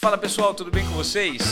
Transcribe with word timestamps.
Fala 0.00 0.16
pessoal, 0.16 0.54
tudo 0.54 0.70
bem 0.70 0.86
com 0.86 0.92
vocês? 0.92 1.42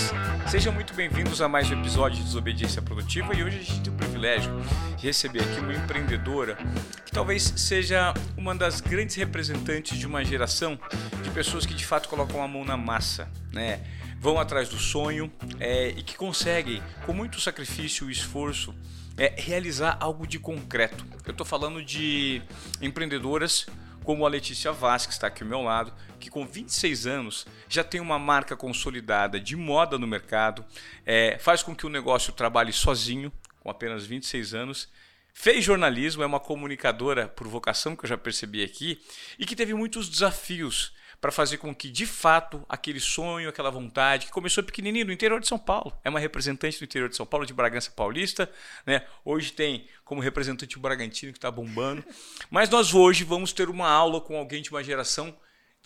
Sejam 0.48 0.73
muito 0.73 0.95
bem-vindos 0.95 1.43
a 1.43 1.48
mais 1.48 1.69
um 1.69 1.81
episódio 1.81 2.19
de 2.19 2.23
Desobediência 2.23 2.80
Produtiva 2.80 3.34
e 3.34 3.42
hoje 3.42 3.58
a 3.58 3.60
gente 3.60 3.80
tem 3.80 3.92
o 3.92 3.96
privilégio 3.96 4.53
de 4.96 5.04
receber 5.04 5.40
aqui 5.40 5.58
uma 5.58 5.74
empreendedora 5.74 6.56
que 7.04 7.11
talvez 7.11 7.43
seja 7.56 8.14
uma 8.37 8.54
das 8.54 8.80
grandes 8.80 9.17
representantes 9.17 9.98
de 9.98 10.06
uma 10.06 10.24
geração 10.24 10.79
de 11.24 11.30
pessoas 11.30 11.67
que 11.67 11.74
de 11.74 11.85
fato 11.85 12.09
colocam 12.09 12.40
a 12.40 12.46
mão 12.46 12.64
na 12.64 12.77
massa, 12.77 13.29
né? 13.53 13.80
Vão 14.21 14.39
atrás 14.39 14.69
do 14.69 14.79
sonho 14.79 15.29
é, 15.59 15.89
e 15.89 16.03
que 16.05 16.17
conseguem, 16.17 16.81
com 17.05 17.13
muito 17.13 17.41
sacrifício 17.41 18.09
e 18.09 18.13
esforço, 18.13 18.73
é, 19.17 19.35
realizar 19.37 19.97
algo 19.99 20.25
de 20.25 20.39
concreto. 20.39 21.05
Eu 21.27 21.33
estou 21.33 21.45
falando 21.45 21.85
de 21.85 22.41
empreendedoras 22.81 23.67
como 24.07 24.25
a 24.25 24.29
Letícia 24.29 24.70
Vaz, 24.70 25.04
que 25.04 25.12
está 25.12 25.27
aqui 25.27 25.43
ao 25.43 25.48
meu 25.48 25.62
lado, 25.62 25.93
que 26.20 26.30
com 26.30 26.46
26 26.46 27.09
anos 27.09 27.45
já 27.68 27.82
tem 27.82 28.00
uma 28.00 28.21
marca 28.21 28.57
consolidada 28.57 29.40
de 29.40 29.57
moda 29.57 29.98
no 29.98 30.07
mercado, 30.07 30.64
é, 31.04 31.36
faz 31.40 31.61
com 31.61 31.75
que 31.75 31.85
o 31.85 31.89
negócio 31.89 32.32
trabalhe 32.32 32.72
sozinho, 32.72 33.32
com 33.58 33.68
apenas 33.68 34.06
26 34.06 34.54
anos, 34.54 34.88
fez 35.34 35.64
jornalismo, 35.64 36.22
é 36.22 36.26
uma 36.26 36.38
comunicadora 36.38 37.26
por 37.26 37.48
vocação, 37.48 37.96
que 37.96 38.04
eu 38.04 38.08
já 38.08 38.16
percebi 38.16 38.62
aqui, 38.62 39.02
e 39.40 39.45
que 39.45 39.56
teve 39.56 39.74
muitos 39.74 40.09
desafios 40.09 40.92
para 41.26 41.32
fazer 41.32 41.58
com 41.58 41.74
que, 41.74 41.90
de 41.90 42.06
fato, 42.06 42.64
aquele 42.68 43.00
sonho, 43.00 43.48
aquela 43.48 43.68
vontade, 43.68 44.26
que 44.26 44.32
começou 44.32 44.62
pequenininho 44.62 45.06
no 45.06 45.12
interior 45.12 45.40
de 45.40 45.48
São 45.48 45.58
Paulo, 45.58 45.92
é 46.04 46.08
uma 46.08 46.20
representante 46.20 46.78
do 46.78 46.84
interior 46.84 47.08
de 47.08 47.16
São 47.16 47.26
Paulo, 47.26 47.44
de 47.44 47.52
Bragança 47.52 47.90
Paulista, 47.90 48.48
né? 48.86 49.04
hoje 49.24 49.52
tem 49.52 49.88
como 50.04 50.20
representante 50.20 50.76
o 50.76 50.80
Bragantino, 50.80 51.32
que 51.32 51.38
está 51.38 51.50
bombando, 51.50 52.04
mas 52.48 52.70
nós 52.70 52.94
hoje 52.94 53.24
vamos 53.24 53.52
ter 53.52 53.68
uma 53.68 53.88
aula 53.88 54.20
com 54.20 54.36
alguém 54.36 54.62
de 54.62 54.70
uma 54.70 54.84
geração 54.84 55.36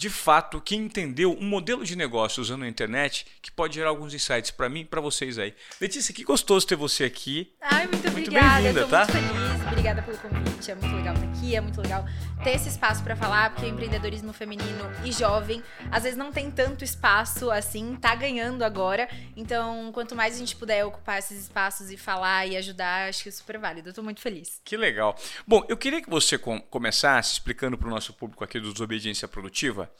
de 0.00 0.08
fato, 0.08 0.62
que 0.62 0.74
entendeu 0.74 1.36
um 1.38 1.44
modelo 1.44 1.84
de 1.84 1.94
negócio 1.94 2.40
usando 2.40 2.64
a 2.64 2.68
internet 2.68 3.26
que 3.42 3.50
pode 3.50 3.74
gerar 3.74 3.90
alguns 3.90 4.14
insights 4.14 4.50
para 4.50 4.66
mim 4.66 4.80
e 4.80 4.84
para 4.86 4.98
vocês 4.98 5.38
aí. 5.38 5.54
Letícia, 5.78 6.14
que 6.14 6.24
gostoso 6.24 6.66
ter 6.66 6.74
você 6.74 7.04
aqui. 7.04 7.52
Ai, 7.60 7.86
muito, 7.86 8.10
muito 8.10 8.28
obrigada. 8.28 8.68
Estou 8.68 8.88
tá? 8.88 9.06
muito 9.06 9.12
feliz. 9.12 9.66
Obrigada 9.66 10.02
pelo 10.02 10.16
convite. 10.16 10.70
É 10.70 10.74
muito 10.74 10.96
legal 10.96 11.14
estar 11.14 11.26
aqui, 11.26 11.54
é 11.54 11.60
muito 11.60 11.82
legal 11.82 12.06
ter 12.42 12.50
esse 12.50 12.68
espaço 12.68 13.02
para 13.04 13.14
falar, 13.14 13.50
porque 13.50 13.66
o 13.66 13.68
empreendedorismo 13.68 14.32
feminino 14.32 14.84
e 15.04 15.12
jovem 15.12 15.62
às 15.90 16.04
vezes 16.04 16.16
não 16.16 16.32
tem 16.32 16.50
tanto 16.50 16.82
espaço 16.82 17.50
assim, 17.50 17.96
tá 17.96 18.14
ganhando 18.14 18.62
agora. 18.62 19.08
Então, 19.36 19.90
quanto 19.92 20.16
mais 20.16 20.34
a 20.34 20.38
gente 20.38 20.56
puder 20.56 20.84
ocupar 20.84 21.18
esses 21.18 21.42
espaços 21.42 21.90
e 21.90 21.96
falar 21.96 22.46
e 22.46 22.56
ajudar, 22.56 23.08
acho 23.08 23.22
que 23.22 23.28
é 23.28 23.32
super 23.32 23.58
válido. 23.58 23.90
Eu 23.90 23.94
tô 23.94 24.02
muito 24.02 24.20
feliz. 24.20 24.60
Que 24.64 24.76
legal. 24.76 25.16
Bom, 25.46 25.64
eu 25.68 25.76
queria 25.76 26.00
que 26.00 26.08
você 26.08 26.38
começasse 26.38 27.34
explicando 27.34 27.76
para 27.76 27.88
o 27.88 27.90
nosso 27.90 28.12
público 28.14 28.42
aqui 28.42 28.58
do 28.58 28.72
Desobediência 28.72 29.28
Produtiva 29.28 29.90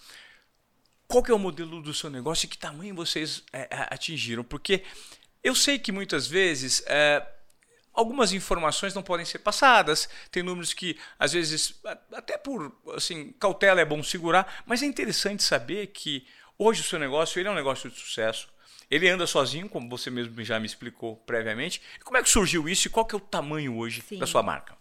qual 1.06 1.24
que 1.24 1.32
é 1.32 1.34
o 1.34 1.38
modelo 1.38 1.82
do 1.82 1.92
seu 1.92 2.08
negócio 2.08 2.46
e 2.46 2.48
que 2.48 2.56
tamanho 2.56 2.94
vocês 2.94 3.42
é, 3.52 3.66
atingiram. 3.90 4.44
Porque 4.44 4.84
eu 5.42 5.56
sei 5.56 5.76
que 5.76 5.90
muitas 5.90 6.28
vezes 6.28 6.84
é, 6.86 7.26
algumas 8.00 8.32
informações 8.32 8.94
não 8.94 9.02
podem 9.02 9.24
ser 9.24 9.38
passadas, 9.40 10.08
tem 10.30 10.42
números 10.42 10.72
que 10.72 10.98
às 11.18 11.32
vezes, 11.32 11.80
até 12.12 12.36
por 12.36 12.74
assim, 12.96 13.32
cautela 13.38 13.80
é 13.80 13.84
bom 13.84 14.02
segurar, 14.02 14.62
mas 14.66 14.82
é 14.82 14.86
interessante 14.86 15.42
saber 15.42 15.88
que 15.88 16.26
hoje 16.58 16.80
o 16.80 16.84
seu 16.84 16.98
negócio 16.98 17.38
ele 17.38 17.48
é 17.48 17.52
um 17.52 17.54
negócio 17.54 17.90
de 17.90 17.98
sucesso. 17.98 18.48
Ele 18.90 19.08
anda 19.08 19.24
sozinho, 19.24 19.68
como 19.68 19.88
você 19.88 20.10
mesmo 20.10 20.42
já 20.42 20.58
me 20.58 20.66
explicou 20.66 21.14
previamente. 21.18 21.80
Como 22.02 22.16
é 22.16 22.22
que 22.22 22.28
surgiu 22.28 22.68
isso 22.68 22.88
e 22.88 22.90
qual 22.90 23.06
que 23.06 23.14
é 23.14 23.18
o 23.18 23.20
tamanho 23.20 23.76
hoje 23.76 24.02
Sim. 24.02 24.18
da 24.18 24.26
sua 24.26 24.42
marca? 24.42 24.76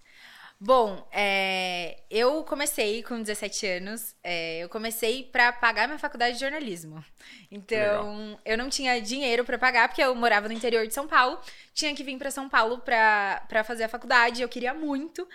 Bom, 0.62 1.08
é, 1.10 2.00
eu 2.10 2.44
comecei 2.44 3.02
com 3.02 3.22
17 3.22 3.66
anos, 3.66 4.14
é, 4.22 4.60
eu 4.60 4.68
comecei 4.68 5.24
para 5.24 5.54
pagar 5.54 5.88
minha 5.88 5.98
faculdade 5.98 6.34
de 6.34 6.42
jornalismo. 6.42 7.04
Então, 7.50 8.18
Legal. 8.18 8.42
eu 8.44 8.58
não 8.58 8.70
tinha 8.70 9.00
dinheiro 9.00 9.46
para 9.46 9.58
pagar, 9.58 9.88
porque 9.88 10.04
eu 10.04 10.14
morava 10.14 10.50
no 10.50 10.54
interior 10.54 10.86
de 10.86 10.94
São 10.94 11.08
Paulo, 11.08 11.40
tinha 11.74 11.96
que 11.96 12.04
vir 12.04 12.18
para 12.18 12.30
São 12.30 12.50
Paulo 12.50 12.80
para 12.80 13.64
fazer 13.64 13.86
a 13.86 13.90
faculdade, 13.90 14.42
eu 14.42 14.50
queria 14.50 14.74
muito. 14.74 15.26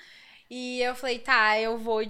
E 0.51 0.83
eu 0.83 0.95
falei, 0.95 1.19
tá, 1.19 1.59
eu 1.59 1.79
vou 1.79 2.03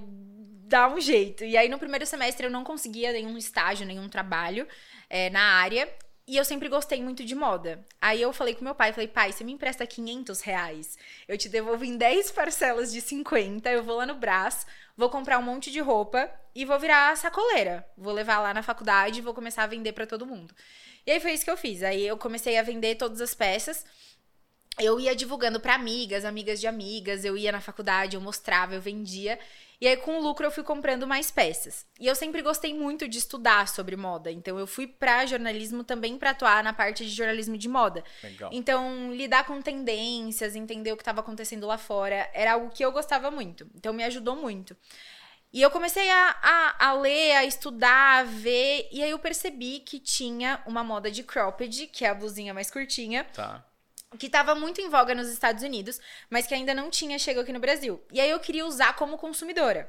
dar 0.66 0.92
um 0.92 1.00
jeito. 1.00 1.44
E 1.44 1.56
aí, 1.56 1.68
no 1.68 1.78
primeiro 1.78 2.04
semestre, 2.04 2.46
eu 2.46 2.50
não 2.50 2.64
conseguia 2.64 3.12
nenhum 3.12 3.38
estágio, 3.38 3.86
nenhum 3.86 4.08
trabalho 4.08 4.66
é, 5.08 5.30
na 5.30 5.40
área. 5.40 5.88
E 6.26 6.38
eu 6.38 6.44
sempre 6.44 6.70
gostei 6.70 7.02
muito 7.02 7.22
de 7.24 7.34
moda. 7.34 7.84
Aí 8.00 8.22
eu 8.22 8.32
falei 8.32 8.54
com 8.54 8.64
meu 8.64 8.74
pai, 8.74 8.92
falei, 8.92 9.08
pai, 9.08 9.30
você 9.30 9.44
me 9.44 9.52
empresta 9.52 9.86
500 9.86 10.40
reais, 10.40 10.98
eu 11.28 11.36
te 11.36 11.50
devolvo 11.50 11.84
em 11.84 11.98
10 11.98 12.30
parcelas 12.30 12.90
de 12.90 13.00
50, 13.02 13.70
eu 13.70 13.82
vou 13.82 13.96
lá 13.96 14.06
no 14.06 14.14
Brás, 14.14 14.66
vou 14.96 15.10
comprar 15.10 15.38
um 15.38 15.42
monte 15.42 15.70
de 15.70 15.80
roupa 15.80 16.30
e 16.54 16.64
vou 16.64 16.78
virar 16.78 17.14
sacoleira. 17.16 17.86
Vou 17.96 18.12
levar 18.12 18.40
lá 18.40 18.54
na 18.54 18.62
faculdade 18.62 19.18
e 19.18 19.22
vou 19.22 19.34
começar 19.34 19.64
a 19.64 19.66
vender 19.66 19.92
para 19.92 20.06
todo 20.06 20.26
mundo. 20.26 20.54
E 21.06 21.10
aí 21.10 21.20
foi 21.20 21.32
isso 21.32 21.44
que 21.44 21.50
eu 21.50 21.56
fiz. 21.56 21.82
Aí 21.82 22.06
eu 22.06 22.16
comecei 22.16 22.56
a 22.56 22.62
vender 22.62 22.94
todas 22.94 23.20
as 23.20 23.34
peças. 23.34 23.84
Eu 24.78 24.98
ia 24.98 25.14
divulgando 25.14 25.60
para 25.60 25.74
amigas, 25.74 26.24
amigas 26.24 26.60
de 26.60 26.66
amigas, 26.66 27.24
eu 27.24 27.36
ia 27.36 27.52
na 27.52 27.60
faculdade, 27.60 28.16
eu 28.16 28.20
mostrava, 28.20 28.74
eu 28.74 28.80
vendia. 28.80 29.38
E 29.84 29.86
aí, 29.86 29.98
com 29.98 30.18
o 30.18 30.22
lucro, 30.22 30.46
eu 30.46 30.50
fui 30.50 30.64
comprando 30.64 31.06
mais 31.06 31.30
peças. 31.30 31.84
E 32.00 32.06
eu 32.06 32.14
sempre 32.14 32.40
gostei 32.40 32.72
muito 32.72 33.06
de 33.06 33.18
estudar 33.18 33.68
sobre 33.68 33.96
moda. 33.96 34.32
Então, 34.32 34.58
eu 34.58 34.66
fui 34.66 34.86
para 34.86 35.26
jornalismo 35.26 35.84
também 35.84 36.16
para 36.16 36.30
atuar 36.30 36.64
na 36.64 36.72
parte 36.72 37.04
de 37.04 37.10
jornalismo 37.10 37.58
de 37.58 37.68
moda. 37.68 38.02
Legal. 38.22 38.48
Então, 38.50 39.12
lidar 39.12 39.44
com 39.44 39.60
tendências, 39.60 40.56
entender 40.56 40.90
o 40.90 40.96
que 40.96 41.02
estava 41.02 41.20
acontecendo 41.20 41.66
lá 41.66 41.76
fora, 41.76 42.30
era 42.32 42.54
algo 42.54 42.70
que 42.70 42.82
eu 42.82 42.90
gostava 42.92 43.30
muito. 43.30 43.68
Então, 43.74 43.92
me 43.92 44.02
ajudou 44.04 44.34
muito. 44.34 44.74
E 45.52 45.60
eu 45.60 45.70
comecei 45.70 46.10
a, 46.10 46.36
a, 46.42 46.86
a, 46.88 46.92
ler, 46.94 47.32
a 47.32 47.44
estudar, 47.44 48.20
a 48.20 48.24
ver, 48.24 48.88
e 48.90 49.02
aí 49.02 49.10
eu 49.10 49.18
percebi 49.18 49.80
que 49.80 50.00
tinha 50.00 50.62
uma 50.64 50.82
moda 50.82 51.10
de 51.10 51.22
cropped, 51.22 51.88
que 51.88 52.06
é 52.06 52.08
a 52.08 52.14
blusinha 52.14 52.54
mais 52.54 52.70
curtinha. 52.70 53.24
Tá 53.34 53.62
que 54.18 54.26
estava 54.26 54.54
muito 54.54 54.80
em 54.80 54.88
voga 54.88 55.14
nos 55.14 55.28
Estados 55.28 55.62
Unidos, 55.62 56.00
mas 56.30 56.46
que 56.46 56.54
ainda 56.54 56.74
não 56.74 56.90
tinha 56.90 57.18
chegado 57.18 57.42
aqui 57.42 57.52
no 57.52 57.60
Brasil. 57.60 58.02
E 58.12 58.20
aí 58.20 58.30
eu 58.30 58.40
queria 58.40 58.66
usar 58.66 58.94
como 58.96 59.18
consumidora. 59.18 59.86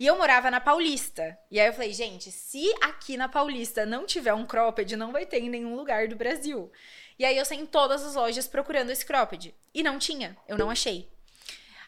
E 0.00 0.06
eu 0.06 0.16
morava 0.16 0.50
na 0.50 0.60
Paulista. 0.60 1.36
E 1.50 1.58
aí 1.58 1.66
eu 1.66 1.72
falei, 1.72 1.92
gente, 1.92 2.30
se 2.30 2.72
aqui 2.80 3.16
na 3.16 3.28
Paulista 3.28 3.84
não 3.84 4.06
tiver 4.06 4.32
um 4.32 4.46
cropped, 4.46 4.94
não 4.96 5.10
vai 5.10 5.26
ter 5.26 5.42
em 5.42 5.50
nenhum 5.50 5.74
lugar 5.74 6.06
do 6.06 6.14
Brasil. 6.14 6.70
E 7.18 7.24
aí 7.24 7.36
eu 7.36 7.44
saí 7.44 7.58
em 7.58 7.66
todas 7.66 8.04
as 8.04 8.14
lojas 8.14 8.46
procurando 8.46 8.90
esse 8.90 9.04
cropped. 9.04 9.52
E 9.74 9.82
não 9.82 9.98
tinha, 9.98 10.36
eu 10.46 10.56
não 10.56 10.70
achei. 10.70 11.08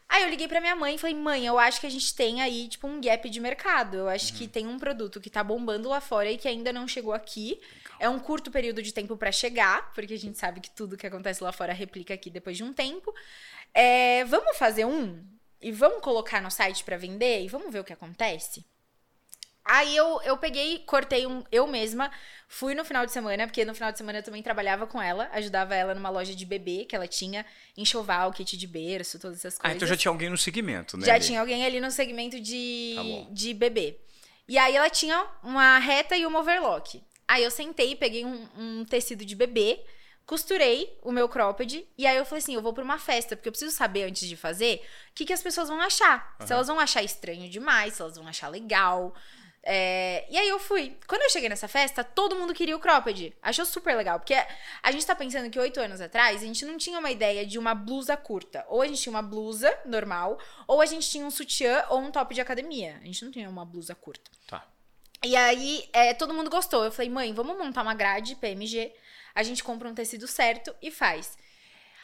Aí 0.09 0.25
eu 0.25 0.29
liguei 0.29 0.49
pra 0.49 0.61
minha 0.61 0.75
mãe 0.75 0.97
e 0.97 0.99
falei, 0.99 1.15
mãe, 1.15 1.47
eu 1.47 1.57
acho 1.57 1.81
que 1.81 1.87
a 1.87 1.91
gente 1.91 2.13
tem 2.13 2.43
aí, 2.43 2.67
tipo, 2.67 2.89
um 2.89 3.01
gap 3.01 3.31
de 3.31 3.39
mercado. 3.39 3.97
Eu 3.97 4.09
acho 4.09 4.33
uhum. 4.33 4.39
que 4.39 4.49
tem 4.49 4.67
um 4.67 4.77
produto 4.77 5.21
que 5.21 5.31
tá 5.31 5.45
bombando 5.45 5.89
lá 5.89 6.01
fora 6.01 6.29
e 6.29 6.37
que 6.37 6.49
ainda 6.49 6.73
não 6.73 6.89
chegou 6.89 7.13
aqui. 7.13 7.61
É 8.01 8.09
um 8.09 8.19
curto 8.19 8.51
período 8.51 8.83
de 8.83 8.93
tempo 8.93 9.17
para 9.17 9.31
chegar, 9.31 9.93
porque 9.93 10.15
a 10.15 10.19
gente 10.19 10.39
sabe 10.39 10.61
que 10.61 10.71
tudo 10.71 10.97
que 10.97 11.07
acontece 11.07 11.45
lá 11.45 11.53
fora 11.53 11.73
replica 11.73 12.15
aqui 12.15 12.31
depois 12.31 12.57
de 12.57 12.65
um 12.65 12.73
tempo. 12.73 13.15
É, 13.75 14.25
vamos 14.25 14.57
fazer 14.57 14.87
um? 14.87 15.23
E 15.61 15.71
vamos 15.71 16.01
colocar 16.01 16.41
no 16.41 16.51
site 16.51 16.83
para 16.83 16.97
vender? 16.97 17.45
E 17.45 17.49
vamos 17.49 17.71
ver 17.71 17.81
o 17.81 17.85
que 17.85 17.93
acontece? 17.93 18.65
Aí 19.63 19.95
eu, 19.95 20.21
eu 20.23 20.37
peguei, 20.39 20.79
cortei 20.81 21.27
um 21.27 21.45
eu 21.53 21.67
mesma, 21.67 22.11
fui 22.49 22.75
no 22.75 22.85
final 22.85 23.05
de 23.05 23.13
semana, 23.13 23.47
porque 23.47 23.65
no 23.65 23.75
final 23.75 23.93
de 23.93 23.99
semana 23.99 24.19
eu 24.19 24.23
também 24.23 24.43
trabalhava 24.43 24.87
com 24.87 25.01
ela, 25.01 25.29
ajudava 25.33 25.75
ela 25.75 25.95
numa 25.95 26.09
loja 26.09 26.35
de 26.35 26.47
bebê 26.47 26.87
que 26.87 26.97
ela 26.97 27.07
tinha, 27.07 27.45
enxoval, 27.77 28.33
kit 28.33 28.57
de 28.57 28.67
berço, 28.67 29.19
todas 29.19 29.39
essas 29.39 29.59
coisas. 29.59 29.73
Ah, 29.73 29.77
então 29.77 29.87
já 29.87 29.97
tinha 29.97 30.11
alguém 30.11 30.31
no 30.31 30.39
segmento, 30.39 30.97
né? 30.97 31.07
Já 31.07 31.15
ali? 31.15 31.25
tinha 31.25 31.39
alguém 31.39 31.65
ali 31.65 31.79
no 31.81 31.91
segmento 31.91 32.41
de, 32.41 32.95
tá 32.97 33.33
de 33.33 33.55
bebê. 33.55 34.01
E 34.49 34.59
aí 34.59 34.75
ela 34.75 34.91
tinha 34.91 35.25
uma 35.45 35.79
reta 35.79 36.17
e 36.17 36.27
uma 36.27 36.41
overlock. 36.41 37.01
Aí 37.31 37.45
eu 37.45 37.51
sentei, 37.51 37.95
peguei 37.95 38.25
um, 38.25 38.49
um 38.59 38.85
tecido 38.85 39.25
de 39.25 39.37
bebê, 39.37 39.81
costurei 40.27 40.99
o 41.01 41.13
meu 41.13 41.29
cropped 41.29 41.87
e 41.97 42.05
aí 42.05 42.17
eu 42.17 42.25
falei 42.25 42.43
assim, 42.43 42.57
eu 42.57 42.61
vou 42.61 42.73
para 42.73 42.83
uma 42.83 42.99
festa, 42.99 43.37
porque 43.37 43.49
eu 43.49 43.53
preciso 43.53 43.71
saber 43.71 44.03
antes 44.03 44.29
de 44.29 44.37
fazer 44.37 44.85
o 45.11 45.15
que, 45.15 45.25
que 45.25 45.33
as 45.33 45.41
pessoas 45.41 45.69
vão 45.69 45.81
achar. 45.81 46.37
Uhum. 46.41 46.47
Se 46.49 46.53
elas 46.53 46.67
vão 46.67 46.81
achar 46.81 47.05
estranho 47.05 47.49
demais, 47.49 47.95
se 47.95 48.03
elas 48.03 48.17
vão 48.17 48.27
achar 48.27 48.49
legal, 48.49 49.15
é, 49.63 50.27
e 50.29 50.37
aí 50.37 50.49
eu 50.49 50.59
fui. 50.59 50.99
Quando 51.07 51.23
eu 51.23 51.31
cheguei 51.31 51.49
nessa 51.49 51.69
festa, 51.69 52.03
todo 52.03 52.35
mundo 52.35 52.53
queria 52.53 52.75
o 52.75 52.81
cropped. 52.81 53.33
Achou 53.41 53.65
super 53.65 53.95
legal. 53.95 54.19
Porque 54.19 54.35
a 54.83 54.91
gente 54.91 55.07
tá 55.07 55.15
pensando 55.15 55.51
que 55.51 55.59
oito 55.61 55.79
anos 55.79 56.01
atrás, 56.01 56.43
a 56.43 56.47
gente 56.47 56.65
não 56.65 56.79
tinha 56.79 56.99
uma 56.99 57.11
ideia 57.11 57.47
de 57.47 57.59
uma 57.59 57.75
blusa 57.75 58.17
curta. 58.17 58.65
Ou 58.69 58.83
a 58.83 58.89
gente 58.89 59.03
tinha 59.03 59.13
uma 59.13 59.23
blusa 59.23 59.73
normal, 59.85 60.39
ou 60.67 60.81
a 60.81 60.87
gente 60.87 61.09
tinha 61.09 61.25
um 61.25 61.31
sutiã 61.31 61.85
ou 61.91 62.01
um 62.01 62.11
top 62.11 62.35
de 62.35 62.41
academia. 62.41 62.99
A 63.03 63.05
gente 63.05 63.25
não 63.25 63.31
tinha 63.31 63.49
uma 63.49 63.65
blusa 63.65 63.95
curta. 63.95 64.31
Tá. 64.49 64.67
E 65.25 65.37
aí, 65.37 65.89
é, 65.93 66.15
todo 66.15 66.33
mundo 66.33 66.49
gostou. 66.49 66.85
Eu 66.85 66.93
falei, 66.93 67.11
mãe, 67.11 67.33
vamos 67.35 67.57
montar 67.57 67.83
uma 67.83 67.95
grade 67.95 68.35
PMG. 68.37 68.93
A 69.35 69.43
gente 69.43 69.63
compra 69.63 69.89
um 69.89 69.95
tecido 69.95 70.27
certo 70.27 70.75
e 70.81 70.91
faz. 70.91 71.37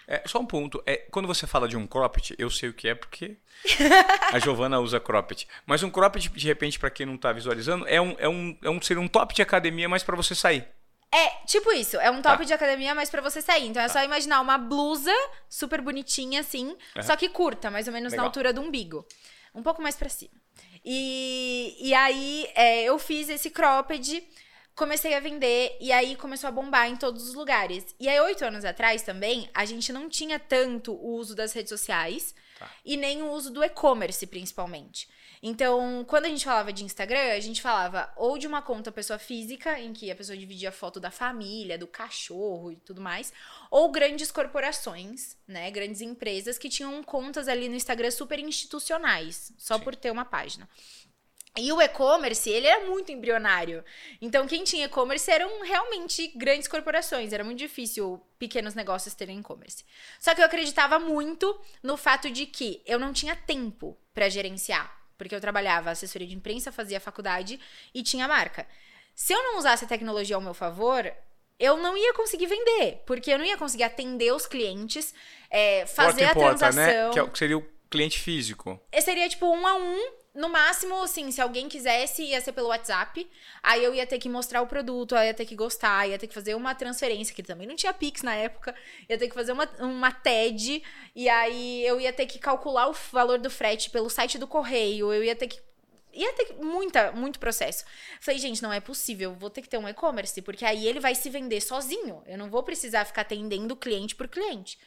É, 0.07 0.23
só 0.27 0.39
um 0.39 0.47
ponto. 0.47 0.83
É, 0.87 0.99
quando 1.11 1.27
você 1.27 1.47
fala 1.47 1.67
de 1.67 1.77
um 1.77 1.87
cropped, 1.87 2.35
eu 2.39 2.49
sei 2.49 2.69
o 2.69 2.75
que 2.75 2.89
é 2.89 2.95
porque 2.95 3.37
a 4.33 4.39
Giovana 4.39 4.79
usa 4.79 5.01
cropped. 5.01 5.49
Mas 5.65 5.83
um 5.83 5.91
cropped, 5.91 6.29
de 6.29 6.47
repente, 6.47 6.79
para 6.79 6.91
quem 6.91 7.07
não 7.07 7.17
tá 7.17 7.33
visualizando, 7.33 7.89
é 7.89 8.01
um, 8.01 8.15
é 8.19 8.29
um, 8.29 8.59
é 8.63 8.71
um, 8.71 8.81
seria 8.81 9.03
um 9.03 9.09
top 9.09 9.35
de 9.35 9.43
academia, 9.43 9.89
mas 9.89 10.03
para 10.03 10.15
você 10.15 10.35
sair. 10.35 10.69
É, 11.11 11.29
tipo 11.47 11.73
isso. 11.73 11.97
É 11.97 12.11
um 12.11 12.21
top 12.21 12.39
tá. 12.39 12.45
de 12.45 12.53
academia, 12.53 12.95
mas 12.95 13.09
para 13.09 13.23
você 13.23 13.41
sair. 13.41 13.67
Então 13.67 13.83
é 13.83 13.87
tá. 13.87 13.95
só 13.95 14.05
imaginar 14.05 14.41
uma 14.41 14.59
blusa 14.59 15.13
super 15.49 15.81
bonitinha, 15.81 16.41
assim, 16.41 16.77
uhum. 16.95 17.03
só 17.03 17.17
que 17.17 17.29
curta, 17.29 17.71
mais 17.71 17.87
ou 17.89 17.93
menos 17.93 18.13
Legal. 18.13 18.25
na 18.25 18.29
altura 18.29 18.53
do 18.53 18.61
umbigo. 18.61 19.07
Um 19.55 19.63
pouco 19.63 19.83
mais 19.83 19.97
para 19.97 20.09
cima. 20.11 20.35
E, 20.87 21.77
e 21.81 21.93
aí 21.93 22.49
é, 22.55 22.85
eu 22.85 22.97
fiz 22.97 23.29
esse 23.29 23.51
cropped 23.51 24.25
comecei 24.77 25.15
a 25.15 25.21
vender 25.21 25.75
e 25.81 25.91
aí 25.91 26.15
começou 26.15 26.47
a 26.49 26.53
bombar 26.53 26.87
em 26.87 26.97
todos 26.97 27.27
os 27.27 27.35
lugares. 27.35 27.97
E 27.99 28.09
aí, 28.09 28.21
oito 28.21 28.45
anos 28.45 28.65
atrás 28.65 29.03
também, 29.03 29.49
a 29.55 29.65
gente 29.65 29.91
não 29.91 30.07
tinha 30.07 30.39
tanto 30.39 30.93
o 30.93 31.15
uso 31.15 31.35
das 31.35 31.55
redes 31.55 31.71
sociais 31.71 32.35
tá. 32.59 32.71
e 32.85 32.97
nem 32.97 33.23
o 33.23 33.31
uso 33.31 33.51
do 33.51 33.65
e-commerce, 33.65 34.27
principalmente. 34.27 35.09
Então, 35.43 36.05
quando 36.09 36.27
a 36.27 36.29
gente 36.29 36.45
falava 36.45 36.73
de 36.73 36.85
Instagram, 36.85 37.33
a 37.33 37.41
gente 37.41 37.61
falava 37.61 38.13
ou 38.17 38.39
de 38.39 38.47
uma 38.47 38.63
conta 38.63 38.91
pessoa 38.91 39.19
física, 39.19 39.79
em 39.79 39.93
que 39.93 40.11
a 40.11 40.17
pessoa 40.17 40.37
dividia 40.37 40.73
foto 40.73 40.99
da 40.99 41.11
família, 41.11 41.79
do 41.79 41.87
cachorro 41.87 42.73
e 42.73 42.77
tudo 42.77 43.01
mais, 43.01 43.33
ou 43.71 43.91
grandes 43.91 44.31
corporações, 44.31 45.37
né, 45.47 45.71
grandes 45.71 46.01
empresas 46.01 46.59
que 46.59 46.69
tinham 46.69 47.03
contas 47.03 47.49
ali 47.49 47.69
no 47.69 47.75
Instagram 47.75 48.11
super 48.11 48.39
institucionais, 48.39 49.53
só 49.59 49.79
Sim. 49.79 49.85
por 49.85 49.95
ter 49.95 50.11
uma 50.11 50.25
página. 50.25 50.69
E 51.59 51.73
o 51.73 51.81
e-commerce, 51.81 52.51
ele 52.51 52.67
era 52.67 52.85
muito 52.85 53.11
embrionário. 53.11 53.83
Então, 54.21 54.47
quem 54.47 54.63
tinha 54.63 54.85
e-commerce 54.85 55.31
eram 55.31 55.63
realmente 55.63 56.29
grandes 56.37 56.69
corporações. 56.69 57.33
Era 57.33 57.43
muito 57.43 57.59
difícil 57.59 58.21
pequenos 58.39 58.75
negócios 58.75 59.15
terem 59.15 59.39
e-commerce. 59.39 59.83
Só 60.21 60.35
que 60.35 60.43
eu 60.43 60.45
acreditava 60.45 60.99
muito 60.99 61.59
no 61.83 61.97
fato 61.97 62.31
de 62.31 62.45
que 62.45 62.83
eu 62.85 62.99
não 62.99 63.11
tinha 63.11 63.35
tempo 63.35 63.97
para 64.13 64.29
gerenciar. 64.29 64.96
Porque 65.17 65.35
eu 65.35 65.41
trabalhava 65.41 65.91
assessoria 65.91 66.27
de 66.27 66.35
imprensa, 66.35 66.73
fazia 66.73 67.01
faculdade 67.01 67.59
e 67.95 68.03
tinha 68.03 68.29
marca. 68.29 68.67
Se 69.15 69.33
eu 69.33 69.43
não 69.43 69.59
usasse 69.59 69.85
a 69.85 69.89
tecnologia 69.89 70.37
ao 70.37 70.43
meu 70.43 70.55
favor, 70.55 71.11
eu 71.59 71.77
não 71.77 71.97
ia 71.97 72.13
conseguir 72.15 72.47
vender. 72.47 73.03
Porque 73.07 73.31
eu 73.31 73.39
não 73.39 73.45
ia 73.45 73.57
conseguir 73.57 73.85
atender 73.85 74.33
os 74.33 74.47
clientes, 74.47 75.15
é, 75.51 75.87
fazer 75.87 76.25
a 76.25 76.35
porta, 76.35 76.71
né? 76.71 76.87
transação. 76.87 77.25
Né? 77.25 77.31
Que 77.31 77.39
seria 77.39 77.59
o 77.59 77.67
cliente 77.91 78.19
físico. 78.19 78.81
E 78.93 79.01
seria 79.01 79.29
tipo 79.29 79.47
um 79.47 79.67
a 79.67 79.75
um 79.75 80.13
no 80.37 80.51
máximo, 80.51 81.03
assim, 81.03 81.31
se 81.31 81.41
alguém 81.41 81.67
quisesse, 81.67 82.23
ia 82.23 82.41
ser 82.41 82.53
pelo 82.53 82.69
WhatsApp. 82.69 83.27
Aí 83.63 83.83
eu 83.83 83.95
ia 83.95 84.07
ter 84.07 84.19
que 84.19 84.29
mostrar 84.29 84.61
o 84.61 84.67
produto, 84.67 85.17
aí 85.17 85.29
ia 85.29 85.35
ter 85.35 85.47
que 85.47 85.57
gostar, 85.57 86.07
ia 86.07 86.19
ter 86.19 86.27
que 86.27 86.35
fazer 86.35 86.55
uma 86.55 86.75
transferência, 86.75 87.35
que 87.35 87.43
também 87.43 87.67
não 87.67 87.75
tinha 87.75 87.93
Pix 87.93 88.23
na 88.23 88.35
época. 88.35 88.75
Ia 89.09 89.17
ter 89.17 89.29
que 89.29 89.35
fazer 89.35 89.53
uma, 89.53 89.67
uma 89.81 90.13
TED. 90.13 90.83
E 91.15 91.29
aí 91.29 91.87
eu 91.87 91.99
ia 91.99 92.13
ter 92.13 92.27
que 92.27 92.39
calcular 92.39 92.89
o 92.89 92.93
valor 93.11 93.39
do 93.39 93.51
frete 93.51 93.89
pelo 93.89 94.11
site 94.11 94.39
do 94.39 94.47
correio. 94.47 95.11
Eu 95.11 95.25
ia 95.25 95.35
ter 95.35 95.49
que 95.49 95.59
ia 96.13 96.33
ter 96.33 96.55
muita, 96.63 97.13
muito 97.13 97.39
processo. 97.39 97.85
Falei, 98.21 98.41
gente, 98.41 98.63
não 98.63 98.73
é 98.73 98.81
possível, 98.81 99.35
vou 99.35 99.51
ter 99.51 99.63
que 99.63 99.69
ter 99.69 99.79
um 99.79 99.89
e-commerce, 99.89 100.41
porque 100.41 100.65
aí 100.65 100.87
ele 100.87 100.99
vai 100.99 101.15
se 101.15 101.29
vender 101.29 101.61
sozinho. 101.61 102.23
Eu 102.27 102.39
não 102.39 102.49
vou 102.49 102.63
precisar 102.63 103.05
ficar 103.05 103.23
atendendo 103.23 103.77
cliente 103.77 104.15
por 104.15 104.27
cliente. 104.27 104.79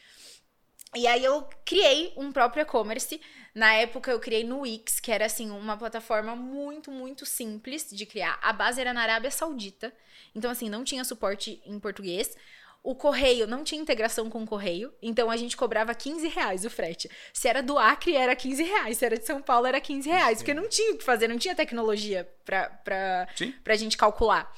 E 0.94 1.06
aí 1.06 1.24
eu 1.24 1.48
criei 1.64 2.12
um 2.16 2.32
próprio 2.32 2.62
e-commerce. 2.62 3.20
Na 3.54 3.74
época 3.74 4.10
eu 4.10 4.18
criei 4.18 4.44
no 4.44 4.60
Wix, 4.60 4.98
que 4.98 5.12
era 5.12 5.26
assim 5.26 5.50
uma 5.50 5.76
plataforma 5.76 6.34
muito, 6.34 6.90
muito 6.90 7.24
simples 7.24 7.88
de 7.90 8.04
criar. 8.06 8.38
A 8.42 8.52
base 8.52 8.80
era 8.80 8.92
na 8.92 9.02
Arábia 9.02 9.30
Saudita. 9.30 9.92
Então 10.34 10.50
assim, 10.50 10.68
não 10.68 10.82
tinha 10.82 11.04
suporte 11.04 11.62
em 11.64 11.78
português. 11.78 12.36
O 12.82 12.94
correio 12.94 13.46
não 13.46 13.62
tinha 13.62 13.80
integração 13.80 14.30
com 14.30 14.42
o 14.42 14.46
correio, 14.46 14.90
então 15.02 15.30
a 15.30 15.36
gente 15.36 15.54
cobrava 15.54 15.94
15 15.94 16.28
reais 16.28 16.64
o 16.64 16.70
frete. 16.70 17.10
Se 17.32 17.46
era 17.46 17.62
do 17.62 17.78
Acre, 17.78 18.16
era 18.16 18.34
15 18.34 18.62
reais. 18.62 18.96
Se 18.96 19.04
era 19.04 19.18
de 19.18 19.26
São 19.26 19.42
Paulo, 19.42 19.66
era 19.66 19.80
15 19.80 20.08
reais. 20.08 20.38
Sim. 20.38 20.44
Porque 20.44 20.54
não 20.54 20.66
tinha 20.66 20.94
o 20.94 20.96
que 20.96 21.04
fazer, 21.04 21.28
não 21.28 21.36
tinha 21.36 21.54
tecnologia 21.54 22.26
pra, 22.42 22.70
pra, 22.70 23.28
pra 23.62 23.76
gente 23.76 23.98
calcular. 23.98 24.50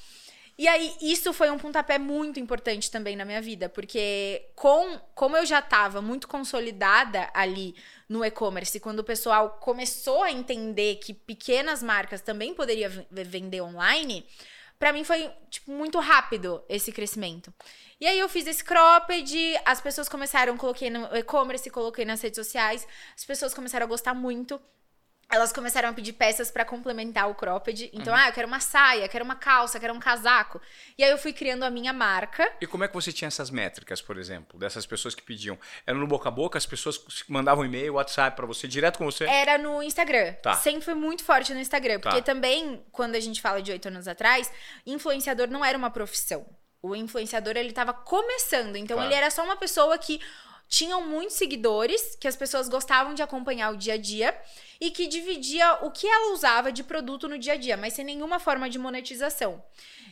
E 0.59 0.69
aí, 0.69 0.95
isso 1.01 1.33
foi 1.33 1.51
um 1.51 1.59
pontapé 1.59 1.99
muito 1.99 2.39
importante 2.39 2.91
também 2.91 3.17
na 3.17 3.25
minha 3.25 3.41
vida, 3.41 3.69
porque 3.69 4.51
com, 4.55 4.99
como 5.15 5.37
eu 5.37 5.47
já 5.47 5.61
estava 5.61 6.03
muito 6.03 6.29
consolidada 6.29 7.31
ali 7.33 7.75
no 8.09 8.25
e-commerce, 8.25 8.79
quando 8.79 8.99
o 9.01 9.05
pessoal 9.05 9.59
começou 9.61 10.23
a 10.23 10.31
entender 10.31 10.97
que 10.97 11.15
pequenas 11.15 11.83
marcas 11.83 12.21
também 12.21 12.55
poderiam 12.55 12.91
vender 13.11 13.63
online, 13.63 14.27
para 14.79 14.93
mim 14.93 15.05
foi 15.05 15.31
tipo, 15.49 15.71
muito 15.71 15.99
rápido 15.99 16.63
esse 16.69 16.93
crescimento. 16.93 17.53
E 17.99 18.07
aí 18.07 18.19
eu 18.19 18.29
fiz 18.29 18.47
esse 18.47 18.63
cropped, 18.63 19.61
as 19.65 19.81
pessoas 19.81 20.09
começaram, 20.09 20.57
coloquei 20.57 20.91
no 20.91 21.05
e-commerce, 21.17 21.71
coloquei 21.71 22.05
nas 22.05 22.21
redes 22.21 22.45
sociais, 22.45 22.87
as 23.17 23.25
pessoas 23.25 23.55
começaram 23.55 23.87
a 23.87 23.89
gostar 23.89 24.13
muito 24.13 24.61
elas 25.33 25.51
começaram 25.51 25.89
a 25.89 25.93
pedir 25.95 26.13
peças 26.13 26.51
para 26.51 26.63
complementar 26.63 27.29
o 27.31 27.35
cropped. 27.35 27.89
Então, 27.95 28.13
uhum. 28.13 28.21
ah, 28.21 28.29
eu 28.29 28.33
quero 28.35 28.47
uma 28.47 28.61
saia, 28.61 29.09
quero 29.09 29.25
uma 29.25 29.35
calça, 29.35 29.81
quero 29.81 29.95
um 29.95 29.99
casaco. 29.99 30.61
E 30.99 31.03
aí 31.03 31.11
eu 31.11 31.17
fui 31.17 31.33
criando 31.33 31.63
a 31.63 31.71
minha 31.71 31.91
marca. 31.91 32.53
E 32.61 32.67
como 32.67 32.85
é 32.85 32.89
que 32.89 32.93
você 32.93 33.11
tinha 33.11 33.29
essas 33.29 33.49
métricas, 33.49 34.03
por 34.03 34.19
exemplo, 34.19 34.59
dessas 34.59 34.85
pessoas 34.85 35.15
que 35.15 35.23
pediam? 35.23 35.59
Era 35.87 35.97
no 35.97 36.07
boca 36.07 36.29
a 36.29 36.31
boca, 36.31 36.59
as 36.59 36.67
pessoas 36.67 37.03
mandavam 37.29 37.65
e-mail, 37.65 37.95
WhatsApp 37.95 38.37
para 38.37 38.45
você, 38.45 38.69
direto 38.69 38.99
com 38.99 39.07
você? 39.07 39.25
Era 39.25 39.57
no 39.57 39.83
Instagram. 39.83 40.35
Tá. 40.35 40.53
Sempre 40.53 40.83
foi 40.83 40.95
muito 40.95 41.25
forte 41.25 41.55
no 41.55 41.61
Instagram. 41.61 41.99
Porque 41.99 42.19
tá. 42.19 42.23
também, 42.23 42.85
quando 42.93 43.15
a 43.15 43.21
gente 43.21 43.41
fala 43.41 43.63
de 43.63 43.73
oito 43.73 43.89
anos 43.89 44.07
atrás, 44.07 44.53
influenciador 44.87 45.49
não 45.49 45.65
era 45.65 45.79
uma 45.79 45.91
profissão. 45.91 46.45
O 46.83 46.95
influenciador, 46.95 47.57
ele 47.57 47.73
tava 47.73 47.95
começando. 47.95 48.77
Então, 48.77 48.99
claro. 48.99 49.09
ele 49.09 49.15
era 49.15 49.31
só 49.31 49.43
uma 49.43 49.57
pessoa 49.57 49.97
que 49.97 50.21
tinham 50.73 51.07
muitos 51.07 51.37
seguidores, 51.37 52.17
que 52.19 52.27
as 52.27 52.35
pessoas 52.35 52.67
gostavam 52.67 53.13
de 53.13 53.23
acompanhar 53.23 53.75
o 53.75 53.77
dia 53.77 53.93
a 53.93 53.97
dia 53.99 54.35
e 54.81 54.91
que 54.91 55.07
dividia 55.07 55.71
o 55.83 55.91
que 55.91 56.07
ela 56.07 56.33
usava 56.33 56.73
de 56.73 56.83
produto 56.83 57.29
no 57.29 57.39
dia 57.39 57.53
a 57.53 57.57
dia, 57.57 57.77
mas 57.77 57.93
sem 57.93 58.03
nenhuma 58.07 58.41
forma 58.41 58.71
de 58.71 58.79
monetização. 58.79 59.63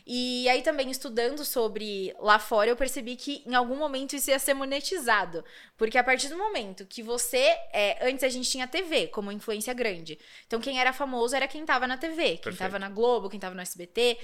E 0.05 0.47
aí 0.47 0.61
também 0.61 0.91
estudando 0.91 1.43
sobre 1.43 2.15
lá 2.19 2.37
fora, 2.37 2.69
eu 2.69 2.75
percebi 2.75 3.15
que 3.15 3.41
em 3.43 3.55
algum 3.55 3.75
momento 3.75 4.15
isso 4.15 4.29
ia 4.29 4.37
ser 4.37 4.53
monetizado, 4.53 5.43
porque 5.75 5.97
a 5.97 6.03
partir 6.03 6.27
do 6.27 6.37
momento 6.37 6.85
que 6.85 7.01
você, 7.01 7.57
é, 7.73 7.97
antes 8.07 8.23
a 8.23 8.29
gente 8.29 8.47
tinha 8.47 8.67
TV 8.67 9.07
como 9.07 9.31
influência 9.31 9.73
grande. 9.73 10.19
Então 10.45 10.61
quem 10.61 10.79
era 10.79 10.93
famoso 10.93 11.35
era 11.35 11.47
quem 11.47 11.61
estava 11.61 11.87
na 11.87 11.97
TV, 11.97 12.37
quem 12.37 12.51
estava 12.51 12.77
na 12.77 12.87
Globo, 12.87 13.29
quem 13.31 13.39
estava 13.39 13.55
no 13.55 13.61
SBT. 13.61 14.15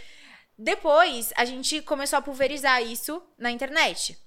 Depois, 0.55 1.33
a 1.35 1.45
gente 1.45 1.81
começou 1.81 2.19
a 2.19 2.21
pulverizar 2.21 2.83
isso 2.83 3.23
na 3.39 3.49
internet. 3.49 4.26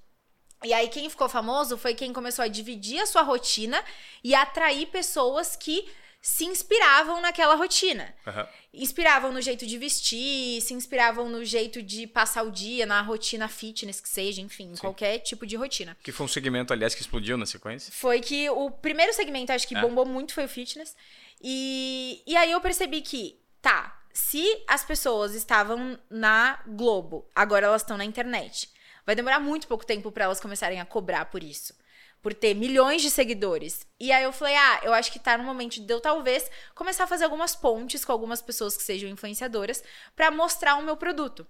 E 0.63 0.73
aí, 0.73 0.87
quem 0.87 1.09
ficou 1.09 1.27
famoso 1.27 1.77
foi 1.77 1.93
quem 1.95 2.13
começou 2.13 2.43
a 2.43 2.47
dividir 2.47 2.99
a 3.01 3.05
sua 3.05 3.23
rotina 3.23 3.83
e 4.23 4.35
atrair 4.35 4.87
pessoas 4.87 5.55
que 5.55 5.87
se 6.21 6.45
inspiravam 6.45 7.19
naquela 7.19 7.55
rotina. 7.55 8.13
Uhum. 8.27 8.45
Inspiravam 8.75 9.33
no 9.33 9.41
jeito 9.41 9.65
de 9.65 9.77
vestir, 9.77 10.61
se 10.61 10.73
inspiravam 10.73 11.27
no 11.27 11.43
jeito 11.43 11.81
de 11.81 12.05
passar 12.05 12.43
o 12.43 12.51
dia, 12.51 12.85
na 12.85 13.01
rotina 13.01 13.47
fitness 13.47 13.99
que 13.99 14.07
seja, 14.07 14.39
enfim, 14.39 14.75
Sim. 14.75 14.81
qualquer 14.81 15.17
tipo 15.19 15.47
de 15.47 15.55
rotina. 15.55 15.97
Que 16.03 16.11
foi 16.11 16.25
um 16.25 16.29
segmento, 16.29 16.71
aliás, 16.71 16.93
que 16.93 17.01
explodiu 17.01 17.37
na 17.37 17.47
sequência. 17.47 17.91
Foi 17.91 18.21
que 18.21 18.47
o 18.51 18.69
primeiro 18.69 19.11
segmento, 19.13 19.51
acho 19.51 19.67
que 19.67 19.75
é. 19.75 19.81
bombou 19.81 20.05
muito, 20.05 20.33
foi 20.33 20.45
o 20.45 20.49
fitness. 20.49 20.95
E, 21.41 22.21
e 22.27 22.37
aí 22.37 22.51
eu 22.51 22.61
percebi 22.61 23.01
que, 23.01 23.39
tá, 23.59 23.99
se 24.13 24.63
as 24.67 24.85
pessoas 24.85 25.33
estavam 25.33 25.97
na 26.07 26.59
Globo, 26.67 27.27
agora 27.35 27.65
elas 27.65 27.81
estão 27.81 27.97
na 27.97 28.05
internet 28.05 28.70
Vai 29.05 29.15
demorar 29.15 29.39
muito 29.39 29.67
pouco 29.67 29.85
tempo 29.85 30.11
para 30.11 30.25
elas 30.25 30.39
começarem 30.39 30.79
a 30.79 30.85
cobrar 30.85 31.25
por 31.25 31.43
isso. 31.43 31.73
Por 32.21 32.33
ter 32.33 32.53
milhões 32.53 33.01
de 33.01 33.09
seguidores. 33.09 33.85
E 33.99 34.11
aí 34.11 34.23
eu 34.23 34.31
falei, 34.31 34.55
ah, 34.55 34.81
eu 34.83 34.93
acho 34.93 35.11
que 35.11 35.19
tá 35.19 35.37
no 35.37 35.43
momento 35.43 35.81
de 35.81 35.91
eu 35.91 35.99
talvez 35.99 36.49
começar 36.75 37.05
a 37.05 37.07
fazer 37.07 37.23
algumas 37.23 37.55
pontes 37.55 38.05
com 38.05 38.11
algumas 38.11 38.41
pessoas 38.41 38.77
que 38.77 38.83
sejam 38.83 39.09
influenciadoras 39.09 39.83
para 40.15 40.29
mostrar 40.29 40.75
o 40.75 40.83
meu 40.83 40.95
produto. 40.95 41.47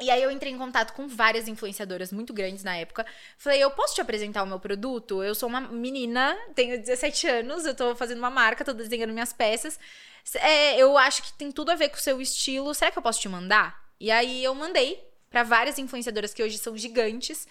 E 0.00 0.10
aí 0.10 0.22
eu 0.22 0.30
entrei 0.30 0.50
em 0.50 0.56
contato 0.56 0.94
com 0.94 1.06
várias 1.06 1.46
influenciadoras 1.46 2.10
muito 2.10 2.32
grandes 2.32 2.64
na 2.64 2.74
época. 2.74 3.04
Falei, 3.36 3.62
eu 3.62 3.70
posso 3.70 3.94
te 3.94 4.00
apresentar 4.00 4.42
o 4.42 4.46
meu 4.46 4.58
produto? 4.58 5.22
Eu 5.22 5.34
sou 5.34 5.46
uma 5.46 5.60
menina, 5.60 6.34
tenho 6.54 6.80
17 6.80 7.28
anos, 7.28 7.66
eu 7.66 7.74
tô 7.74 7.94
fazendo 7.94 8.18
uma 8.18 8.30
marca, 8.30 8.64
tô 8.64 8.72
desenhando 8.72 9.12
minhas 9.12 9.34
peças. 9.34 9.78
É, 10.36 10.78
eu 10.78 10.96
acho 10.96 11.22
que 11.22 11.32
tem 11.34 11.52
tudo 11.52 11.70
a 11.70 11.74
ver 11.74 11.90
com 11.90 11.96
o 11.96 12.00
seu 12.00 12.18
estilo. 12.20 12.74
Será 12.74 12.90
que 12.90 12.96
eu 12.96 13.02
posso 13.02 13.20
te 13.20 13.28
mandar? 13.28 13.78
E 14.00 14.10
aí 14.10 14.42
eu 14.42 14.54
mandei 14.54 15.06
para 15.30 15.44
várias 15.44 15.78
influenciadoras 15.78 16.34
que 16.34 16.42
hoje 16.42 16.58
são 16.58 16.76
gigantes. 16.76 17.46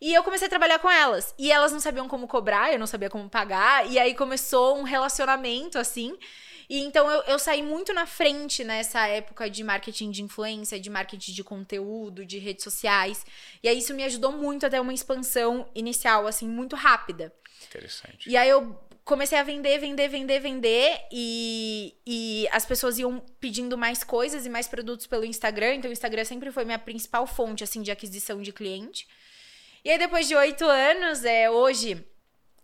E 0.00 0.14
eu 0.14 0.22
comecei 0.22 0.46
a 0.46 0.50
trabalhar 0.50 0.78
com 0.78 0.90
elas. 0.90 1.34
E 1.38 1.50
elas 1.50 1.72
não 1.72 1.80
sabiam 1.80 2.06
como 2.06 2.28
cobrar, 2.28 2.72
eu 2.72 2.78
não 2.78 2.86
sabia 2.86 3.10
como 3.10 3.28
pagar. 3.28 3.90
E 3.90 3.98
aí 3.98 4.14
começou 4.14 4.78
um 4.78 4.84
relacionamento, 4.84 5.78
assim. 5.78 6.16
E 6.68 6.80
então 6.80 7.10
eu, 7.10 7.22
eu 7.22 7.38
saí 7.38 7.62
muito 7.62 7.92
na 7.92 8.06
frente 8.06 8.62
nessa 8.64 9.06
época 9.06 9.48
de 9.48 9.62
marketing 9.64 10.10
de 10.10 10.22
influência, 10.22 10.78
de 10.78 10.90
marketing 10.90 11.32
de 11.32 11.44
conteúdo, 11.44 12.24
de 12.24 12.38
redes 12.38 12.62
sociais. 12.62 13.24
E 13.62 13.68
aí 13.68 13.78
isso 13.78 13.94
me 13.94 14.04
ajudou 14.04 14.32
muito 14.32 14.66
a 14.66 14.70
ter 14.70 14.80
uma 14.80 14.94
expansão 14.94 15.68
inicial, 15.74 16.26
assim, 16.26 16.46
muito 16.46 16.76
rápida. 16.76 17.32
Interessante. 17.68 18.28
E 18.28 18.36
aí 18.36 18.48
eu 18.48 18.78
comecei 19.06 19.38
a 19.38 19.44
vender, 19.44 19.78
vender, 19.78 20.08
vender, 20.08 20.40
vender 20.40 20.98
e, 21.12 21.94
e 22.04 22.48
as 22.50 22.66
pessoas 22.66 22.98
iam 22.98 23.20
pedindo 23.38 23.78
mais 23.78 24.02
coisas 24.02 24.44
e 24.44 24.50
mais 24.50 24.66
produtos 24.66 25.06
pelo 25.06 25.24
Instagram. 25.24 25.76
Então, 25.76 25.88
o 25.88 25.92
Instagram 25.92 26.24
sempre 26.24 26.50
foi 26.50 26.64
minha 26.64 26.78
principal 26.78 27.24
fonte, 27.24 27.62
assim, 27.62 27.82
de 27.82 27.92
aquisição 27.92 28.42
de 28.42 28.52
cliente. 28.52 29.06
E 29.84 29.90
aí, 29.90 29.96
depois 29.96 30.26
de 30.26 30.34
oito 30.34 30.64
anos, 30.64 31.24
é, 31.24 31.48
hoje, 31.48 32.04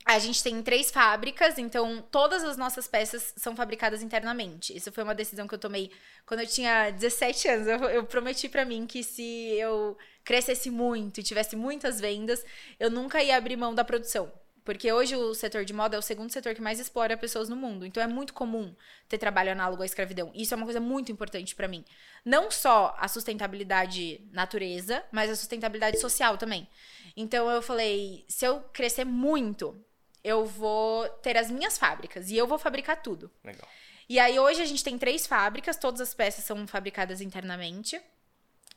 a 0.04 0.18
gente 0.18 0.42
tem 0.42 0.60
três 0.64 0.90
fábricas, 0.90 1.58
então 1.58 2.04
todas 2.10 2.42
as 2.42 2.56
nossas 2.56 2.88
peças 2.88 3.32
são 3.36 3.54
fabricadas 3.54 4.02
internamente. 4.02 4.76
Isso 4.76 4.90
foi 4.90 5.04
uma 5.04 5.14
decisão 5.14 5.46
que 5.46 5.54
eu 5.54 5.60
tomei 5.60 5.92
quando 6.26 6.40
eu 6.40 6.46
tinha 6.48 6.90
17 6.90 7.48
anos. 7.48 7.68
Eu, 7.68 7.78
eu 7.88 8.04
prometi 8.04 8.48
para 8.48 8.64
mim 8.64 8.84
que 8.84 9.04
se 9.04 9.22
eu 9.60 9.96
crescesse 10.24 10.70
muito 10.70 11.20
e 11.20 11.22
tivesse 11.22 11.54
muitas 11.54 12.00
vendas, 12.00 12.44
eu 12.80 12.90
nunca 12.90 13.22
ia 13.22 13.36
abrir 13.36 13.54
mão 13.54 13.72
da 13.72 13.84
produção 13.84 14.41
Porque 14.64 14.92
hoje 14.92 15.16
o 15.16 15.34
setor 15.34 15.64
de 15.64 15.72
moda 15.72 15.96
é 15.96 15.98
o 15.98 16.02
segundo 16.02 16.30
setor 16.30 16.54
que 16.54 16.60
mais 16.60 16.78
explora 16.78 17.16
pessoas 17.16 17.48
no 17.48 17.56
mundo. 17.56 17.84
Então 17.84 18.02
é 18.02 18.06
muito 18.06 18.32
comum 18.32 18.74
ter 19.08 19.18
trabalho 19.18 19.50
análogo 19.50 19.82
à 19.82 19.86
escravidão. 19.86 20.30
Isso 20.34 20.54
é 20.54 20.56
uma 20.56 20.66
coisa 20.66 20.80
muito 20.80 21.10
importante 21.10 21.54
para 21.54 21.66
mim. 21.66 21.84
Não 22.24 22.50
só 22.50 22.94
a 22.98 23.08
sustentabilidade 23.08 24.20
natureza, 24.30 25.02
mas 25.10 25.30
a 25.30 25.36
sustentabilidade 25.36 25.98
social 25.98 26.38
também. 26.38 26.68
Então 27.16 27.50
eu 27.50 27.60
falei, 27.60 28.24
se 28.28 28.44
eu 28.44 28.60
crescer 28.72 29.04
muito, 29.04 29.76
eu 30.22 30.46
vou 30.46 31.08
ter 31.08 31.36
as 31.36 31.50
minhas 31.50 31.76
fábricas 31.76 32.30
e 32.30 32.36
eu 32.36 32.46
vou 32.46 32.58
fabricar 32.58 33.02
tudo. 33.02 33.30
Legal. 33.44 33.68
E 34.08 34.18
aí 34.18 34.38
hoje 34.38 34.62
a 34.62 34.66
gente 34.66 34.84
tem 34.84 34.96
três 34.96 35.26
fábricas, 35.26 35.76
todas 35.76 36.00
as 36.00 36.14
peças 36.14 36.44
são 36.44 36.66
fabricadas 36.66 37.20
internamente. 37.20 38.00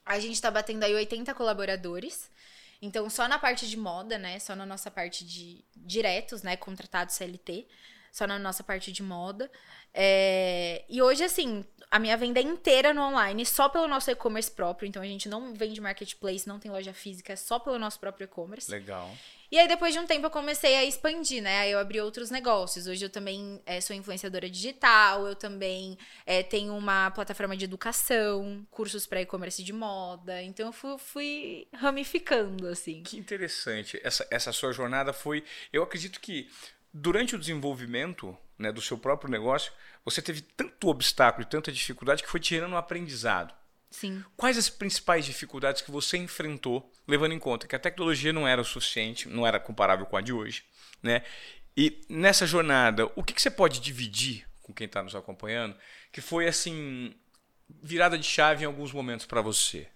A 0.06 0.20
gente 0.20 0.42
tá 0.42 0.50
batendo 0.50 0.84
aí 0.84 0.94
80 0.94 1.34
colaboradores. 1.34 2.30
Então, 2.82 3.10
só 3.10 3.28
na 3.28 3.40
parte 3.40 3.68
de 3.68 3.78
moda, 3.78 4.18
né? 4.18 4.40
Só 4.40 4.56
na 4.56 4.66
nossa 4.66 4.92
parte 4.92 5.26
de 5.26 5.64
diretos, 5.76 6.44
né? 6.44 6.56
Contratados 6.56 7.16
CLT. 7.16 7.68
Só 8.12 8.26
na 8.26 8.40
nossa 8.40 8.64
parte 8.64 8.92
de 8.92 9.04
moda. 9.04 9.52
É... 9.94 10.84
E 10.88 11.02
hoje, 11.02 11.24
assim, 11.24 11.66
a 11.92 12.00
minha 12.00 12.16
venda 12.16 12.40
é 12.40 12.44
inteira 12.44 12.94
no 12.94 13.02
online, 13.02 13.46
só 13.46 13.68
pelo 13.70 13.88
nosso 13.88 14.10
e-commerce 14.10 14.52
próprio. 14.52 14.88
Então, 14.88 15.02
a 15.02 15.06
gente 15.06 15.28
não 15.28 15.54
vende 15.54 15.82
marketplace, 15.82 16.48
não 16.48 16.60
tem 16.60 16.72
loja 16.72 16.94
física, 16.94 17.34
é 17.34 17.36
só 17.36 17.60
pelo 17.60 17.78
nosso 17.78 18.00
próprio 18.00 18.26
e-commerce. 18.26 18.72
Legal. 18.72 19.12
E 19.52 19.60
aí, 19.60 19.68
depois 19.68 19.94
de 19.94 20.00
um 20.00 20.06
tempo, 20.06 20.26
eu 20.26 20.32
comecei 20.32 20.76
a 20.76 20.84
expandir, 20.84 21.42
né? 21.42 21.60
Aí 21.60 21.72
eu 21.72 21.80
abri 21.80 22.02
outros 22.02 22.32
negócios. 22.32 22.88
Hoje 22.88 23.06
eu 23.06 23.10
também 23.10 23.62
é, 23.66 23.80
sou 23.80 23.96
influenciadora 23.96 24.50
digital, 24.50 25.28
eu 25.28 25.36
também 25.36 25.98
é, 26.26 26.42
tenho 26.42 26.76
uma 26.76 27.12
plataforma 27.12 27.56
de 27.56 27.66
educação, 27.66 28.66
cursos 28.72 29.06
para 29.06 29.22
e-commerce 29.22 29.64
de 29.64 29.74
moda. 29.74 30.42
Então 30.42 30.68
eu 30.68 30.74
fui, 30.74 30.98
fui, 30.98 31.68
ramificando, 31.74 32.68
assim. 32.68 33.04
Que 33.04 33.18
interessante. 33.18 34.00
Essa, 34.04 34.28
essa 34.32 34.52
sua 34.52 34.72
jornada 34.72 35.14
foi. 35.14 35.44
Eu 35.72 35.84
acredito 35.84 36.20
que 36.20 36.50
durante 36.94 37.36
o 37.36 37.40
desenvolvimento 37.40 38.38
né, 38.58 38.72
do 38.72 38.82
seu 38.82 38.98
próprio 38.98 39.30
negócio, 39.30 39.72
você 40.04 40.22
teve 40.22 40.42
tanto 40.42 40.88
obstáculo 40.88 41.46
e 41.46 41.50
tanta 41.50 41.72
dificuldade 41.72 42.24
que 42.24 42.30
foi 42.30 42.40
tirando 42.40 42.74
um 42.74 42.78
aprendizado. 42.78 43.54
Sim. 44.00 44.26
Quais 44.36 44.58
as 44.58 44.70
principais 44.70 45.26
dificuldades 45.26 45.82
que 45.82 45.90
você 45.90 46.18
enfrentou, 46.18 46.92
levando 47.08 47.32
em 47.32 47.40
conta 47.40 47.66
que 47.66 47.78
a 47.78 47.80
tecnologia 47.80 48.34
não 48.34 48.46
era 48.46 48.62
o 48.62 48.66
suficiente, 48.66 49.30
não 49.30 49.48
era 49.48 49.58
comparável 49.58 50.06
com 50.06 50.18
a 50.18 50.22
de 50.22 50.34
hoje, 50.34 50.66
né? 51.02 51.24
E 51.78 52.02
nessa 52.10 52.46
jornada, 52.46 53.10
o 53.16 53.24
que, 53.24 53.34
que 53.34 53.42
você 53.42 53.50
pode 53.50 53.80
dividir 53.80 54.46
com 54.62 54.74
quem 54.74 54.86
está 54.86 55.02
nos 55.02 55.16
acompanhando, 55.16 55.78
que 56.12 56.20
foi 56.20 56.46
assim 56.46 57.16
virada 57.70 58.18
de 58.18 58.26
chave 58.26 58.64
em 58.64 58.68
alguns 58.68 58.92
momentos 58.92 59.26
para 59.26 59.42
você? 59.42 59.88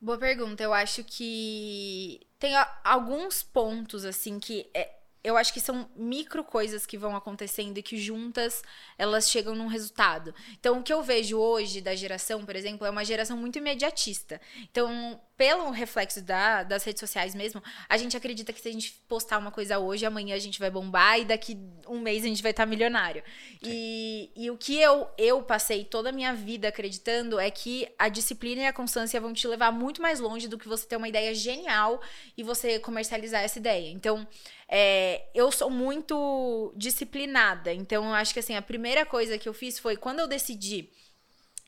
Boa 0.00 0.16
pergunta. 0.16 0.62
Eu 0.62 0.72
acho 0.72 1.04
que 1.04 2.26
tem 2.38 2.54
alguns 2.82 3.42
pontos 3.42 4.06
assim 4.06 4.40
que 4.40 4.70
é, 4.72 4.97
eu 5.22 5.36
acho 5.36 5.52
que 5.52 5.60
são 5.60 5.88
micro 5.96 6.44
coisas 6.44 6.86
que 6.86 6.96
vão 6.96 7.16
acontecendo 7.16 7.78
e 7.78 7.82
que 7.82 7.96
juntas 7.96 8.62
elas 8.96 9.30
chegam 9.30 9.54
num 9.54 9.66
resultado. 9.66 10.34
Então, 10.58 10.78
o 10.78 10.82
que 10.82 10.92
eu 10.92 11.02
vejo 11.02 11.38
hoje 11.38 11.80
da 11.80 11.94
geração, 11.94 12.44
por 12.44 12.54
exemplo, 12.54 12.86
é 12.86 12.90
uma 12.90 13.04
geração 13.04 13.36
muito 13.36 13.58
imediatista. 13.58 14.40
Então, 14.70 15.20
pelo 15.36 15.70
reflexo 15.70 16.20
da, 16.20 16.64
das 16.64 16.82
redes 16.82 16.98
sociais 16.98 17.34
mesmo, 17.34 17.62
a 17.88 17.96
gente 17.96 18.16
acredita 18.16 18.52
que 18.52 18.60
se 18.60 18.68
a 18.68 18.72
gente 18.72 18.92
postar 19.08 19.38
uma 19.38 19.52
coisa 19.52 19.78
hoje, 19.78 20.04
amanhã 20.04 20.34
a 20.34 20.38
gente 20.38 20.58
vai 20.58 20.70
bombar 20.70 21.20
e 21.20 21.24
daqui 21.24 21.56
um 21.86 22.00
mês 22.00 22.24
a 22.24 22.26
gente 22.26 22.42
vai 22.42 22.50
estar 22.50 22.66
milionário. 22.66 23.22
E, 23.62 24.32
e, 24.34 24.50
o 24.50 24.56
que 24.56 24.80
eu, 24.80 25.08
eu 25.16 25.42
passei 25.42 25.84
toda 25.84 26.08
a 26.08 26.12
minha 26.12 26.34
vida 26.34 26.68
acreditando 26.68 27.38
é 27.38 27.50
que 27.50 27.88
a 27.96 28.08
disciplina 28.08 28.62
e 28.62 28.66
a 28.66 28.72
constância 28.72 29.20
vão 29.20 29.32
te 29.32 29.46
levar 29.46 29.70
muito 29.70 30.02
mais 30.02 30.18
longe 30.18 30.48
do 30.48 30.58
que 30.58 30.66
você 30.66 30.86
ter 30.86 30.96
uma 30.96 31.08
ideia 31.08 31.32
genial 31.32 32.00
e 32.36 32.42
você 32.42 32.80
comercializar 32.80 33.42
essa 33.42 33.60
ideia. 33.60 33.90
Então, 33.90 34.26
é, 34.68 35.24
eu 35.34 35.50
sou 35.50 35.70
muito 35.70 36.72
disciplinada. 36.76 37.72
Então, 37.72 38.04
eu 38.04 38.14
acho 38.14 38.34
que 38.34 38.40
assim, 38.40 38.54
a 38.54 38.62
primeira 38.62 39.06
coisa 39.06 39.38
que 39.38 39.48
eu 39.48 39.54
fiz 39.54 39.78
foi 39.78 39.96
quando 39.96 40.20
eu 40.20 40.28
decidi 40.28 40.90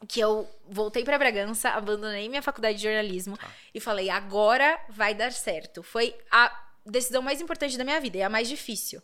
que 0.09 0.21
eu 0.21 0.49
voltei 0.69 1.05
para 1.05 1.19
Bragança, 1.19 1.71
abandonei 1.71 2.29
minha 2.29 2.43
faculdade 2.43 2.79
de 2.79 2.85
jornalismo 2.85 3.37
tá. 3.37 3.53
e 3.75 3.81
falei, 3.81 4.09
agora 4.09 4.79
vai 4.89 5.15
dar 5.15 5.33
certo. 5.33 5.83
Foi 5.83 6.15
a 6.31 6.69
decisão 6.87 7.23
mais 7.23 7.41
importante 7.41 7.77
da 7.77 7.85
minha 7.85 8.01
vida 8.01 8.19
e 8.19 8.23
a 8.23 8.29
mais 8.29 8.49
difícil. 8.49 9.03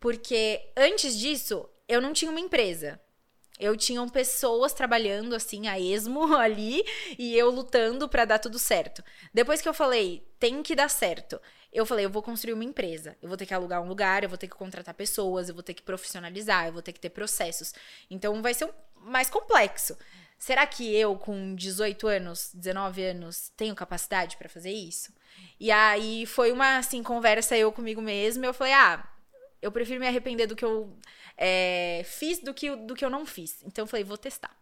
Porque 0.00 0.60
antes 0.76 1.18
disso, 1.18 1.68
eu 1.86 2.00
não 2.00 2.12
tinha 2.12 2.30
uma 2.30 2.40
empresa. 2.40 3.00
Eu 3.58 3.76
tinha 3.76 4.06
pessoas 4.06 4.72
trabalhando 4.72 5.34
assim 5.34 5.66
a 5.66 5.78
esmo 5.78 6.32
ali 6.36 6.82
e 7.18 7.36
eu 7.36 7.50
lutando 7.50 8.08
para 8.08 8.24
dar 8.24 8.38
tudo 8.38 8.58
certo. 8.58 9.02
Depois 9.34 9.60
que 9.60 9.68
eu 9.68 9.74
falei, 9.74 10.26
tem 10.38 10.62
que 10.62 10.76
dar 10.76 10.88
certo. 10.88 11.40
Eu 11.72 11.84
falei, 11.84 12.04
eu 12.04 12.10
vou 12.10 12.22
construir 12.22 12.54
uma 12.54 12.64
empresa. 12.64 13.16
Eu 13.22 13.28
vou 13.28 13.36
ter 13.36 13.46
que 13.46 13.54
alugar 13.54 13.82
um 13.82 13.88
lugar, 13.88 14.22
eu 14.22 14.28
vou 14.28 14.38
ter 14.38 14.48
que 14.48 14.54
contratar 14.54 14.94
pessoas, 14.94 15.48
eu 15.48 15.54
vou 15.54 15.62
ter 15.62 15.74
que 15.74 15.82
profissionalizar, 15.82 16.66
eu 16.66 16.72
vou 16.72 16.82
ter 16.82 16.92
que 16.92 17.00
ter 17.00 17.10
processos. 17.10 17.74
Então 18.10 18.40
vai 18.40 18.54
ser 18.54 18.64
um, 18.64 18.72
mais 19.02 19.28
complexo. 19.28 19.96
Será 20.38 20.66
que 20.66 20.94
eu, 20.94 21.16
com 21.16 21.54
18 21.54 22.06
anos, 22.06 22.50
19 22.54 23.02
anos, 23.02 23.50
tenho 23.56 23.74
capacidade 23.74 24.36
para 24.36 24.48
fazer 24.48 24.70
isso? 24.70 25.12
E 25.58 25.70
aí 25.70 26.24
foi 26.26 26.52
uma 26.52 26.78
assim, 26.78 27.02
conversa 27.02 27.56
eu 27.56 27.72
comigo 27.72 28.00
mesma. 28.00 28.46
Eu 28.46 28.54
falei, 28.54 28.72
ah, 28.72 29.06
eu 29.60 29.72
prefiro 29.72 30.00
me 30.00 30.06
arrepender 30.06 30.46
do 30.46 30.56
que 30.56 30.64
eu 30.64 30.96
é, 31.36 32.02
fiz 32.04 32.38
do 32.38 32.54
que, 32.54 32.74
do 32.74 32.94
que 32.94 33.04
eu 33.04 33.10
não 33.10 33.26
fiz. 33.26 33.62
Então 33.64 33.82
eu 33.82 33.86
falei, 33.86 34.04
vou 34.04 34.16
testar. 34.16 34.56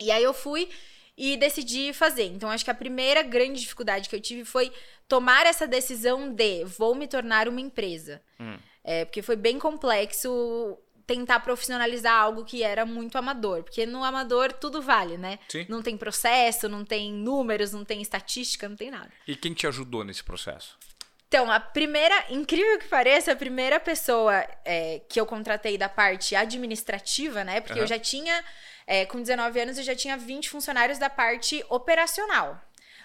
E 0.00 0.10
aí 0.10 0.22
eu 0.22 0.34
fui 0.34 0.68
e 1.16 1.36
decidi 1.36 1.92
fazer. 1.92 2.24
Então 2.24 2.50
acho 2.50 2.64
que 2.64 2.70
a 2.70 2.74
primeira 2.74 3.22
grande 3.22 3.60
dificuldade 3.60 4.08
que 4.08 4.16
eu 4.16 4.20
tive 4.20 4.44
foi 4.44 4.72
tomar 5.08 5.46
essa 5.46 5.66
decisão 5.66 6.32
de 6.32 6.64
vou 6.64 6.94
me 6.94 7.06
tornar 7.06 7.48
uma 7.48 7.60
empresa. 7.60 8.20
Hum. 8.38 8.56
É, 8.82 9.04
porque 9.04 9.22
foi 9.22 9.36
bem 9.36 9.58
complexo 9.58 10.78
tentar 11.06 11.40
profissionalizar 11.40 12.14
algo 12.14 12.44
que 12.44 12.62
era 12.62 12.84
muito 12.84 13.16
amador. 13.16 13.62
Porque 13.62 13.86
no 13.86 14.02
amador 14.02 14.52
tudo 14.52 14.80
vale, 14.80 15.16
né? 15.16 15.38
Sim. 15.48 15.66
Não 15.68 15.82
tem 15.82 15.96
processo, 15.96 16.68
não 16.68 16.84
tem 16.84 17.12
números, 17.12 17.72
não 17.72 17.84
tem 17.84 18.00
estatística, 18.00 18.68
não 18.68 18.76
tem 18.76 18.90
nada. 18.90 19.10
E 19.26 19.36
quem 19.36 19.52
te 19.52 19.66
ajudou 19.66 20.04
nesse 20.04 20.24
processo? 20.24 20.76
Então, 21.28 21.50
a 21.50 21.58
primeira, 21.58 22.26
incrível 22.30 22.78
que 22.78 22.86
pareça, 22.86 23.32
a 23.32 23.36
primeira 23.36 23.80
pessoa 23.80 24.46
é, 24.64 25.00
que 25.08 25.20
eu 25.20 25.26
contratei 25.26 25.76
da 25.76 25.88
parte 25.88 26.36
administrativa, 26.36 27.42
né? 27.42 27.60
Porque 27.60 27.74
uhum. 27.74 27.80
eu 27.80 27.86
já 27.88 27.98
tinha, 27.98 28.44
é, 28.86 29.06
com 29.06 29.20
19 29.20 29.60
anos, 29.60 29.78
eu 29.78 29.84
já 29.84 29.94
tinha 29.94 30.16
20 30.16 30.50
funcionários 30.50 30.98
da 30.98 31.08
parte 31.08 31.64
operacional. 31.68 32.60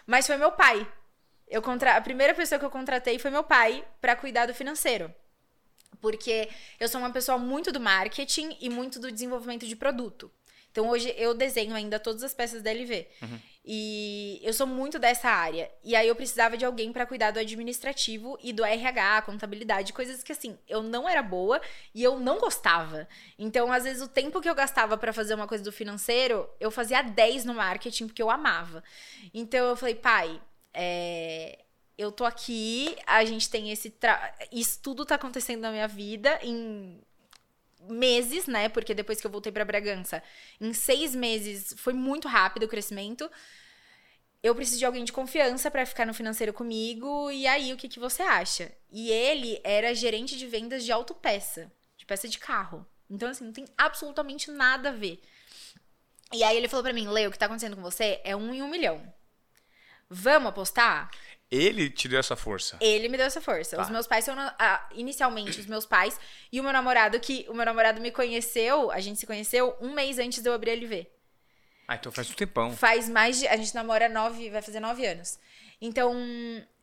Mas 0.05 0.27
foi 0.27 0.37
meu 0.37 0.51
pai. 0.51 0.87
Eu 1.47 1.61
contra... 1.61 1.95
A 1.95 2.01
primeira 2.01 2.33
pessoa 2.33 2.59
que 2.59 2.65
eu 2.65 2.69
contratei 2.69 3.17
foi 3.17 3.31
meu 3.31 3.43
pai 3.43 3.85
para 4.01 4.15
cuidar 4.15 4.45
do 4.45 4.53
financeiro. 4.53 5.13
Porque 6.01 6.49
eu 6.79 6.87
sou 6.87 6.99
uma 6.99 7.11
pessoa 7.11 7.37
muito 7.37 7.71
do 7.71 7.79
marketing 7.79 8.57
e 8.59 8.69
muito 8.69 8.99
do 8.99 9.11
desenvolvimento 9.11 9.65
de 9.65 9.75
produto. 9.75 10.31
Então 10.79 10.89
hoje 10.89 11.13
eu 11.17 11.33
desenho 11.33 11.75
ainda 11.75 11.99
todas 11.99 12.23
as 12.23 12.33
peças 12.33 12.61
da 12.61 12.71
LV. 12.71 13.05
Uhum. 13.21 13.39
E 13.65 14.39
eu 14.41 14.53
sou 14.53 14.65
muito 14.65 14.97
dessa 14.97 15.27
área. 15.27 15.69
E 15.83 15.93
aí 15.93 16.07
eu 16.07 16.15
precisava 16.15 16.55
de 16.55 16.63
alguém 16.63 16.93
para 16.93 17.05
cuidar 17.05 17.31
do 17.31 17.39
administrativo 17.39 18.39
e 18.41 18.53
do 18.53 18.63
RH, 18.63 19.23
contabilidade, 19.23 19.91
coisas 19.91 20.23
que 20.23 20.31
assim, 20.31 20.57
eu 20.69 20.81
não 20.81 21.07
era 21.07 21.21
boa 21.21 21.59
e 21.93 22.01
eu 22.01 22.17
não 22.17 22.39
gostava. 22.39 23.09
Então, 23.37 23.73
às 23.73 23.83
vezes 23.83 24.01
o 24.01 24.07
tempo 24.07 24.39
que 24.39 24.49
eu 24.49 24.55
gastava 24.55 24.97
para 24.97 25.11
fazer 25.11 25.33
uma 25.33 25.47
coisa 25.47 25.65
do 25.65 25.71
financeiro, 25.71 26.49
eu 26.61 26.71
fazia 26.71 27.01
10 27.01 27.43
no 27.43 27.55
marketing 27.55 28.07
porque 28.07 28.21
eu 28.21 28.29
amava. 28.29 28.81
Então 29.33 29.67
eu 29.67 29.75
falei, 29.75 29.95
pai, 29.95 30.41
é, 30.73 31.59
eu 31.97 32.09
tô 32.09 32.23
aqui, 32.23 32.95
a 33.05 33.25
gente 33.25 33.49
tem 33.49 33.69
esse. 33.69 33.89
Tra... 33.89 34.33
Isso 34.49 34.79
tudo 34.81 35.05
tá 35.05 35.15
acontecendo 35.15 35.59
na 35.59 35.71
minha 35.71 35.89
vida 35.89 36.39
em 36.41 37.01
meses, 37.87 38.47
né? 38.47 38.69
Porque 38.69 38.93
depois 38.93 39.21
que 39.21 39.27
eu 39.27 39.31
voltei 39.31 39.51
para 39.51 39.65
Bragança, 39.65 40.21
em 40.59 40.73
seis 40.73 41.15
meses 41.15 41.73
foi 41.77 41.93
muito 41.93 42.27
rápido 42.27 42.63
o 42.63 42.67
crescimento. 42.67 43.29
Eu 44.41 44.55
preciso 44.55 44.79
de 44.79 44.85
alguém 44.85 45.03
de 45.03 45.11
confiança 45.11 45.69
para 45.69 45.85
ficar 45.85 46.05
no 46.05 46.13
financeiro 46.13 46.53
comigo. 46.53 47.29
E 47.29 47.45
aí, 47.45 47.73
o 47.73 47.77
que, 47.77 47.89
que 47.89 47.99
você 47.99 48.21
acha? 48.21 48.71
E 48.91 49.11
ele 49.11 49.59
era 49.63 49.93
gerente 49.93 50.37
de 50.37 50.47
vendas 50.47 50.85
de 50.85 50.91
autopeça, 50.91 51.71
de 51.97 52.05
peça 52.05 52.27
de 52.27 52.39
carro. 52.39 52.85
Então, 53.09 53.29
assim, 53.29 53.43
não 53.43 53.53
tem 53.53 53.65
absolutamente 53.77 54.49
nada 54.49 54.89
a 54.89 54.93
ver. 54.93 55.21
E 56.31 56.43
aí 56.43 56.55
ele 56.55 56.67
falou 56.67 56.83
para 56.83 56.93
mim, 56.93 57.07
Leo, 57.07 57.29
o 57.29 57.31
que 57.31 57.39
tá 57.39 57.47
acontecendo 57.47 57.75
com 57.75 57.81
você 57.81 58.21
é 58.23 58.35
um 58.35 58.53
em 58.53 58.61
um 58.61 58.69
milhão. 58.69 59.01
Vamos 60.09 60.49
apostar? 60.49 61.09
Ele 61.51 61.89
te 61.89 62.07
deu 62.07 62.19
essa 62.19 62.35
força. 62.35 62.77
Ele 62.79 63.09
me 63.09 63.17
deu 63.17 63.25
essa 63.25 63.41
força. 63.41 63.75
Tá. 63.75 63.81
Os 63.81 63.89
meus 63.89 64.05
pais 64.05 64.23
são, 64.23 64.35
ah, 64.37 64.89
inicialmente, 64.93 65.59
os 65.59 65.65
meus 65.65 65.85
pais 65.85 66.19
e 66.51 66.59
o 66.59 66.63
meu 66.63 66.71
namorado, 66.71 67.19
que 67.19 67.45
o 67.49 67.53
meu 67.53 67.65
namorado 67.65 67.99
me 67.99 68.11
conheceu, 68.11 68.91
a 68.91 68.99
gente 68.99 69.19
se 69.19 69.25
conheceu 69.25 69.75
um 69.81 69.93
mês 69.93 70.19
antes 70.19 70.43
de 70.43 70.49
eu 70.49 70.53
abrir 70.53 70.71
a 70.71 70.73
LV. 70.75 71.07
Ah, 71.87 71.95
então 71.95 72.11
faz 72.11 72.29
um 72.29 72.33
tempão. 72.33 72.71
Faz 72.75 73.09
mais 73.09 73.39
de. 73.39 73.47
A 73.47 73.57
gente 73.57 73.73
namora 73.73 74.07
nove, 74.07 74.51
vai 74.51 74.61
fazer 74.61 74.79
nove 74.79 75.03
anos. 75.07 75.39
Então, 75.81 76.13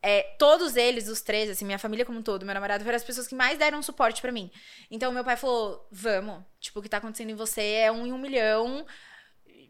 é, 0.03 0.23
todos 0.37 0.75
eles, 0.75 1.07
os 1.07 1.21
três, 1.21 1.49
assim, 1.49 1.65
minha 1.65 1.79
família 1.79 2.05
como 2.05 2.19
um 2.19 2.23
todo, 2.23 2.45
meu 2.45 2.55
namorado, 2.55 2.83
foram 2.83 2.97
as 2.97 3.05
pessoas 3.05 3.29
que 3.29 3.35
mais 3.35 3.57
deram 3.57 3.81
suporte 3.83 4.21
para 4.21 4.33
mim. 4.33 4.51
Então, 4.91 5.13
meu 5.13 5.23
pai 5.23 5.37
falou: 5.37 5.87
vamos, 5.93 6.43
tipo, 6.59 6.81
o 6.81 6.83
que 6.83 6.89
tá 6.89 6.97
acontecendo 6.97 7.31
em 7.31 7.37
você 7.37 7.63
é 7.63 7.93
um 7.93 8.05
em 8.05 8.13
um 8.13 8.19
milhão 8.19 8.85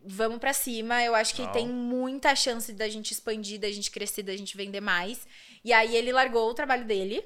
vamos 0.07 0.39
para 0.39 0.53
cima. 0.53 1.03
Eu 1.03 1.15
acho 1.15 1.35
que 1.35 1.43
Não. 1.43 1.53
tem 1.53 1.67
muita 1.69 2.35
chance 2.35 2.73
da 2.73 2.89
gente 2.89 3.11
expandir, 3.13 3.59
da 3.61 3.71
gente 3.71 3.91
crescer, 3.91 4.23
da 4.23 4.37
gente 4.37 4.57
vender 4.57 4.81
mais. 4.81 5.27
E 5.65 5.73
aí 5.73 5.97
ele 5.97 6.13
largou 6.13 6.49
o 6.51 6.55
trabalho 6.55 6.85
dele. 6.85 7.25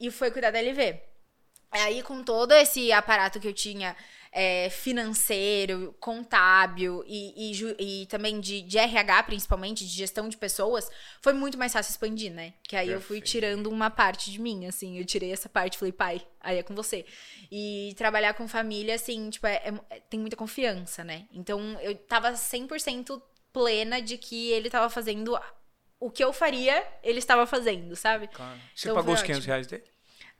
e 0.00 0.10
foi 0.10 0.30
cuidar 0.30 0.50
da 0.50 0.58
LV. 0.60 1.00
Aí, 1.70 2.02
com 2.02 2.22
todo 2.22 2.52
esse 2.52 2.92
aparato 2.92 3.40
que 3.40 3.48
eu 3.48 3.52
tinha 3.52 3.96
é, 4.36 4.68
financeiro, 4.68 5.94
contábil 6.00 7.04
e, 7.06 7.52
e, 7.52 8.02
e 8.02 8.06
também 8.06 8.40
de, 8.40 8.62
de, 8.62 8.76
RH, 8.76 9.22
principalmente, 9.22 9.86
de 9.86 9.92
gestão 9.92 10.28
de 10.28 10.36
pessoas, 10.36 10.90
foi 11.22 11.32
muito 11.32 11.56
mais 11.56 11.72
fácil 11.72 11.92
expandir, 11.92 12.32
né? 12.32 12.52
Que 12.64 12.74
aí 12.74 12.88
Perfeito. 12.88 13.00
eu 13.00 13.06
fui 13.06 13.20
tirando 13.20 13.68
uma 13.68 13.90
parte 13.90 14.32
de 14.32 14.40
mim, 14.40 14.66
assim. 14.66 14.98
Eu 14.98 15.04
tirei 15.04 15.32
essa 15.32 15.48
parte 15.48 15.74
e 15.74 15.78
falei, 15.78 15.92
pai, 15.92 16.26
aí 16.40 16.58
é 16.58 16.64
com 16.64 16.74
você. 16.74 17.06
E 17.48 17.94
trabalhar 17.96 18.34
com 18.34 18.48
família, 18.48 18.96
assim, 18.96 19.30
tipo, 19.30 19.46
é, 19.46 19.72
é, 19.88 20.00
tem 20.10 20.18
muita 20.18 20.36
confiança, 20.36 21.04
né? 21.04 21.28
Então, 21.32 21.60
eu 21.80 21.94
tava 21.94 22.32
100% 22.32 23.22
plena 23.52 24.02
de 24.02 24.18
que 24.18 24.50
ele 24.50 24.68
tava 24.68 24.90
fazendo 24.90 25.38
o 26.00 26.10
que 26.10 26.24
eu 26.24 26.32
faria, 26.32 26.84
ele 27.04 27.20
estava 27.20 27.46
fazendo, 27.46 27.94
sabe? 27.94 28.26
Claro. 28.26 28.58
Você 28.74 28.88
então, 28.88 28.96
pagou 28.96 29.14
os 29.14 29.22
500 29.22 29.38
ótimo. 29.38 29.46
reais 29.46 29.66
dele? 29.68 29.93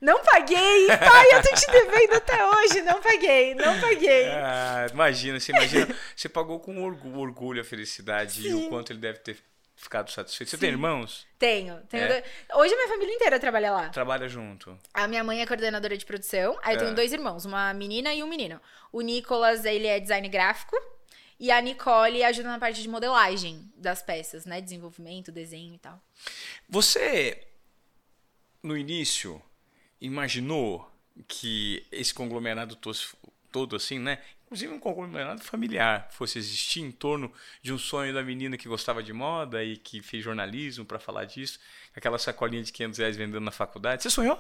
Não 0.05 0.23
paguei! 0.23 0.87
Pai, 0.87 1.27
eu 1.33 1.43
tô 1.43 1.55
te 1.55 1.67
devendo 1.71 2.13
até 2.13 2.47
hoje. 2.47 2.83
Não 2.83 3.01
paguei, 3.01 3.55
não 3.55 3.81
paguei. 3.81 4.29
Ah, 4.33 4.87
imagina, 4.93 5.41
você 5.41 5.51
imagina. 5.51 5.97
Você 6.15 6.29
pagou 6.29 6.61
com 6.61 6.85
orgulho, 6.85 7.19
orgulho 7.19 7.63
a 7.63 7.65
felicidade 7.65 8.43
Sim. 8.43 8.49
e 8.49 8.55
o 8.55 8.69
quanto 8.69 8.93
ele 8.93 8.99
deve 8.99 9.21
ter 9.21 9.39
ficado 9.75 10.11
satisfeito. 10.11 10.51
Você 10.51 10.57
Sim. 10.57 10.61
tem 10.61 10.69
irmãos? 10.69 11.27
Tenho. 11.39 11.81
tenho 11.89 12.05
é. 12.05 12.23
Hoje 12.55 12.75
a 12.75 12.77
minha 12.77 12.89
família 12.89 13.15
inteira 13.15 13.41
trabalha 13.41 13.73
lá. 13.73 13.89
Trabalha 13.89 14.29
junto. 14.29 14.79
A 14.93 15.09
minha 15.09 15.25
mãe 15.25 15.41
é 15.41 15.47
coordenadora 15.47 15.97
de 15.97 16.05
produção. 16.05 16.59
Aí 16.63 16.75
eu 16.75 16.81
tenho 16.81 16.91
é. 16.91 16.95
dois 16.95 17.11
irmãos, 17.11 17.47
uma 17.47 17.73
menina 17.73 18.13
e 18.13 18.23
um 18.23 18.27
menino. 18.27 18.61
O 18.93 19.01
Nicolas, 19.01 19.65
ele 19.65 19.87
é 19.87 19.99
design 19.99 20.29
gráfico. 20.29 20.77
E 21.41 21.51
a 21.51 21.59
Nicole 21.63 22.23
ajuda 22.23 22.51
na 22.51 22.59
parte 22.59 22.83
de 22.83 22.89
modelagem 22.91 23.73
das 23.75 24.03
peças, 24.03 24.45
né? 24.45 24.61
Desenvolvimento, 24.61 25.33
desenho 25.33 25.75
e 25.75 25.79
tal. 25.79 25.99
Você, 26.69 27.43
no 28.63 28.77
início, 28.77 29.43
imaginou 30.01 30.91
que 31.29 31.87
esse 31.93 32.13
conglomerado 32.13 32.77
todo, 33.51 33.77
assim, 33.77 33.99
né? 33.99 34.19
Inclusive 34.45 34.73
um 34.73 34.79
conglomerado 34.79 35.43
familiar 35.43 36.09
fosse 36.11 36.39
existir 36.39 36.81
em 36.81 36.91
torno 36.91 37.33
de 37.63 37.73
um 37.73 37.79
sonho 37.79 38.13
da 38.13 38.23
menina 38.23 38.57
que 38.57 38.69
gostava 38.69 39.03
de 39.03 39.13
moda 39.13 39.65
e 39.65 39.77
que 39.77 40.03
fez 40.03 40.23
jornalismo 40.23 40.85
para 40.85 40.99
falar 40.99 41.25
disso, 41.25 41.59
aquela 41.95 42.19
sacolinha 42.19 42.63
de 42.63 42.73
500 42.73 42.99
reais 42.99 43.17
vendendo 43.17 43.41
na 43.41 43.51
faculdade. 43.51 44.03
Você 44.03 44.11
sonhou? 44.11 44.39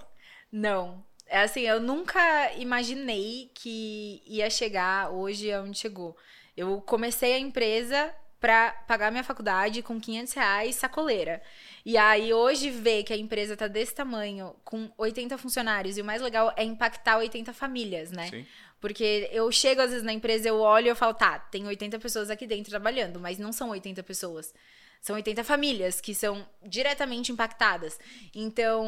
Não. 0.52 1.04
É 1.26 1.40
assim, 1.40 1.62
eu 1.62 1.80
nunca 1.80 2.52
imaginei 2.54 3.50
que 3.54 4.22
ia 4.26 4.50
chegar 4.50 5.10
hoje 5.10 5.54
onde 5.56 5.78
chegou. 5.78 6.16
Eu 6.56 6.80
comecei 6.82 7.32
a 7.32 7.38
empresa 7.38 8.14
para 8.44 8.72
pagar 8.86 9.10
minha 9.10 9.24
faculdade 9.24 9.80
com 9.80 9.98
500 9.98 10.34
reais 10.34 10.74
sacoleira. 10.74 11.40
E 11.82 11.96
aí 11.96 12.30
hoje 12.30 12.68
ver 12.68 13.02
que 13.02 13.10
a 13.10 13.16
empresa 13.16 13.56
tá 13.56 13.66
desse 13.66 13.94
tamanho, 13.94 14.54
com 14.62 14.92
80 14.98 15.38
funcionários, 15.38 15.96
e 15.96 16.02
o 16.02 16.04
mais 16.04 16.20
legal 16.20 16.52
é 16.54 16.62
impactar 16.62 17.16
80 17.16 17.54
famílias, 17.54 18.10
né? 18.10 18.28
Sim. 18.28 18.46
Porque 18.78 19.30
eu 19.32 19.50
chego 19.50 19.80
às 19.80 19.92
vezes 19.92 20.04
na 20.04 20.12
empresa, 20.12 20.46
eu 20.46 20.60
olho 20.60 20.88
e 20.88 20.90
eu 20.90 20.94
falo, 20.94 21.14
tá, 21.14 21.38
tem 21.38 21.66
80 21.66 21.98
pessoas 21.98 22.28
aqui 22.28 22.46
dentro 22.46 22.68
trabalhando, 22.68 23.18
mas 23.18 23.38
não 23.38 23.50
são 23.50 23.70
80 23.70 24.02
pessoas. 24.02 24.52
São 25.00 25.16
80 25.16 25.42
famílias 25.42 25.98
que 25.98 26.14
são 26.14 26.46
diretamente 26.62 27.32
impactadas. 27.32 27.98
Então, 28.34 28.86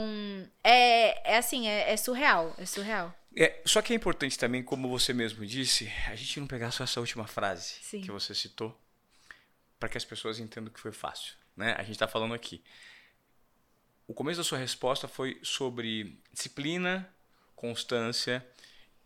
é, 0.62 1.32
é 1.32 1.38
assim, 1.38 1.66
é, 1.66 1.92
é 1.92 1.96
surreal, 1.96 2.54
é 2.58 2.66
surreal. 2.66 3.14
É, 3.34 3.58
só 3.64 3.80
que 3.80 3.94
é 3.94 3.96
importante 3.96 4.38
também, 4.38 4.62
como 4.62 4.86
você 4.86 5.14
mesmo 5.14 5.46
disse, 5.46 5.90
a 6.08 6.14
gente 6.14 6.40
não 6.40 6.46
pegar 6.46 6.70
só 6.72 6.84
essa 6.84 7.00
última 7.00 7.26
frase 7.26 7.76
Sim. 7.80 8.02
que 8.02 8.10
você 8.10 8.34
citou, 8.34 8.78
para 9.78 9.88
que 9.88 9.98
as 9.98 10.04
pessoas 10.04 10.38
entendam 10.38 10.72
que 10.72 10.80
foi 10.80 10.92
fácil. 10.92 11.34
Né? 11.56 11.74
A 11.78 11.82
gente 11.82 11.92
está 11.92 12.08
falando 12.08 12.34
aqui. 12.34 12.62
O 14.06 14.14
começo 14.14 14.38
da 14.38 14.44
sua 14.44 14.58
resposta 14.58 15.08
foi 15.08 15.38
sobre 15.42 16.20
disciplina, 16.32 17.08
constância 17.54 18.46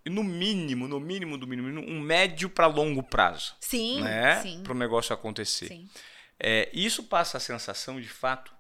e 0.05 0.11
no 0.11 0.25
mínimo, 0.25 0.89
no 0.89 0.99
mínimo 0.99 1.37
do 1.37 1.47
mínimo, 1.47 1.81
um 1.81 2.01
médio 2.01 2.49
para 2.49 2.67
longo 2.67 3.03
prazo. 3.03 3.55
Sim, 3.61 4.03
né? 4.03 4.43
sim. 4.43 4.63
Para 4.63 4.73
o 4.73 4.77
negócio 4.77 5.15
acontecer. 5.15 5.69
Sim. 5.69 5.89
É, 6.39 6.71
isso 6.73 7.05
passa 7.05 7.37
a 7.37 7.41
sensação, 7.41 8.01
de 8.01 8.09
fato, 8.09 8.53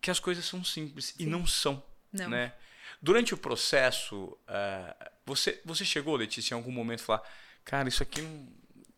que 0.00 0.10
as 0.10 0.20
coisas 0.20 0.44
são 0.44 0.62
simples 0.62 1.06
sim. 1.06 1.24
e 1.24 1.26
não 1.26 1.46
são. 1.46 1.82
Não. 2.12 2.30
Né? 2.30 2.52
Durante 3.02 3.34
o 3.34 3.36
processo, 3.36 4.38
uh, 4.48 5.10
você, 5.26 5.60
você 5.64 5.84
chegou, 5.84 6.16
Letícia, 6.16 6.54
em 6.54 6.56
algum 6.56 6.72
momento 6.72 7.02
falar, 7.02 7.22
cara, 7.64 7.88
isso 7.88 8.02
aqui 8.02 8.22
não 8.22 8.48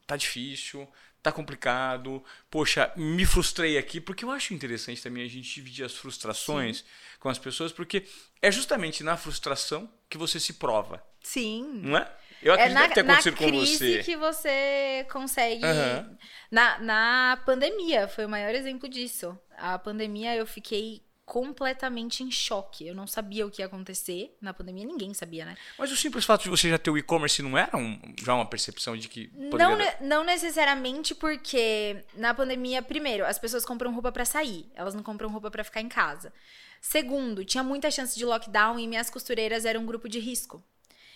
tá 0.07 0.17
difícil, 0.17 0.87
tá 1.23 1.31
complicado, 1.31 2.23
poxa, 2.51 2.93
me 2.97 3.25
frustrei 3.27 3.77
aqui, 3.77 4.01
porque 4.01 4.25
eu 4.25 4.31
acho 4.31 4.55
interessante 4.55 5.03
também 5.03 5.25
a 5.25 5.29
gente 5.29 5.53
dividir 5.53 5.85
as 5.85 5.95
frustrações 5.95 6.79
Sim. 6.79 6.85
com 7.19 7.29
as 7.29 7.39
pessoas, 7.39 7.73
porque 7.73 8.07
é 8.41 8.51
justamente 8.51 9.05
na 9.05 9.17
frustração 9.17 9.91
que 10.09 10.17
você 10.17 10.41
se 10.41 10.55
prova. 10.55 11.05
Sim. 11.23 11.81
Não 11.83 11.97
é? 11.99 12.11
Eu 12.43 12.55
acredito 12.55 12.79
é 12.79 12.81
na, 12.81 12.89
que 12.89 12.95
tenha 12.95 13.07
acontecido 13.07 13.37
com 13.37 13.53
você. 13.53 13.77
crise 13.77 14.03
que 14.03 14.17
você 14.17 15.07
consegue. 15.13 15.63
Uhum. 15.63 16.17
Na, 16.51 16.79
na 16.79 17.43
pandemia, 17.45 18.09
foi 18.09 18.25
o 18.25 18.29
maior 18.29 18.55
exemplo 18.55 18.89
disso. 18.89 19.39
A 19.59 19.79
pandemia 19.79 20.35
eu 20.35 20.47
fiquei 20.47 21.03
completamente 21.31 22.25
em 22.25 22.31
choque. 22.31 22.85
Eu 22.85 22.93
não 22.93 23.07
sabia 23.07 23.47
o 23.47 23.51
que 23.53 23.63
ia 23.63 23.67
acontecer 23.67 24.37
na 24.41 24.53
pandemia, 24.53 24.85
ninguém 24.85 25.15
sabia, 25.15 25.45
né? 25.45 25.57
Mas 25.79 25.93
o 25.93 25.97
simples 25.97 26.25
fato 26.25 26.43
de 26.43 26.51
você 26.51 26.69
já 26.69 26.77
ter 26.77 26.91
o 26.91 26.99
e-commerce 26.99 27.41
não 27.41 27.57
era 27.57 27.77
um, 27.77 28.01
já 28.21 28.35
uma 28.35 28.45
percepção 28.45 28.97
de 28.97 29.07
que 29.07 29.29
poderia... 29.49 29.77
não, 30.01 30.09
não 30.09 30.25
necessariamente 30.25 31.15
porque 31.15 32.05
na 32.17 32.35
pandemia, 32.35 32.83
primeiro, 32.83 33.25
as 33.25 33.39
pessoas 33.39 33.65
compram 33.65 33.93
roupa 33.93 34.11
para 34.11 34.25
sair, 34.25 34.69
elas 34.75 34.93
não 34.93 35.05
compram 35.05 35.31
roupa 35.31 35.53
para 35.53 35.63
ficar 35.63 35.81
em 35.81 35.89
casa. 35.89 36.33
Segundo, 36.81 37.45
tinha 37.45 37.63
muita 37.63 37.93
chance 37.93 38.19
de 38.19 38.25
lockdown 38.25 38.77
e 38.81 38.89
minhas 38.89 39.09
costureiras 39.09 39.65
eram 39.65 39.83
um 39.83 39.87
grupo 39.87 40.09
de 40.09 40.19
risco. 40.19 40.61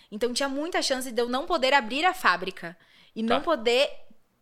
Então 0.09 0.31
tinha 0.31 0.47
muita 0.47 0.81
chance 0.81 1.11
de 1.11 1.21
eu 1.21 1.27
não 1.27 1.45
poder 1.45 1.73
abrir 1.73 2.05
a 2.05 2.13
fábrica 2.13 2.77
e 3.13 3.21
tá. 3.21 3.33
não 3.33 3.41
poder 3.41 3.89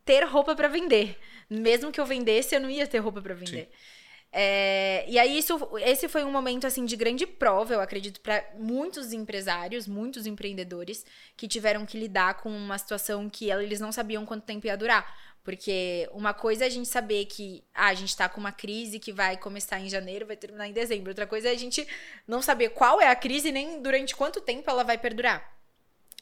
ter 0.05 0.23
roupa 0.23 0.55
para 0.55 0.67
vender. 0.67 1.17
Mesmo 1.49 1.91
que 1.91 1.99
eu 1.99 2.05
vendesse, 2.05 2.53
eu 2.53 2.61
não 2.61 2.69
ia 2.69 2.85
ter 2.85 2.99
roupa 2.99 3.23
para 3.23 3.33
vender. 3.33 3.71
Sim. 3.71 3.92
É, 4.35 5.05
e 5.07 5.19
aí, 5.19 5.37
isso, 5.37 5.59
esse 5.79 6.07
foi 6.07 6.23
um 6.23 6.31
momento 6.31 6.65
assim 6.65 6.85
de 6.85 6.95
grande 6.95 7.27
prova, 7.27 7.75
eu 7.75 7.79
acredito, 7.79 8.19
para 8.19 8.43
muitos 8.57 9.13
empresários, 9.13 9.87
muitos 9.87 10.25
empreendedores 10.25 11.05
que 11.37 11.47
tiveram 11.47 11.85
que 11.85 11.99
lidar 11.99 12.41
com 12.41 12.49
uma 12.49 12.79
situação 12.79 13.29
que 13.29 13.51
eles 13.51 13.79
não 13.79 13.91
sabiam 13.91 14.25
quanto 14.25 14.43
tempo 14.43 14.65
ia 14.65 14.75
durar. 14.75 15.15
Porque 15.43 16.09
uma 16.13 16.33
coisa 16.33 16.63
é 16.63 16.67
a 16.67 16.69
gente 16.69 16.87
saber 16.87 17.25
que 17.25 17.63
ah, 17.75 17.87
a 17.87 17.93
gente 17.93 18.09
está 18.09 18.27
com 18.27 18.39
uma 18.39 18.51
crise 18.51 18.97
que 18.97 19.11
vai 19.11 19.37
começar 19.37 19.79
em 19.79 19.89
janeiro, 19.89 20.25
vai 20.25 20.37
terminar 20.37 20.67
em 20.67 20.73
dezembro. 20.73 21.09
Outra 21.11 21.27
coisa 21.27 21.49
é 21.49 21.51
a 21.51 21.57
gente 21.57 21.85
não 22.25 22.41
saber 22.41 22.69
qual 22.69 22.99
é 22.99 23.09
a 23.09 23.15
crise 23.15 23.51
nem 23.51 23.81
durante 23.81 24.15
quanto 24.15 24.41
tempo 24.41 24.67
ela 24.69 24.83
vai 24.83 24.97
perdurar. 24.97 25.53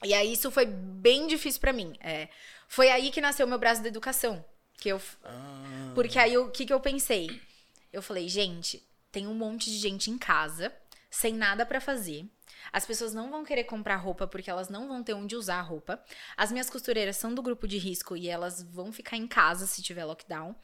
E 0.03 0.13
aí 0.13 0.33
isso 0.33 0.49
foi 0.49 0.65
bem 0.65 1.27
difícil 1.27 1.61
para 1.61 1.71
mim. 1.71 1.95
É, 2.01 2.29
foi 2.67 2.89
aí 2.89 3.11
que 3.11 3.21
nasceu 3.21 3.45
o 3.45 3.49
meu 3.49 3.59
braço 3.59 3.83
da 3.83 3.87
educação. 3.87 4.43
Que 4.77 4.89
eu, 4.89 4.99
ah. 5.23 5.91
Porque 5.93 6.17
aí 6.17 6.35
o 6.37 6.49
que, 6.49 6.65
que 6.65 6.73
eu 6.73 6.79
pensei? 6.79 7.39
Eu 7.91 8.01
falei, 8.01 8.27
gente, 8.29 8.85
tem 9.11 9.27
um 9.27 9.33
monte 9.33 9.69
de 9.69 9.77
gente 9.77 10.09
em 10.09 10.17
casa, 10.17 10.73
sem 11.09 11.33
nada 11.33 11.65
para 11.65 11.81
fazer. 11.81 12.25
As 12.71 12.85
pessoas 12.85 13.13
não 13.13 13.29
vão 13.29 13.43
querer 13.43 13.65
comprar 13.65 13.97
roupa 13.97 14.27
porque 14.27 14.49
elas 14.49 14.69
não 14.69 14.87
vão 14.87 15.03
ter 15.03 15.13
onde 15.13 15.35
usar 15.35 15.59
a 15.59 15.61
roupa. 15.61 16.01
As 16.37 16.51
minhas 16.51 16.69
costureiras 16.69 17.17
são 17.17 17.33
do 17.33 17.41
grupo 17.41 17.67
de 17.67 17.77
risco 17.77 18.15
e 18.15 18.29
elas 18.29 18.61
vão 18.63 18.91
ficar 18.91 19.17
em 19.17 19.27
casa 19.27 19.65
se 19.65 19.81
tiver 19.81 20.05
lockdown. 20.05 20.55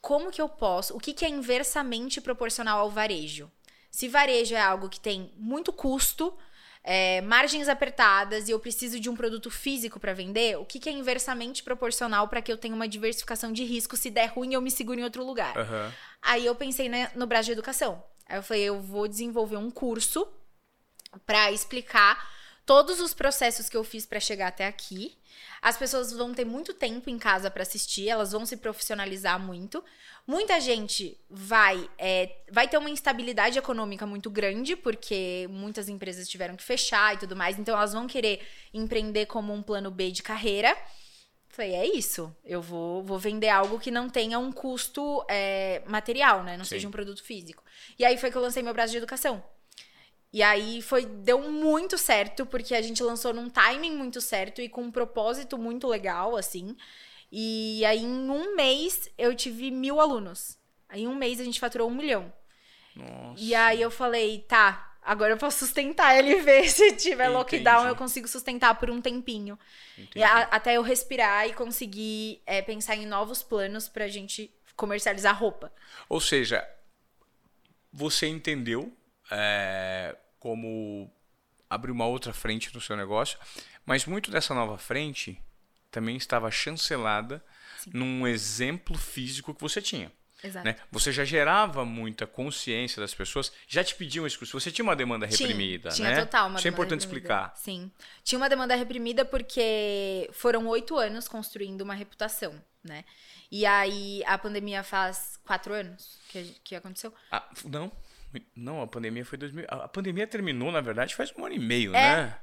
Como 0.00 0.30
que 0.30 0.42
eu 0.42 0.48
posso? 0.48 0.96
O 0.96 1.00
que, 1.00 1.14
que 1.14 1.24
é 1.24 1.28
inversamente 1.28 2.20
proporcional 2.20 2.80
ao 2.80 2.90
varejo? 2.90 3.50
Se 3.90 4.08
varejo 4.08 4.54
é 4.54 4.60
algo 4.60 4.88
que 4.88 4.98
tem 4.98 5.32
muito 5.36 5.72
custo, 5.72 6.36
é, 6.84 7.20
margens 7.20 7.68
apertadas 7.68 8.48
e 8.48 8.52
eu 8.52 8.58
preciso 8.58 8.98
de 8.98 9.08
um 9.08 9.14
produto 9.14 9.50
físico 9.50 10.00
para 10.00 10.12
vender, 10.12 10.58
o 10.58 10.64
que, 10.64 10.80
que, 10.80 10.88
é 10.88 10.92
inversamente 10.92 11.62
proporcional 11.62 12.26
para 12.28 12.42
que 12.42 12.52
eu 12.52 12.58
tenha 12.58 12.74
uma 12.74 12.88
diversificação 12.88 13.52
de 13.52 13.64
risco? 13.64 13.96
Se 13.96 14.10
der 14.10 14.26
ruim, 14.26 14.54
eu 14.54 14.60
me 14.60 14.70
seguro 14.70 14.98
em 14.98 15.04
outro 15.04 15.24
lugar. 15.24 15.56
Uhum. 15.56 15.92
Aí 16.20 16.44
eu 16.44 16.54
pensei 16.54 16.88
né, 16.88 17.10
no 17.14 17.26
braço 17.26 17.46
de 17.46 17.52
educação. 17.52 18.02
Aí 18.28 18.36
eu 18.36 18.42
falei, 18.42 18.62
eu 18.64 18.80
vou 18.80 19.06
desenvolver 19.06 19.56
um 19.56 19.70
curso 19.70 20.26
para 21.24 21.52
explicar 21.52 22.30
todos 22.64 23.00
os 23.00 23.12
processos 23.14 23.68
que 23.68 23.76
eu 23.76 23.84
fiz 23.84 24.06
para 24.06 24.18
chegar 24.20 24.48
até 24.48 24.66
aqui. 24.66 25.16
As 25.60 25.76
pessoas 25.76 26.12
vão 26.12 26.34
ter 26.34 26.44
muito 26.44 26.74
tempo 26.74 27.08
em 27.08 27.18
casa 27.18 27.50
para 27.50 27.62
assistir, 27.62 28.08
elas 28.08 28.32
vão 28.32 28.44
se 28.44 28.56
profissionalizar 28.56 29.38
muito. 29.38 29.84
Muita 30.26 30.60
gente 30.60 31.18
vai, 31.28 31.90
é, 31.98 32.44
vai 32.50 32.68
ter 32.68 32.78
uma 32.78 32.88
instabilidade 32.88 33.58
econômica 33.58 34.06
muito 34.06 34.30
grande, 34.30 34.76
porque 34.76 35.48
muitas 35.50 35.88
empresas 35.88 36.28
tiveram 36.28 36.54
que 36.56 36.62
fechar 36.62 37.14
e 37.14 37.18
tudo 37.18 37.34
mais, 37.34 37.58
então 37.58 37.76
elas 37.76 37.92
vão 37.92 38.06
querer 38.06 38.40
empreender 38.72 39.26
como 39.26 39.52
um 39.52 39.62
plano 39.62 39.90
B 39.90 40.12
de 40.12 40.22
carreira. 40.22 40.76
Falei, 41.48 41.74
é 41.74 41.86
isso. 41.86 42.34
Eu 42.44 42.62
vou, 42.62 43.02
vou 43.02 43.18
vender 43.18 43.50
algo 43.50 43.78
que 43.78 43.90
não 43.90 44.08
tenha 44.08 44.38
um 44.38 44.50
custo 44.50 45.22
é, 45.28 45.82
material, 45.86 46.42
né? 46.44 46.56
Não 46.56 46.64
Sim. 46.64 46.70
seja 46.70 46.88
um 46.88 46.92
produto 46.92 47.22
físico. 47.22 47.62
E 47.98 48.04
aí 48.04 48.16
foi 48.16 48.30
que 48.30 48.36
eu 48.36 48.42
lancei 48.42 48.62
meu 48.62 48.72
braço 48.72 48.92
de 48.92 48.98
educação. 48.98 49.44
E 50.32 50.42
aí 50.42 50.80
foi 50.80 51.04
deu 51.04 51.50
muito 51.50 51.98
certo, 51.98 52.46
porque 52.46 52.74
a 52.74 52.80
gente 52.80 53.02
lançou 53.02 53.34
num 53.34 53.50
timing 53.50 53.94
muito 53.94 54.18
certo 54.18 54.62
e 54.62 54.68
com 54.68 54.82
um 54.82 54.90
propósito 54.90 55.58
muito 55.58 55.86
legal, 55.86 56.36
assim. 56.36 56.74
E 57.34 57.82
aí, 57.86 58.02
em 58.02 58.30
um 58.30 58.54
mês, 58.54 59.08
eu 59.16 59.34
tive 59.34 59.70
mil 59.70 59.98
alunos. 59.98 60.58
Aí, 60.86 61.04
em 61.04 61.08
um 61.08 61.14
mês, 61.14 61.40
a 61.40 61.44
gente 61.44 61.58
faturou 61.58 61.88
um 61.88 61.94
milhão. 61.94 62.30
Nossa. 62.94 63.42
E 63.42 63.54
aí, 63.54 63.80
eu 63.80 63.90
falei, 63.90 64.40
tá, 64.40 64.98
agora 65.00 65.32
eu 65.32 65.38
posso 65.38 65.60
sustentar 65.60 66.18
ele 66.18 66.36
ver 66.44 66.68
se 66.68 66.92
tiver 66.92 67.24
Entendi. 67.24 67.38
lockdown, 67.38 67.86
eu 67.86 67.96
consigo 67.96 68.28
sustentar 68.28 68.74
por 68.74 68.90
um 68.90 69.00
tempinho. 69.00 69.58
A, 70.22 70.40
até 70.56 70.76
eu 70.76 70.82
respirar 70.82 71.48
e 71.48 71.54
conseguir 71.54 72.42
é, 72.44 72.60
pensar 72.60 72.96
em 72.96 73.06
novos 73.06 73.42
planos 73.42 73.88
pra 73.88 74.08
gente 74.08 74.54
comercializar 74.76 75.38
roupa. 75.38 75.72
Ou 76.10 76.20
seja, 76.20 76.68
você 77.90 78.26
entendeu 78.26 78.94
é, 79.30 80.14
como 80.38 81.10
abrir 81.70 81.92
uma 81.92 82.06
outra 82.06 82.34
frente 82.34 82.74
no 82.74 82.80
seu 82.80 82.94
negócio, 82.94 83.38
mas 83.86 84.04
muito 84.04 84.30
dessa 84.30 84.52
nova 84.52 84.76
frente 84.76 85.42
também 85.92 86.16
estava 86.16 86.50
chancelada 86.50 87.44
Sim. 87.78 87.90
num 87.94 88.26
exemplo 88.26 88.98
físico 88.98 89.54
que 89.54 89.60
você 89.60 89.80
tinha. 89.80 90.10
Exato. 90.42 90.66
Né? 90.66 90.74
Você 90.90 91.12
já 91.12 91.24
gerava 91.24 91.84
muita 91.84 92.26
consciência 92.26 93.00
das 93.00 93.14
pessoas, 93.14 93.52
já 93.68 93.84
te 93.84 93.94
pediam 93.94 94.26
isso. 94.26 94.44
Você 94.44 94.72
tinha 94.72 94.82
uma 94.82 94.96
demanda 94.96 95.24
reprimida, 95.24 95.90
tinha, 95.90 96.10
né? 96.10 96.20
Total 96.20 96.48
uma 96.48 96.58
Isso 96.58 96.66
é 96.66 96.70
importante 96.70 97.02
reprimida. 97.02 97.28
explicar. 97.28 97.56
Sim. 97.56 97.92
Tinha 98.24 98.38
uma 98.38 98.48
demanda 98.48 98.74
reprimida 98.74 99.24
porque 99.24 100.28
foram 100.32 100.66
oito 100.66 100.96
anos 100.96 101.28
construindo 101.28 101.82
uma 101.82 101.94
reputação, 101.94 102.60
né? 102.82 103.04
E 103.52 103.64
aí 103.64 104.24
a 104.26 104.36
pandemia 104.36 104.82
faz 104.82 105.38
quatro 105.44 105.72
anos 105.72 106.18
que, 106.28 106.56
que 106.64 106.74
aconteceu. 106.74 107.14
Ah, 107.30 107.48
não, 107.64 107.92
não, 108.56 108.82
a 108.82 108.86
pandemia 108.86 109.24
foi 109.24 109.38
2000. 109.38 109.66
A 109.68 109.86
pandemia 109.86 110.26
terminou, 110.26 110.72
na 110.72 110.80
verdade, 110.80 111.14
faz 111.14 111.32
um 111.36 111.44
ano 111.44 111.54
e 111.54 111.58
meio, 111.60 111.94
é. 111.94 112.16
né? 112.16 112.38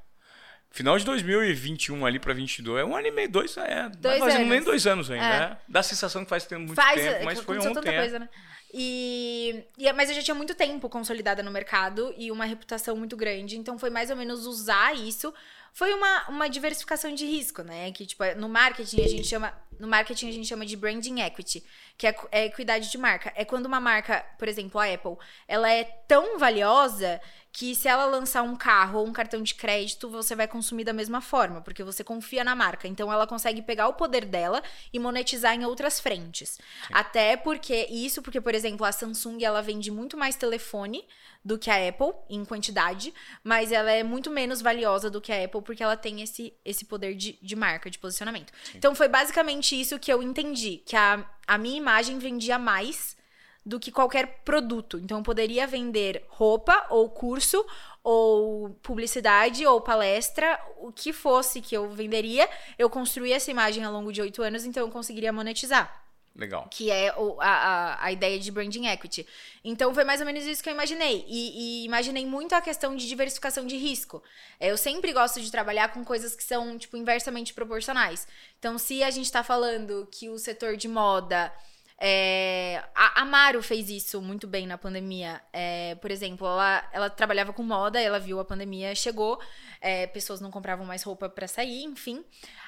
Final 0.72 0.98
de 1.00 1.06
2021 1.06 2.06
ali 2.06 2.20
para 2.20 2.34
22, 2.34 2.80
é 2.80 2.86
um 2.86 2.96
ano 2.96 3.08
e 3.08 3.12
meio, 3.12 3.30
dois, 3.30 3.58
é, 3.58 3.90
dois 3.90 4.20
fazendo 4.20 4.46
nem 4.46 4.62
dois 4.62 4.86
anos 4.86 5.10
ainda, 5.10 5.26
é. 5.26 5.40
né? 5.40 5.58
Dá 5.68 5.80
a 5.80 5.84
sensação 5.84 6.24
que 6.24 6.30
faz 6.30 6.46
tempo, 6.46 6.62
muito 6.62 6.76
faz, 6.76 7.02
tempo, 7.02 7.26
mas 7.26 7.40
foi 7.40 7.58
ontem. 7.58 7.74
Tanta 7.74 7.90
é. 7.90 7.98
coisa, 7.98 8.20
né? 8.20 8.30
E, 8.72 9.64
e, 9.78 9.92
mas 9.94 10.10
eu 10.10 10.16
já 10.16 10.22
tinha 10.22 10.36
muito 10.36 10.54
tempo 10.54 10.88
consolidada 10.88 11.42
no 11.42 11.50
mercado 11.50 12.14
e 12.16 12.32
uma 12.32 12.46
reputação 12.46 12.96
muito 12.96 13.18
grande, 13.18 13.58
então 13.58 13.80
foi 13.80 13.90
mais 13.90 14.12
ou 14.12 14.16
menos 14.16 14.46
usar 14.46 14.96
isso. 14.96 15.34
Foi 15.74 15.92
uma, 15.94 16.30
uma 16.30 16.48
diversificação 16.48 17.14
de 17.14 17.26
risco, 17.26 17.64
né? 17.64 17.92
Que 17.92 18.06
tipo, 18.06 18.24
no 18.38 18.48
marketing 18.48 19.02
a 19.02 19.08
gente 19.08 19.28
chama, 19.28 19.54
no 19.80 19.88
marketing 19.88 20.30
a 20.30 20.32
gente 20.32 20.48
chama 20.48 20.66
de 20.66 20.76
branding 20.76 21.22
equity, 21.22 21.64
que 21.98 22.06
é, 22.06 22.16
é 22.32 22.46
equidade 22.46 22.92
de 22.92 22.98
marca. 22.98 23.34
É 23.36 23.44
quando 23.44 23.66
uma 23.66 23.80
marca, 23.80 24.24
por 24.38 24.48
exemplo, 24.48 24.80
a 24.80 24.86
Apple, 24.86 25.18
ela 25.48 25.72
é 25.72 25.84
tão 25.84 26.38
valiosa 26.38 27.20
que 27.52 27.74
se 27.74 27.88
ela 27.88 28.06
lançar 28.06 28.44
um 28.44 28.56
carro 28.56 29.00
ou 29.00 29.08
um 29.08 29.14
cartão 29.14 29.42
de 29.42 29.56
crédito, 29.56 30.10
você 30.10 30.36
vai 30.36 30.48
consumir 30.48 30.84
da 30.84 30.94
mesma 30.94 31.20
forma, 31.20 31.62
porque 31.62 31.84
você 31.84 32.04
confia 32.04 32.44
na 32.44 32.56
marca. 32.56 32.88
Então 32.88 33.12
ela 33.12 33.26
consegue 33.26 33.62
pegar 33.62 33.88
o 33.88 33.94
poder 33.94 34.26
dela 34.26 34.62
e 34.94 35.00
monetizar 35.00 35.56
em 35.56 35.66
outras 35.66 36.00
frentes. 36.00 36.50
Sim. 36.52 36.94
Até 36.94 37.36
porque 37.36 37.88
isso 37.90 38.22
porque, 38.22 38.40
por 38.40 38.54
exemplo, 38.54 38.86
a 38.86 38.92
Samsung 38.92 39.44
ela 39.44 39.62
vende 39.62 39.90
muito 39.90 40.16
mais 40.16 40.36
telefone 40.36 41.06
do 41.44 41.58
que 41.58 41.72
a 41.72 41.88
Apple 41.88 42.14
em 42.30 42.44
quantidade, 42.46 43.14
mas 43.44 43.72
ela 43.72 43.92
é 43.92 44.04
muito 44.04 44.30
menos 44.30 44.62
valiosa 44.62 45.10
do 45.10 45.22
que 45.22 45.32
a 45.32 45.44
Apple 45.44 45.62
porque 45.62 45.82
ela 45.82 45.98
tem 45.98 46.22
esse, 46.22 46.54
esse 46.64 46.86
poder 46.86 47.16
de, 47.16 47.40
de 47.42 47.56
marca, 47.56 47.90
de 47.90 47.98
posicionamento. 47.98 48.54
Sim. 48.64 48.78
Então 48.78 48.94
foi 48.94 49.08
basicamente 49.08 49.80
isso 49.80 49.98
que 49.98 50.12
eu 50.12 50.22
entendi, 50.22 50.84
que 50.86 50.96
a, 50.96 51.26
a 51.48 51.58
minha 51.58 51.78
imagem 51.78 52.20
vendia 52.20 52.60
mais 52.60 53.18
do 53.66 53.80
que 53.80 53.92
qualquer 53.92 54.42
produto. 54.44 54.98
Então, 54.98 55.20
eu 55.20 55.24
poderia 55.24 55.68
vender 55.68 56.26
roupa, 56.30 56.86
ou 56.90 57.10
curso, 57.10 57.66
ou 58.04 58.70
publicidade, 58.82 59.66
ou 59.66 59.82
palestra, 59.82 60.60
o 60.78 60.92
que 60.92 61.14
fosse 61.14 61.62
que 61.62 61.76
eu 61.76 61.90
venderia. 61.90 62.50
Eu 62.78 62.90
construí 62.90 63.34
essa 63.34 63.52
imagem 63.52 63.84
ao 63.84 63.94
longo 63.94 64.12
de 64.12 64.22
oito 64.22 64.42
anos, 64.42 64.66
então 64.66 64.86
eu 64.86 64.92
conseguiria 64.92 65.34
monetizar. 65.34 66.04
Legal. 66.36 66.68
Que 66.72 66.90
é 66.90 67.14
o, 67.18 67.40
a, 67.42 68.06
a, 68.06 68.12
ideia 68.12 68.40
de 68.40 68.50
branding 68.50 68.88
equity. 68.88 69.28
Então, 69.64 69.94
foi 69.94 70.06
mais 70.06 70.22
ou 70.22 70.26
menos 70.26 70.46
isso 70.46 70.64
que 70.64 70.70
eu 70.70 70.74
imaginei. 70.74 71.26
E, 71.28 71.82
e 71.82 71.86
imaginei 71.86 72.26
muito 72.26 72.54
a 72.54 72.62
questão 72.62 72.96
de 72.96 73.08
diversificação 73.08 73.68
de 73.68 73.76
risco. 73.76 74.24
É, 74.60 74.72
eu 74.72 74.78
sempre 74.78 75.12
gosto 75.12 75.42
de 75.42 75.52
trabalhar 75.52 75.92
com 75.92 76.04
coisas 76.04 76.36
que 76.36 76.44
são, 76.44 76.78
tipo, 76.78 76.96
inversamente 76.96 77.54
proporcionais. 77.54 78.26
Então, 78.58 78.78
se 78.78 79.04
a 79.04 79.12
gente 79.12 79.26
está 79.26 79.44
falando 79.44 80.08
que 80.12 80.30
o 80.30 80.38
setor 80.38 80.78
de 80.78 80.88
moda 80.88 81.52
é, 82.02 82.82
a 82.96 83.22
Amaro 83.22 83.62
fez 83.62 83.90
isso 83.90 84.22
muito 84.22 84.48
bem 84.48 84.66
na 84.66 84.78
pandemia. 84.78 85.42
É, 85.52 85.96
por 85.96 86.10
exemplo, 86.10 86.48
ela, 86.48 86.90
ela 86.94 87.10
trabalhava 87.10 87.52
com 87.52 87.62
moda, 87.62 88.00
ela 88.00 88.20
viu 88.20 88.40
a 88.40 88.46
pandemia, 88.46 88.96
chegou, 88.96 89.38
é, 89.82 90.08
pessoas 90.08 90.40
não 90.40 90.50
compravam 90.50 90.86
mais 90.86 91.04
roupa 91.04 91.28
para 91.28 91.48
sair, 91.48 91.84
enfim. 91.84 92.24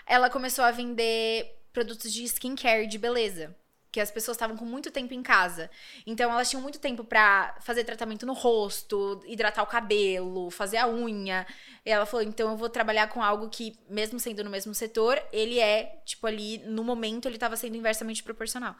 Ela 0.06 0.30
começou 0.30 0.66
a 0.66 0.72
vender 0.72 1.62
produtos 1.72 2.12
de 2.12 2.26
skincare, 2.26 2.88
de 2.88 2.98
beleza. 2.98 3.56
Que 3.90 4.00
as 4.00 4.10
pessoas 4.10 4.36
estavam 4.36 4.56
com 4.56 4.64
muito 4.64 4.90
tempo 4.90 5.14
em 5.14 5.22
casa. 5.22 5.70
Então, 6.08 6.32
elas 6.32 6.50
tinham 6.50 6.62
muito 6.62 6.80
tempo 6.80 7.04
para 7.04 7.58
fazer 7.60 7.84
tratamento 7.84 8.26
no 8.26 8.32
rosto, 8.32 9.22
hidratar 9.26 9.64
o 9.64 9.68
cabelo, 9.68 10.50
fazer 10.50 10.78
a 10.78 10.88
unha. 10.88 11.46
E 11.86 11.90
ela 11.90 12.06
falou: 12.06 12.26
então 12.26 12.52
eu 12.52 12.56
vou 12.56 12.70
trabalhar 12.70 13.08
com 13.08 13.22
algo 13.22 13.50
que, 13.50 13.78
mesmo 13.90 14.18
sendo 14.18 14.46
no 14.46 14.50
mesmo 14.50 14.74
setor, 14.74 15.22
ele 15.34 15.60
é, 15.60 16.02
tipo, 16.06 16.26
ali, 16.26 16.60
no 16.60 16.86
momento, 16.86 17.28
ele 17.28 17.36
estava 17.36 17.58
sendo 17.58 17.76
inversamente 17.76 18.24
proporcional. 18.24 18.78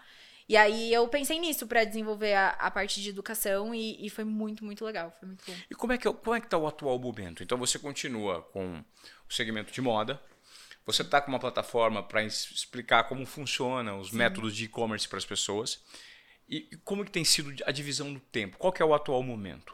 E 0.48 0.58
aí 0.58 0.94
eu 0.94 1.08
pensei 1.08 1.40
nisso 1.40 1.66
para 1.68 1.84
desenvolver 1.84 2.34
a, 2.34 2.50
a, 2.50 2.70
parte 2.72 3.02
de 3.02 3.10
educação 3.10 3.74
e, 3.74 4.06
e, 4.06 4.10
foi 4.10 4.24
muito, 4.24 4.66
muito 4.66 4.84
legal. 4.84 5.16
Foi 5.20 5.28
muito 5.28 5.44
bom. 5.46 5.54
E 5.70 5.76
como 5.76 5.94
é 5.94 5.98
que, 5.98 6.08
é 6.08 6.14
como 6.14 6.36
é 6.36 6.42
que 6.42 6.48
tá 6.48 6.58
o 6.58 6.68
atual 6.68 7.00
momento? 7.00 7.44
Então 7.44 7.58
você 7.58 7.80
continua 7.80 8.42
com 8.42 8.84
o 9.30 9.34
segmento 9.34 9.72
de 9.72 9.82
moda, 9.82 10.22
você 10.86 11.04
está 11.04 11.22
com 11.22 11.30
uma 11.30 11.40
plataforma 11.40 12.04
para 12.04 12.24
explicar 12.24 13.04
como 13.06 13.26
funcionam 13.26 14.00
os 14.00 14.10
Sim. 14.10 14.18
métodos 14.18 14.56
de 14.56 14.66
e-commerce 14.66 15.08
para 15.08 15.18
as 15.18 15.26
pessoas. 15.26 15.82
E, 16.50 16.68
e 16.72 16.78
como 16.78 17.06
que 17.06 17.12
tem 17.12 17.24
sido 17.24 17.54
a 17.66 17.72
divisão 17.72 18.12
do 18.14 18.20
tempo? 18.20 18.58
Qual 18.58 18.74
que 18.74 18.82
é 18.82 18.86
o 18.86 18.94
atual 18.94 19.24
momento? 19.24 19.74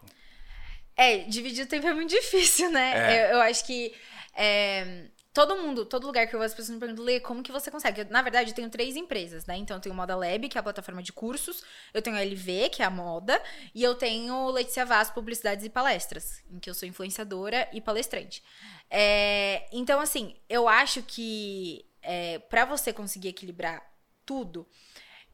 É, 0.95 1.19
dividir 1.19 1.65
o 1.65 1.67
tempo 1.67 1.87
é 1.87 1.93
muito 1.93 2.09
difícil, 2.09 2.71
né? 2.71 3.15
É. 3.15 3.25
Eu, 3.25 3.35
eu, 3.35 3.41
acho 3.41 3.65
que 3.65 3.93
é, 4.35 5.05
Todo 5.37 5.55
mundo, 5.55 5.85
todo 5.85 6.07
lugar 6.07 6.25
que 6.25 6.33
eu 6.33 6.39
vou, 6.39 6.45
as 6.47 6.51
pessoas 6.55 6.73
me 6.73 6.79
perguntam, 6.79 7.05
Lê, 7.05 7.19
como 7.19 7.43
que 7.43 7.51
você 7.51 7.69
consegue? 7.69 8.01
Eu, 8.01 8.07
na 8.09 8.23
verdade, 8.23 8.49
eu 8.49 8.55
tenho 8.55 8.71
três 8.71 8.95
empresas, 8.95 9.45
né? 9.45 9.55
Então, 9.55 9.77
eu 9.77 9.79
tenho 9.79 9.93
Moda 9.93 10.15
Lab, 10.15 10.49
que 10.49 10.57
é 10.57 10.59
a 10.59 10.63
plataforma 10.63 11.03
de 11.03 11.13
cursos, 11.13 11.63
eu 11.93 12.01
tenho 12.01 12.15
a 12.15 12.23
LV, 12.23 12.69
que 12.69 12.81
é 12.81 12.85
a 12.85 12.89
moda, 12.89 13.39
e 13.75 13.83
eu 13.83 13.93
tenho 13.93 14.49
Letícia 14.49 14.83
Vaz, 14.83 15.11
Publicidades 15.11 15.63
e 15.63 15.69
Palestras, 15.69 16.43
em 16.49 16.57
que 16.57 16.67
eu 16.67 16.73
sou 16.73 16.89
influenciadora 16.89 17.69
e 17.71 17.79
palestrante. 17.79 18.43
É, 18.89 19.67
então, 19.71 19.99
assim, 19.99 20.35
eu 20.49 20.67
acho 20.67 21.03
que 21.03 21.85
é, 22.01 22.39
para 22.39 22.65
você 22.65 22.91
conseguir 22.91 23.27
equilibrar 23.27 23.87
tudo, 24.25 24.67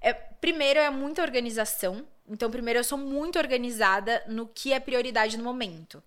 é, 0.01 0.11
primeiro 0.11 0.81
é 0.81 0.89
muita 0.89 1.21
organização. 1.21 2.05
Então, 2.27 2.51
primeiro, 2.51 2.77
eu 2.77 2.83
sou 2.83 2.97
muito 2.97 3.39
organizada 3.39 4.21
no 4.27 4.47
que 4.47 4.73
é 4.73 4.81
prioridade 4.81 5.37
no 5.37 5.45
momento. 5.45 6.03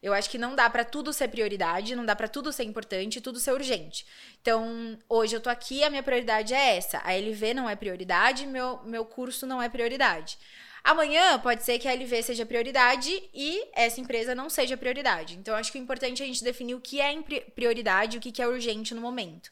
Eu 0.00 0.14
acho 0.14 0.30
que 0.30 0.38
não 0.38 0.54
dá 0.54 0.70
para 0.70 0.84
tudo 0.84 1.12
ser 1.12 1.28
prioridade, 1.28 1.96
não 1.96 2.06
dá 2.06 2.14
para 2.14 2.28
tudo 2.28 2.52
ser 2.52 2.62
importante, 2.62 3.20
tudo 3.20 3.40
ser 3.40 3.52
urgente. 3.52 4.06
Então, 4.40 4.96
hoje 5.08 5.34
eu 5.34 5.40
tô 5.40 5.50
aqui, 5.50 5.82
a 5.82 5.90
minha 5.90 6.02
prioridade 6.02 6.54
é 6.54 6.76
essa. 6.76 7.00
A 7.04 7.12
LV 7.12 7.54
não 7.54 7.68
é 7.68 7.74
prioridade, 7.74 8.46
meu, 8.46 8.80
meu 8.84 9.04
curso 9.04 9.44
não 9.44 9.60
é 9.60 9.68
prioridade. 9.68 10.38
Amanhã 10.84 11.38
pode 11.40 11.64
ser 11.64 11.78
que 11.80 11.88
a 11.88 11.92
LV 11.92 12.22
seja 12.22 12.46
prioridade 12.46 13.10
e 13.34 13.66
essa 13.74 14.00
empresa 14.00 14.34
não 14.34 14.48
seja 14.48 14.76
prioridade. 14.76 15.36
Então, 15.36 15.56
acho 15.56 15.72
que 15.72 15.78
o 15.78 15.82
importante 15.82 16.22
é 16.22 16.24
a 16.24 16.28
gente 16.28 16.44
definir 16.44 16.74
o 16.74 16.80
que 16.80 17.00
é 17.00 17.20
prioridade 17.54 18.16
e 18.16 18.18
o 18.18 18.20
que 18.20 18.40
é 18.40 18.46
urgente 18.46 18.94
no 18.94 19.00
momento. 19.00 19.50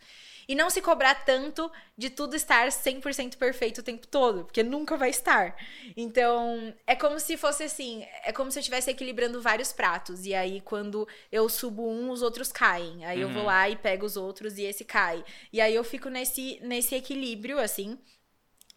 E 0.49 0.55
não 0.55 0.71
se 0.71 0.81
cobrar 0.81 1.15
tanto 1.25 1.71
de 1.99 2.09
tudo 2.09 2.37
estar 2.37 2.69
100% 2.69 3.37
perfeito 3.37 3.79
o 3.79 3.83
tempo 3.83 4.07
todo, 4.07 4.45
porque 4.45 4.63
nunca 4.63 4.97
vai 4.97 5.11
estar. 5.11 5.57
Então, 5.97 6.73
é 6.87 6.95
como 6.95 7.19
se 7.19 7.37
fosse 7.37 7.65
assim, 7.65 8.07
é 8.23 8.33
como 8.33 8.51
se 8.51 8.59
eu 8.59 8.61
estivesse 8.61 8.91
equilibrando 8.91 9.43
vários 9.43 9.73
pratos. 9.73 10.25
E 10.25 10.35
aí, 10.35 10.61
quando 10.61 11.07
eu 11.33 11.49
subo 11.49 11.91
um, 11.91 12.11
os 12.11 12.23
outros 12.23 12.53
caem. 12.53 13.05
Aí 13.05 13.19
uhum. 13.19 13.23
eu 13.23 13.29
vou 13.31 13.43
uhum. 13.43 13.49
lá 13.49 13.69
e 13.69 13.77
pego 13.77 14.07
os 14.07 14.17
outros 14.17 14.57
e 14.57 14.63
esse 14.63 14.85
cai. 14.85 15.25
E 15.53 15.61
aí 15.61 15.75
eu 15.75 15.83
fico 15.83 16.09
nesse, 16.09 16.61
nesse 16.63 16.95
equilíbrio, 16.95 17.59
assim, 17.59 17.99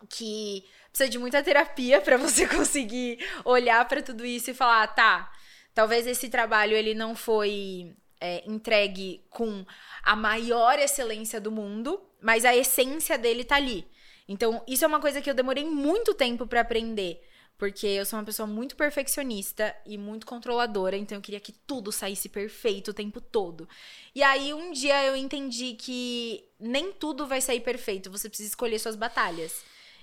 que 0.10 0.66
precisa 0.90 1.10
de 1.10 1.20
muita 1.20 1.44
terapia 1.44 2.02
para 2.02 2.18
você 2.18 2.48
conseguir 2.50 3.20
olhar 3.46 3.88
para 3.88 4.02
tudo 4.02 4.26
isso 4.26 4.52
e 4.52 4.54
falar, 4.54 4.88
tá, 4.88 5.32
talvez 5.74 6.08
esse 6.08 6.30
trabalho 6.30 6.76
ele 6.76 6.94
não 6.94 7.16
foi 7.16 7.96
é, 8.20 8.44
entregue 8.50 9.24
com 9.30 9.66
a 10.04 10.16
maior 10.16 10.78
excelência 10.80 11.40
do 11.40 11.52
mundo, 11.52 12.02
mas 12.22 12.46
a 12.46 12.56
essência 12.56 13.18
dele 13.18 13.44
tá 13.44 13.56
ali. 13.56 13.88
Então, 14.28 14.64
isso 14.68 14.86
é 14.86 14.88
uma 14.88 15.00
coisa 15.00 15.22
que 15.22 15.30
eu 15.30 15.34
demorei 15.34 15.66
muito 15.66 16.14
tempo 16.14 16.46
para 16.46 16.62
aprender. 16.62 17.22
Porque 17.58 17.88
eu 17.88 18.06
sou 18.06 18.18
uma 18.18 18.26
pessoa 18.26 18.48
muito 18.48 18.74
perfeccionista 18.78 19.76
e 19.86 19.98
muito 19.98 20.26
controladora, 20.26 20.96
então 20.96 21.18
eu 21.18 21.22
queria 21.22 21.42
que 21.42 21.52
tudo 21.52 21.92
saísse 21.92 22.30
perfeito 22.30 22.92
o 22.92 22.94
tempo 22.94 23.20
todo. 23.20 23.68
E 24.16 24.24
aí 24.24 24.54
um 24.54 24.72
dia 24.72 25.04
eu 25.04 25.14
entendi 25.14 25.74
que 25.74 26.46
nem 26.58 26.94
tudo 26.94 27.28
vai 27.28 27.42
sair 27.42 27.60
perfeito, 27.60 28.10
você 28.10 28.30
precisa 28.30 28.48
escolher 28.48 28.80
suas 28.80 28.96
batalhas. 28.96 29.62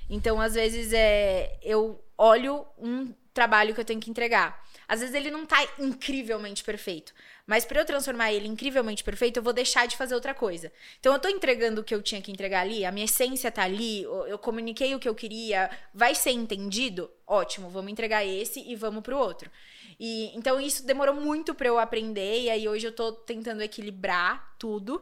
Então, 0.09 0.39
às 0.39 0.55
vezes, 0.55 0.93
é, 0.93 1.59
eu 1.63 2.05
olho 2.17 2.67
um 2.79 3.13
trabalho 3.33 3.75
que 3.75 3.81
eu 3.81 3.85
tenho 3.85 4.01
que 4.01 4.11
entregar. 4.11 4.65
Às 4.89 5.01
vezes 5.01 5.15
ele 5.15 5.31
não 5.31 5.45
tá 5.45 5.59
incrivelmente 5.79 6.63
perfeito. 6.63 7.13
Mas 7.47 7.65
para 7.65 7.81
eu 7.81 7.85
transformar 7.85 8.33
ele 8.33 8.49
incrivelmente 8.49 9.05
perfeito, 9.05 9.37
eu 9.37 9.43
vou 9.43 9.53
deixar 9.53 9.87
de 9.87 9.97
fazer 9.97 10.15
outra 10.15 10.35
coisa. 10.35 10.73
Então 10.99 11.13
eu 11.13 11.19
tô 11.19 11.29
entregando 11.29 11.81
o 11.81 11.85
que 11.85 11.95
eu 11.95 12.03
tinha 12.03 12.21
que 12.21 12.33
entregar 12.33 12.63
ali, 12.63 12.85
a 12.85 12.91
minha 12.91 13.05
essência 13.05 13.51
tá 13.53 13.63
ali, 13.63 14.03
eu 14.03 14.39
comuniquei 14.39 14.95
o 14.95 14.99
que 14.99 15.09
eu 15.09 15.15
queria, 15.15 15.71
vai 15.95 16.15
ser 16.15 16.33
entendido? 16.33 17.11
Ótimo, 17.27 17.71
vamos 17.71 17.93
entregar 17.93 18.25
esse 18.25 18.61
e 18.61 18.75
vamos 18.75 19.03
pro 19.03 19.17
outro. 19.17 19.51
E 19.99 20.37
então 20.37 20.61
isso 20.61 20.85
demorou 20.85 21.15
muito 21.15 21.55
para 21.55 21.69
eu 21.69 21.79
aprender 21.79 22.43
e 22.43 22.51
aí 22.51 22.69
hoje 22.69 22.89
eu 22.89 22.93
tô 22.93 23.13
tentando 23.13 23.63
equilibrar 23.63 24.57
tudo, 24.59 25.01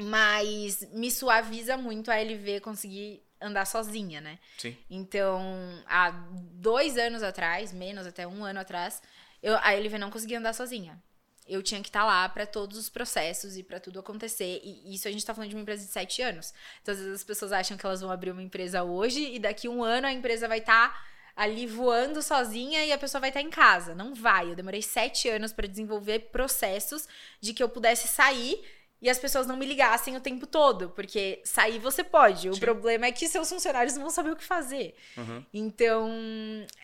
mas 0.00 0.88
me 0.92 1.10
suaviza 1.10 1.76
muito 1.76 2.10
a 2.10 2.16
LV 2.16 2.60
conseguir 2.60 3.22
andar 3.40 3.66
sozinha, 3.66 4.20
né? 4.20 4.38
Sim. 4.58 4.76
Então, 4.88 5.42
há 5.86 6.10
dois 6.52 6.98
anos 6.98 7.22
atrás, 7.22 7.72
menos 7.72 8.06
até 8.06 8.26
um 8.26 8.44
ano 8.44 8.60
atrás, 8.60 9.02
eu, 9.42 9.56
a 9.56 9.72
LV 9.72 9.98
não 9.98 10.10
conseguia 10.10 10.38
andar 10.38 10.52
sozinha. 10.52 11.02
Eu 11.50 11.62
tinha 11.62 11.82
que 11.82 11.88
estar 11.88 12.00
tá 12.00 12.06
lá 12.06 12.28
para 12.28 12.46
todos 12.46 12.78
os 12.78 12.88
processos 12.88 13.56
e 13.56 13.62
para 13.62 13.80
tudo 13.80 13.98
acontecer. 13.98 14.60
E 14.62 14.94
isso 14.94 15.08
a 15.08 15.10
gente 15.10 15.24
tá 15.24 15.34
falando 15.34 15.50
de 15.50 15.56
uma 15.56 15.62
empresa 15.62 15.84
de 15.84 15.90
sete 15.90 16.22
anos. 16.22 16.54
Então, 16.82 16.92
às 16.92 17.00
vezes 17.00 17.14
as 17.16 17.24
pessoas 17.24 17.52
acham 17.52 17.76
que 17.76 17.84
elas 17.84 18.00
vão 18.00 18.10
abrir 18.10 18.30
uma 18.30 18.42
empresa 18.42 18.82
hoje 18.82 19.34
e 19.34 19.38
daqui 19.38 19.68
um 19.68 19.82
ano 19.82 20.06
a 20.06 20.12
empresa 20.12 20.46
vai 20.46 20.58
estar 20.58 20.90
tá 20.90 21.04
ali 21.36 21.66
voando 21.66 22.22
sozinha 22.22 22.84
e 22.84 22.92
a 22.92 22.98
pessoa 22.98 23.20
vai 23.20 23.30
estar 23.30 23.40
tá 23.40 23.46
em 23.46 23.50
casa. 23.50 23.94
Não 23.94 24.14
vai. 24.14 24.50
Eu 24.50 24.54
demorei 24.54 24.82
sete 24.82 25.28
anos 25.28 25.52
para 25.52 25.66
desenvolver 25.66 26.30
processos 26.30 27.08
de 27.40 27.52
que 27.52 27.62
eu 27.62 27.68
pudesse 27.68 28.06
sair 28.08 28.62
e 29.00 29.08
as 29.08 29.18
pessoas 29.18 29.46
não 29.46 29.56
me 29.56 29.64
ligassem 29.64 30.14
o 30.14 30.20
tempo 30.20 30.46
todo, 30.46 30.90
porque 30.90 31.40
sair 31.42 31.78
você 31.78 32.04
pode. 32.04 32.50
O 32.50 32.54
Sim. 32.54 32.60
problema 32.60 33.06
é 33.06 33.12
que 33.12 33.26
seus 33.28 33.48
funcionários 33.48 33.94
não 33.94 34.02
vão 34.02 34.10
saber 34.10 34.30
o 34.30 34.36
que 34.36 34.44
fazer. 34.44 34.94
Uhum. 35.16 35.44
Então, 35.54 36.10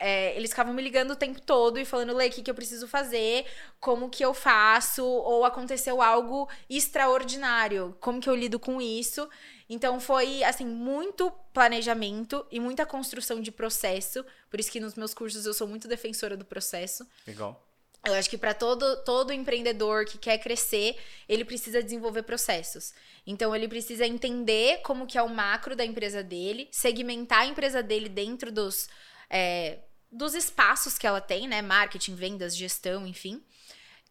é, 0.01 0.35
eles 0.35 0.51
ficavam 0.51 0.73
me 0.73 0.81
ligando 0.81 1.11
o 1.11 1.17
tempo 1.17 1.41
todo 1.41 1.79
e 1.79 1.85
falando, 1.85 2.15
Lê, 2.15 2.29
o 2.29 2.31
que, 2.31 2.43
que 2.43 2.51
eu 2.51 2.55
preciso 2.55 2.89
fazer? 2.89 3.45
Como 3.79 4.09
que 4.09 4.25
eu 4.25 4.33
faço? 4.33 5.05
Ou 5.05 5.45
aconteceu 5.45 6.01
algo 6.01 6.49
extraordinário? 6.71 7.95
Como 8.01 8.21
que 8.21 8.31
eu 8.31 8.35
lido 8.35 8.59
com 8.59 8.81
isso? 8.81 9.29
Então, 9.69 9.99
foi, 9.99 10.45
assim, 10.45 10.65
muito 10.65 11.31
planejamento 11.53 12.47
e 12.51 12.61
muita 12.61 12.87
construção 12.87 13.41
de 13.41 13.51
processo. 13.51 14.25
Por 14.49 14.61
isso 14.61 14.71
que 14.71 14.81
nos 14.81 14.95
meus 14.95 15.13
cursos 15.13 15.45
eu 15.45 15.53
sou 15.53 15.67
muito 15.67 15.89
defensora 15.89 16.37
do 16.37 16.45
processo. 16.45 17.07
Legal. 17.27 17.66
Eu 18.07 18.15
acho 18.15 18.31
que 18.31 18.39
para 18.39 18.55
todo, 18.55 19.03
todo 19.05 19.33
empreendedor 19.33 20.05
que 20.05 20.17
quer 20.17 20.39
crescer, 20.39 20.97
ele 21.29 21.45
precisa 21.45 21.83
desenvolver 21.83 22.23
processos. 22.23 22.95
Então 23.27 23.55
ele 23.55 23.67
precisa 23.67 24.07
entender 24.07 24.81
como 24.83 25.07
que 25.07 25.19
é 25.19 25.23
o 25.23 25.29
macro 25.29 25.75
da 25.75 25.85
empresa 25.85 26.23
dele, 26.23 26.69
segmentar 26.71 27.41
a 27.41 27.47
empresa 27.47 27.83
dele 27.83 28.09
dentro 28.09 28.53
dos, 28.53 28.89
é, 29.29 29.81
dos 30.11 30.35
espaços 30.35 30.97
que 30.97 31.07
ela 31.07 31.21
tem, 31.21 31.49
né? 31.49 31.61
Marketing, 31.61 32.15
vendas, 32.15 32.57
gestão, 32.57 33.07
enfim. 33.07 33.43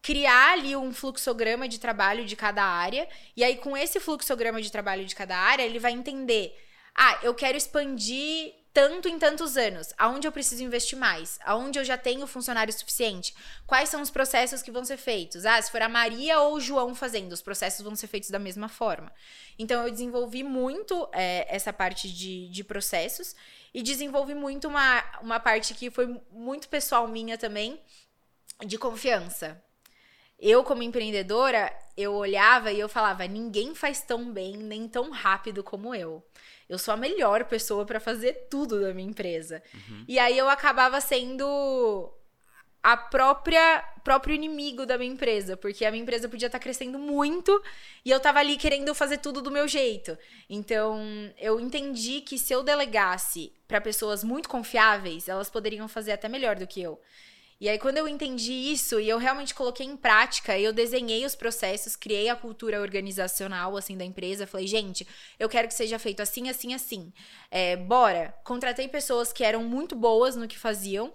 Criar 0.02 0.52
ali 0.52 0.76
um 0.76 0.92
fluxograma 0.92 1.66
de 1.66 1.80
trabalho 1.80 2.26
de 2.26 2.36
cada 2.36 2.62
área. 2.62 3.08
E 3.34 3.42
aí, 3.42 3.56
com 3.56 3.74
esse 3.74 3.98
fluxograma 3.98 4.60
de 4.60 4.70
trabalho 4.70 5.06
de 5.06 5.14
cada 5.14 5.36
área, 5.36 5.62
ele 5.62 5.78
vai 5.78 5.92
entender: 5.92 6.54
ah, 6.94 7.18
eu 7.22 7.34
quero 7.34 7.56
expandir 7.56 8.52
tanto 8.76 9.08
em 9.08 9.18
tantos 9.18 9.56
anos? 9.56 9.94
Aonde 9.96 10.28
eu 10.28 10.32
preciso 10.32 10.62
investir 10.62 10.98
mais? 10.98 11.38
Aonde 11.46 11.78
eu 11.78 11.84
já 11.84 11.96
tenho 11.96 12.26
funcionário 12.26 12.70
suficiente? 12.70 13.34
Quais 13.66 13.88
são 13.88 14.02
os 14.02 14.10
processos 14.10 14.60
que 14.60 14.70
vão 14.70 14.84
ser 14.84 14.98
feitos? 14.98 15.46
Ah, 15.46 15.62
se 15.62 15.70
for 15.70 15.80
a 15.80 15.88
Maria 15.88 16.40
ou 16.40 16.56
o 16.56 16.60
João 16.60 16.94
fazendo, 16.94 17.32
os 17.32 17.40
processos 17.40 17.82
vão 17.82 17.96
ser 17.96 18.06
feitos 18.06 18.28
da 18.28 18.38
mesma 18.38 18.68
forma. 18.68 19.10
Então, 19.58 19.82
eu 19.82 19.90
desenvolvi 19.90 20.42
muito 20.42 21.08
é, 21.14 21.46
essa 21.48 21.72
parte 21.72 22.12
de, 22.12 22.50
de 22.50 22.62
processos 22.62 23.34
e 23.72 23.82
desenvolvi 23.82 24.34
muito 24.34 24.68
uma, 24.68 25.02
uma 25.22 25.40
parte 25.40 25.72
que 25.72 25.90
foi 25.90 26.20
muito 26.30 26.68
pessoal 26.68 27.08
minha 27.08 27.38
também, 27.38 27.80
de 28.66 28.76
confiança. 28.76 29.58
Eu, 30.38 30.62
como 30.64 30.82
empreendedora, 30.82 31.72
eu 31.96 32.14
olhava 32.14 32.72
e 32.72 32.80
eu 32.80 32.88
falava: 32.88 33.26
ninguém 33.26 33.74
faz 33.74 34.02
tão 34.02 34.32
bem 34.32 34.56
nem 34.56 34.86
tão 34.88 35.10
rápido 35.10 35.64
como 35.64 35.94
eu 35.94 36.22
eu 36.68 36.78
sou 36.78 36.92
a 36.92 36.96
melhor 36.96 37.44
pessoa 37.44 37.84
para 37.84 38.00
fazer 38.00 38.48
tudo 38.50 38.80
da 38.80 38.92
minha 38.92 39.08
empresa. 39.08 39.62
Uhum. 39.72 40.04
E 40.08 40.18
aí 40.18 40.36
eu 40.36 40.48
acabava 40.48 41.00
sendo 41.00 42.12
a 42.82 42.96
própria 42.96 43.84
próprio 44.04 44.34
inimigo 44.34 44.86
da 44.86 44.96
minha 44.96 45.12
empresa, 45.12 45.56
porque 45.56 45.84
a 45.84 45.90
minha 45.90 46.02
empresa 46.02 46.28
podia 46.28 46.46
estar 46.46 46.58
tá 46.58 46.62
crescendo 46.62 46.98
muito 46.98 47.60
e 48.04 48.10
eu 48.10 48.20
tava 48.20 48.38
ali 48.38 48.56
querendo 48.56 48.94
fazer 48.94 49.18
tudo 49.18 49.42
do 49.42 49.50
meu 49.50 49.66
jeito. 49.66 50.16
Então, 50.48 51.00
eu 51.38 51.58
entendi 51.58 52.20
que 52.20 52.38
se 52.38 52.52
eu 52.52 52.62
delegasse 52.62 53.52
para 53.66 53.80
pessoas 53.80 54.22
muito 54.22 54.48
confiáveis, 54.48 55.28
elas 55.28 55.50
poderiam 55.50 55.88
fazer 55.88 56.12
até 56.12 56.28
melhor 56.28 56.54
do 56.54 56.68
que 56.68 56.80
eu. 56.80 57.00
E 57.58 57.70
aí, 57.70 57.78
quando 57.78 57.96
eu 57.96 58.06
entendi 58.06 58.52
isso 58.52 59.00
e 59.00 59.08
eu 59.08 59.16
realmente 59.16 59.54
coloquei 59.54 59.86
em 59.86 59.96
prática, 59.96 60.58
eu 60.58 60.74
desenhei 60.74 61.24
os 61.24 61.34
processos, 61.34 61.96
criei 61.96 62.28
a 62.28 62.36
cultura 62.36 62.80
organizacional, 62.80 63.76
assim, 63.76 63.96
da 63.96 64.04
empresa. 64.04 64.46
Falei, 64.46 64.66
gente, 64.66 65.06
eu 65.38 65.48
quero 65.48 65.66
que 65.66 65.72
seja 65.74 65.98
feito 65.98 66.20
assim, 66.20 66.50
assim, 66.50 66.74
assim. 66.74 67.12
É, 67.50 67.74
bora. 67.76 68.34
Contratei 68.44 68.88
pessoas 68.88 69.32
que 69.32 69.42
eram 69.42 69.64
muito 69.64 69.96
boas 69.96 70.36
no 70.36 70.46
que 70.46 70.58
faziam. 70.58 71.14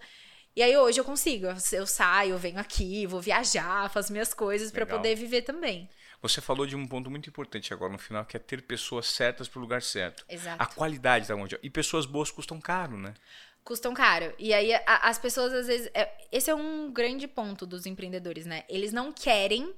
E 0.56 0.64
aí, 0.64 0.76
hoje 0.76 1.00
eu 1.00 1.06
consigo. 1.06 1.46
Eu 1.72 1.86
saio, 1.86 2.38
venho 2.40 2.60
aqui, 2.60 3.06
vou 3.06 3.22
viajar, 3.22 3.88
faço 3.92 4.12
minhas 4.12 4.34
coisas 4.34 4.72
para 4.72 4.86
poder 4.86 5.16
viver 5.16 5.44
também. 5.44 5.88
Você 6.24 6.40
falou 6.40 6.68
de 6.68 6.76
um 6.76 6.88
ponto 6.88 7.10
muito 7.10 7.30
importante 7.30 7.74
agora 7.74 7.92
no 7.92 7.98
final, 7.98 8.24
que 8.26 8.38
é 8.38 8.40
ter 8.40 8.62
pessoas 8.62 9.08
certas 9.08 9.48
para 9.48 9.58
o 9.58 9.62
lugar 9.62 9.82
certo. 9.82 10.24
Exato. 10.30 10.62
A 10.62 10.68
qualidade 10.68 11.28
da 11.28 11.36
onde. 11.36 11.58
E 11.64 11.70
pessoas 11.70 12.06
boas 12.06 12.30
custam 12.30 12.62
caro, 12.62 12.96
né? 12.96 13.16
Custam 13.64 13.94
caro. 13.94 14.34
E 14.38 14.54
aí 14.54 14.74
a, 14.74 15.10
as 15.10 15.18
pessoas 15.18 15.54
às 15.54 15.68
vezes. 15.68 15.90
É, 15.94 16.10
esse 16.32 16.50
é 16.50 16.56
um 16.56 16.92
grande 16.92 17.28
ponto 17.28 17.66
dos 17.66 17.86
empreendedores, 17.86 18.46
né? 18.46 18.64
Eles 18.70 18.94
não 18.94 19.12
querem 19.12 19.74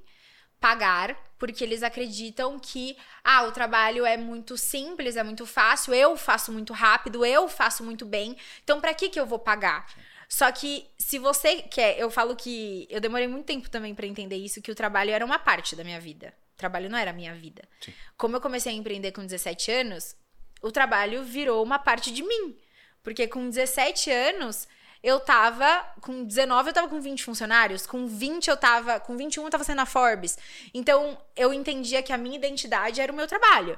pagar 0.59 1.17
porque 1.37 1.61
eles 1.61 1.83
acreditam 1.83 2.57
que 2.57 2.95
ah, 3.21 3.43
o 3.43 3.51
trabalho 3.51 4.05
é 4.05 4.15
muito 4.15 4.55
simples, 4.55 5.17
é 5.17 5.23
muito 5.23 5.45
fácil, 5.45 5.93
eu 5.93 6.15
faço 6.15 6.53
muito 6.53 6.71
rápido, 6.71 7.25
eu 7.25 7.49
faço 7.49 7.83
muito 7.83 8.05
bem. 8.05 8.37
Então 8.63 8.79
para 8.79 8.93
que 8.93 9.09
que 9.09 9.19
eu 9.19 9.25
vou 9.25 9.39
pagar? 9.39 9.85
Só 10.29 10.49
que 10.51 10.87
se 10.97 11.19
você 11.19 11.61
quer, 11.61 11.99
eu 11.99 12.09
falo 12.09 12.35
que 12.35 12.87
eu 12.89 13.01
demorei 13.01 13.27
muito 13.27 13.45
tempo 13.45 13.69
também 13.69 13.93
para 13.93 14.07
entender 14.07 14.37
isso 14.37 14.61
que 14.61 14.71
o 14.71 14.75
trabalho 14.75 15.11
era 15.11 15.25
uma 15.25 15.37
parte 15.37 15.75
da 15.75 15.83
minha 15.83 15.99
vida. 15.99 16.33
O 16.55 16.57
trabalho 16.57 16.89
não 16.89 16.97
era 16.97 17.11
a 17.11 17.13
minha 17.13 17.35
vida. 17.35 17.61
Sim. 17.81 17.93
Como 18.17 18.37
eu 18.37 18.41
comecei 18.41 18.71
a 18.71 18.75
empreender 18.75 19.11
com 19.11 19.21
17 19.21 19.69
anos, 19.69 20.15
o 20.61 20.71
trabalho 20.71 21.23
virou 21.23 21.61
uma 21.61 21.77
parte 21.77 22.11
de 22.11 22.23
mim. 22.23 22.57
Porque 23.03 23.27
com 23.27 23.49
17 23.49 24.09
anos, 24.09 24.67
eu 25.03 25.19
tava. 25.19 25.85
Com 26.01 26.23
19, 26.23 26.69
eu 26.69 26.73
tava 26.73 26.87
com 26.87 27.01
20 27.01 27.23
funcionários. 27.23 27.85
Com 27.85 28.07
20, 28.07 28.47
eu 28.47 28.55
tava. 28.55 28.99
Com 29.01 29.17
21, 29.17 29.43
eu 29.43 29.49
tava 29.49 29.65
sendo 29.65 29.81
a 29.81 29.85
Forbes. 29.85 30.37
Então, 30.73 31.17
eu 31.35 31.53
entendia 31.53 32.01
que 32.01 32.13
a 32.13 32.17
minha 32.17 32.37
identidade 32.37 33.01
era 33.01 33.11
o 33.11 33.15
meu 33.15 33.27
trabalho. 33.27 33.77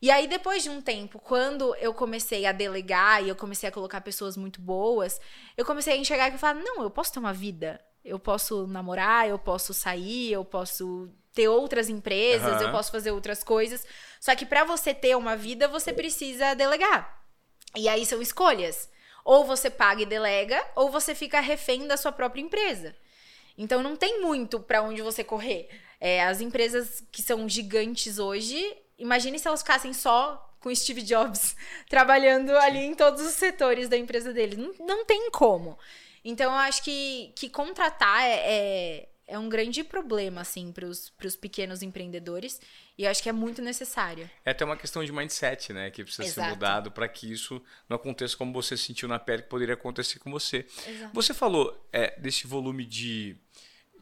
E 0.00 0.10
aí, 0.10 0.26
depois 0.26 0.62
de 0.62 0.70
um 0.70 0.80
tempo, 0.80 1.18
quando 1.18 1.74
eu 1.76 1.92
comecei 1.92 2.46
a 2.46 2.52
delegar 2.52 3.22
e 3.22 3.28
eu 3.28 3.36
comecei 3.36 3.68
a 3.68 3.72
colocar 3.72 4.00
pessoas 4.00 4.36
muito 4.36 4.60
boas, 4.60 5.20
eu 5.56 5.64
comecei 5.64 5.92
a 5.92 5.96
enxergar 5.96 6.30
que 6.30 6.36
eu 6.36 6.40
falava: 6.40 6.60
não, 6.60 6.82
eu 6.82 6.90
posso 6.90 7.12
ter 7.12 7.18
uma 7.18 7.34
vida. 7.34 7.80
Eu 8.02 8.18
posso 8.18 8.66
namorar, 8.66 9.28
eu 9.28 9.38
posso 9.38 9.74
sair, 9.74 10.32
eu 10.32 10.44
posso 10.44 11.10
ter 11.34 11.48
outras 11.48 11.90
empresas, 11.90 12.60
uhum. 12.60 12.68
eu 12.68 12.70
posso 12.72 12.90
fazer 12.90 13.10
outras 13.10 13.44
coisas. 13.44 13.84
Só 14.18 14.34
que 14.34 14.46
para 14.46 14.64
você 14.64 14.94
ter 14.94 15.14
uma 15.14 15.36
vida, 15.36 15.68
você 15.68 15.92
precisa 15.92 16.54
delegar. 16.54 17.17
E 17.76 17.88
aí 17.88 18.04
são 18.06 18.20
escolhas. 18.20 18.88
Ou 19.24 19.44
você 19.44 19.68
paga 19.68 20.02
e 20.02 20.06
delega, 20.06 20.64
ou 20.74 20.90
você 20.90 21.14
fica 21.14 21.40
refém 21.40 21.86
da 21.86 21.96
sua 21.96 22.12
própria 22.12 22.40
empresa. 22.40 22.96
Então 23.56 23.82
não 23.82 23.96
tem 23.96 24.20
muito 24.20 24.60
para 24.60 24.82
onde 24.82 25.02
você 25.02 25.24
correr. 25.24 25.68
É, 26.00 26.22
as 26.24 26.40
empresas 26.40 27.02
que 27.10 27.22
são 27.22 27.48
gigantes 27.48 28.18
hoje, 28.18 28.76
imagine 28.96 29.38
se 29.38 29.48
elas 29.48 29.60
ficassem 29.60 29.92
só 29.92 30.48
com 30.60 30.74
Steve 30.74 31.02
Jobs 31.02 31.56
trabalhando 31.90 32.56
ali 32.56 32.78
em 32.78 32.94
todos 32.94 33.20
os 33.20 33.34
setores 33.34 33.88
da 33.88 33.96
empresa 33.96 34.32
dele. 34.32 34.56
Não, 34.56 34.86
não 34.86 35.04
tem 35.04 35.30
como. 35.30 35.78
Então 36.24 36.52
eu 36.52 36.58
acho 36.58 36.82
que, 36.82 37.32
que 37.36 37.48
contratar 37.48 38.22
é, 38.22 38.34
é 38.44 39.08
é 39.28 39.38
um 39.38 39.48
grande 39.48 39.84
problema, 39.84 40.40
assim, 40.40 40.72
para 40.72 40.86
os 40.86 41.36
pequenos 41.36 41.82
empreendedores. 41.82 42.60
E 42.96 43.04
eu 43.04 43.10
acho 43.10 43.22
que 43.22 43.28
é 43.28 43.32
muito 43.32 43.60
necessário. 43.60 44.28
É 44.44 44.50
até 44.50 44.64
uma 44.64 44.76
questão 44.76 45.04
de 45.04 45.12
mindset, 45.12 45.72
né? 45.72 45.90
Que 45.90 46.02
precisa 46.02 46.26
Exato. 46.26 46.48
ser 46.48 46.54
mudado 46.54 46.90
para 46.90 47.06
que 47.06 47.30
isso 47.30 47.62
não 47.88 47.96
aconteça 47.96 48.36
como 48.36 48.52
você 48.52 48.76
sentiu 48.76 49.06
na 49.06 49.18
pele 49.18 49.42
que 49.42 49.48
poderia 49.48 49.74
acontecer 49.74 50.18
com 50.18 50.30
você. 50.30 50.66
Exato. 50.86 51.14
Você 51.14 51.34
falou 51.34 51.86
é, 51.92 52.18
desse 52.18 52.46
volume 52.46 52.86
de, 52.86 53.36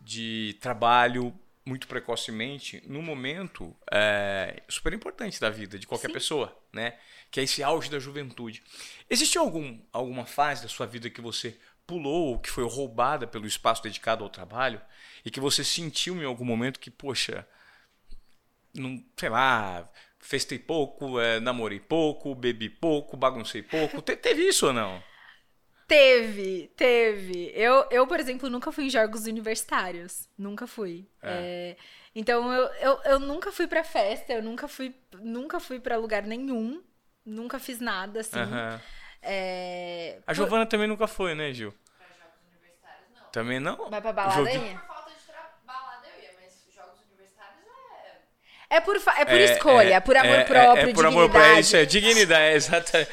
de 0.00 0.56
trabalho 0.60 1.36
muito 1.64 1.88
precocemente 1.88 2.80
num 2.86 3.02
momento 3.02 3.76
é, 3.90 4.62
super 4.68 4.92
importante 4.92 5.40
da 5.40 5.50
vida 5.50 5.76
de 5.76 5.86
qualquer 5.88 6.06
Sim. 6.06 6.14
pessoa, 6.14 6.56
né? 6.72 6.94
Que 7.32 7.40
é 7.40 7.42
esse 7.42 7.60
auge 7.64 7.90
da 7.90 7.98
juventude. 7.98 8.62
Existe 9.10 9.36
algum, 9.36 9.80
alguma 9.92 10.24
fase 10.24 10.62
da 10.62 10.68
sua 10.68 10.86
vida 10.86 11.10
que 11.10 11.20
você 11.20 11.58
pulou 11.86 12.28
ou 12.32 12.38
que 12.38 12.50
foi 12.50 12.64
roubada 12.64 13.26
pelo 13.26 13.46
espaço 13.46 13.82
dedicado 13.82 14.24
ao 14.24 14.30
trabalho 14.30 14.80
e 15.24 15.30
que 15.30 15.40
você 15.40 15.62
sentiu 15.62 16.16
em 16.16 16.24
algum 16.24 16.44
momento 16.44 16.80
que, 16.80 16.90
poxa, 16.90 17.46
não, 18.74 19.02
sei 19.16 19.28
lá, 19.28 19.88
festei 20.18 20.58
pouco, 20.58 21.20
é, 21.20 21.40
namorei 21.40 21.80
pouco, 21.80 22.34
bebi 22.34 22.68
pouco, 22.68 23.16
baguncei 23.16 23.62
pouco. 23.62 24.02
Te, 24.02 24.16
teve 24.16 24.48
isso 24.48 24.66
ou 24.66 24.72
não? 24.72 25.02
Teve, 25.86 26.72
teve. 26.76 27.52
Eu, 27.54 27.86
eu, 27.90 28.06
por 28.06 28.18
exemplo, 28.18 28.50
nunca 28.50 28.72
fui 28.72 28.86
em 28.86 28.90
jogos 28.90 29.26
universitários. 29.26 30.28
Nunca 30.36 30.66
fui. 30.66 31.06
É. 31.22 31.30
É, 31.32 31.76
então, 32.14 32.52
eu, 32.52 32.66
eu, 32.74 33.00
eu 33.04 33.18
nunca 33.20 33.52
fui 33.52 33.68
pra 33.68 33.84
festa, 33.84 34.32
eu 34.32 34.42
nunca 34.42 34.66
fui, 34.66 34.94
nunca 35.20 35.60
fui 35.60 35.78
pra 35.78 35.96
lugar 35.96 36.24
nenhum. 36.24 36.82
Nunca 37.24 37.58
fiz 37.58 37.80
nada, 37.80 38.20
assim. 38.20 38.38
Aham. 38.38 38.80
É, 39.22 40.18
A 40.26 40.32
Giovana 40.34 40.66
também 40.66 40.86
nunca 40.86 41.06
foi, 41.06 41.34
né, 41.34 41.52
Gil? 41.52 41.74
Pra 41.98 42.06
jogos 42.08 42.40
universitários, 42.50 43.06
não. 43.14 43.28
Também 43.30 43.58
não? 43.60 43.90
Vai 43.90 44.00
pra 44.00 44.12
balada 44.12 44.36
Joguinho- 44.36 44.62
aí? 44.62 44.74
Por 44.78 44.86
falta 44.86 45.10
de 45.10 45.26
tra- 45.26 45.50
balada 45.66 46.06
eu 46.16 46.22
ia, 46.22 46.30
mas 46.40 46.52
jogos 46.74 47.00
universitários 47.08 47.60
é. 48.70 48.76
É 48.76 48.80
por, 48.80 48.96
é 48.96 49.24
por 49.24 49.40
escolha, 49.40 49.94
é, 49.94 50.00
por 50.00 50.16
amor 50.16 50.34
é, 50.36 50.44
próprio, 50.44 50.86
é, 50.86 50.90
é 50.90 50.94
por 50.94 51.06
amor 51.06 51.30
próprio, 51.30 51.40
dignidade. 51.42 51.60
isso 51.60 51.76
é 51.76 51.84
dignidade, 51.84 52.42
é 52.44 52.54
exatamente. 52.56 53.10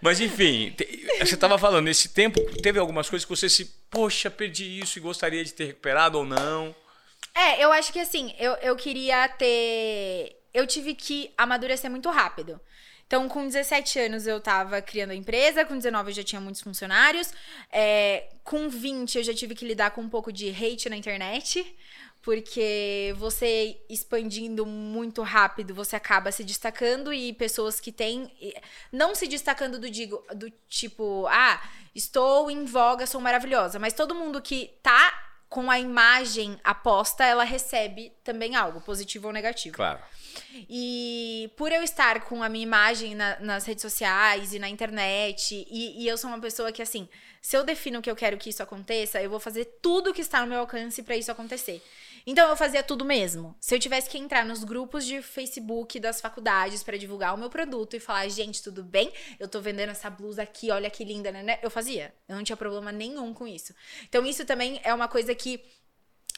Mas 0.00 0.20
enfim, 0.20 0.70
te- 0.70 1.06
você 1.20 1.34
estava 1.34 1.58
falando, 1.58 1.84
nesse 1.84 2.08
tempo 2.08 2.40
teve 2.62 2.78
algumas 2.78 3.08
coisas 3.10 3.24
que 3.26 3.30
você 3.36 3.48
se, 3.48 3.66
poxa, 3.90 4.30
perdi 4.30 4.80
isso 4.80 4.98
e 4.98 5.02
gostaria 5.02 5.44
de 5.44 5.52
ter 5.52 5.66
recuperado 5.66 6.18
ou 6.18 6.24
não. 6.24 6.74
É, 7.34 7.62
eu 7.62 7.70
acho 7.72 7.92
que 7.92 7.98
assim, 8.00 8.34
eu, 8.38 8.52
eu 8.56 8.76
queria 8.76 9.28
ter. 9.28 10.40
Eu 10.52 10.66
tive 10.66 10.94
que 10.94 11.32
amadurecer 11.36 11.90
muito 11.90 12.08
rápido. 12.10 12.60
Então, 13.06 13.28
com 13.28 13.46
17 13.46 13.98
anos 13.98 14.26
eu 14.26 14.40
tava 14.40 14.80
criando 14.80 15.10
a 15.10 15.14
empresa, 15.14 15.64
com 15.64 15.76
19 15.76 16.10
eu 16.10 16.14
já 16.14 16.22
tinha 16.22 16.40
muitos 16.40 16.60
funcionários, 16.60 17.32
é, 17.70 18.28
com 18.42 18.68
20 18.68 19.18
eu 19.18 19.24
já 19.24 19.34
tive 19.34 19.54
que 19.54 19.66
lidar 19.66 19.90
com 19.90 20.00
um 20.00 20.08
pouco 20.08 20.32
de 20.32 20.48
hate 20.50 20.88
na 20.88 20.96
internet, 20.96 21.76
porque 22.24 23.14
você 23.18 23.78
expandindo 23.88 24.64
muito 24.64 25.20
rápido, 25.20 25.74
você 25.74 25.94
acaba 25.94 26.32
se 26.32 26.42
destacando 26.42 27.12
e 27.12 27.34
pessoas 27.34 27.78
que 27.78 27.92
têm. 27.92 28.32
Não 28.90 29.14
se 29.14 29.28
destacando 29.28 29.78
do, 29.78 29.90
digo, 29.90 30.24
do 30.34 30.50
tipo, 30.66 31.26
ah, 31.28 31.62
estou 31.94 32.50
em 32.50 32.64
voga, 32.64 33.06
sou 33.06 33.20
maravilhosa, 33.20 33.78
mas 33.78 33.92
todo 33.92 34.14
mundo 34.14 34.40
que 34.40 34.70
tá 34.82 35.23
com 35.54 35.70
a 35.70 35.78
imagem 35.78 36.58
aposta, 36.64 37.24
ela 37.24 37.44
recebe 37.44 38.12
também 38.24 38.56
algo, 38.56 38.80
positivo 38.80 39.28
ou 39.28 39.32
negativo. 39.32 39.76
Claro. 39.76 40.00
E 40.68 41.48
por 41.56 41.70
eu 41.70 41.80
estar 41.84 42.22
com 42.22 42.42
a 42.42 42.48
minha 42.48 42.64
imagem 42.64 43.14
na- 43.14 43.38
nas 43.38 43.64
redes 43.64 43.82
sociais 43.82 44.52
e 44.52 44.58
na 44.58 44.68
internet, 44.68 45.64
e, 45.70 46.02
e 46.02 46.08
eu 46.08 46.18
sou 46.18 46.28
uma 46.28 46.40
pessoa 46.40 46.72
que, 46.72 46.82
assim, 46.82 47.08
se 47.40 47.56
eu 47.56 47.62
defino 47.62 48.02
que 48.02 48.10
eu 48.10 48.16
quero 48.16 48.36
que 48.36 48.50
isso 48.50 48.64
aconteça, 48.64 49.22
eu 49.22 49.30
vou 49.30 49.38
fazer 49.38 49.64
tudo 49.80 50.12
que 50.12 50.22
está 50.22 50.40
no 50.40 50.48
meu 50.48 50.58
alcance 50.58 51.04
para 51.04 51.16
isso 51.16 51.30
acontecer. 51.30 51.80
Então 52.26 52.48
eu 52.48 52.56
fazia 52.56 52.82
tudo 52.82 53.04
mesmo. 53.04 53.54
Se 53.60 53.74
eu 53.74 53.78
tivesse 53.78 54.08
que 54.08 54.16
entrar 54.16 54.44
nos 54.46 54.64
grupos 54.64 55.04
de 55.04 55.20
Facebook 55.20 56.00
das 56.00 56.20
faculdades 56.20 56.82
para 56.82 56.96
divulgar 56.96 57.34
o 57.34 57.36
meu 57.38 57.50
produto 57.50 57.94
e 57.94 58.00
falar, 58.00 58.26
gente, 58.28 58.62
tudo 58.62 58.82
bem? 58.82 59.12
Eu 59.38 59.46
tô 59.46 59.60
vendendo 59.60 59.90
essa 59.90 60.08
blusa 60.08 60.42
aqui, 60.42 60.70
olha 60.70 60.88
que 60.90 61.04
linda, 61.04 61.30
né? 61.30 61.58
Eu 61.62 61.70
fazia. 61.70 62.14
Eu 62.26 62.36
não 62.36 62.42
tinha 62.42 62.56
problema 62.56 62.90
nenhum 62.90 63.34
com 63.34 63.46
isso. 63.46 63.74
Então 64.08 64.24
isso 64.24 64.44
também 64.46 64.80
é 64.84 64.94
uma 64.94 65.06
coisa 65.08 65.34
que 65.34 65.62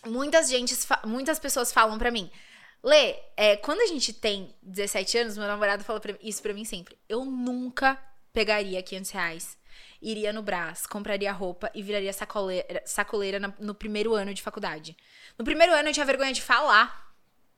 muitas, 0.04 0.48
gentes, 0.48 0.86
muitas 1.04 1.38
pessoas 1.38 1.72
falam 1.72 1.98
pra 1.98 2.10
mim. 2.10 2.30
Lê, 2.82 3.16
é, 3.36 3.56
quando 3.56 3.80
a 3.80 3.86
gente 3.86 4.12
tem 4.12 4.54
17 4.62 5.18
anos, 5.18 5.36
meu 5.38 5.46
namorado 5.46 5.82
fala 5.84 6.00
pra- 6.00 6.14
isso 6.20 6.42
pra 6.42 6.52
mim 6.54 6.64
sempre. 6.64 6.96
Eu 7.08 7.24
nunca 7.24 7.96
pegaria 8.32 8.82
500 8.82 9.10
reais, 9.10 9.56
iria 10.06 10.32
no 10.32 10.40
Brás, 10.40 10.86
compraria 10.86 11.32
roupa 11.32 11.68
e 11.74 11.82
viraria 11.82 12.12
sacoleira, 12.12 12.80
sacoleira 12.86 13.54
no 13.58 13.74
primeiro 13.74 14.14
ano 14.14 14.32
de 14.32 14.40
faculdade. 14.40 14.96
No 15.36 15.44
primeiro 15.44 15.72
ano 15.72 15.88
eu 15.88 15.92
tinha 15.92 16.06
vergonha 16.06 16.32
de 16.32 16.40
falar. 16.40 17.04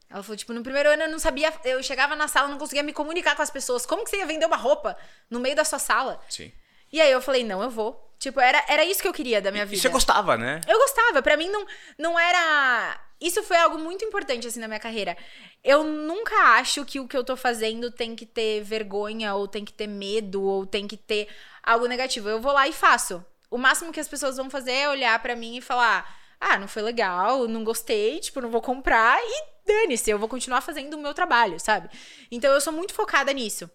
Ela 0.09 0.23
falou, 0.23 0.37
tipo, 0.39 0.55
no 0.55 0.63
primeiro 0.63 0.89
ano 0.89 1.03
eu 1.03 1.11
não 1.11 1.19
sabia, 1.19 1.53
eu 1.65 1.83
chegava 1.83 2.17
na 2.17 2.27
sala, 2.27 2.49
não 2.49 2.57
conseguia 2.57 2.83
me 2.83 2.95
comunicar 2.95 3.37
com 3.37 3.43
as 3.43 3.51
pessoas. 3.51 3.85
Como 3.85 4.03
que 4.03 4.09
você 4.09 4.17
ia 4.17 4.27
vender 4.27 4.47
uma 4.47 4.57
roupa 4.57 4.97
no 5.29 5.39
meio 5.39 5.55
da 5.55 5.65
sua 5.65 5.79
sala? 5.79 6.19
Sim. 6.31 6.51
E 6.93 7.01
aí 7.01 7.11
eu 7.11 7.21
falei, 7.21 7.45
não, 7.45 7.63
eu 7.63 7.71
vou. 7.71 8.05
Tipo, 8.19 8.41
era, 8.41 8.65
era 8.69 8.85
isso 8.85 9.01
que 9.01 9.07
eu 9.07 9.13
queria 9.13 9.41
da 9.41 9.53
minha 9.53 9.63
E 9.63 9.67
vida. 9.67 9.81
você 9.83 9.89
gostava, 9.89 10.37
né? 10.37 10.61
Eu 10.67 10.79
gostava, 10.79 11.23
pra 11.23 11.37
mim 11.37 11.49
não, 11.49 11.65
não 11.97 12.19
era. 12.19 13.01
Isso 13.21 13.43
foi 13.43 13.57
algo 13.57 13.79
muito 13.79 14.05
importante 14.05 14.47
assim 14.47 14.59
na 14.61 14.67
minha 14.67 14.81
carreira. 14.81 15.17
Eu 15.63 15.85
nunca 15.85 16.35
acho 16.59 16.85
que 16.85 16.99
o 16.99 17.07
que 17.07 17.17
eu 17.17 17.23
tô 17.25 17.37
fazendo 17.37 17.91
tem 17.91 18.17
que 18.17 18.27
ter 18.27 18.63
vergonha, 18.63 19.35
ou 19.35 19.47
tem 19.47 19.65
que 19.65 19.73
ter 19.73 19.87
medo, 19.87 20.43
ou 20.43 20.67
tem 20.67 20.89
que 20.89 20.97
ter 20.97 21.29
algo 21.63 21.87
negativo. 21.87 22.29
Eu 22.29 22.41
vou 22.41 22.53
lá 22.53 22.67
e 22.67 22.73
faço. 22.73 23.25
O 23.51 23.57
máximo 23.59 23.93
que 23.93 24.01
as 24.01 24.09
pessoas 24.09 24.37
vão 24.37 24.51
fazer 24.51 24.73
é 24.73 24.89
olhar 24.89 25.19
pra 25.21 25.37
mim 25.37 25.57
e 25.57 25.61
falar: 25.61 26.19
ah, 26.41 26.59
não 26.59 26.67
foi 26.69 26.83
legal, 26.83 27.47
não 27.47 27.63
gostei, 27.65 28.19
tipo, 28.21 28.41
não 28.41 28.51
vou 28.51 28.61
comprar 28.61 29.19
e 29.23 29.45
dane-se, 29.67 30.11
eu 30.11 30.19
vou 30.19 30.29
continuar 30.29 30.61
fazendo 30.61 30.95
o 30.95 30.99
meu 30.99 31.15
trabalho, 31.15 31.61
sabe? 31.61 31.89
Então 32.31 32.53
eu 32.53 32.61
sou 32.61 32.73
muito 32.73 32.95
focada 32.95 33.33
nisso. 33.33 33.71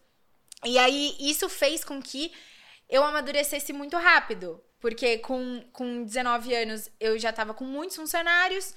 E 0.66 0.78
aí 0.78 1.16
isso 1.20 1.48
fez 1.50 1.84
com 1.84 2.02
que 2.02 2.32
eu 2.94 3.04
amadurecesse 3.04 3.74
muito 3.74 3.98
rápido. 3.98 4.62
Porque 4.80 5.18
com, 5.18 5.64
com 5.72 6.04
19 6.04 6.54
anos 6.54 6.90
eu 7.00 7.18
já 7.18 7.34
tava 7.34 7.54
com 7.54 7.64
muitos 7.64 7.96
funcionários, 7.96 8.76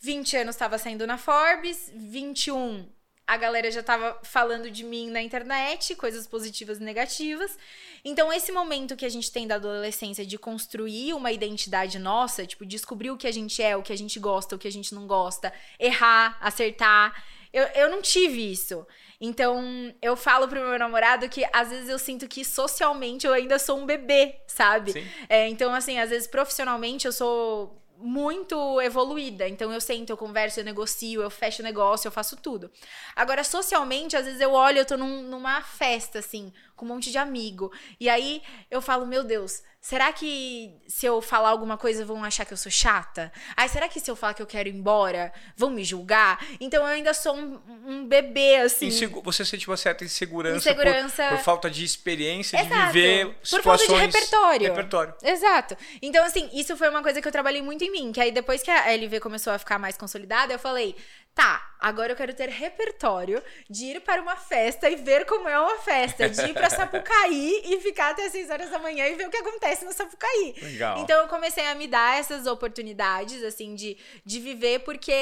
20 0.00 0.36
anos 0.38 0.56
tava 0.56 0.78
saindo 0.78 1.06
na 1.06 1.18
Forbes, 1.18 1.92
21 1.94 2.88
a 3.26 3.36
galera 3.36 3.70
já 3.70 3.82
tava 3.82 4.18
falando 4.22 4.70
de 4.70 4.84
mim 4.84 5.10
na 5.10 5.22
internet, 5.22 5.94
coisas 5.94 6.26
positivas 6.26 6.78
e 6.78 6.82
negativas. 6.82 7.56
Então, 8.04 8.32
esse 8.32 8.52
momento 8.52 8.96
que 8.96 9.06
a 9.06 9.08
gente 9.08 9.30
tem 9.30 9.46
da 9.46 9.54
adolescência 9.54 10.26
de 10.26 10.36
construir 10.36 11.14
uma 11.14 11.32
identidade 11.32 11.98
nossa, 11.98 12.44
tipo, 12.44 12.66
descobrir 12.66 13.10
o 13.10 13.16
que 13.16 13.26
a 13.26 13.32
gente 13.32 13.62
é, 13.62 13.76
o 13.76 13.82
que 13.82 13.92
a 13.92 13.96
gente 13.96 14.18
gosta, 14.18 14.56
o 14.56 14.58
que 14.58 14.68
a 14.68 14.72
gente 14.72 14.94
não 14.94 15.06
gosta, 15.06 15.52
errar, 15.78 16.36
acertar. 16.40 17.24
Eu, 17.52 17.64
eu 17.68 17.90
não 17.90 18.02
tive 18.02 18.52
isso. 18.52 18.86
Então, 19.24 19.62
eu 20.02 20.16
falo 20.16 20.48
pro 20.48 20.58
meu 20.60 20.76
namorado 20.76 21.28
que 21.28 21.44
às 21.52 21.68
vezes 21.70 21.88
eu 21.88 21.98
sinto 21.98 22.26
que 22.26 22.44
socialmente 22.44 23.24
eu 23.24 23.32
ainda 23.32 23.56
sou 23.56 23.78
um 23.78 23.86
bebê, 23.86 24.40
sabe? 24.48 24.90
É, 25.28 25.46
então, 25.48 25.72
assim, 25.72 25.96
às 26.00 26.10
vezes 26.10 26.26
profissionalmente 26.26 27.06
eu 27.06 27.12
sou 27.12 27.80
muito 28.04 28.80
evoluída. 28.80 29.48
Então 29.48 29.72
eu 29.72 29.80
sento, 29.80 30.10
eu 30.10 30.16
converso, 30.16 30.58
eu 30.58 30.64
negocio, 30.64 31.22
eu 31.22 31.30
fecho 31.30 31.62
negócio, 31.62 32.08
eu 32.08 32.12
faço 32.12 32.36
tudo. 32.36 32.68
Agora, 33.14 33.44
socialmente, 33.44 34.16
às 34.16 34.24
vezes 34.24 34.40
eu 34.40 34.50
olho, 34.50 34.78
eu 34.78 34.84
tô 34.84 34.96
num- 34.96 35.22
numa 35.22 35.62
festa, 35.62 36.18
assim, 36.18 36.52
com 36.76 36.84
um 36.84 36.88
monte 36.88 37.10
de 37.10 37.18
amigo. 37.18 37.72
E 38.00 38.08
aí 38.08 38.42
eu 38.70 38.80
falo, 38.82 39.06
meu 39.06 39.22
Deus, 39.24 39.62
será 39.80 40.12
que 40.12 40.74
se 40.88 41.06
eu 41.06 41.20
falar 41.20 41.50
alguma 41.50 41.76
coisa 41.76 42.04
vão 42.04 42.22
achar 42.24 42.44
que 42.44 42.52
eu 42.52 42.56
sou 42.56 42.70
chata? 42.72 43.32
Ai, 43.56 43.68
será 43.68 43.88
que 43.88 44.00
se 44.00 44.10
eu 44.10 44.16
falar 44.16 44.34
que 44.34 44.42
eu 44.42 44.46
quero 44.46 44.68
ir 44.68 44.74
embora, 44.74 45.32
vão 45.56 45.70
me 45.70 45.84
julgar? 45.84 46.44
Então 46.60 46.80
eu 46.82 46.86
ainda 46.88 47.12
sou 47.14 47.36
um, 47.36 47.60
um 47.86 48.06
bebê, 48.06 48.56
assim. 48.56 48.86
Insegu- 48.86 49.22
Você 49.22 49.44
sente 49.44 49.68
uma 49.68 49.76
certa 49.76 50.04
insegurança, 50.04 50.56
Insegurança. 50.70 51.28
Por, 51.28 51.36
por 51.38 51.44
falta 51.44 51.70
de 51.70 51.84
experiência 51.84 52.58
de 52.58 52.66
Exato. 52.66 52.92
viver 52.92 53.26
Por 53.34 53.46
situações... 53.46 53.86
falta 53.88 54.00
de 54.06 54.06
repertório. 54.06 54.68
Repertório. 54.68 55.14
Exato. 55.22 55.76
Então, 56.00 56.24
assim, 56.24 56.48
isso 56.52 56.76
foi 56.76 56.88
uma 56.88 57.02
coisa 57.02 57.20
que 57.20 57.28
eu 57.28 57.32
trabalhei 57.32 57.62
muito 57.62 57.84
em 57.84 57.90
mim. 57.90 58.12
Que 58.12 58.20
aí, 58.20 58.30
depois 58.32 58.62
que 58.62 58.70
a 58.70 58.90
LV 58.92 59.20
começou 59.20 59.52
a 59.52 59.58
ficar 59.58 59.78
mais 59.78 59.96
consolidada, 59.96 60.52
eu 60.52 60.58
falei: 60.58 60.96
tá, 61.34 61.74
agora 61.80 62.12
eu 62.12 62.16
quero 62.16 62.34
ter 62.34 62.48
repertório 62.48 63.42
de 63.68 63.86
ir 63.86 64.00
para 64.00 64.20
uma 64.20 64.36
festa 64.36 64.88
e 64.88 64.96
ver 64.96 65.24
como 65.26 65.48
é 65.48 65.58
uma 65.58 65.78
festa. 65.78 66.28
De 66.28 66.42
ir 66.42 66.54
pra 66.54 66.68
Sapucaí 66.70 67.62
e 67.64 67.80
ficar 67.80 68.10
até 68.10 68.26
as 68.26 68.32
6 68.32 68.50
horas 68.50 68.70
da 68.70 68.78
manhã 68.78 69.06
e 69.06 69.14
ver 69.14 69.26
o 69.26 69.30
que 69.30 69.36
acontece 69.36 69.84
no 69.84 69.92
Sapucaí. 69.92 70.54
Legal. 70.60 70.98
Então, 70.98 71.20
eu 71.20 71.28
comecei 71.28 71.66
a 71.66 71.74
me 71.74 71.86
dar 71.86 72.18
essas 72.18 72.46
oportunidades, 72.46 73.42
assim, 73.42 73.74
de, 73.74 73.96
de 74.24 74.40
viver, 74.40 74.80
porque. 74.80 75.12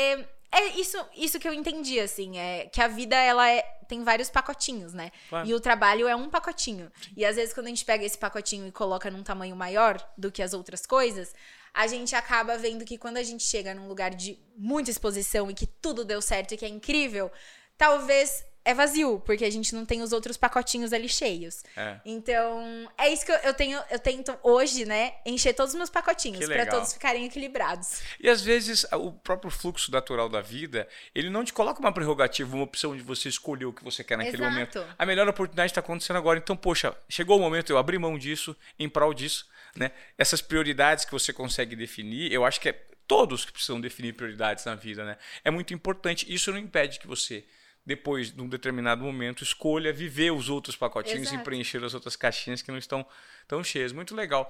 É 0.53 0.64
isso, 0.70 0.99
isso 1.16 1.38
que 1.38 1.46
eu 1.46 1.55
entendi, 1.55 2.01
assim, 2.01 2.37
é 2.37 2.66
que 2.73 2.83
a 2.83 2.88
vida, 2.88 3.14
ela 3.14 3.49
é, 3.49 3.62
tem 3.87 4.03
vários 4.03 4.29
pacotinhos, 4.29 4.92
né? 4.92 5.12
Claro. 5.29 5.46
E 5.46 5.55
o 5.55 5.61
trabalho 5.61 6.09
é 6.09 6.16
um 6.16 6.29
pacotinho. 6.29 6.90
E 7.16 7.25
às 7.25 7.37
vezes, 7.37 7.55
quando 7.55 7.66
a 7.66 7.68
gente 7.68 7.85
pega 7.85 8.05
esse 8.05 8.18
pacotinho 8.18 8.66
e 8.66 8.73
coloca 8.73 9.09
num 9.12 9.23
tamanho 9.23 9.55
maior 9.55 10.05
do 10.18 10.33
que 10.33 10.42
as 10.42 10.53
outras 10.53 10.85
coisas, 10.85 11.33
a 11.72 11.87
gente 11.87 12.14
acaba 12.14 12.56
vendo 12.59 12.85
que 12.85 12.98
quando 12.98 13.16
a 13.16 13.22
gente 13.22 13.44
chega 13.44 13.74
num 13.74 13.88
lugar 13.88 14.14
de 14.14 14.38
muita 14.56 14.90
exposição 14.90 15.50
e 15.50 15.54
que 15.54 15.66
tudo 15.66 16.04
deu 16.04 16.20
certo 16.20 16.54
e 16.54 16.56
que 16.56 16.64
é 16.64 16.68
incrível, 16.68 17.30
talvez 17.76 18.44
é 18.64 18.74
vazio, 18.74 19.20
porque 19.24 19.44
a 19.44 19.50
gente 19.50 19.74
não 19.74 19.87
tem 19.87 20.02
os 20.02 20.12
outros 20.12 20.37
pacotinhos 20.37 20.92
ali 20.92 21.09
cheios. 21.09 21.62
É. 21.76 21.98
Então, 22.04 22.88
é 22.98 23.11
isso 23.11 23.24
que 23.24 23.33
eu, 23.33 23.37
eu 23.37 23.54
tenho, 23.54 23.80
eu 23.90 23.98
tento 23.98 24.37
hoje, 24.42 24.85
né, 24.85 25.14
encher 25.24 25.54
todos 25.54 25.72
os 25.72 25.78
meus 25.78 25.90
pacotinhos 25.90 26.46
legal. 26.46 26.66
todos 26.66 26.92
ficarem 26.92 27.24
equilibrados. 27.24 28.02
E 28.20 28.28
às 28.28 28.42
vezes 28.42 28.85
o 28.92 29.12
próprio 29.12 29.50
fluxo 29.50 29.90
natural 29.90 30.28
da 30.28 30.40
vida, 30.40 30.87
ele 31.14 31.30
não 31.30 31.44
te 31.44 31.52
coloca 31.52 31.80
uma 31.80 31.92
prerrogativa, 31.92 32.54
uma 32.54 32.64
opção 32.64 32.94
de 32.94 33.02
você 33.02 33.28
escolher 33.28 33.64
o 33.64 33.72
que 33.72 33.83
você 33.83 34.04
quer 34.04 34.18
naquele 34.18 34.37
Exato. 34.37 34.50
momento. 34.50 34.87
A 34.98 35.06
melhor 35.06 35.26
oportunidade 35.28 35.70
está 35.70 35.80
acontecendo 35.80 36.16
agora. 36.16 36.38
Então, 36.38 36.56
poxa, 36.56 36.94
chegou 37.09 37.38
o 37.38 37.40
momento 37.40 37.70
eu 37.70 37.78
abrir 37.78 37.98
mão 37.98 38.18
disso 38.18 38.54
em 38.78 38.88
prol 38.88 39.14
disso, 39.14 39.46
né? 39.76 39.92
Essas 40.16 40.40
prioridades 40.40 41.04
que 41.04 41.12
você 41.12 41.33
consegue 41.33 41.76
definir, 41.76 42.33
eu 42.33 42.44
acho 42.44 42.61
que 42.61 42.68
é 42.68 42.72
todos 43.06 43.44
que 43.44 43.52
precisam 43.52 43.80
definir 43.80 44.14
prioridades 44.14 44.64
na 44.64 44.74
vida, 44.74 45.04
né? 45.04 45.16
É 45.44 45.50
muito 45.50 45.74
importante. 45.74 46.33
Isso 46.33 46.50
não 46.50 46.59
impede 46.59 46.98
que 46.98 47.06
você 47.06 47.44
depois, 47.85 48.33
num 48.35 48.48
determinado 48.48 49.02
momento, 49.02 49.42
escolha 49.42 49.92
viver 49.92 50.31
os 50.31 50.48
outros 50.48 50.77
pacotinhos 50.77 51.31
e 51.31 51.35
Exato. 51.35 51.44
preencher 51.44 51.83
as 51.83 51.94
outras 51.94 52.14
caixinhas 52.14 52.62
que 52.62 52.71
não 52.71 52.79
estão 52.79 53.04
tão 53.48 53.64
cheias. 53.64 53.92
Muito 53.92 54.14
legal. 54.14 54.48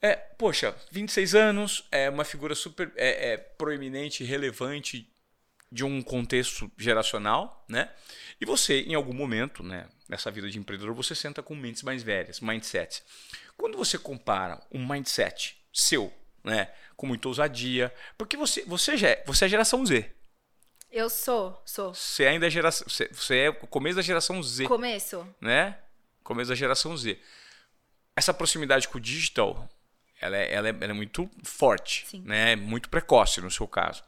É, 0.00 0.14
poxa, 0.14 0.76
26 0.92 1.34
anos, 1.34 1.84
é 1.90 2.08
uma 2.08 2.24
figura 2.24 2.54
super 2.54 2.92
é, 2.96 3.32
é, 3.32 3.36
proeminente, 3.36 4.22
relevante, 4.22 5.10
de 5.70 5.84
um 5.84 6.02
contexto 6.02 6.70
geracional, 6.76 7.64
né? 7.68 7.90
E 8.40 8.46
você, 8.46 8.80
em 8.82 8.94
algum 8.94 9.12
momento, 9.12 9.62
né, 9.62 9.88
nessa 10.08 10.30
vida 10.30 10.48
de 10.48 10.58
empreendedor, 10.58 10.94
você 10.94 11.14
senta 11.14 11.42
com 11.42 11.54
mentes 11.54 11.82
mais 11.82 12.02
velhas, 12.02 12.40
mindset. 12.40 13.02
Quando 13.56 13.76
você 13.76 13.98
compara 13.98 14.62
um 14.72 14.86
mindset 14.86 15.58
seu, 15.72 16.12
né, 16.42 16.72
com 16.96 17.06
muita 17.06 17.28
ousadia, 17.28 17.92
porque 18.16 18.36
você, 18.36 18.64
você, 18.64 18.96
já 18.96 19.08
é, 19.08 19.24
você 19.26 19.44
é 19.44 19.48
geração 19.48 19.84
Z. 19.84 20.10
Eu 20.90 21.10
sou, 21.10 21.60
sou. 21.66 21.92
Você 21.92 22.26
ainda 22.26 22.46
é 22.46 22.50
geração, 22.50 22.88
você, 22.88 23.08
você 23.12 23.36
é 23.36 23.50
o 23.50 23.66
começo 23.66 23.96
da 23.96 24.02
geração 24.02 24.42
Z, 24.42 24.64
Começo. 24.66 25.26
né? 25.40 25.78
Começo 26.24 26.48
da 26.48 26.54
geração 26.54 26.96
Z. 26.96 27.18
Essa 28.16 28.32
proximidade 28.32 28.88
com 28.88 28.96
o 28.96 29.00
digital, 29.00 29.68
ela 30.20 30.36
é, 30.36 30.52
ela 30.52 30.68
é, 30.68 30.70
ela 30.70 30.90
é 30.90 30.94
muito 30.94 31.28
forte, 31.44 32.06
Sim. 32.06 32.22
né? 32.24 32.56
Muito 32.56 32.88
precoce 32.88 33.40
no 33.40 33.50
seu 33.50 33.68
caso. 33.68 34.02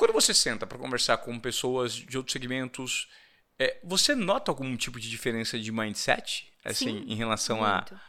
Quando 0.00 0.14
você 0.14 0.32
senta 0.32 0.66
para 0.66 0.78
conversar 0.78 1.18
com 1.18 1.38
pessoas 1.38 1.92
de 1.92 2.16
outros 2.16 2.32
segmentos, 2.32 3.06
é, 3.58 3.78
você 3.84 4.14
nota 4.14 4.50
algum 4.50 4.74
tipo 4.74 4.98
de 4.98 5.10
diferença 5.10 5.58
de 5.58 5.70
mindset, 5.70 6.50
assim, 6.64 7.00
Sim, 7.00 7.04
em 7.06 7.14
relação 7.14 7.58
Muito. 7.58 7.94
a 7.94 8.00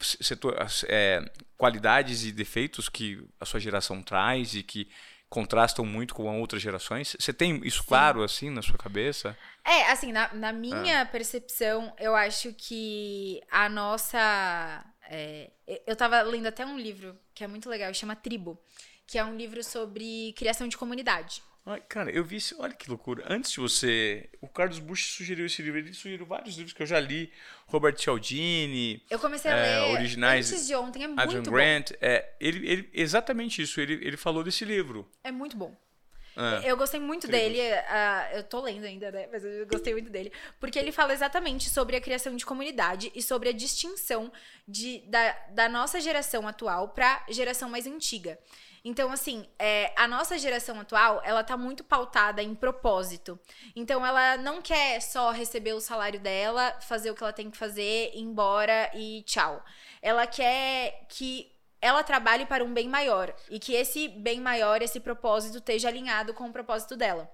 setor, 0.00 0.56
é, 0.86 1.28
qualidades 1.56 2.22
e 2.24 2.30
defeitos 2.30 2.88
que 2.88 3.20
a 3.40 3.44
sua 3.44 3.58
geração 3.58 4.00
traz 4.00 4.54
e 4.54 4.62
que 4.62 4.88
contrastam 5.28 5.84
muito 5.84 6.14
com 6.14 6.40
outras 6.40 6.62
gerações? 6.62 7.16
Você 7.18 7.32
tem 7.32 7.60
isso 7.66 7.82
claro 7.82 8.22
assim 8.22 8.48
na 8.48 8.62
sua 8.62 8.78
cabeça? 8.78 9.36
É, 9.64 9.90
assim, 9.90 10.12
na, 10.12 10.32
na 10.34 10.50
Ah. 10.50 10.52
minha 10.52 11.04
percepção, 11.06 11.92
eu 11.98 12.14
acho 12.14 12.54
que 12.54 13.42
a 13.50 13.68
nossa. 13.68 14.84
é, 15.10 15.50
eu 15.84 15.96
tava 15.96 16.22
lendo 16.22 16.46
até 16.46 16.64
um 16.64 16.78
livro 16.78 17.18
que 17.34 17.42
é 17.42 17.48
muito 17.48 17.68
legal, 17.68 17.92
chama 17.92 18.14
Tribo, 18.14 18.56
que 19.08 19.18
é 19.18 19.24
um 19.24 19.36
livro 19.36 19.64
sobre 19.64 20.32
criação 20.36 20.68
de 20.68 20.76
comunidade. 20.76 21.42
Ai, 21.64 21.82
cara, 21.88 22.10
eu 22.10 22.22
vi 22.24 22.36
isso. 22.36 22.54
Olha 22.60 22.72
que 22.74 22.88
loucura. 22.88 23.24
Antes 23.28 23.50
de 23.50 23.58
você. 23.60 24.28
O 24.40 24.48
Carlos 24.48 24.78
Bush 24.78 25.12
sugeriu 25.12 25.44
esse 25.46 25.60
livro. 25.62 25.78
Ele 25.78 25.92
sugeriu 25.92 26.24
vários 26.24 26.56
livros 26.56 26.72
que 26.72 26.82
eu 26.82 26.86
já 26.86 27.00
li. 27.00 27.32
Robert 27.66 27.96
Cialdini, 27.98 29.02
Eu 29.10 29.18
comecei 29.18 29.50
a 29.50 29.56
É, 29.56 29.80
ler 29.80 29.92
originais, 29.98 30.50
antes 30.52 30.66
de 30.66 30.74
ontem, 30.74 31.02
é 31.02 31.06
Adrian 31.06 31.26
muito 31.26 31.50
bom. 31.50 31.56
Grant. 31.56 31.90
É, 32.00 32.32
ele, 32.40 32.66
ele, 32.66 32.90
exatamente 32.92 33.60
isso. 33.60 33.80
Ele, 33.80 33.94
ele 33.94 34.16
falou 34.16 34.44
desse 34.44 34.64
livro. 34.64 35.10
É 35.24 35.30
muito 35.32 35.56
bom. 35.56 35.74
É. 36.38 36.70
Eu 36.70 36.76
gostei 36.76 37.00
muito 37.00 37.26
dele, 37.26 37.60
ah, 37.88 38.30
eu 38.32 38.44
tô 38.44 38.60
lendo 38.60 38.84
ainda, 38.84 39.10
né? 39.10 39.28
Mas 39.30 39.44
eu 39.44 39.66
gostei 39.66 39.92
muito 39.92 40.08
dele. 40.08 40.32
Porque 40.60 40.78
ele 40.78 40.92
fala 40.92 41.12
exatamente 41.12 41.68
sobre 41.68 41.96
a 41.96 42.00
criação 42.00 42.36
de 42.36 42.46
comunidade 42.46 43.10
e 43.12 43.20
sobre 43.20 43.48
a 43.48 43.52
distinção 43.52 44.30
de, 44.66 45.00
da, 45.08 45.32
da 45.50 45.68
nossa 45.68 46.00
geração 46.00 46.46
atual 46.46 46.90
pra 46.90 47.26
geração 47.28 47.68
mais 47.68 47.86
antiga. 47.88 48.38
Então, 48.84 49.10
assim, 49.10 49.46
é, 49.58 49.92
a 49.96 50.06
nossa 50.06 50.38
geração 50.38 50.80
atual, 50.80 51.20
ela 51.24 51.42
tá 51.42 51.56
muito 51.56 51.82
pautada 51.84 52.42
em 52.42 52.54
propósito. 52.54 53.38
Então, 53.74 54.04
ela 54.04 54.36
não 54.36 54.62
quer 54.62 55.00
só 55.00 55.30
receber 55.30 55.72
o 55.72 55.80
salário 55.80 56.20
dela, 56.20 56.76
fazer 56.80 57.10
o 57.10 57.14
que 57.14 57.22
ela 57.22 57.32
tem 57.32 57.50
que 57.50 57.56
fazer, 57.56 58.12
ir 58.14 58.20
embora 58.20 58.90
e 58.94 59.22
tchau. 59.22 59.64
Ela 60.00 60.26
quer 60.26 61.06
que 61.08 61.52
ela 61.80 62.02
trabalhe 62.02 62.46
para 62.46 62.64
um 62.64 62.72
bem 62.72 62.88
maior 62.88 63.34
e 63.48 63.58
que 63.58 63.74
esse 63.74 64.08
bem 64.08 64.40
maior, 64.40 64.82
esse 64.82 65.00
propósito 65.00 65.58
esteja 65.58 65.88
alinhado 65.88 66.34
com 66.34 66.48
o 66.48 66.52
propósito 66.52 66.96
dela. 66.96 67.30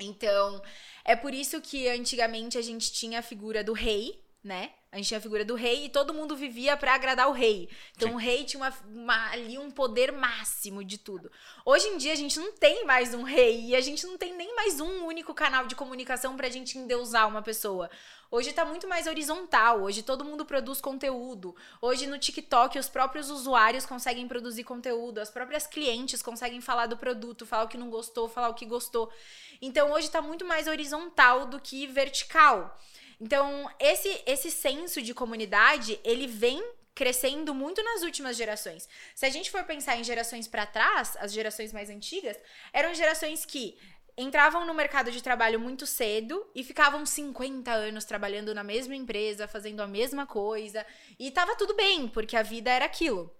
Então, 0.00 0.62
é 1.04 1.16
por 1.16 1.34
isso 1.34 1.60
que 1.60 1.88
antigamente 1.88 2.56
a 2.56 2.62
gente 2.62 2.92
tinha 2.92 3.18
a 3.18 3.22
figura 3.22 3.64
do 3.64 3.72
rei, 3.72 4.24
né? 4.42 4.70
A 4.90 4.96
gente 4.96 5.08
tinha 5.08 5.18
a 5.18 5.20
figura 5.20 5.44
do 5.44 5.54
rei 5.54 5.84
e 5.84 5.88
todo 5.90 6.14
mundo 6.14 6.34
vivia 6.34 6.74
pra 6.74 6.94
agradar 6.94 7.28
o 7.28 7.32
rei. 7.32 7.68
Então 7.94 8.08
Sim. 8.08 8.14
o 8.14 8.18
rei 8.18 8.44
tinha 8.44 8.62
uma, 8.62 8.74
uma- 8.88 9.30
ali 9.32 9.58
um 9.58 9.70
poder 9.70 10.12
máximo 10.12 10.82
de 10.82 10.96
tudo. 10.96 11.30
Hoje 11.62 11.86
em 11.88 11.98
dia 11.98 12.14
a 12.14 12.16
gente 12.16 12.38
não 12.38 12.52
tem 12.52 12.86
mais 12.86 13.12
um 13.12 13.22
rei 13.22 13.66
e 13.66 13.76
a 13.76 13.82
gente 13.82 14.06
não 14.06 14.16
tem 14.16 14.34
nem 14.34 14.56
mais 14.56 14.80
um 14.80 15.04
único 15.04 15.34
canal 15.34 15.66
de 15.66 15.74
comunicação 15.74 16.38
pra 16.38 16.48
gente 16.48 16.78
endeusar 16.78 17.28
uma 17.28 17.42
pessoa. 17.42 17.90
Hoje 18.30 18.50
tá 18.54 18.64
muito 18.64 18.88
mais 18.88 19.06
horizontal, 19.06 19.82
hoje 19.82 20.02
todo 20.02 20.24
mundo 20.24 20.46
produz 20.46 20.80
conteúdo. 20.80 21.54
Hoje 21.82 22.06
no 22.06 22.18
TikTok 22.18 22.78
os 22.78 22.88
próprios 22.88 23.28
usuários 23.28 23.84
conseguem 23.84 24.26
produzir 24.26 24.64
conteúdo, 24.64 25.18
as 25.18 25.30
próprias 25.30 25.66
clientes 25.66 26.22
conseguem 26.22 26.62
falar 26.62 26.86
do 26.86 26.96
produto, 26.96 27.44
falar 27.44 27.64
o 27.64 27.68
que 27.68 27.76
não 27.76 27.90
gostou, 27.90 28.26
falar 28.26 28.48
o 28.48 28.54
que 28.54 28.64
gostou. 28.64 29.12
Então 29.60 29.92
hoje 29.92 30.10
tá 30.10 30.22
muito 30.22 30.46
mais 30.46 30.66
horizontal 30.66 31.44
do 31.44 31.60
que 31.60 31.86
vertical. 31.86 32.74
Então, 33.20 33.68
esse 33.78 34.22
esse 34.26 34.50
senso 34.50 35.02
de 35.02 35.12
comunidade, 35.12 35.98
ele 36.04 36.26
vem 36.26 36.62
crescendo 36.94 37.54
muito 37.54 37.82
nas 37.82 38.02
últimas 38.02 38.36
gerações. 38.36 38.88
Se 39.14 39.24
a 39.24 39.30
gente 39.30 39.50
for 39.50 39.62
pensar 39.64 39.96
em 39.96 40.02
gerações 40.02 40.48
pra 40.48 40.66
trás, 40.66 41.16
as 41.20 41.32
gerações 41.32 41.72
mais 41.72 41.88
antigas, 41.90 42.36
eram 42.72 42.92
gerações 42.92 43.44
que 43.44 43.78
entravam 44.16 44.66
no 44.66 44.74
mercado 44.74 45.12
de 45.12 45.22
trabalho 45.22 45.60
muito 45.60 45.86
cedo 45.86 46.44
e 46.52 46.64
ficavam 46.64 47.06
50 47.06 47.70
anos 47.70 48.04
trabalhando 48.04 48.52
na 48.52 48.64
mesma 48.64 48.96
empresa, 48.96 49.46
fazendo 49.46 49.80
a 49.80 49.86
mesma 49.86 50.26
coisa, 50.26 50.84
e 51.16 51.30
tava 51.30 51.54
tudo 51.54 51.74
bem, 51.76 52.08
porque 52.08 52.36
a 52.36 52.42
vida 52.42 52.68
era 52.68 52.84
aquilo. 52.84 53.32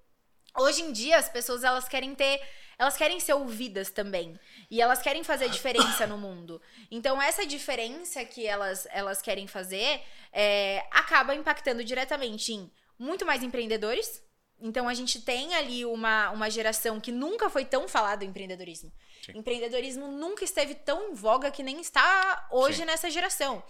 Hoje 0.57 0.83
em 0.83 0.93
dia 0.93 1.17
as 1.19 1.29
pessoas 1.29 1.65
elas 1.65 1.89
querem 1.89 2.15
ter, 2.15 2.41
elas 2.79 2.97
querem 2.97 3.21
ser 3.21 3.35
ouvidas 3.35 3.91
também, 3.91 4.39
e 4.71 4.81
elas 4.81 5.01
querem 5.01 5.23
fazer 5.23 5.49
diferença 5.49 6.07
no 6.07 6.19
mundo. 6.19 6.61
Então 6.91 7.21
essa 7.21 7.47
diferença 7.47 8.25
que 8.25 8.47
elas 8.47 8.87
elas 8.91 9.23
querem 9.23 9.47
fazer 9.47 10.03
é, 10.33 10.85
acaba 10.91 11.35
impactando 11.35 11.85
diretamente 11.85 12.53
em 12.53 12.71
muito 12.99 13.25
mais 13.25 13.43
empreendedores. 13.43 14.23
Então 14.61 14.89
a 14.89 14.95
gente 14.95 15.21
tem 15.21 15.55
ali 15.55 15.85
uma, 15.85 16.31
uma 16.31 16.51
geração 16.51 17.01
que 17.01 17.13
nunca 17.13 17.49
foi 17.49 17.65
tão 17.65 17.87
falado 17.87 18.25
em 18.25 18.29
empreendedorismo. 18.29 18.93
Sim. 19.25 19.39
Empreendedorismo 19.39 20.09
nunca 20.09 20.45
esteve 20.45 20.75
tão 20.75 21.11
em 21.11 21.15
voga 21.15 21.51
que 21.51 21.63
nem 21.63 21.81
está 21.81 22.49
hoje 22.51 22.79
Sim. 22.79 22.85
nessa 22.85 23.11
geração. 23.11 23.63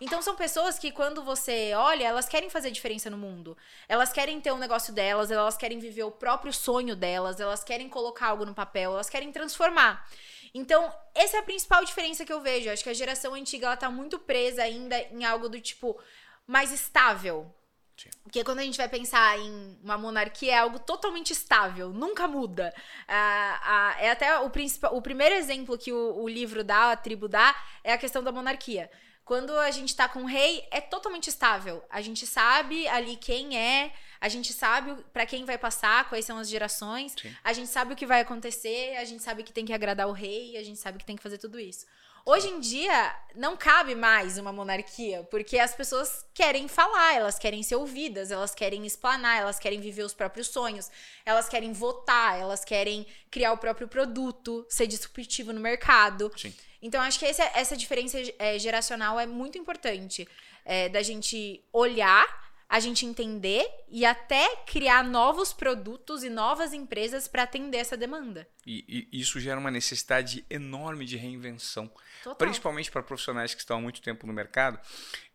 Então 0.00 0.20
são 0.20 0.34
pessoas 0.34 0.78
que 0.78 0.90
quando 0.90 1.22
você 1.22 1.72
olha, 1.74 2.04
elas 2.04 2.28
querem 2.28 2.50
fazer 2.50 2.70
diferença 2.70 3.08
no 3.08 3.16
mundo. 3.16 3.56
Elas 3.88 4.12
querem 4.12 4.40
ter 4.40 4.52
um 4.52 4.58
negócio 4.58 4.92
delas, 4.92 5.30
elas 5.30 5.56
querem 5.56 5.78
viver 5.78 6.02
o 6.02 6.10
próprio 6.10 6.52
sonho 6.52 6.96
delas, 6.96 7.40
elas 7.40 7.64
querem 7.64 7.88
colocar 7.88 8.28
algo 8.28 8.44
no 8.44 8.54
papel, 8.54 8.92
elas 8.92 9.08
querem 9.08 9.32
transformar. 9.32 10.06
Então, 10.52 10.92
essa 11.14 11.36
é 11.36 11.40
a 11.40 11.44
principal 11.44 11.84
diferença 11.84 12.24
que 12.24 12.32
eu 12.32 12.40
vejo. 12.40 12.70
Acho 12.70 12.82
que 12.82 12.90
a 12.90 12.94
geração 12.94 13.34
antiga 13.34 13.66
ela 13.66 13.76
tá 13.76 13.90
muito 13.90 14.18
presa 14.18 14.62
ainda 14.62 14.96
em 15.10 15.24
algo 15.24 15.48
do 15.48 15.60
tipo 15.60 15.98
mais 16.46 16.70
estável. 16.70 17.52
Sim. 17.96 18.10
Porque 18.22 18.42
quando 18.42 18.58
a 18.58 18.62
gente 18.62 18.76
vai 18.76 18.88
pensar 18.88 19.38
em 19.38 19.78
uma 19.82 19.96
monarquia, 19.96 20.52
é 20.52 20.58
algo 20.58 20.78
totalmente 20.78 21.32
estável, 21.32 21.90
nunca 21.90 22.26
muda. 22.26 22.74
Ah, 23.06 23.60
ah, 23.62 23.96
é 24.00 24.10
até 24.10 24.40
o, 24.40 24.50
o 24.92 25.02
primeiro 25.02 25.34
exemplo 25.34 25.78
que 25.78 25.92
o, 25.92 26.22
o 26.22 26.28
livro 26.28 26.64
dá, 26.64 26.92
a 26.92 26.96
tribo 26.96 27.28
dá, 27.28 27.54
é 27.82 27.92
a 27.92 27.98
questão 27.98 28.22
da 28.22 28.32
monarquia. 28.32 28.90
Quando 29.24 29.56
a 29.56 29.70
gente 29.70 29.96
tá 29.96 30.06
com 30.06 30.24
o 30.24 30.26
rei, 30.26 30.66
é 30.70 30.82
totalmente 30.82 31.28
estável. 31.28 31.82
A 31.88 32.02
gente 32.02 32.26
sabe 32.26 32.86
ali 32.88 33.16
quem 33.16 33.56
é, 33.56 33.90
a 34.20 34.28
gente 34.28 34.52
sabe 34.52 35.02
pra 35.14 35.24
quem 35.24 35.46
vai 35.46 35.56
passar, 35.56 36.08
quais 36.08 36.26
são 36.26 36.36
as 36.38 36.48
gerações, 36.48 37.14
Sim. 37.18 37.34
a 37.42 37.52
gente 37.52 37.68
sabe 37.68 37.94
o 37.94 37.96
que 37.96 38.04
vai 38.04 38.20
acontecer, 38.20 38.96
a 38.96 39.04
gente 39.04 39.22
sabe 39.22 39.42
que 39.42 39.52
tem 39.52 39.64
que 39.64 39.72
agradar 39.72 40.08
o 40.08 40.12
rei, 40.12 40.58
a 40.58 40.62
gente 40.62 40.78
sabe 40.78 40.98
que 40.98 41.06
tem 41.06 41.16
que 41.16 41.22
fazer 41.22 41.38
tudo 41.38 41.58
isso. 41.58 41.86
Hoje 42.26 42.48
em 42.48 42.58
dia, 42.58 43.14
não 43.34 43.54
cabe 43.54 43.94
mais 43.94 44.38
uma 44.38 44.50
monarquia, 44.50 45.22
porque 45.30 45.58
as 45.58 45.74
pessoas 45.74 46.24
querem 46.32 46.66
falar, 46.68 47.14
elas 47.14 47.38
querem 47.38 47.62
ser 47.62 47.76
ouvidas, 47.76 48.30
elas 48.30 48.54
querem 48.54 48.86
explanar, 48.86 49.38
elas 49.42 49.58
querem 49.58 49.78
viver 49.78 50.04
os 50.04 50.14
próprios 50.14 50.46
sonhos, 50.48 50.90
elas 51.26 51.50
querem 51.50 51.74
votar, 51.74 52.40
elas 52.40 52.64
querem 52.64 53.06
criar 53.30 53.52
o 53.52 53.58
próprio 53.58 53.86
produto, 53.86 54.64
ser 54.70 54.86
disruptivo 54.86 55.52
no 55.52 55.60
mercado. 55.60 56.32
Sim. 56.34 56.54
Então, 56.80 57.00
acho 57.02 57.18
que 57.18 57.26
esse- 57.26 57.42
essa 57.54 57.76
diferença 57.76 58.18
é, 58.38 58.58
geracional 58.58 59.20
é 59.20 59.26
muito 59.26 59.58
importante. 59.58 60.26
é, 60.66 60.88
da 60.88 61.02
gente 61.02 61.62
olhar, 61.70 62.24
a 62.66 62.80
gente 62.80 63.04
entender 63.04 63.68
e 63.86 64.06
até 64.06 64.56
criar 64.64 65.04
novos 65.04 65.52
produtos 65.52 66.24
e 66.24 66.30
novas 66.30 66.72
empresas 66.72 67.28
para 67.28 67.42
atender 67.42 67.76
essa 67.76 67.98
demanda. 67.98 68.48
E, 68.66 69.06
e 69.12 69.20
isso 69.20 69.38
gera 69.38 69.60
uma 69.60 69.70
necessidade 69.70 70.42
enorme 70.48 71.04
de 71.04 71.18
reinvenção. 71.18 71.90
Total. 72.24 72.36
Principalmente 72.36 72.90
para 72.90 73.02
profissionais 73.02 73.52
que 73.54 73.60
estão 73.60 73.76
há 73.76 73.80
muito 73.80 74.00
tempo 74.00 74.26
no 74.26 74.32
mercado. 74.32 74.80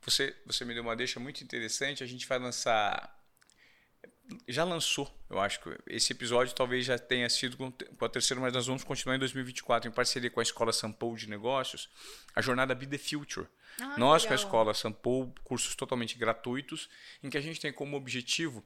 Você, 0.02 0.36
você 0.44 0.66
me 0.66 0.74
deu 0.74 0.82
uma 0.82 0.96
deixa 0.96 1.20
muito 1.20 1.44
interessante. 1.44 2.04
A 2.04 2.08
gente 2.08 2.26
vai 2.26 2.40
lançar. 2.40 3.16
Já 4.48 4.64
lançou, 4.64 5.12
eu 5.30 5.40
acho 5.40 5.60
que 5.60 5.76
esse 5.88 6.14
episódio 6.14 6.54
talvez 6.54 6.86
já 6.86 6.98
tenha 7.00 7.28
sido 7.30 7.58
com 7.58 8.06
a 8.06 8.10
terceira, 8.10 8.40
mas 8.40 8.54
nós 8.54 8.68
vamos 8.68 8.84
continuar 8.84 9.16
em 9.16 9.20
2024 9.20 9.90
em 9.90 9.92
parceria 9.92 10.30
com 10.30 10.40
a 10.40 10.44
Escola 10.44 10.72
Sampo 10.72 11.16
de 11.16 11.28
Negócios, 11.28 11.90
a 12.36 12.42
jornada 12.42 12.76
Be 12.76 12.86
the 12.86 12.98
Future. 13.00 13.48
Ah, 13.82 13.98
Nós, 13.98 14.24
com 14.24 14.34
a 14.34 14.36
legal. 14.36 14.46
Escola 14.46 14.74
Sampo, 14.76 15.34
cursos 15.44 15.76
totalmente 15.76 16.16
gratuitos, 16.16 16.90
em 17.24 17.30
que 17.30 17.38
a 17.40 17.42
gente 17.42 17.60
tem 17.60 17.74
como 17.74 17.98
objetivo 17.98 18.64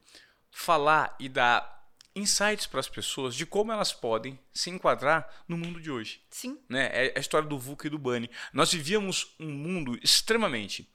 falar 0.50 1.16
e 1.18 1.30
dar 1.30 1.83
insights 2.14 2.66
para 2.66 2.80
as 2.80 2.88
pessoas 2.88 3.34
de 3.34 3.44
como 3.44 3.72
elas 3.72 3.92
podem 3.92 4.38
se 4.52 4.70
enquadrar 4.70 5.28
no 5.48 5.56
mundo 5.56 5.80
de 5.80 5.90
hoje 5.90 6.20
Sim. 6.30 6.58
né? 6.68 6.90
É 6.92 7.14
a 7.16 7.20
história 7.20 7.48
do 7.48 7.58
VUCA 7.58 7.86
e 7.88 7.90
do 7.90 7.98
Bunny. 7.98 8.30
Nós 8.52 8.72
vivíamos 8.72 9.34
um 9.38 9.50
mundo 9.50 9.98
extremamente 10.02 10.88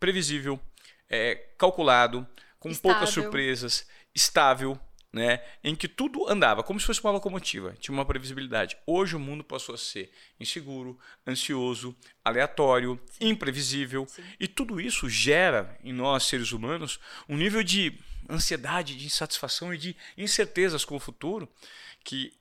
previsível, 0.00 0.60
é, 1.08 1.34
calculado, 1.56 2.26
com 2.58 2.74
poucas 2.74 3.08
Estável. 3.10 3.24
surpresas, 3.24 3.86
estável, 4.14 4.80
né, 5.12 5.40
em 5.62 5.76
que 5.76 5.86
tudo 5.86 6.28
andava 6.28 6.64
como 6.64 6.80
se 6.80 6.86
fosse 6.86 7.00
uma 7.00 7.12
locomotiva, 7.12 7.72
tinha 7.78 7.94
uma 7.94 8.04
previsibilidade. 8.04 8.76
Hoje 8.84 9.14
o 9.14 9.20
mundo 9.20 9.44
passou 9.44 9.74
a 9.74 9.78
ser 9.78 10.10
inseguro, 10.40 10.98
ansioso, 11.24 11.96
aleatório, 12.24 13.00
Sim. 13.10 13.28
imprevisível, 13.28 14.06
Sim. 14.08 14.24
e 14.40 14.48
tudo 14.48 14.80
isso 14.80 15.08
gera 15.08 15.78
em 15.84 15.92
nós 15.92 16.24
seres 16.24 16.50
humanos 16.50 16.98
um 17.28 17.36
nível 17.36 17.62
de 17.62 17.96
ansiedade, 18.28 18.96
de 18.96 19.06
insatisfação 19.06 19.72
e 19.72 19.78
de 19.78 19.96
incertezas 20.16 20.84
com 20.84 20.96
o 20.96 21.00
futuro 21.00 21.48
que 22.02 22.32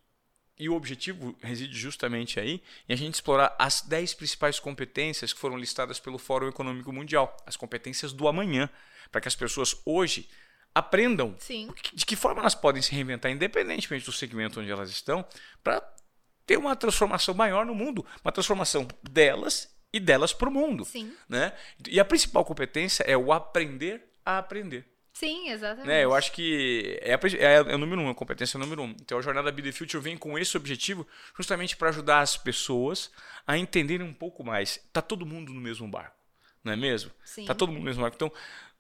e 0.58 0.70
o 0.70 0.76
objetivo 0.76 1.36
reside 1.42 1.76
justamente 1.76 2.40
aí 2.40 2.62
em 2.88 2.94
a 2.94 2.96
gente 2.96 3.16
explorar 3.16 3.56
as 3.58 3.82
10 3.82 4.14
principais 4.14 4.60
competências 4.60 5.34
que 5.34 5.40
foram 5.40 5.58
listadas 5.58 6.00
pelo 6.00 6.20
Fórum 6.20 6.48
Econômico 6.48 6.94
Mundial, 6.94 7.36
as 7.46 7.58
competências 7.58 8.14
do 8.14 8.28
amanhã, 8.28 8.70
para 9.12 9.20
que 9.20 9.28
as 9.28 9.36
pessoas 9.36 9.76
hoje 9.84 10.30
aprendam 10.74 11.36
Sim. 11.40 11.74
de 11.94 12.06
que 12.06 12.16
forma 12.16 12.42
elas 12.42 12.56
podem 12.56 12.82
se 12.82 12.92
reinventar, 12.92 13.32
independentemente 13.32 14.06
do 14.06 14.12
segmento 14.12 14.60
onde 14.60 14.72
elas 14.72 14.90
estão, 14.90 15.26
para 15.64 15.82
ter 16.46 16.58
uma 16.58 16.76
transformação 16.76 17.34
maior 17.34 17.66
no 17.66 17.76
mundo, 17.76 18.06
uma 18.24 18.32
transformação 18.32 18.88
delas 19.02 19.74
e 19.92 20.00
delas 20.00 20.34
para 20.34 20.50
o 20.50 20.52
mundo. 20.52 20.86
Sim. 20.86 21.14
Né? 21.28 21.54
E 21.88 22.00
a 22.00 22.06
principal 22.06 22.46
competência 22.46 23.04
é 23.04 23.18
o 23.18 23.32
aprender 23.32 24.04
a 24.26 24.38
aprender. 24.38 24.93
Sim, 25.14 25.49
exatamente. 25.49 25.88
Né? 25.88 26.03
Eu 26.03 26.14
acho 26.14 26.32
que 26.32 26.99
é, 27.01 27.14
a, 27.14 27.20
é, 27.38 27.55
é 27.55 27.76
o 27.76 27.78
número 27.78 28.01
um, 28.01 28.09
a 28.09 28.16
competência 28.16 28.57
é 28.57 28.59
o 28.59 28.61
número 28.61 28.82
um. 28.82 28.95
Então 28.99 29.18
a 29.20 29.22
jornada 29.22 29.51
Be 29.51 29.61
The 29.61 29.72
Future 29.72 30.01
vem 30.01 30.18
com 30.18 30.38
esse 30.38 30.57
objetivo 30.57 31.07
justamente 31.38 31.78
para 31.78 31.89
ajudar 31.89 32.22
as 32.22 32.36
pessoas 32.36 33.11
a 33.45 33.55
entenderem 33.55 34.05
um 34.05 34.14
pouco 34.14 34.43
mais. 34.43 34.84
Tá 34.91 35.01
todo 35.01 35.26
mundo 35.26 35.53
no 35.53 35.61
mesmo 35.61 35.88
barco, 35.88 36.18
não 36.64 36.74
é 36.74 36.76
mesmo? 36.76 37.11
Sim. 37.24 37.45
Tá 37.45 37.53
todo 37.53 37.70
mundo 37.70 37.80
no 37.80 37.86
mesmo 37.86 38.01
barco. 38.01 38.16
Então 38.16 38.34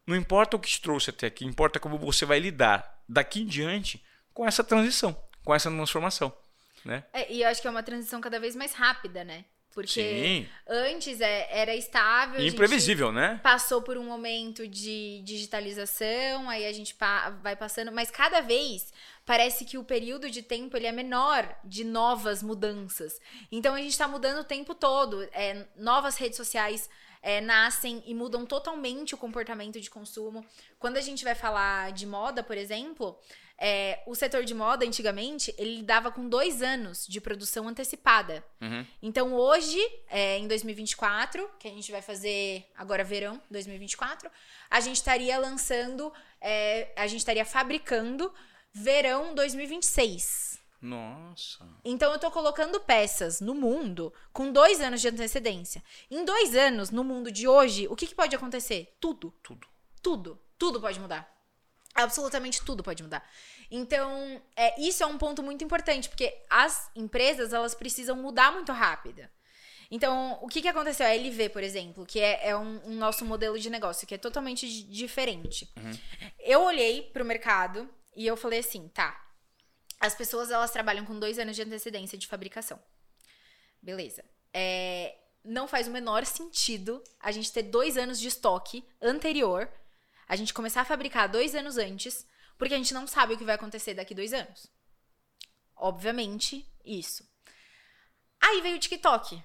não 0.07 0.15
importa 0.15 0.57
o 0.57 0.59
que 0.59 0.67
te 0.67 0.81
trouxe 0.81 1.11
até 1.11 1.27
aqui, 1.27 1.45
importa 1.45 1.79
como 1.79 1.99
você 1.99 2.25
vai 2.25 2.39
lidar 2.39 3.01
daqui 3.07 3.41
em 3.41 3.45
diante 3.45 4.03
com 4.33 4.45
essa 4.45 4.63
transição, 4.63 5.15
com 5.45 5.53
essa 5.53 5.69
transformação. 5.69 6.35
Né? 6.83 7.03
É, 7.13 7.31
e 7.31 7.43
eu 7.43 7.47
acho 7.47 7.61
que 7.61 7.67
é 7.67 7.71
uma 7.71 7.83
transição 7.83 8.19
cada 8.19 8.39
vez 8.39 8.55
mais 8.55 8.73
rápida, 8.73 9.23
né? 9.23 9.45
Porque 9.73 10.01
Sim. 10.01 10.49
antes 10.67 11.19
é, 11.19 11.47
era 11.49 11.75
estável. 11.75 12.39
E 12.39 12.47
imprevisível, 12.47 13.11
né? 13.11 13.39
Passou 13.41 13.81
por 13.81 13.97
um 13.97 14.03
momento 14.03 14.67
de 14.67 15.21
digitalização, 15.23 16.47
aí 16.47 16.65
a 16.67 16.71
gente 16.71 16.95
vai 17.41 17.55
passando, 17.55 17.91
mas 17.91 18.11
cada 18.11 18.39
vez 18.39 18.93
parece 19.25 19.65
que 19.65 19.77
o 19.77 19.83
período 19.83 20.29
de 20.29 20.43
tempo 20.43 20.77
ele 20.77 20.85
é 20.85 20.91
menor 20.91 21.57
de 21.63 21.83
novas 21.83 22.43
mudanças. 22.43 23.19
Então 23.51 23.73
a 23.73 23.79
gente 23.79 23.91
está 23.91 24.07
mudando 24.07 24.41
o 24.41 24.43
tempo 24.43 24.75
todo. 24.75 25.23
É, 25.31 25.65
novas 25.75 26.17
redes 26.17 26.37
sociais 26.37 26.87
é, 27.23 27.41
nascem 27.41 28.03
e 28.05 28.13
mudam 28.13 28.45
totalmente 28.45 29.15
o 29.15 29.17
comportamento 29.17 29.79
de 29.81 29.89
consumo. 29.89 30.45
Quando 30.77 30.97
a 30.97 31.01
gente 31.01 31.23
vai 31.23 31.33
falar 31.33 31.93
de 31.93 32.05
moda, 32.05 32.43
por 32.43 32.57
exemplo, 32.57 33.17
é, 33.57 34.01
o 34.05 34.15
setor 34.15 34.43
de 34.43 34.53
moda, 34.53 34.85
antigamente, 34.85 35.53
ele 35.57 35.77
lidava 35.77 36.11
com 36.11 36.27
dois 36.27 36.61
anos 36.61 37.05
de 37.07 37.21
produção 37.21 37.67
antecipada. 37.67 38.43
Uhum. 38.61 38.85
Então, 39.01 39.33
hoje, 39.33 39.79
é, 40.09 40.37
em 40.37 40.47
2024, 40.47 41.49
que 41.59 41.67
a 41.67 41.71
gente 41.71 41.91
vai 41.91 42.01
fazer 42.01 42.65
agora 42.75 43.03
verão 43.03 43.41
2024, 43.49 44.29
a 44.69 44.79
gente 44.79 44.97
estaria 44.97 45.37
lançando, 45.37 46.11
é, 46.41 46.91
a 46.95 47.07
gente 47.07 47.19
estaria 47.19 47.45
fabricando 47.45 48.33
verão 48.73 49.35
2026. 49.35 50.61
Nossa. 50.81 51.65
Então 51.85 52.11
eu 52.11 52.19
tô 52.19 52.29
colocando 52.29 52.77
peças 52.81 53.39
no 53.39 53.55
mundo 53.55 54.13
com 54.33 54.51
dois 54.51 54.81
anos 54.81 54.99
de 54.99 55.07
antecedência. 55.07 55.81
Em 56.11 56.25
dois 56.25 56.53
anos, 56.57 56.91
no 56.91 57.05
mundo 57.05 57.31
de 57.31 57.47
hoje, 57.47 57.87
o 57.87 57.95
que, 57.95 58.05
que 58.05 58.13
pode 58.13 58.35
acontecer? 58.35 58.93
Tudo. 58.99 59.33
Tudo. 59.41 59.65
Tudo. 60.01 60.37
Tudo 60.57 60.81
pode 60.81 60.99
mudar. 60.99 61.32
Absolutamente 61.95 62.63
tudo 62.63 62.83
pode 62.83 63.03
mudar. 63.03 63.27
Então, 63.69 64.41
é, 64.55 64.79
isso 64.81 65.03
é 65.03 65.05
um 65.05 65.17
ponto 65.17 65.43
muito 65.43 65.63
importante, 65.63 66.09
porque 66.09 66.35
as 66.49 66.89
empresas, 66.95 67.53
elas 67.53 67.75
precisam 67.75 68.15
mudar 68.15 68.51
muito 68.51 68.71
rápido. 68.71 69.27
Então, 69.91 70.39
o 70.41 70.47
que, 70.47 70.61
que 70.61 70.67
aconteceu? 70.67 71.05
A 71.05 71.13
LV, 71.13 71.49
por 71.49 71.61
exemplo, 71.61 72.05
que 72.05 72.19
é, 72.19 72.49
é 72.49 72.57
um, 72.57 72.81
um, 72.85 72.95
nosso 72.95 73.23
modelo 73.23 73.59
de 73.59 73.69
negócio, 73.69 74.07
que 74.07 74.15
é 74.15 74.17
totalmente 74.17 74.67
diferente. 74.85 75.71
Uhum. 75.77 75.91
Eu 76.39 76.63
olhei 76.63 77.03
pro 77.13 77.23
mercado 77.23 77.87
e 78.15 78.25
eu 78.25 78.35
falei 78.35 78.59
assim, 78.59 78.87
tá, 78.87 79.23
as 79.99 80.15
pessoas, 80.15 80.49
elas 80.49 80.71
trabalham 80.71 81.05
com 81.05 81.19
dois 81.19 81.37
anos 81.37 81.55
de 81.55 81.61
antecedência 81.61 82.17
de 82.17 82.25
fabricação. 82.25 82.79
Beleza. 83.81 84.23
É, 84.51 85.15
não 85.43 85.67
faz 85.67 85.87
o 85.87 85.91
menor 85.91 86.25
sentido 86.25 87.03
a 87.19 87.31
gente 87.31 87.51
ter 87.51 87.63
dois 87.63 87.97
anos 87.97 88.19
de 88.19 88.27
estoque 88.27 88.83
anterior 89.01 89.69
a 90.27 90.35
gente 90.35 90.53
começar 90.53 90.81
a 90.81 90.85
fabricar 90.85 91.29
dois 91.29 91.55
anos 91.55 91.77
antes, 91.77 92.25
porque 92.57 92.73
a 92.73 92.77
gente 92.77 92.93
não 92.93 93.07
sabe 93.07 93.33
o 93.33 93.37
que 93.37 93.45
vai 93.45 93.55
acontecer 93.55 93.93
daqui 93.93 94.13
dois 94.15 94.33
anos. 94.33 94.67
Obviamente, 95.75 96.65
isso. 96.85 97.27
Aí 98.41 98.61
veio 98.61 98.77
o 98.77 98.79
TikTok. 98.79 99.41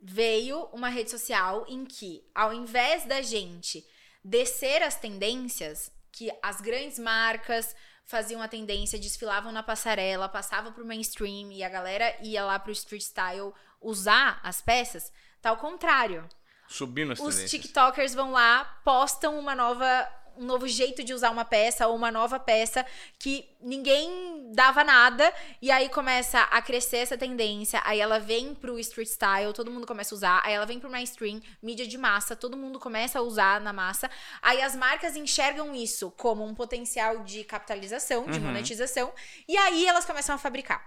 Veio 0.00 0.64
uma 0.66 0.88
rede 0.88 1.10
social 1.10 1.64
em 1.68 1.84
que, 1.84 2.24
ao 2.34 2.52
invés 2.52 3.04
da 3.04 3.20
gente 3.20 3.84
descer 4.24 4.82
as 4.82 4.98
tendências, 4.98 5.90
que 6.12 6.30
as 6.42 6.60
grandes 6.60 6.98
marcas 6.98 7.74
faziam 8.04 8.40
a 8.40 8.48
tendência, 8.48 8.98
desfilavam 8.98 9.52
na 9.52 9.62
passarela, 9.62 10.28
passavam 10.28 10.72
pro 10.72 10.86
mainstream 10.86 11.52
e 11.52 11.62
a 11.62 11.68
galera 11.68 12.16
ia 12.22 12.44
lá 12.44 12.58
pro 12.58 12.72
street 12.72 13.02
style 13.02 13.52
usar 13.80 14.40
as 14.42 14.60
peças, 14.62 15.12
tá 15.42 15.50
ao 15.50 15.56
contrário. 15.56 16.28
Subindo 16.68 17.12
as 17.12 17.20
Os. 17.20 17.50
TikTokers 17.50 18.14
vão 18.14 18.32
lá, 18.32 18.64
postam 18.84 19.38
uma 19.38 19.54
nova 19.54 20.06
um 20.40 20.44
novo 20.44 20.68
jeito 20.68 21.02
de 21.02 21.12
usar 21.12 21.30
uma 21.30 21.44
peça 21.44 21.88
ou 21.88 21.96
uma 21.96 22.12
nova 22.12 22.38
peça 22.38 22.86
que 23.18 23.44
ninguém 23.60 24.52
dava 24.52 24.84
nada 24.84 25.34
e 25.60 25.68
aí 25.68 25.88
começa 25.88 26.40
a 26.42 26.62
crescer 26.62 26.98
essa 26.98 27.18
tendência, 27.18 27.82
aí 27.84 27.98
ela 27.98 28.20
vem 28.20 28.54
pro 28.54 28.78
street 28.78 29.08
style, 29.08 29.52
todo 29.52 29.68
mundo 29.70 29.84
começa 29.84 30.14
a 30.14 30.16
usar, 30.16 30.40
aí 30.44 30.54
ela 30.54 30.64
vem 30.64 30.78
pro 30.78 30.88
mainstream, 30.88 31.42
mídia 31.60 31.88
de 31.88 31.98
massa, 31.98 32.36
todo 32.36 32.56
mundo 32.56 32.78
começa 32.78 33.18
a 33.18 33.22
usar 33.22 33.60
na 33.60 33.72
massa, 33.72 34.08
aí 34.40 34.62
as 34.62 34.76
marcas 34.76 35.16
enxergam 35.16 35.74
isso 35.74 36.12
como 36.12 36.44
um 36.44 36.54
potencial 36.54 37.24
de 37.24 37.42
capitalização, 37.42 38.26
de 38.26 38.38
Uhum. 38.38 38.44
monetização, 38.46 39.12
e 39.48 39.56
aí 39.56 39.86
elas 39.86 40.04
começam 40.04 40.36
a 40.36 40.38
fabricar. 40.38 40.86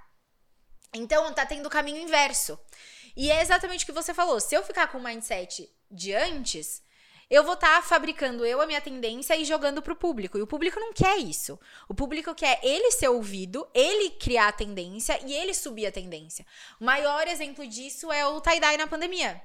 Então 0.93 1.32
tá 1.34 1.45
tendo 1.45 1.65
o 1.65 1.69
caminho 1.69 2.01
inverso. 2.01 2.57
E 3.16 3.32
é 3.32 3.41
exatamente 3.41 3.84
o 3.84 3.86
que 3.86 3.91
você 3.91 4.14
falou. 4.14 4.39
Se 4.39 4.55
eu 4.55 4.64
ficar 4.64 4.88
com 4.88 4.97
o 4.97 5.03
mindset 5.03 5.70
de 5.89 6.14
antes, 6.14 6.82
eu 7.32 7.43
vou 7.43 7.53
estar 7.53 7.82
fabricando 7.84 8.45
eu 8.45 8.59
a 8.59 8.66
minha 8.66 8.82
tendência 8.82 9.36
e 9.38 9.45
jogando 9.45 9.82
pro 9.82 9.95
público. 9.95 10.38
E 10.38 10.41
o 10.41 10.47
público 10.47 10.80
não 10.80 10.91
quer 10.91 11.18
isso. 11.18 11.57
O 11.88 11.93
público 11.93 12.36
quer 12.36 12.59
ele 12.62 12.91
ser 12.91 13.07
ouvido, 13.07 13.66
ele 13.74 14.09
criar 14.12 14.49
a 14.49 14.51
tendência 14.51 15.18
e 15.26 15.34
ele 15.34 15.53
subir 15.53 15.86
a 15.86 15.91
tendência. 15.91 16.45
O 16.80 16.84
maior 16.84 17.28
exemplo 17.28 17.66
disso 17.66 18.12
é 18.12 18.26
o 18.28 18.41
tie-dye 18.41 18.76
na 18.76 18.86
pandemia. 18.86 19.41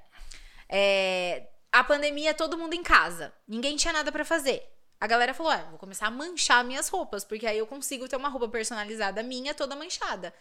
É, 0.69 1.47
a 1.71 1.85
pandemia, 1.85 2.35
todo 2.35 2.59
mundo 2.59 2.75
em 2.75 2.83
casa. 2.83 3.33
Ninguém 3.47 3.77
tinha 3.77 3.93
nada 3.93 4.11
pra 4.11 4.25
fazer. 4.25 4.69
A 5.01 5.07
galera 5.07 5.35
falou: 5.35 5.53
ah, 5.53 5.67
vou 5.71 5.79
começar 5.79 6.07
a 6.07 6.11
manchar 6.11 6.64
minhas 6.64 6.89
roupas, 6.89 7.25
porque 7.25 7.47
aí 7.47 7.59
eu 7.59 7.67
consigo 7.69 8.09
ter 8.09 8.17
uma 8.17 8.29
roupa 8.29 8.49
personalizada 8.49 9.23
minha 9.23 9.55
toda 9.55 9.77
manchada. 9.77 10.35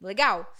Legal. 0.00 0.52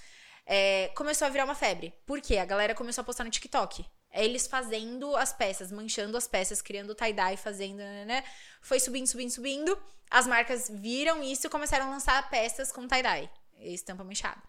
É, 0.44 0.88
começou 0.96 1.26
a 1.26 1.30
virar 1.30 1.44
uma 1.44 1.54
febre. 1.54 1.94
Por 2.06 2.20
quê? 2.20 2.38
A 2.38 2.44
galera 2.44 2.74
começou 2.74 3.02
a 3.02 3.04
postar 3.04 3.24
no 3.24 3.30
TikTok. 3.30 3.84
É 4.10 4.24
eles 4.24 4.46
fazendo 4.46 5.16
as 5.16 5.32
peças, 5.32 5.72
manchando 5.72 6.16
as 6.16 6.28
peças, 6.28 6.60
criando 6.60 6.94
tie-dye, 6.94 7.36
fazendo, 7.36 7.78
né, 7.78 8.04
né? 8.04 8.24
Foi 8.60 8.78
subindo, 8.78 9.06
subindo, 9.06 9.30
subindo. 9.30 9.82
As 10.10 10.26
marcas 10.26 10.68
viram 10.68 11.22
isso 11.22 11.46
e 11.46 11.50
começaram 11.50 11.86
a 11.86 11.90
lançar 11.90 12.28
peças 12.28 12.70
com 12.70 12.86
tie-dye, 12.86 13.30
estampa 13.60 14.04
manchada. 14.04 14.42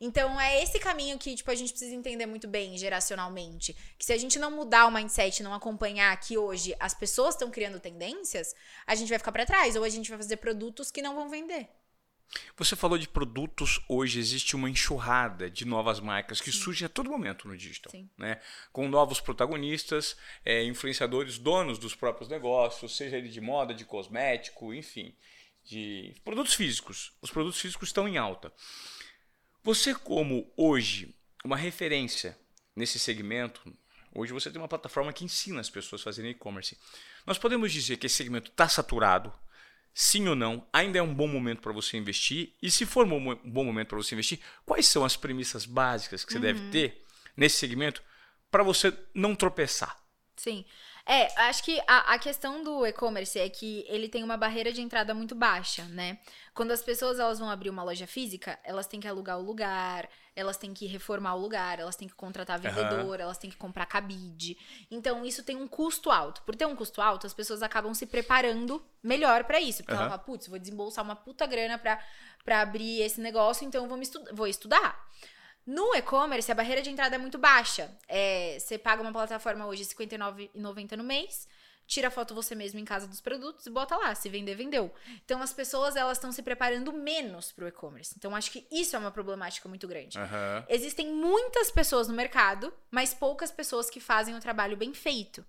Então 0.00 0.40
é 0.40 0.62
esse 0.62 0.78
caminho 0.78 1.18
que 1.18 1.34
tipo 1.34 1.50
a 1.50 1.54
gente 1.54 1.72
precisa 1.72 1.94
entender 1.94 2.24
muito 2.24 2.48
bem 2.48 2.78
geracionalmente, 2.78 3.76
que 3.98 4.04
se 4.04 4.12
a 4.14 4.16
gente 4.16 4.38
não 4.38 4.50
mudar 4.50 4.86
o 4.86 4.90
mindset, 4.90 5.42
não 5.42 5.52
acompanhar 5.52 6.18
que 6.18 6.38
hoje 6.38 6.74
as 6.80 6.94
pessoas 6.94 7.34
estão 7.34 7.50
criando 7.50 7.78
tendências, 7.78 8.54
a 8.86 8.94
gente 8.94 9.10
vai 9.10 9.18
ficar 9.18 9.32
para 9.32 9.44
trás 9.44 9.76
ou 9.76 9.84
a 9.84 9.88
gente 9.90 10.08
vai 10.08 10.16
fazer 10.16 10.38
produtos 10.38 10.90
que 10.90 11.02
não 11.02 11.14
vão 11.14 11.28
vender. 11.28 11.68
Você 12.56 12.76
falou 12.76 12.96
de 12.96 13.08
produtos, 13.08 13.80
hoje 13.88 14.18
existe 14.18 14.54
uma 14.54 14.70
enxurrada 14.70 15.50
de 15.50 15.64
novas 15.64 15.98
marcas 15.98 16.40
que 16.40 16.52
surgem 16.52 16.86
a 16.86 16.88
todo 16.88 17.10
momento 17.10 17.48
no 17.48 17.56
digital. 17.56 17.90
Sim. 17.90 18.08
Né? 18.16 18.40
Com 18.72 18.88
novos 18.88 19.20
protagonistas, 19.20 20.16
é, 20.44 20.62
influenciadores, 20.64 21.38
donos 21.38 21.78
dos 21.78 21.94
próprios 21.94 22.28
negócios, 22.28 22.96
seja 22.96 23.16
ele 23.16 23.28
de 23.28 23.40
moda, 23.40 23.74
de 23.74 23.84
cosmético, 23.84 24.72
enfim, 24.72 25.14
de 25.64 26.14
produtos 26.24 26.54
físicos. 26.54 27.12
Os 27.20 27.30
produtos 27.30 27.60
físicos 27.60 27.88
estão 27.88 28.06
em 28.06 28.16
alta. 28.16 28.52
Você, 29.62 29.94
como 29.94 30.50
hoje, 30.56 31.14
uma 31.44 31.56
referência 31.56 32.38
nesse 32.74 32.98
segmento, 32.98 33.76
hoje 34.14 34.32
você 34.32 34.50
tem 34.50 34.60
uma 34.60 34.68
plataforma 34.68 35.12
que 35.12 35.24
ensina 35.24 35.60
as 35.60 35.68
pessoas 35.68 36.00
a 36.02 36.04
fazerem 36.04 36.30
e-commerce. 36.30 36.78
Nós 37.26 37.38
podemos 37.38 37.72
dizer 37.72 37.96
que 37.96 38.06
esse 38.06 38.16
segmento 38.16 38.50
está 38.50 38.68
saturado, 38.68 39.32
sim 39.94 40.28
ou 40.28 40.36
não, 40.36 40.66
ainda 40.72 40.98
é 40.98 41.02
um 41.02 41.14
bom 41.14 41.26
momento 41.28 41.60
para 41.60 41.72
você 41.72 41.96
investir? 41.96 42.52
E 42.62 42.70
se 42.70 42.86
for 42.86 43.06
um 43.06 43.34
bom 43.36 43.64
momento 43.64 43.88
para 43.88 43.98
você 43.98 44.14
investir, 44.14 44.40
quais 44.64 44.86
são 44.86 45.04
as 45.04 45.16
premissas 45.16 45.66
básicas 45.66 46.24
que 46.24 46.32
você 46.32 46.38
Uhum. 46.38 46.42
deve 46.42 46.70
ter 46.70 47.04
nesse 47.36 47.56
segmento 47.56 48.02
para 48.50 48.62
você 48.62 48.92
não 49.14 49.34
tropeçar? 49.34 49.96
Sim. 50.36 50.64
É, 51.12 51.26
acho 51.48 51.64
que 51.64 51.82
a, 51.88 52.14
a 52.14 52.18
questão 52.20 52.62
do 52.62 52.86
e-commerce 52.86 53.36
é 53.36 53.48
que 53.48 53.84
ele 53.88 54.08
tem 54.08 54.22
uma 54.22 54.36
barreira 54.36 54.72
de 54.72 54.80
entrada 54.80 55.12
muito 55.12 55.34
baixa, 55.34 55.82
né? 55.86 56.20
Quando 56.54 56.70
as 56.70 56.82
pessoas 56.82 57.18
elas 57.18 57.40
vão 57.40 57.50
abrir 57.50 57.68
uma 57.68 57.82
loja 57.82 58.06
física, 58.06 58.56
elas 58.62 58.86
têm 58.86 59.00
que 59.00 59.08
alugar 59.08 59.36
o 59.36 59.42
lugar, 59.42 60.08
elas 60.36 60.56
têm 60.56 60.72
que 60.72 60.86
reformar 60.86 61.34
o 61.34 61.40
lugar, 61.40 61.80
elas 61.80 61.96
têm 61.96 62.06
que 62.06 62.14
contratar 62.14 62.60
vendedor, 62.60 63.18
elas 63.18 63.38
têm 63.38 63.50
que 63.50 63.56
comprar 63.56 63.86
cabide. 63.86 64.56
Então, 64.88 65.26
isso 65.26 65.42
tem 65.42 65.56
um 65.56 65.66
custo 65.66 66.12
alto. 66.12 66.42
Por 66.42 66.54
ter 66.54 66.66
um 66.66 66.76
custo 66.76 67.02
alto, 67.02 67.26
as 67.26 67.34
pessoas 67.34 67.60
acabam 67.60 67.92
se 67.92 68.06
preparando 68.06 68.80
melhor 69.02 69.42
pra 69.42 69.60
isso. 69.60 69.82
Porque 69.82 69.94
Aham. 69.94 70.02
ela 70.02 70.10
fala, 70.10 70.22
putz, 70.22 70.46
vou 70.46 70.60
desembolsar 70.60 71.04
uma 71.04 71.16
puta 71.16 71.44
grana 71.44 71.76
pra, 71.76 72.00
pra 72.44 72.60
abrir 72.60 73.02
esse 73.02 73.20
negócio, 73.20 73.66
então 73.66 73.82
eu 73.82 73.88
vou, 73.88 73.98
me 73.98 74.04
estu 74.04 74.22
vou 74.32 74.46
estudar. 74.46 74.96
No 75.66 75.94
e-commerce, 75.94 76.50
a 76.50 76.54
barreira 76.54 76.82
de 76.82 76.90
entrada 76.90 77.14
é 77.14 77.18
muito 77.18 77.38
baixa. 77.38 77.90
É, 78.08 78.58
você 78.58 78.78
paga 78.78 79.02
uma 79.02 79.12
plataforma 79.12 79.66
hoje 79.66 79.82
R$ 79.82 80.06
59,90 80.06 80.96
no 80.96 81.04
mês, 81.04 81.46
tira 81.90 82.06
a 82.06 82.10
foto 82.10 82.34
você 82.34 82.54
mesmo 82.54 82.78
em 82.78 82.84
casa 82.84 83.06
dos 83.08 83.20
produtos 83.20 83.66
e 83.66 83.70
bota 83.70 83.96
lá. 83.96 84.14
Se 84.14 84.28
vender, 84.28 84.54
vendeu. 84.54 84.94
Então, 85.24 85.42
as 85.42 85.52
pessoas 85.52 85.96
elas 85.96 86.18
estão 86.18 86.30
se 86.30 86.40
preparando 86.40 86.92
menos 86.92 87.50
para 87.50 87.64
o 87.64 87.68
e-commerce. 87.68 88.14
Então, 88.16 88.34
acho 88.34 88.52
que 88.52 88.64
isso 88.70 88.94
é 88.94 88.98
uma 88.98 89.10
problemática 89.10 89.68
muito 89.68 89.88
grande. 89.88 90.16
Aham. 90.16 90.64
Existem 90.68 91.12
muitas 91.12 91.70
pessoas 91.70 92.06
no 92.06 92.14
mercado, 92.14 92.72
mas 92.90 93.12
poucas 93.12 93.50
pessoas 93.50 93.90
que 93.90 93.98
fazem 94.00 94.36
o 94.36 94.40
trabalho 94.40 94.76
bem 94.76 94.94
feito. 94.94 95.44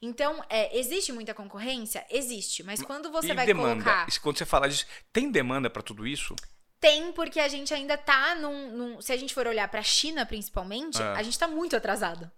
Então, 0.00 0.42
é, 0.48 0.76
existe 0.78 1.12
muita 1.12 1.34
concorrência? 1.34 2.06
Existe. 2.10 2.62
Mas 2.62 2.82
quando 2.82 3.10
você 3.12 3.32
e 3.32 3.34
vai 3.34 3.44
demanda? 3.44 3.84
colocar... 3.84 4.06
Quando 4.22 4.38
você 4.38 4.46
fala 4.46 4.68
disso, 4.68 4.86
tem 5.12 5.30
demanda 5.30 5.68
pra 5.68 5.82
tudo 5.82 6.06
isso? 6.06 6.34
Tem, 6.82 7.12
porque 7.12 7.38
a 7.40 7.46
gente 7.48 7.72
ainda 7.72 7.96
tá 7.96 8.34
num. 8.34 8.70
num- 8.76 9.00
se 9.00 9.12
a 9.12 9.16
gente 9.16 9.32
for 9.32 9.46
olhar 9.46 9.68
pra 9.68 9.82
China, 9.84 10.26
principalmente, 10.26 11.00
É. 11.00 11.04
a 11.14 11.22
gente 11.22 11.38
tá 11.38 11.46
muito 11.46 11.76
atrasado. 11.76 12.28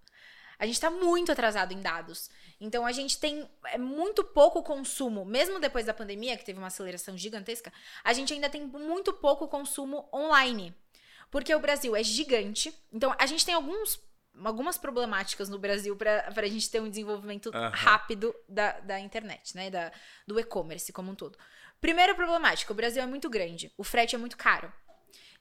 A 0.58 0.66
gente 0.66 0.78
tá 0.78 0.90
muito 0.90 1.32
atrasado 1.32 1.72
em 1.72 1.80
dados. 1.80 2.30
Então 2.60 2.84
a 2.86 2.92
gente 2.92 3.18
tem 3.18 3.48
é, 3.72 3.78
muito 3.78 4.22
pouco 4.22 4.62
consumo, 4.62 5.24
mesmo 5.24 5.58
depois 5.58 5.86
da 5.86 5.94
pandemia, 5.94 6.36
que 6.36 6.44
teve 6.44 6.58
uma 6.58 6.68
aceleração 6.68 7.16
gigantesca, 7.18 7.72
a 8.04 8.12
gente 8.12 8.32
ainda 8.34 8.48
tem 8.50 8.62
muito 8.66 9.12
pouco 9.14 9.48
consumo 9.48 10.08
online. 10.12 10.72
Porque 11.30 11.52
o 11.54 11.58
Brasil 11.58 11.96
é 11.96 12.02
gigante. 12.04 12.72
Então 12.92 13.14
a 13.18 13.26
gente 13.26 13.44
tem 13.46 13.54
alguns, 13.54 13.98
algumas 14.44 14.76
problemáticas 14.78 15.48
no 15.48 15.58
Brasil 15.58 15.96
para 15.96 16.28
a 16.36 16.46
gente 16.46 16.70
ter 16.70 16.80
um 16.82 16.88
desenvolvimento 16.90 17.50
Aham. 17.52 17.70
rápido 17.70 18.32
da, 18.48 18.78
da 18.80 19.00
internet, 19.00 19.56
né? 19.56 19.70
Da, 19.70 19.90
do 20.28 20.38
e-commerce 20.38 20.92
como 20.92 21.10
um 21.10 21.14
todo. 21.16 21.36
Primeira 21.84 22.14
problemática, 22.14 22.72
o 22.72 22.74
Brasil 22.74 23.02
é 23.02 23.06
muito 23.06 23.28
grande, 23.28 23.70
o 23.76 23.84
frete 23.84 24.14
é 24.14 24.18
muito 24.18 24.38
caro. 24.38 24.72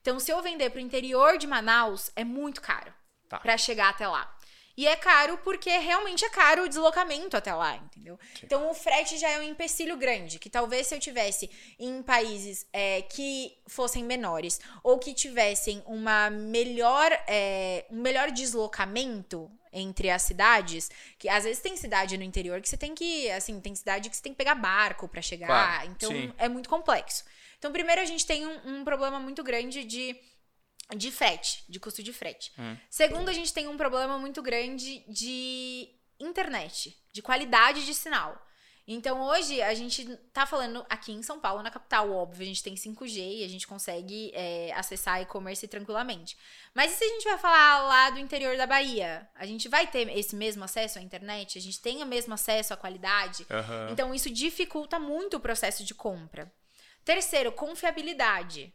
Então, 0.02 0.20
se 0.20 0.30
eu 0.30 0.42
vender 0.42 0.72
pro 0.72 0.80
interior 0.82 1.38
de 1.38 1.48
Manaus, 1.48 2.12
é 2.18 2.26
muito 2.26 2.62
caro 2.62 2.94
Tá. 3.30 3.40
pra 3.40 3.58
chegar 3.58 3.88
até 3.88 4.06
lá. 4.06 4.30
E 4.76 4.86
é 4.86 4.94
caro 4.98 5.38
porque 5.38 5.70
realmente 5.70 6.26
é 6.26 6.30
caro 6.30 6.64
o 6.64 6.68
deslocamento 6.68 7.38
até 7.38 7.54
lá, 7.54 7.78
entendeu? 7.78 8.20
Então 8.44 8.70
o 8.70 8.74
frete 8.74 9.18
já 9.18 9.30
é 9.30 9.40
um 9.40 9.44
empecilho 9.44 9.96
grande, 9.96 10.38
que 10.38 10.50
talvez 10.50 10.88
se 10.88 10.94
eu 10.94 11.00
tivesse 11.00 11.50
em 11.80 12.04
países 12.04 12.68
é, 12.74 13.04
que 13.04 13.58
fossem 13.66 14.04
menores 14.04 14.60
ou 14.84 15.00
que 15.00 15.14
tivessem 15.14 15.82
uma 15.86 16.30
melhor, 16.30 17.10
é, 17.26 17.86
um 17.90 18.02
melhor 18.02 18.32
deslocamento 18.32 19.50
entre 19.74 20.10
as 20.10 20.22
cidades, 20.22 20.90
que 21.18 21.28
às 21.28 21.44
vezes 21.44 21.62
tem 21.62 21.76
cidade 21.76 22.18
no 22.18 22.24
interior 22.24 22.62
que 22.62 22.70
você 22.70 22.78
tem 22.78 22.94
que, 22.96 23.30
assim, 23.32 23.60
tem 23.60 23.76
cidade 23.76 24.10
que 24.10 24.16
você 24.16 24.22
tem 24.24 24.32
que 24.32 24.38
pegar 24.38 24.56
barco 24.56 25.08
pra 25.08 25.22
chegar, 25.22 25.48
Claro, 25.48 25.90
então 25.92 26.12
sim. 26.12 26.34
é 26.38 26.48
muito 26.48 26.70
complexo. 26.70 27.24
Então 27.58 27.72
primeiro 27.72 28.02
a 28.02 28.06
gente 28.06 28.26
tem 28.26 28.46
um, 28.46 28.80
um 28.80 28.84
problema 28.84 29.20
muito 29.20 29.44
grande 29.44 29.84
de 29.84 30.16
de 30.96 31.10
frete, 31.12 31.64
de 31.68 31.80
custo 31.80 32.04
de 32.04 32.12
frete. 32.12 32.52
Hum. 32.60 32.76
Segundo, 32.90 33.30
a 33.30 33.34
gente 33.34 33.54
tem 33.54 33.68
um 33.68 33.78
problema 33.78 34.18
muito 34.20 34.42
grande 34.42 35.00
de 35.08 35.90
internet, 36.20 36.96
de 37.12 37.22
qualidade 37.22 37.86
de 37.86 37.94
sinal. 37.94 38.46
Então, 38.86 39.22
hoje, 39.22 39.62
a 39.62 39.74
gente 39.74 40.06
tá 40.34 40.46
falando 40.46 40.86
aqui 40.90 41.14
em 41.14 41.24
São 41.24 41.40
Paulo, 41.40 41.64
na 41.64 41.72
capital, 41.72 42.12
óbvio, 42.12 42.44
a 42.44 42.46
gente 42.46 42.62
tem 42.62 42.76
5G 42.76 43.40
e 43.40 43.44
a 43.46 43.48
gente 43.48 43.66
consegue 43.66 44.30
é, 44.34 44.74
acessar 44.76 45.22
e-commerce 45.22 45.66
tranquilamente. 45.70 46.38
Mas 46.74 46.92
e 46.92 46.96
se 46.96 47.04
a 47.06 47.08
gente 47.08 47.24
vai 47.24 47.38
falar 47.38 47.84
lá 47.84 48.10
do 48.10 48.20
interior 48.20 48.58
da 48.58 48.68
Bahia? 48.68 49.28
A 49.36 49.46
gente 49.46 49.70
vai 49.70 49.88
ter 49.88 50.10
esse 50.18 50.36
mesmo 50.36 50.66
acesso 50.66 51.00
à 51.00 51.02
internet? 51.02 51.58
A 51.58 51.62
gente 51.62 51.80
tem 51.80 52.04
o 52.04 52.06
mesmo 52.06 52.34
acesso 52.34 52.74
à 52.74 52.78
qualidade? 52.78 53.46
Aham. 53.50 53.88
Então, 53.90 54.14
isso 54.14 54.30
dificulta 54.30 55.00
muito 55.00 55.38
o 55.38 55.40
processo 55.40 55.86
de 55.86 55.94
compra. 55.94 56.52
Terceiro, 57.06 57.54
confiabilidade. 57.54 58.74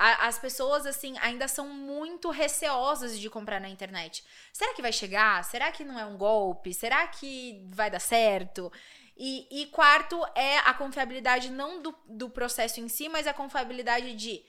As 0.00 0.38
pessoas, 0.38 0.86
assim, 0.86 1.18
ainda 1.18 1.48
são 1.48 1.68
muito 1.68 2.30
receosas 2.30 3.18
de 3.18 3.28
comprar 3.28 3.60
na 3.60 3.68
internet. 3.68 4.22
Será 4.52 4.72
que 4.72 4.80
vai 4.80 4.92
chegar? 4.92 5.42
Será 5.42 5.72
que 5.72 5.84
não 5.84 5.98
é 5.98 6.06
um 6.06 6.16
golpe? 6.16 6.72
Será 6.72 7.04
que 7.08 7.66
vai 7.70 7.90
dar 7.90 7.98
certo? 7.98 8.70
E, 9.18 9.48
e 9.50 9.66
quarto 9.66 10.24
é 10.34 10.58
a 10.58 10.72
confiabilidade 10.72 11.50
não 11.50 11.82
do, 11.82 11.92
do 12.06 12.30
processo 12.30 12.80
em 12.80 12.88
si, 12.88 13.08
mas 13.08 13.26
a 13.26 13.34
confiabilidade 13.34 14.14
de, 14.14 14.44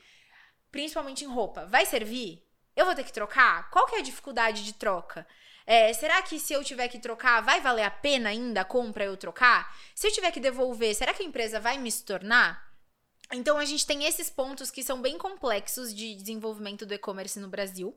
principalmente 0.72 1.26
em 1.26 1.28
roupa, 1.28 1.66
vai 1.66 1.88
servir? 1.88 2.46
Eu 2.76 2.86
vou 2.86 2.94
ter 2.94 3.04
que 3.04 3.12
trocar? 3.12 3.70
Qual 3.72 3.88
que 3.88 3.96
é 3.96 4.00
a 4.00 4.04
dificuldade 4.04 4.64
de 4.64 4.74
troca? 4.74 5.28
É, 5.66 5.92
será 5.94 6.22
que 6.22 6.40
se 6.40 6.54
eu 6.54 6.64
tiver 6.64 6.88
que 6.88 7.00
trocar, 7.00 7.42
vai 7.42 7.60
valer 7.62 7.84
a 7.84 7.92
pena 7.92 8.30
ainda 8.30 8.62
a 8.62 8.66
compra 8.66 9.04
eu 9.04 9.18
trocar? 9.18 9.76
Se 9.96 10.08
eu 10.08 10.12
tiver 10.12 10.32
que 10.32 10.40
devolver, 10.40 10.96
será 10.96 11.14
que 11.14 11.24
a 11.24 11.26
empresa 11.26 11.60
vai 11.60 11.78
me 11.78 11.90
estornar? 11.90 12.70
Então 13.32 13.58
a 13.58 13.66
gente 13.66 13.86
tem 13.86 14.06
esses 14.06 14.30
pontos 14.30 14.72
que 14.72 14.84
são 14.84 15.02
bem 15.02 15.18
complexos 15.18 15.94
de 15.94 16.16
desenvolvimento 16.16 16.86
do 16.86 16.94
e-commerce 16.94 17.40
no 17.40 17.48
Brasil, 17.48 17.96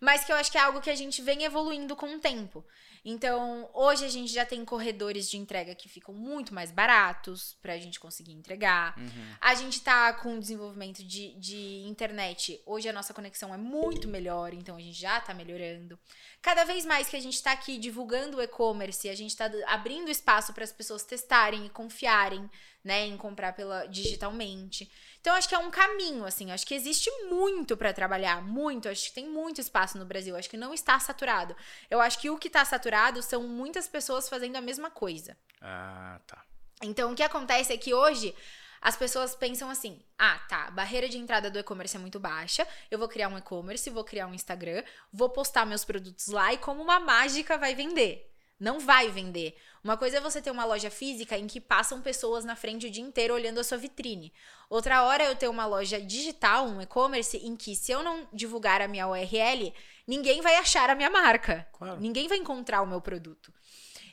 mas 0.00 0.24
que 0.24 0.32
eu 0.32 0.36
acho 0.36 0.50
que 0.50 0.58
é 0.58 0.60
algo 0.60 0.80
que 0.80 0.90
a 0.90 0.94
gente 0.94 1.20
vem 1.22 1.44
evoluindo 1.44 1.94
com 1.96 2.14
o 2.14 2.18
tempo. 2.20 2.64
Então, 3.04 3.70
hoje 3.72 4.04
a 4.04 4.08
gente 4.08 4.30
já 4.32 4.44
tem 4.44 4.64
corredores 4.64 5.30
de 5.30 5.38
entrega 5.38 5.74
que 5.74 5.88
ficam 5.88 6.12
muito 6.12 6.52
mais 6.52 6.70
baratos 6.70 7.56
para 7.62 7.72
a 7.72 7.78
gente 7.78 7.98
conseguir 7.98 8.32
entregar. 8.32 8.98
Uhum. 8.98 9.34
A 9.40 9.54
gente 9.54 9.80
tá 9.80 10.12
com 10.12 10.34
o 10.36 10.40
desenvolvimento 10.40 11.02
de, 11.04 11.32
de 11.38 11.84
internet. 11.86 12.60
Hoje 12.66 12.88
a 12.88 12.92
nossa 12.92 13.14
conexão 13.14 13.54
é 13.54 13.56
muito 13.56 14.08
melhor, 14.08 14.52
então 14.52 14.76
a 14.76 14.80
gente 14.80 14.98
já 14.98 15.20
tá 15.20 15.32
melhorando. 15.32 15.98
Cada 16.42 16.64
vez 16.64 16.84
mais 16.84 17.08
que 17.08 17.16
a 17.16 17.20
gente 17.20 17.42
tá 17.42 17.52
aqui 17.52 17.78
divulgando 17.78 18.38
o 18.38 18.42
e-commerce, 18.42 19.08
a 19.08 19.14
gente 19.14 19.36
tá 19.36 19.48
d- 19.48 19.64
abrindo 19.64 20.10
espaço 20.10 20.52
para 20.52 20.64
as 20.64 20.72
pessoas 20.72 21.04
testarem 21.04 21.66
e 21.66 21.70
confiarem, 21.70 22.50
né, 22.84 23.06
em 23.06 23.16
comprar 23.16 23.52
pela 23.54 23.86
digitalmente. 23.86 24.90
Então 25.20 25.34
acho 25.34 25.48
que 25.48 25.54
é 25.54 25.58
um 25.58 25.70
caminho 25.70 26.24
assim, 26.24 26.50
acho 26.50 26.66
que 26.66 26.74
existe 26.74 27.10
muito 27.28 27.76
para 27.76 27.92
trabalhar, 27.92 28.42
muito, 28.42 28.88
acho 28.88 29.08
que 29.08 29.14
tem 29.14 29.28
muito 29.28 29.60
espaço 29.60 29.98
no 29.98 30.04
Brasil, 30.04 30.36
acho 30.36 30.48
que 30.48 30.56
não 30.56 30.72
está 30.72 30.98
saturado. 30.98 31.56
Eu 31.90 32.00
acho 32.00 32.18
que 32.18 32.30
o 32.30 32.38
que 32.38 32.48
tá 32.48 32.64
saturado 32.64 33.22
são 33.22 33.42
muitas 33.42 33.88
pessoas 33.88 34.28
fazendo 34.28 34.56
a 34.56 34.60
mesma 34.60 34.90
coisa. 34.90 35.36
Ah, 35.60 36.20
tá. 36.26 36.44
Então, 36.82 37.12
o 37.12 37.14
que 37.14 37.22
acontece 37.22 37.72
é 37.72 37.76
que 37.76 37.92
hoje 37.92 38.34
as 38.80 38.96
pessoas 38.96 39.34
pensam 39.34 39.68
assim: 39.68 40.00
ah, 40.18 40.38
tá, 40.48 40.66
a 40.66 40.70
barreira 40.70 41.08
de 41.08 41.18
entrada 41.18 41.50
do 41.50 41.58
e-commerce 41.58 41.96
é 41.96 42.00
muito 42.00 42.20
baixa, 42.20 42.66
eu 42.90 42.98
vou 42.98 43.08
criar 43.08 43.28
um 43.28 43.38
e-commerce, 43.38 43.90
vou 43.90 44.04
criar 44.04 44.26
um 44.26 44.34
Instagram, 44.34 44.82
vou 45.12 45.28
postar 45.30 45.66
meus 45.66 45.84
produtos 45.84 46.28
lá 46.28 46.52
e, 46.52 46.58
como 46.58 46.82
uma 46.82 47.00
mágica, 47.00 47.58
vai 47.58 47.74
vender. 47.74 48.27
Não 48.58 48.80
vai 48.80 49.08
vender. 49.10 49.56
Uma 49.84 49.96
coisa 49.96 50.16
é 50.16 50.20
você 50.20 50.42
ter 50.42 50.50
uma 50.50 50.64
loja 50.64 50.90
física 50.90 51.38
em 51.38 51.46
que 51.46 51.60
passam 51.60 52.02
pessoas 52.02 52.44
na 52.44 52.56
frente 52.56 52.86
o 52.86 52.90
dia 52.90 53.02
inteiro 53.02 53.34
olhando 53.34 53.60
a 53.60 53.64
sua 53.64 53.78
vitrine. 53.78 54.32
Outra 54.68 55.04
hora 55.04 55.22
é 55.22 55.28
eu 55.28 55.36
ter 55.36 55.48
uma 55.48 55.64
loja 55.64 56.00
digital, 56.00 56.66
um 56.66 56.82
e-commerce, 56.82 57.36
em 57.36 57.54
que 57.56 57.76
se 57.76 57.92
eu 57.92 58.02
não 58.02 58.28
divulgar 58.32 58.82
a 58.82 58.88
minha 58.88 59.06
URL, 59.06 59.72
ninguém 60.06 60.40
vai 60.40 60.56
achar 60.56 60.90
a 60.90 60.94
minha 60.94 61.10
marca. 61.10 61.68
Claro. 61.72 62.00
Ninguém 62.00 62.26
vai 62.26 62.38
encontrar 62.38 62.82
o 62.82 62.86
meu 62.86 63.00
produto. 63.00 63.52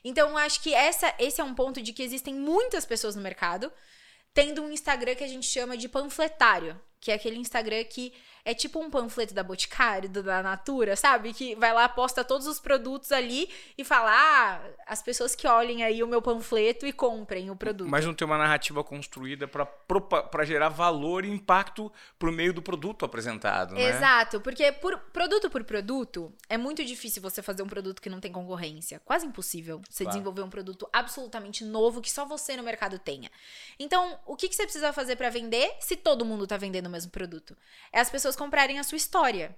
Então, 0.04 0.30
eu 0.30 0.38
acho 0.38 0.62
que 0.62 0.74
essa, 0.74 1.14
esse 1.18 1.42
é 1.42 1.44
um 1.44 1.56
ponto 1.56 1.82
de 1.82 1.92
que 1.92 2.04
existem 2.04 2.36
muitas 2.36 2.86
pessoas 2.86 3.16
no 3.16 3.22
mercado 3.22 3.72
tendo 4.36 4.62
um 4.62 4.70
Instagram 4.70 5.16
que 5.16 5.24
a 5.24 5.28
gente 5.28 5.48
chama 5.48 5.78
de 5.78 5.88
panfletário, 5.88 6.80
que 7.00 7.10
é 7.10 7.16
aquele 7.16 7.38
Instagram 7.38 7.86
que 7.86 8.14
é 8.46 8.54
tipo 8.54 8.80
um 8.80 8.90
panfleto 8.90 9.34
da 9.34 9.44
Boticário, 9.44 10.08
do- 10.08 10.24
da 10.24 10.42
Natura, 10.44 10.96
sabe? 10.96 11.34
Que 11.34 11.56
vai 11.56 11.74
lá, 11.74 11.90
posta 11.90 12.24
todos 12.24 12.46
os 12.48 12.60
produtos 12.60 13.12
ali 13.12 13.50
e 13.78 13.84
fala: 13.84 14.12
ah, 14.14 14.62
as 14.86 15.02
pessoas 15.02 15.36
que 15.36 15.48
olhem 15.48 15.84
aí 15.84 16.02
o 16.04 16.08
meu 16.08 16.22
panfleto 16.22 16.86
e 16.86 16.94
comprem 16.94 17.50
o 17.50 17.56
produto. 17.56 17.90
Mas 17.90 18.06
não 18.06 18.14
tem 18.14 18.26
uma 18.26 18.38
narrativa 18.38 18.84
construída 18.84 19.48
pra 19.48 20.46
gerar 20.46 20.70
valor 20.70 21.26
e 21.26 21.30
impacto 21.30 21.92
pro 22.20 22.32
meio 22.32 22.54
do 22.54 22.62
produto 22.62 23.04
apresentado, 23.04 23.74
né? 23.74 23.90
Exato, 23.90 24.40
porque 24.42 24.72
por 24.72 24.98
produto 25.12 25.50
por 25.50 25.64
produto, 25.64 26.32
é 26.48 26.58
muito 26.58 26.86
difícil 26.86 27.22
você 27.22 27.42
fazer 27.42 27.64
um 27.64 27.68
produto 27.68 28.02
que 28.02 28.10
não 28.10 28.20
tem 28.20 28.32
concorrência. 28.32 29.02
Quase 29.04 29.26
impossível 29.26 29.82
você 29.90 30.04
Claro. 30.04 30.16
desenvolver 30.18 30.42
um 30.44 30.50
produto 30.50 30.88
absolutamente 30.94 31.64
novo 31.66 32.00
que 32.02 32.12
só 32.12 32.26
você 32.26 32.56
no 32.56 32.62
mercado 32.64 33.00
tenha. 33.00 33.32
Então, 33.80 34.20
o 34.26 34.36
que, 34.36 34.48
que 34.48 34.56
você 34.56 34.64
precisa 34.64 34.94
fazer 34.94 35.16
pra 35.16 35.30
vender 35.30 35.76
se 35.80 35.96
todo 35.96 36.24
mundo 36.24 36.46
tá 36.46 36.58
vendendo 36.58 36.86
o 36.86 36.90
mesmo 36.90 37.12
produto? 37.12 37.58
É 37.92 38.00
as 38.00 38.10
pessoas 38.10 38.35
comprarem 38.36 38.80
a 38.80 38.84
sua 38.84 38.98
história. 38.98 39.58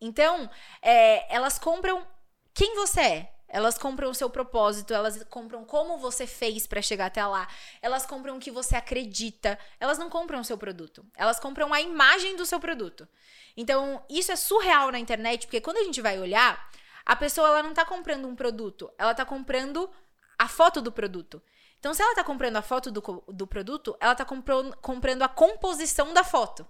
Então, 0.00 0.50
é, 0.82 1.34
elas 1.34 1.58
compram 1.58 2.06
quem 2.52 2.74
você 2.74 3.00
é. 3.00 3.34
Elas 3.48 3.78
compram 3.78 4.10
o 4.10 4.14
seu 4.14 4.28
propósito, 4.28 4.92
elas 4.92 5.22
compram 5.30 5.64
como 5.64 5.96
você 5.96 6.26
fez 6.26 6.66
pra 6.66 6.82
chegar 6.82 7.06
até 7.06 7.24
lá. 7.24 7.46
Elas 7.80 8.04
compram 8.04 8.36
o 8.36 8.40
que 8.40 8.50
você 8.50 8.74
acredita. 8.74 9.56
Elas 9.78 9.96
não 9.96 10.10
compram 10.10 10.40
o 10.40 10.44
seu 10.44 10.58
produto. 10.58 11.06
Elas 11.16 11.38
compram 11.38 11.72
a 11.72 11.80
imagem 11.80 12.34
do 12.34 12.44
seu 12.44 12.58
produto. 12.58 13.08
Então, 13.56 14.02
isso 14.10 14.32
é 14.32 14.36
surreal 14.36 14.90
na 14.90 14.98
internet, 14.98 15.46
porque 15.46 15.60
quando 15.60 15.76
a 15.76 15.84
gente 15.84 16.00
vai 16.00 16.18
olhar, 16.18 16.68
a 17.06 17.14
pessoa 17.14 17.46
ela 17.46 17.62
não 17.62 17.72
tá 17.72 17.84
comprando 17.84 18.26
um 18.26 18.34
produto, 18.34 18.90
ela 18.98 19.14
tá 19.14 19.24
comprando 19.24 19.88
a 20.36 20.48
foto 20.48 20.82
do 20.82 20.90
produto. 20.90 21.40
Então, 21.78 21.94
se 21.94 22.02
ela 22.02 22.14
tá 22.14 22.24
comprando 22.24 22.56
a 22.56 22.62
foto 22.62 22.90
do, 22.90 23.24
do 23.28 23.46
produto, 23.46 23.96
ela 24.00 24.14
tá 24.14 24.24
comprando, 24.24 24.76
comprando 24.78 25.22
a 25.22 25.28
composição 25.28 26.12
da 26.12 26.24
foto. 26.24 26.66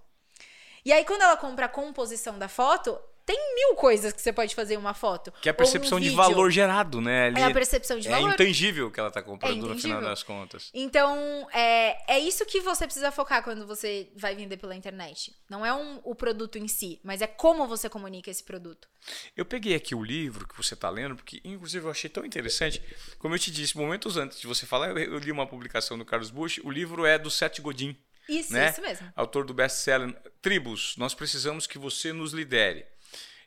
E 0.85 0.93
aí, 0.93 1.03
quando 1.03 1.23
ela 1.23 1.35
compra 1.35 1.65
a 1.65 1.69
composição 1.69 2.37
da 2.37 2.47
foto, 2.47 2.97
tem 3.25 3.55
mil 3.55 3.73
coisas 3.73 4.13
que 4.13 4.21
você 4.21 4.31
pode 4.31 4.53
fazer 4.53 4.75
em 4.75 4.77
uma 4.77 4.93
foto. 4.93 5.31
Que 5.41 5.49
é 5.49 5.51
a 5.51 5.53
Ou 5.53 5.55
um 5.55 5.57
percepção 5.57 5.99
de 5.99 6.11
valor 6.11 6.51
gerado, 6.51 7.01
né? 7.01 7.25
Ali 7.25 7.41
É 7.41 7.45
a 7.45 7.51
percepção 7.51 7.97
de 7.97 8.07
é 8.07 8.11
valor. 8.11 8.31
intangível 8.33 8.91
que 8.91 8.99
ela 8.99 9.09
tá 9.09 9.19
comprando 9.23 9.65
É 9.65 9.69
no 9.73 9.79
final 9.79 9.99
das 9.99 10.21
contas. 10.21 10.69
Então, 10.75 11.47
é, 11.51 11.97
é 12.17 12.19
isso 12.19 12.45
que 12.45 12.61
você 12.61 12.85
precisa 12.85 13.11
focar 13.11 13.43
quando 13.43 13.65
você 13.65 14.11
vai 14.15 14.35
vender 14.35 14.57
pela 14.57 14.75
internet. 14.75 15.35
Não 15.49 15.65
é 15.65 15.73
um- 15.73 15.99
o 16.03 16.13
produto 16.13 16.59
em 16.59 16.67
si, 16.67 16.99
mas 17.03 17.19
é 17.19 17.25
como 17.25 17.65
você 17.67 17.89
comunica 17.89 18.29
esse 18.29 18.43
produto. 18.43 18.87
Eu 19.35 19.43
peguei 19.43 19.73
aqui 19.73 19.95
o 19.95 20.03
livro 20.03 20.47
que 20.47 20.55
você 20.55 20.75
está 20.75 20.87
lendo, 20.91 21.15
porque 21.15 21.41
inclusive 21.43 21.83
eu 21.83 21.89
achei 21.89 22.11
tão 22.11 22.23
interessante. 22.23 22.79
Como 23.17 23.33
eu 23.33 23.39
te 23.39 23.49
disse, 23.49 23.75
momentos 23.75 24.17
antes 24.17 24.39
de 24.39 24.45
você 24.45 24.67
falar, 24.67 24.89
eu, 24.89 24.97
eu 24.99 25.17
li 25.17 25.31
uma 25.31 25.47
publicação 25.47 25.97
do 25.97 26.05
Carlos 26.05 26.29
Bush. 26.29 26.59
O 26.63 26.69
livro 26.69 27.07
é 27.07 27.17
do 27.17 27.31
Seth 27.31 27.59
Godin, 27.59 27.97
Isso, 28.27 28.53
né? 28.53 28.69
isso 28.69 28.81
mesmo. 28.81 29.11
autor 29.15 29.45
do 29.45 29.53
best-seller 29.53 30.15
Tribos. 30.41 30.95
Nós 30.97 31.13
precisamos 31.13 31.65
que 31.67 31.77
você 31.77 32.11
nos 32.13 32.33
lidere. 32.33 32.85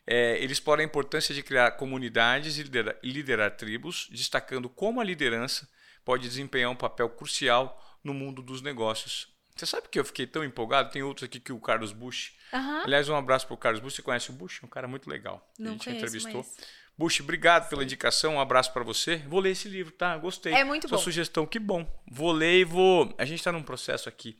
É, 0.07 0.37
ele 0.41 0.53
explora 0.53 0.81
a 0.81 0.85
importância 0.85 1.35
de 1.35 1.43
criar 1.43 1.71
comunidades 1.71 2.57
e 2.57 2.63
liderar, 2.63 2.95
liderar 3.03 3.51
tribos, 3.55 4.07
destacando 4.11 4.67
como 4.67 4.99
a 4.99 5.03
liderança 5.03 5.69
pode 6.03 6.23
desempenhar 6.27 6.71
um 6.71 6.75
papel 6.75 7.09
crucial 7.09 7.79
no 8.03 8.13
mundo 8.13 8.41
dos 8.41 8.61
negócios. 8.61 9.27
Você 9.55 9.65
sabe 9.65 9.87
que 9.89 9.99
eu 9.99 10.05
fiquei 10.05 10.25
tão 10.25 10.43
empolgado? 10.43 10.89
Tem 10.89 11.03
outros 11.03 11.25
aqui 11.25 11.39
que 11.39 11.51
o 11.51 11.59
Carlos 11.59 11.91
Bush. 11.91 12.31
Aham. 12.53 12.83
Aliás, 12.85 13.07
um 13.09 13.15
abraço 13.15 13.45
para 13.45 13.53
o 13.53 13.57
Carlos 13.57 13.81
Bush. 13.81 13.95
Você 13.95 14.01
conhece 14.01 14.29
o 14.29 14.33
Bush? 14.33 14.63
Um 14.63 14.67
cara 14.67 14.87
muito 14.87 15.09
legal. 15.09 15.47
a 15.59 15.61
Não 15.61 15.73
gente 15.73 15.83
conheço, 15.83 16.05
entrevistou. 16.05 16.37
mas- 16.57 16.67
Bush, 16.97 17.19
obrigado 17.21 17.69
pela 17.69 17.83
indicação. 17.83 18.35
Um 18.35 18.39
abraço 18.41 18.73
para 18.73 18.83
você. 18.83 19.17
Vou 19.27 19.39
ler 19.39 19.51
esse 19.51 19.67
livro, 19.69 19.91
tá? 19.93 20.17
Gostei. 20.17 20.53
É 20.53 20.63
muito 20.63 20.87
Sua 20.87 20.97
bom. 20.97 21.03
sugestão, 21.03 21.45
que 21.45 21.59
bom. 21.59 21.85
Vou 22.09 22.31
ler 22.31 22.59
e 22.61 22.63
vou. 22.63 23.13
A 23.17 23.25
gente 23.25 23.39
está 23.39 23.51
num 23.51 23.61
processo 23.63 24.09
aqui 24.09 24.37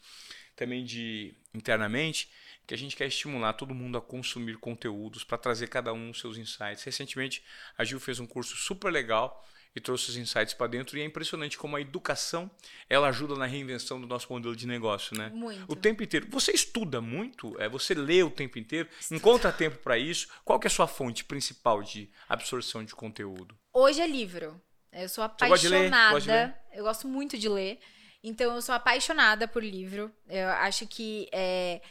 também 0.59 0.83
de 0.83 1.33
internamente 1.53 2.29
que 2.67 2.73
a 2.73 2.77
gente 2.77 2.95
quer 2.95 3.07
estimular 3.07 3.53
todo 3.53 3.73
mundo 3.73 3.97
a 3.97 4.01
consumir 4.01 4.57
conteúdos 4.57 5.23
para 5.23 5.37
trazer 5.37 5.67
cada 5.67 5.91
um 5.93 6.11
os 6.11 6.19
seus 6.19 6.37
insights. 6.37 6.83
Recentemente, 6.83 7.41
a 7.77 7.83
Gil 7.83 7.99
fez 7.99 8.19
um 8.19 8.27
curso 8.27 8.55
super 8.57 8.91
legal 8.91 9.43
e 9.75 9.79
trouxe 9.79 10.09
os 10.09 10.17
insights 10.17 10.53
para 10.53 10.67
dentro 10.67 10.97
e 10.97 11.01
é 11.01 11.05
impressionante 11.05 11.57
como 11.57 11.77
a 11.77 11.81
educação 11.81 12.51
ela 12.89 13.07
ajuda 13.07 13.35
na 13.35 13.45
reinvenção 13.45 13.99
do 13.99 14.05
nosso 14.05 14.31
modelo 14.31 14.55
de 14.55 14.67
negócio, 14.67 15.17
né? 15.17 15.31
Muito. 15.33 15.65
O 15.67 15.75
tempo 15.75 16.03
inteiro. 16.03 16.27
Você 16.29 16.51
estuda 16.51 16.99
muito? 16.99 17.59
É, 17.59 17.69
você 17.69 17.93
lê 17.93 18.21
o 18.21 18.29
tempo 18.29 18.59
inteiro? 18.59 18.89
Encontra 19.09 19.51
tempo 19.51 19.77
para 19.77 19.97
isso? 19.97 20.27
Qual 20.43 20.59
que 20.59 20.67
é 20.67 20.69
a 20.69 20.71
sua 20.71 20.87
fonte 20.87 21.23
principal 21.23 21.81
de 21.81 22.09
absorção 22.27 22.83
de 22.83 22.93
conteúdo? 22.93 23.57
Hoje 23.73 24.01
é 24.01 24.07
livro. 24.07 24.61
Eu 24.91 25.07
sou 25.07 25.23
apaixonada. 25.23 26.17
Ler? 26.17 26.55
Eu 26.73 26.83
gosto 26.83 27.07
muito 27.07 27.37
de 27.37 27.47
ler. 27.47 27.79
Então, 28.23 28.53
eu 28.55 28.61
sou 28.61 28.75
apaixonada 28.75 29.47
por 29.47 29.63
livro. 29.63 30.11
Eu 30.27 30.49
acho 30.49 30.85
que 30.85 31.29
é, 31.31 31.81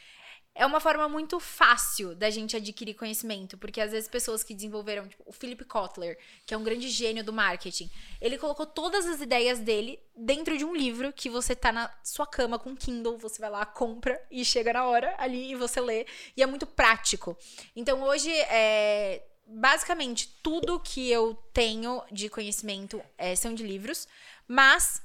é 0.54 0.66
uma 0.66 0.80
forma 0.80 1.08
muito 1.08 1.38
fácil 1.40 2.14
da 2.14 2.28
gente 2.28 2.56
adquirir 2.56 2.94
conhecimento. 2.94 3.56
Porque 3.56 3.80
às 3.80 3.92
vezes 3.92 4.08
pessoas 4.08 4.42
que 4.42 4.54
desenvolveram, 4.54 5.08
tipo, 5.08 5.22
o 5.24 5.32
Philip 5.32 5.64
Kotler, 5.64 6.18
que 6.44 6.52
é 6.52 6.56
um 6.56 6.64
grande 6.64 6.88
gênio 6.88 7.24
do 7.24 7.32
marketing, 7.32 7.90
ele 8.20 8.36
colocou 8.36 8.66
todas 8.66 9.06
as 9.06 9.20
ideias 9.20 9.58
dele 9.60 9.98
dentro 10.14 10.58
de 10.58 10.64
um 10.64 10.74
livro 10.74 11.12
que 11.12 11.30
você 11.30 11.54
tá 11.56 11.72
na 11.72 11.90
sua 12.04 12.26
cama 12.26 12.58
com 12.58 12.76
Kindle, 12.76 13.16
você 13.16 13.40
vai 13.40 13.50
lá, 13.50 13.64
compra 13.64 14.20
e 14.30 14.44
chega 14.44 14.72
na 14.72 14.84
hora 14.84 15.14
ali 15.16 15.52
e 15.52 15.54
você 15.54 15.80
lê. 15.80 16.06
E 16.36 16.42
é 16.42 16.46
muito 16.46 16.66
prático. 16.66 17.38
Então, 17.74 18.02
hoje, 18.02 18.30
é, 18.30 19.24
basicamente, 19.46 20.38
tudo 20.42 20.78
que 20.80 21.10
eu 21.10 21.34
tenho 21.54 22.02
de 22.12 22.28
conhecimento 22.28 23.00
é, 23.16 23.34
são 23.34 23.54
de 23.54 23.62
livros, 23.62 24.06
mas 24.46 25.02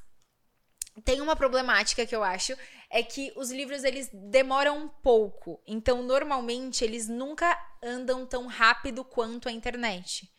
tem 1.01 1.21
uma 1.21 1.35
problemática 1.35 2.05
que 2.05 2.15
eu 2.15 2.23
acho 2.23 2.55
é 2.89 3.01
que 3.01 3.33
os 3.35 3.51
livros 3.51 3.83
eles 3.83 4.09
demoram 4.13 4.77
um 4.77 4.87
pouco. 4.87 5.59
Então, 5.65 6.03
normalmente 6.03 6.83
eles 6.83 7.07
nunca 7.07 7.59
andam 7.81 8.25
tão 8.25 8.45
rápido 8.45 9.03
quanto 9.03 9.49
a 9.49 9.51
internet. 9.51 10.31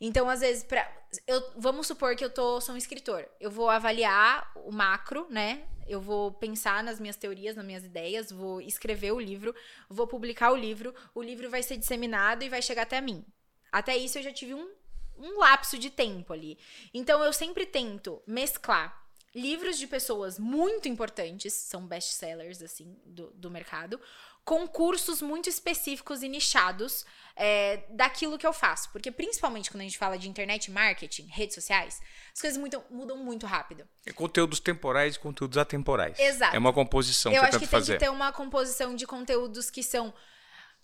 Então, 0.00 0.28
às 0.28 0.40
vezes, 0.40 0.62
pra, 0.62 0.86
eu, 1.26 1.42
vamos 1.56 1.86
supor 1.86 2.14
que 2.14 2.24
eu 2.24 2.28
tô, 2.28 2.60
sou 2.60 2.74
um 2.74 2.78
escritor. 2.78 3.26
Eu 3.40 3.50
vou 3.50 3.70
avaliar 3.70 4.52
o 4.56 4.70
macro, 4.70 5.26
né? 5.30 5.62
Eu 5.86 6.00
vou 6.00 6.32
pensar 6.32 6.82
nas 6.82 7.00
minhas 7.00 7.16
teorias, 7.16 7.56
nas 7.56 7.64
minhas 7.64 7.84
ideias, 7.84 8.30
vou 8.30 8.60
escrever 8.60 9.12
o 9.12 9.20
livro, 9.20 9.54
vou 9.88 10.06
publicar 10.06 10.50
o 10.50 10.56
livro, 10.56 10.94
o 11.14 11.22
livro 11.22 11.50
vai 11.50 11.62
ser 11.62 11.76
disseminado 11.76 12.42
e 12.42 12.48
vai 12.48 12.60
chegar 12.60 12.82
até 12.82 13.00
mim. 13.00 13.24
Até 13.70 13.96
isso 13.96 14.18
eu 14.18 14.22
já 14.22 14.32
tive 14.32 14.54
um, 14.54 14.70
um 15.18 15.38
lapso 15.38 15.78
de 15.78 15.90
tempo 15.90 16.32
ali. 16.32 16.58
Então 16.92 17.22
eu 17.22 17.32
sempre 17.32 17.66
tento 17.66 18.22
mesclar 18.26 19.03
livros 19.34 19.78
de 19.78 19.86
pessoas 19.86 20.38
muito 20.38 20.88
importantes, 20.88 21.52
são 21.52 21.86
best-sellers, 21.86 22.62
assim, 22.62 22.96
do, 23.04 23.30
do 23.30 23.50
mercado, 23.50 24.00
com 24.44 24.68
cursos 24.68 25.22
muito 25.22 25.48
específicos 25.48 26.22
e 26.22 26.28
nichados 26.28 27.04
é, 27.34 27.82
daquilo 27.90 28.36
que 28.38 28.46
eu 28.46 28.52
faço. 28.52 28.90
Porque, 28.92 29.10
principalmente 29.10 29.70
quando 29.70 29.80
a 29.80 29.84
gente 29.84 29.96
fala 29.98 30.18
de 30.18 30.28
internet 30.28 30.70
marketing, 30.70 31.26
redes 31.26 31.54
sociais, 31.54 32.00
as 32.32 32.40
coisas 32.40 32.58
muito- 32.58 32.82
mudam 32.90 33.16
muito 33.16 33.46
rápido. 33.46 33.88
É 34.04 34.12
conteúdos 34.12 34.60
temporais 34.60 35.16
e 35.16 35.18
conteúdos 35.18 35.56
atemporais. 35.56 36.18
Exato. 36.18 36.54
É 36.54 36.58
uma 36.58 36.72
composição 36.74 37.32
eu 37.32 37.40
que 37.40 37.46
acho 37.46 37.56
eu 37.56 37.60
que 37.60 37.66
tento 37.66 37.70
tem 37.70 37.80
fazer. 37.80 37.92
que 37.94 37.98
ter 38.00 38.10
uma 38.10 38.32
composição 38.32 38.94
de 38.94 39.06
conteúdos 39.06 39.70
que 39.70 39.82
são. 39.82 40.12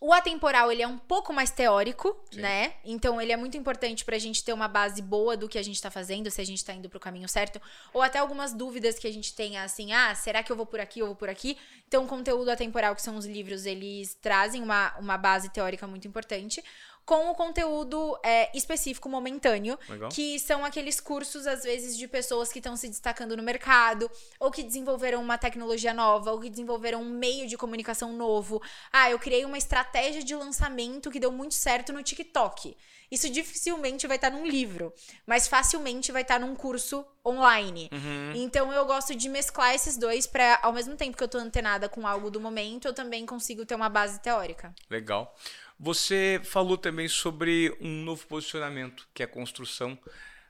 O 0.03 0.15
atemporal, 0.15 0.73
ele 0.73 0.81
é 0.81 0.89
um 0.89 0.97
pouco 0.97 1.31
mais 1.31 1.51
teórico, 1.51 2.19
Sim. 2.33 2.41
né? 2.41 2.73
Então, 2.83 3.21
ele 3.21 3.33
é 3.33 3.37
muito 3.37 3.59
importante 3.59 4.03
pra 4.03 4.17
gente 4.19 4.43
ter 4.43 4.55
uma 4.55 4.67
base 4.67 5.03
boa 5.03 5.37
do 5.37 5.47
que 5.47 5.59
a 5.59 5.63
gente 5.63 5.81
tá 5.81 5.91
fazendo, 5.91 6.31
se 6.31 6.41
a 6.41 6.47
gente 6.47 6.65
tá 6.65 6.73
indo 6.73 6.89
pro 6.89 6.99
caminho 6.99 7.29
certo. 7.29 7.61
Ou 7.93 8.01
até 8.01 8.19
algumas 8.19 8.55
dúvidas 8.55 8.99
que 8.99 9.07
a 9.07 9.13
gente 9.13 9.35
tenha, 9.35 9.63
assim, 9.63 9.93
ah, 9.93 10.15
será 10.15 10.43
que 10.43 10.51
eu 10.51 10.57
vou 10.57 10.65
por 10.65 10.81
aqui, 10.81 11.01
eu 11.01 11.07
vou 11.09 11.15
por 11.15 11.29
aqui? 11.29 11.59
Então, 11.87 12.05
o 12.05 12.09
conteúdo 12.09 12.49
atemporal, 12.49 12.95
que 12.95 13.03
são 13.03 13.17
os 13.17 13.27
livros, 13.27 13.67
eles 13.67 14.15
trazem 14.23 14.63
uma, 14.63 14.97
uma 14.99 15.19
base 15.19 15.51
teórica 15.51 15.87
muito 15.87 16.09
importante. 16.09 16.65
Com 17.11 17.29
o 17.29 17.35
conteúdo 17.35 18.17
é, 18.23 18.57
específico, 18.57 19.09
momentâneo, 19.09 19.77
Legal. 19.89 20.11
que 20.11 20.39
são 20.39 20.65
aqueles 20.65 21.01
cursos, 21.01 21.45
às 21.45 21.65
vezes, 21.65 21.99
de 21.99 22.07
pessoas 22.07 22.53
que 22.53 22.61
estão 22.61 22.77
se 22.77 22.87
destacando 22.87 23.37
no 23.37 23.43
mercado, 23.43 24.09
ou 24.39 24.49
que 24.49 24.63
desenvolveram 24.63 25.21
uma 25.21 25.37
tecnologia 25.37 25.93
nova, 25.93 26.31
ou 26.31 26.39
que 26.39 26.49
desenvolveram 26.49 27.03
um 27.03 27.11
meio 27.11 27.49
de 27.49 27.57
comunicação 27.57 28.13
novo. 28.13 28.63
Ah, 28.93 29.11
eu 29.11 29.19
criei 29.19 29.45
uma 29.45 29.59
estratégia 29.59 30.23
de 30.23 30.37
lançamento 30.37 31.11
que 31.11 31.19
deu 31.19 31.33
muito 31.33 31.55
certo 31.55 31.93
no 31.93 32.01
TikTok. 32.01 32.77
Isso 33.11 33.29
dificilmente 33.29 34.07
vai 34.07 34.17
estar 34.17 34.31
num 34.31 34.47
livro, 34.47 34.95
mas 35.27 35.49
facilmente 35.49 36.13
vai 36.13 36.23
estar 36.23 36.39
num 36.39 36.55
curso 36.55 37.05
online. 37.27 37.91
Uhum. 37.93 38.33
Então 38.37 38.73
eu 38.73 38.87
gosto 38.87 39.17
de 39.17 39.29
mesclar 39.29 39.75
esses 39.75 39.97
dois 39.97 40.29
para 40.29 40.61
ao 40.63 40.73
mesmo 40.73 40.97
tempo 40.97 41.17
que 41.17 41.25
eu 41.25 41.29
tô 41.29 41.39
antenada 41.39 41.89
com 41.89 42.07
algo 42.07 42.31
do 42.31 42.41
momento, 42.41 42.87
eu 42.87 42.95
também 42.95 43.27
consigo 43.27 43.67
ter 43.67 43.75
uma 43.75 43.89
base 43.89 44.21
teórica. 44.21 44.73
Legal. 44.89 45.35
Você 45.83 46.39
falou 46.45 46.77
também 46.77 47.09
sobre 47.09 47.75
um 47.81 48.03
novo 48.05 48.27
posicionamento, 48.27 49.09
que 49.15 49.23
é 49.23 49.25
a 49.25 49.29
construção 49.29 49.99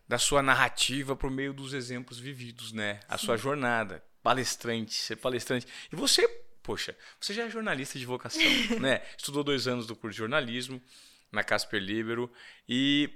da 0.08 0.18
sua 0.18 0.42
narrativa 0.42 1.14
por 1.14 1.30
meio 1.30 1.52
dos 1.54 1.72
exemplos 1.72 2.18
vividos, 2.18 2.72
né? 2.72 2.98
A 3.08 3.16
sua 3.16 3.36
jornada, 3.36 4.04
palestrante, 4.24 4.92
ser 4.92 5.14
palestrante. 5.14 5.68
E 5.92 5.94
você, 5.94 6.26
poxa, 6.64 6.96
você 7.20 7.32
já 7.32 7.44
é 7.44 7.48
jornalista 7.48 7.96
de 7.96 8.04
vocação, 8.04 8.42
né? 8.80 9.02
Estudou 9.16 9.44
dois 9.44 9.68
anos 9.68 9.86
do 9.86 9.94
curso 9.94 10.14
de 10.14 10.18
jornalismo 10.18 10.82
na 11.30 11.44
Casper 11.44 11.80
Libero 11.80 12.28
e 12.68 13.08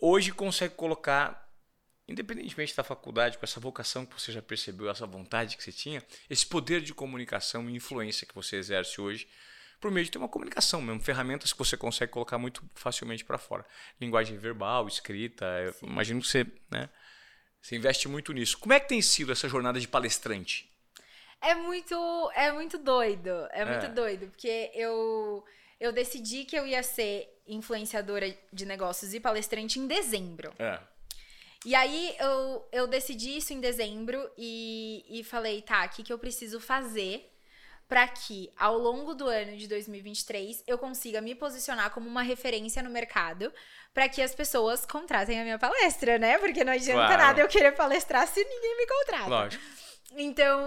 hoje 0.00 0.30
consegue 0.30 0.76
colocar, 0.76 1.52
independentemente 2.06 2.76
da 2.76 2.84
faculdade, 2.84 3.36
com 3.36 3.44
essa 3.44 3.58
vocação 3.58 4.06
que 4.06 4.14
você 4.14 4.30
já 4.30 4.40
percebeu, 4.40 4.88
essa 4.88 5.06
vontade 5.08 5.56
que 5.56 5.64
você 5.64 5.72
tinha, 5.72 6.04
esse 6.30 6.46
poder 6.46 6.80
de 6.82 6.94
comunicação 6.94 7.68
e 7.68 7.74
influência 7.74 8.24
que 8.24 8.34
você 8.36 8.54
exerce 8.54 9.00
hoje, 9.00 9.26
por 9.80 9.90
meio 9.90 10.04
de 10.04 10.10
ter 10.10 10.18
uma 10.18 10.28
comunicação 10.28 10.80
mesmo, 10.82 11.00
ferramentas 11.00 11.52
que 11.52 11.58
você 11.58 11.76
consegue 11.76 12.12
colocar 12.12 12.38
muito 12.38 12.62
facilmente 12.74 13.24
para 13.24 13.38
fora. 13.38 13.64
Linguagem 14.00 14.36
verbal, 14.36 14.86
escrita, 14.88 15.44
eu 15.60 15.74
imagino 15.88 16.20
que 16.20 16.26
você, 16.26 16.46
né, 16.70 16.88
você 17.62 17.76
investe 17.76 18.08
muito 18.08 18.32
nisso. 18.32 18.58
Como 18.58 18.72
é 18.72 18.80
que 18.80 18.88
tem 18.88 19.00
sido 19.02 19.30
essa 19.32 19.48
jornada 19.48 19.78
de 19.78 19.86
palestrante? 19.88 20.70
É 21.40 21.54
muito, 21.54 21.94
é 22.34 22.50
muito 22.50 22.78
doido. 22.78 23.30
É 23.52 23.64
muito 23.64 23.86
É. 23.86 23.88
doido, 23.88 24.26
porque 24.28 24.70
eu 24.74 25.44
eu 25.80 25.92
decidi 25.92 26.44
que 26.44 26.58
eu 26.58 26.66
ia 26.66 26.82
ser 26.82 27.28
influenciadora 27.46 28.36
de 28.52 28.66
negócios 28.66 29.14
e 29.14 29.20
palestrante 29.20 29.78
em 29.78 29.86
dezembro. 29.86 30.52
É. 30.58 30.80
E 31.64 31.72
aí 31.72 32.16
eu, 32.18 32.68
eu 32.72 32.86
decidi 32.88 33.36
isso 33.36 33.52
em 33.52 33.60
dezembro 33.60 34.28
e, 34.36 35.04
e 35.08 35.22
falei, 35.22 35.62
tá, 35.62 35.84
o 35.86 35.88
que, 35.90 36.02
que 36.02 36.12
eu 36.12 36.18
preciso 36.18 36.58
fazer 36.60 37.32
para 37.88 38.06
que 38.06 38.52
ao 38.56 38.76
longo 38.76 39.14
do 39.14 39.26
ano 39.26 39.56
de 39.56 39.66
2023 39.66 40.62
eu 40.66 40.76
consiga 40.76 41.20
me 41.22 41.34
posicionar 41.34 41.90
como 41.90 42.06
uma 42.06 42.22
referência 42.22 42.82
no 42.82 42.90
mercado 42.90 43.52
para 43.94 44.08
que 44.08 44.20
as 44.20 44.34
pessoas 44.34 44.84
contratem 44.84 45.40
a 45.40 45.42
minha 45.42 45.58
palestra, 45.58 46.18
né? 46.18 46.36
Porque 46.38 46.62
não 46.62 46.72
adianta 46.74 47.06
Claro. 47.06 47.22
nada 47.22 47.40
eu 47.40 47.48
querer 47.48 47.72
palestrar 47.72 48.26
se 48.28 48.44
ninguém 48.44 48.76
me 48.76 48.86
contrata. 48.86 49.28
Lógico. 49.28 49.64
Então, 50.16 50.58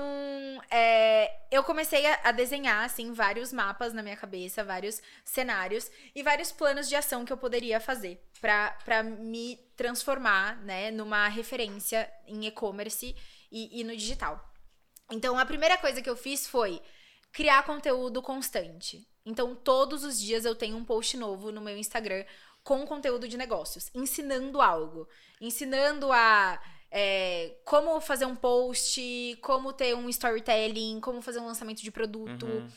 é, 0.70 1.32
eu 1.50 1.64
comecei 1.64 2.06
a, 2.06 2.20
a 2.26 2.32
desenhar, 2.32 2.86
assim, 2.86 3.12
vários 3.12 3.52
mapas 3.52 3.92
na 3.92 4.04
minha 4.04 4.16
cabeça, 4.16 4.64
vários 4.64 5.02
cenários 5.26 5.90
e 6.14 6.22
vários 6.22 6.52
planos 6.52 6.88
de 6.88 6.96
ação 6.96 7.26
que 7.26 7.34
eu 7.34 7.38
poderia 7.38 7.80
fazer 7.80 8.24
para 8.40 9.04
me 9.04 9.58
transformar, 9.76 10.58
né, 10.64 10.92
numa 10.92 11.28
referência 11.28 12.12
em 12.28 12.46
e-commerce 12.46 13.16
e, 13.52 13.80
e 13.80 13.84
no 13.84 13.96
digital. 13.96 14.48
Então, 15.12 15.38
a 15.40 15.46
primeira 15.46 15.78
coisa 15.78 16.02
que 16.02 16.10
eu 16.10 16.16
fiz 16.16 16.48
foi 16.48 16.80
criar 17.32 17.64
conteúdo 17.64 18.22
constante. 18.22 19.08
Então, 19.26 19.56
todos 19.56 20.04
os 20.04 20.20
dias 20.20 20.46
eu 20.46 20.56
tenho 20.56 20.78
um 20.78 20.84
post 20.84 21.16
novo 21.18 21.52
no 21.52 21.62
meu 21.62 21.78
Instagram 21.78 22.26
com 22.64 22.86
conteúdo 22.86 23.28
de 23.28 23.38
negócios, 23.38 23.90
ensinando 23.94 24.62
algo, 24.62 25.08
ensinando 25.40 26.12
a 26.12 26.62
é, 26.92 27.56
como 27.64 28.00
fazer 28.02 28.26
um 28.26 28.36
post, 28.36 29.38
como 29.42 29.72
ter 29.72 29.96
um 29.96 30.10
storytelling, 30.10 31.00
como 31.00 31.22
fazer 31.22 31.40
um 31.40 31.46
lançamento 31.46 31.82
de 31.82 31.90
produto, 31.90 32.46
uhum. 32.46 32.68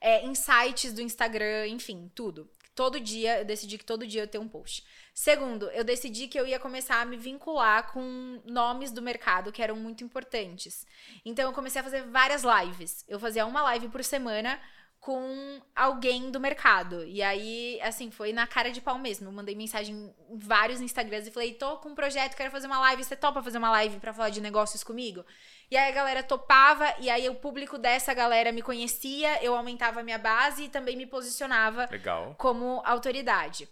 é, 0.00 0.24
insights 0.24 0.92
do 0.92 1.02
Instagram, 1.02 1.66
enfim, 1.66 2.10
tudo. 2.14 2.48
Todo 2.74 3.00
dia, 3.00 3.40
eu 3.40 3.44
decidi 3.44 3.76
que 3.76 3.84
todo 3.84 4.06
dia 4.06 4.22
eu 4.22 4.28
tenho 4.28 4.44
um 4.44 4.48
post. 4.48 4.84
Segundo, 5.14 5.70
eu 5.70 5.84
decidi 5.84 6.26
que 6.26 6.38
eu 6.38 6.44
ia 6.44 6.58
começar 6.58 7.00
a 7.00 7.04
me 7.04 7.16
vincular 7.16 7.92
com 7.92 8.42
nomes 8.44 8.90
do 8.90 9.00
mercado 9.00 9.52
que 9.52 9.62
eram 9.62 9.76
muito 9.76 10.02
importantes. 10.02 10.84
Então, 11.24 11.48
eu 11.48 11.52
comecei 11.52 11.80
a 11.80 11.84
fazer 11.84 12.02
várias 12.02 12.42
lives. 12.42 13.04
Eu 13.06 13.20
fazia 13.20 13.46
uma 13.46 13.62
live 13.62 13.88
por 13.88 14.02
semana 14.02 14.60
com 14.98 15.60
alguém 15.76 16.30
do 16.30 16.40
mercado. 16.40 17.04
E 17.04 17.22
aí, 17.22 17.78
assim, 17.82 18.10
foi 18.10 18.32
na 18.32 18.44
cara 18.44 18.72
de 18.72 18.80
pau 18.80 18.98
mesmo. 18.98 19.28
Eu 19.28 19.32
mandei 19.32 19.54
mensagem 19.54 19.94
em 19.94 20.38
vários 20.38 20.80
Instagrams 20.80 21.28
e 21.28 21.30
falei: 21.30 21.52
tô 21.52 21.76
com 21.76 21.90
um 21.90 21.94
projeto, 21.94 22.34
quero 22.34 22.50
fazer 22.50 22.66
uma 22.66 22.80
live. 22.80 23.04
Você 23.04 23.14
topa 23.14 23.40
fazer 23.40 23.58
uma 23.58 23.70
live 23.70 24.00
para 24.00 24.12
falar 24.12 24.30
de 24.30 24.40
negócios 24.40 24.82
comigo? 24.82 25.24
E 25.70 25.76
aí 25.76 25.92
a 25.92 25.94
galera 25.94 26.22
topava, 26.22 26.92
e 26.98 27.08
aí 27.08 27.28
o 27.28 27.34
público 27.36 27.78
dessa 27.78 28.12
galera 28.14 28.50
me 28.50 28.62
conhecia, 28.62 29.44
eu 29.44 29.54
aumentava 29.54 30.00
a 30.00 30.02
minha 30.02 30.18
base 30.18 30.64
e 30.64 30.68
também 30.68 30.96
me 30.96 31.06
posicionava 31.06 31.86
Legal. 31.90 32.34
como 32.36 32.82
autoridade. 32.84 33.68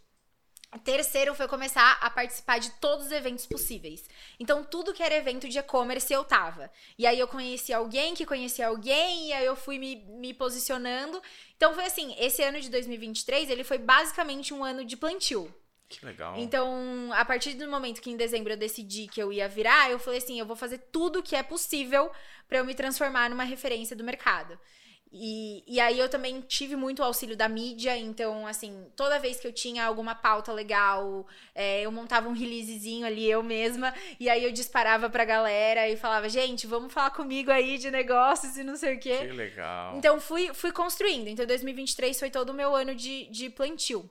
Terceiro 0.79 1.35
foi 1.35 1.47
começar 1.47 1.99
a 2.01 2.09
participar 2.09 2.59
de 2.59 2.71
todos 2.73 3.07
os 3.07 3.13
eventos 3.13 3.45
possíveis. 3.47 4.09
Então, 4.41 4.65
tudo 4.65 4.95
que 4.95 5.03
era 5.03 5.15
evento 5.15 5.49
de 5.49 5.59
e-commerce 5.59 6.13
eu 6.13 6.25
tava. 6.25 6.71
E 6.99 7.07
aí 7.07 7.19
eu 7.19 7.29
conheci 7.29 7.73
alguém 7.73 8.15
que 8.15 8.25
conhecia 8.25 8.69
alguém, 8.69 9.29
e 9.29 9.33
aí 9.33 9.45
eu 9.45 9.55
fui 9.55 9.79
me, 9.79 9.97
me 9.97 10.33
posicionando. 10.33 11.21
Então, 11.57 11.75
foi 11.75 11.85
assim, 11.85 12.15
esse 12.19 12.43
ano 12.43 12.61
de 12.61 12.71
2023, 12.71 13.51
ele 13.51 13.65
foi 13.65 13.79
basicamente 13.79 14.55
um 14.55 14.65
ano 14.65 14.85
de 14.85 14.97
plantio. 14.97 15.55
Que 15.93 16.07
legal. 16.07 16.35
Então, 16.39 17.11
a 17.13 17.25
partir 17.25 17.53
do 17.53 17.69
momento 17.69 18.01
que 18.01 18.11
em 18.11 18.17
dezembro 18.17 18.55
eu 18.55 18.57
decidi 18.57 19.07
que 19.07 19.23
eu 19.23 19.31
ia 19.31 19.47
virar, 19.47 19.91
eu 19.91 19.99
falei 19.99 20.19
assim, 20.19 20.41
eu 20.41 20.47
vou 20.47 20.57
fazer 20.57 20.79
tudo 20.91 21.23
que 21.23 21.37
é 21.37 21.43
possível 21.43 22.11
para 22.49 22.59
eu 22.59 22.65
me 22.65 22.75
transformar 22.75 23.29
numa 23.29 23.45
referência 23.45 23.95
do 23.95 24.03
mercado. 24.03 24.59
E, 25.15 25.63
e 25.67 25.79
aí 25.79 25.99
eu 25.99 26.09
também 26.09 26.41
tive 26.41 26.75
muito 26.75 27.03
auxílio 27.03 27.37
da 27.37 27.47
mídia, 27.47 27.95
então, 27.99 28.47
assim, 28.47 28.87
toda 28.97 29.19
vez 29.19 29.39
que 29.39 29.47
eu 29.47 29.53
tinha 29.53 29.85
alguma 29.85 30.15
pauta 30.15 30.51
legal, 30.55 31.27
é, 31.55 31.83
eu 31.83 31.93
montava 31.93 32.31
um 32.31 32.33
releasezinho 32.33 33.07
ali, 33.07 33.31
eu 33.31 33.43
mesma, 33.43 33.93
e 34.19 34.31
aí 34.31 34.43
eu 34.43 34.51
disparava 34.51 35.11
pra 35.11 35.27
galera 35.27 35.87
e 35.87 35.99
falava, 35.99 36.31
gente, 36.31 36.67
vamos 36.67 36.91
falar 36.91 37.11
comigo 37.11 37.51
aí 37.51 37.77
de 37.77 37.91
negócios 37.91 38.57
e 38.57 38.65
não 38.65 38.75
sei 38.75 38.97
o 38.97 38.99
quê. 38.99 39.19
Que 39.19 39.33
legal. 39.33 39.99
Então, 39.99 40.19
fui, 40.19 40.55
fui 40.55 40.73
construindo. 40.73 41.29
Então, 41.29 41.45
2023 41.45 42.19
foi 42.19 42.31
todo 42.31 42.49
o 42.49 42.55
meu 42.55 42.75
ano 42.75 42.95
de, 42.95 43.27
de 43.27 43.51
plantio. 43.51 44.09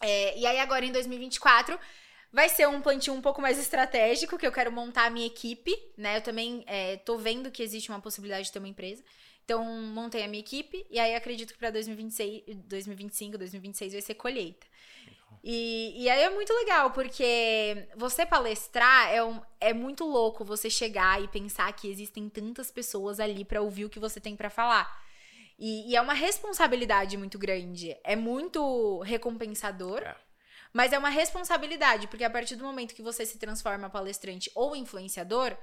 É, 0.00 0.38
e 0.38 0.46
aí, 0.46 0.58
agora 0.60 0.84
em 0.84 0.92
2024. 0.92 1.76
Vai 2.32 2.48
ser 2.48 2.68
um 2.68 2.80
plantio 2.80 3.12
um 3.12 3.20
pouco 3.20 3.42
mais 3.42 3.58
estratégico, 3.58 4.38
que 4.38 4.46
eu 4.46 4.52
quero 4.52 4.70
montar 4.70 5.06
a 5.06 5.10
minha 5.10 5.26
equipe, 5.26 5.76
né? 5.96 6.18
Eu 6.18 6.20
também 6.20 6.62
é, 6.68 6.96
tô 6.98 7.18
vendo 7.18 7.50
que 7.50 7.60
existe 7.60 7.88
uma 7.88 8.00
possibilidade 8.00 8.44
de 8.44 8.52
ter 8.52 8.60
uma 8.60 8.68
empresa. 8.68 9.02
Então, 9.50 9.64
montei 9.64 10.22
a 10.22 10.28
minha 10.28 10.38
equipe 10.38 10.86
e 10.88 11.00
aí 11.00 11.12
acredito 11.12 11.52
que 11.52 11.58
para 11.58 11.72
2026, 11.72 12.44
2025, 12.66 13.36
2026 13.36 13.92
vai 13.94 14.00
ser 14.00 14.14
colheita. 14.14 14.64
E, 15.42 16.04
e 16.04 16.08
aí 16.08 16.22
é 16.22 16.30
muito 16.30 16.52
legal, 16.54 16.92
porque 16.92 17.88
você 17.96 18.24
palestrar 18.24 19.12
é, 19.12 19.24
um, 19.24 19.42
é 19.60 19.74
muito 19.74 20.04
louco 20.04 20.44
você 20.44 20.70
chegar 20.70 21.20
e 21.20 21.26
pensar 21.26 21.72
que 21.72 21.90
existem 21.90 22.28
tantas 22.28 22.70
pessoas 22.70 23.18
ali 23.18 23.44
para 23.44 23.60
ouvir 23.60 23.86
o 23.86 23.90
que 23.90 23.98
você 23.98 24.20
tem 24.20 24.36
para 24.36 24.50
falar. 24.50 25.02
E, 25.58 25.90
e, 25.90 25.96
é 25.96 26.00
uma 26.00 26.14
responsabilidade 26.14 27.16
muito 27.16 27.36
grande. 27.36 27.98
É 28.04 28.14
muito 28.14 29.00
recompensador. 29.00 30.00
É. 30.02 30.14
Mas 30.72 30.92
é 30.92 30.98
uma 30.98 31.08
responsabilidade, 31.08 32.06
porque 32.06 32.22
a 32.22 32.30
partir 32.30 32.54
do 32.54 32.62
momento 32.62 32.94
que 32.94 33.02
você 33.02 33.26
se 33.26 33.36
transforma 33.36 33.90
palestrante 33.90 34.48
ou 34.54 34.76
influenciador, 34.76 35.56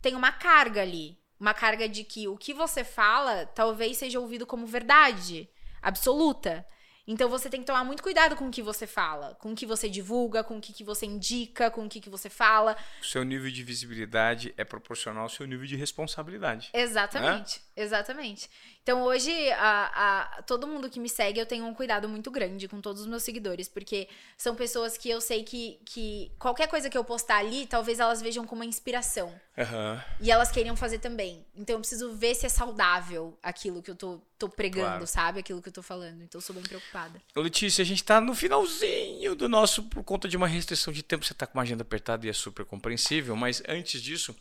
tem 0.00 0.14
uma 0.14 0.30
carga 0.30 0.82
ali 0.82 1.18
uma 1.44 1.52
carga 1.52 1.86
de 1.86 2.04
que 2.04 2.26
o 2.26 2.38
que 2.38 2.54
você 2.54 2.82
fala 2.82 3.44
talvez 3.44 3.98
seja 3.98 4.18
ouvido 4.18 4.46
como 4.46 4.66
verdade 4.66 5.46
absoluta. 5.82 6.66
Então 7.06 7.28
você 7.28 7.50
tem 7.50 7.60
que 7.60 7.66
tomar 7.66 7.84
muito 7.84 8.02
cuidado 8.02 8.34
com 8.34 8.48
o 8.48 8.50
que 8.50 8.62
você 8.62 8.86
fala, 8.86 9.34
com 9.34 9.52
o 9.52 9.54
que 9.54 9.66
você 9.66 9.86
divulga, 9.86 10.42
com 10.42 10.56
o 10.56 10.60
que, 10.60 10.72
que 10.72 10.82
você 10.82 11.04
indica, 11.04 11.70
com 11.70 11.84
o 11.84 11.88
que, 11.88 12.00
que 12.00 12.08
você 12.08 12.30
fala. 12.30 12.74
O 12.98 13.04
seu 13.04 13.22
nível 13.22 13.50
de 13.50 13.62
visibilidade 13.62 14.54
é 14.56 14.64
proporcional 14.64 15.24
ao 15.24 15.28
seu 15.28 15.46
nível 15.46 15.66
de 15.66 15.76
responsabilidade. 15.76 16.70
Exatamente, 16.72 17.58
né? 17.58 17.63
Exatamente. 17.76 18.48
Então 18.82 19.02
hoje, 19.02 19.32
a, 19.52 20.36
a, 20.36 20.42
todo 20.42 20.66
mundo 20.66 20.90
que 20.90 21.00
me 21.00 21.08
segue, 21.08 21.40
eu 21.40 21.46
tenho 21.46 21.64
um 21.64 21.72
cuidado 21.72 22.06
muito 22.08 22.30
grande 22.30 22.68
com 22.68 22.80
todos 22.80 23.00
os 23.00 23.06
meus 23.06 23.22
seguidores, 23.22 23.66
porque 23.66 24.08
são 24.36 24.54
pessoas 24.54 24.98
que 24.98 25.08
eu 25.08 25.20
sei 25.20 25.42
que, 25.42 25.80
que 25.86 26.30
qualquer 26.38 26.68
coisa 26.68 26.90
que 26.90 26.98
eu 26.98 27.02
postar 27.02 27.38
ali, 27.38 27.66
talvez 27.66 27.98
elas 27.98 28.20
vejam 28.20 28.44
como 28.46 28.60
uma 28.60 28.66
inspiração. 28.68 29.28
Uhum. 29.56 30.00
E 30.20 30.30
elas 30.30 30.50
queriam 30.50 30.76
fazer 30.76 30.98
também. 30.98 31.46
Então 31.56 31.76
eu 31.76 31.80
preciso 31.80 32.12
ver 32.14 32.34
se 32.34 32.44
é 32.44 32.48
saudável 32.48 33.38
aquilo 33.42 33.82
que 33.82 33.90
eu 33.90 33.94
tô, 33.96 34.20
tô 34.38 34.48
pregando, 34.50 34.88
claro. 34.88 35.06
sabe? 35.06 35.40
Aquilo 35.40 35.62
que 35.62 35.68
eu 35.70 35.72
tô 35.72 35.82
falando. 35.82 36.22
Então 36.22 36.38
eu 36.38 36.42
sou 36.42 36.54
bem 36.54 36.64
preocupada. 36.64 37.22
Ô, 37.34 37.40
Letícia, 37.40 37.80
a 37.80 37.86
gente 37.86 38.04
tá 38.04 38.20
no 38.20 38.34
finalzinho 38.34 39.34
do 39.34 39.48
nosso, 39.48 39.84
por 39.84 40.04
conta 40.04 40.28
de 40.28 40.36
uma 40.36 40.46
restrição 40.46 40.92
de 40.92 41.02
tempo, 41.02 41.24
você 41.24 41.32
tá 41.32 41.46
com 41.46 41.56
uma 41.56 41.62
agenda 41.62 41.82
apertada 41.82 42.26
e 42.26 42.28
é 42.28 42.32
super 42.34 42.66
compreensível, 42.66 43.34
mas 43.34 43.62
antes 43.66 44.02
disso. 44.02 44.36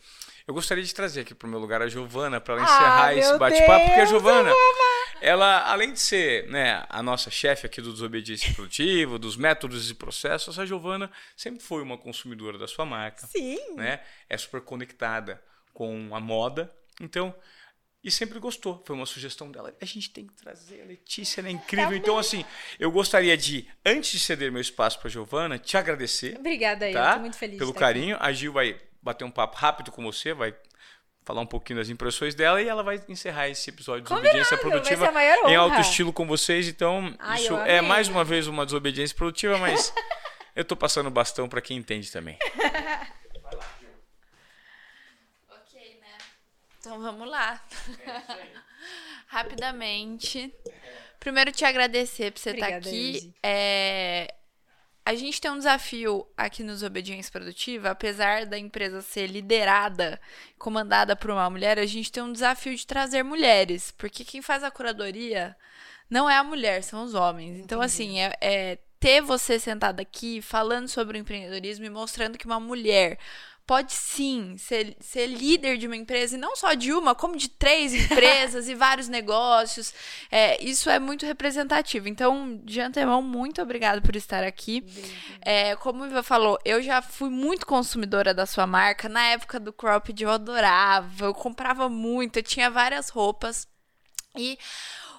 Eu 0.48 0.54
gostaria 0.54 0.84
de 0.84 0.94
trazer 0.94 1.22
aqui 1.22 1.34
para 1.34 1.48
o 1.48 1.50
meu 1.50 1.60
lugar 1.60 1.82
a 1.82 1.88
Giovana 1.88 2.42
para 2.42 2.56
ela 2.56 2.64
encerrar 2.64 3.06
ah, 3.06 3.16
esse 3.16 3.38
bate-papo, 3.38 3.86
porque 3.86 4.02
a 4.02 4.06
Giovana, 4.06 4.52
ela, 5.22 5.70
além 5.72 5.94
de 5.94 6.00
ser 6.00 6.48
né, 6.50 6.86
a 6.90 7.02
nossa 7.02 7.32
chefe 7.32 7.66
aqui 7.66 7.82
do 7.82 7.94
Desobediência 7.94 8.54
Produtiva, 8.54 9.18
dos 9.18 9.38
métodos 9.38 9.90
e 9.90 9.96
processos, 9.96 10.60
a 10.60 10.66
Giovana 10.66 11.10
sempre 11.36 11.64
foi 11.64 11.82
uma 11.82 11.98
consumidora 11.98 12.58
da 12.58 12.68
sua 12.68 12.86
marca. 12.86 13.26
Sim. 13.28 13.58
Né? 13.76 14.02
É 14.30 14.38
super 14.38 14.60
conectada 14.60 15.42
com 15.74 16.14
a 16.14 16.20
moda. 16.20 16.74
Então, 17.00 17.34
e 18.04 18.12
sempre 18.12 18.38
gostou. 18.38 18.84
Foi 18.86 18.94
uma 18.94 19.06
sugestão 19.06 19.50
dela. 19.50 19.74
A 19.82 19.86
gente 19.86 20.10
tem 20.10 20.28
que 20.28 20.34
trazer 20.34 20.82
a 20.82 20.86
Letícia, 20.86 21.40
ela 21.40 21.48
é 21.48 21.52
incrível. 21.52 21.96
Então, 21.96 22.18
assim, 22.18 22.44
eu 22.78 22.92
gostaria 22.92 23.38
de, 23.38 23.66
antes 23.86 24.12
de 24.12 24.20
ceder 24.20 24.52
meu 24.52 24.62
espaço 24.62 25.00
para 25.00 25.10
Giovana, 25.10 25.58
te 25.58 25.78
agradecer. 25.78 26.36
Obrigada, 26.38 26.92
tá? 26.92 27.12
eu 27.12 27.14
tô 27.14 27.20
muito 27.22 27.38
feliz. 27.38 27.58
Pelo 27.58 27.74
carinho. 27.74 28.18
Aqui. 28.18 28.26
A 28.26 28.34
Gil 28.34 28.52
vai 28.52 28.78
bater 29.04 29.26
um 29.26 29.32
papo 29.32 29.58
rápido 29.58 29.92
com 29.92 30.02
você, 30.02 30.34
vai 30.34 30.56
falar 31.24 31.42
um 31.42 31.46
pouquinho 31.46 31.80
das 31.80 31.90
impressões 31.90 32.34
dela 32.34 32.62
e 32.62 32.68
ela 32.68 32.84
vai 32.84 33.02
encerrar 33.08 33.50
esse 33.50 33.70
episódio 33.70 34.04
de 34.04 34.10
Desobediência 34.10 34.58
Produtiva 34.58 35.12
em 35.48 35.56
alto 35.56 35.80
estilo 35.82 36.12
com 36.12 36.26
vocês. 36.26 36.68
Então, 36.68 37.14
Ai, 37.20 37.42
isso 37.42 37.56
é 37.58 37.82
mais 37.82 38.08
uma 38.08 38.24
vez 38.24 38.48
uma 38.48 38.66
desobediência 38.66 39.16
produtiva, 39.16 39.58
mas 39.58 39.94
eu 40.56 40.64
tô 40.66 40.76
passando 40.76 41.10
bastão 41.12 41.48
para 41.50 41.62
quem 41.62 41.78
entende 41.78 42.12
também. 42.12 42.38
ok, 45.50 46.00
né? 46.02 46.18
Então 46.80 47.00
vamos 47.02 47.30
lá. 47.30 47.62
É 48.06 48.64
Rapidamente. 49.28 50.54
Primeiro 51.20 51.52
te 51.52 51.66
agradecer 51.66 52.32
por 52.32 52.40
você 52.40 52.52
estar 52.52 52.70
tá 52.70 52.76
aqui. 52.76 53.34
É, 53.42 54.34
a 55.06 55.16
gente 55.16 55.42
tem 55.42 55.52
um 55.52 55.58
desafio 55.58 56.26
aqui 56.38 56.64
nos 56.64 56.82
Obediência 56.82 57.32
Produtiva, 57.32 57.92
apesar 57.92 58.46
da 58.46 58.58
empresa 58.58 59.02
ser 59.02 59.28
liderada, 59.28 60.20
comandada 60.58 61.16
por 61.16 61.30
uma 61.30 61.50
mulher, 61.50 61.78
a 61.78 61.86
gente 61.86 62.12
tem 62.12 62.24
um 62.24 62.32
desafio 62.32 62.76
de 62.76 62.88
trazer 62.88 63.22
mulheres, 63.22 63.92
porque 63.98 64.24
quem 64.24 64.42
faz 64.42 64.64
a 64.64 64.72
curadoria 64.72 65.56
não 66.10 66.30
é 66.30 66.38
a 66.38 66.44
mulher, 66.44 66.84
são 66.84 67.04
os 67.04 67.14
homens. 67.14 67.60
Então, 67.60 67.80
Entendi. 67.80 67.86
assim, 67.86 68.20
é, 68.20 68.34
é 68.40 68.78
ter 69.00 69.22
você 69.22 69.60
sentado 69.60 70.00
aqui 70.00 70.42
falando 70.42 70.88
sobre 70.88 71.18
o 71.18 71.20
empreendedorismo 71.20 71.84
e 71.84 71.90
mostrando 71.90 72.38
que 72.38 72.46
uma 72.46 72.60
mulher 72.60 73.20
pode 73.66 73.94
sim 73.94 74.58
ser, 74.58 74.96
ser 75.00 75.28
líder 75.28 75.78
de 75.78 75.88
uma 75.88 75.96
empresa, 75.96 76.36
e 76.36 76.40
não 76.40 76.56
só 76.56 76.74
de 76.74 76.92
uma, 76.92 77.16
como 77.16 77.38
de 77.38 77.48
três 77.48 77.94
empresas 77.94 78.68
e 78.70 78.76
vários 78.76 79.08
negócios. 79.08 79.94
É, 80.30 80.62
isso 80.64 80.90
é 80.90 81.00
muito 81.00 81.26
representativo. 81.26 82.08
Então, 82.08 82.60
de 82.64 82.82
antemão, 82.82 83.22
muito 83.22 83.62
obrigada 83.62 84.02
por 84.02 84.16
estar 84.16 84.44
aqui. 84.44 84.84
É, 85.42 85.76
como 85.78 86.04
o 86.04 86.08
Iva 86.08 86.24
falou, 86.24 86.60
eu 86.66 86.82
já 86.82 87.02
fui 87.02 87.30
muito 87.30 87.66
consumidora 87.66 88.34
da 88.34 88.46
sua 88.46 88.68
marca. 88.68 89.08
Na 89.08 89.24
época 89.30 89.60
do 89.60 89.72
Cropped 89.72 90.22
eu 90.22 90.30
adorava, 90.30 91.26
eu 91.26 91.34
comprava 91.34 91.88
muito, 91.88 92.38
eu 92.38 92.44
tinha 92.44 92.70
várias 92.70 93.10
roupas. 93.10 93.68
E 94.36 94.58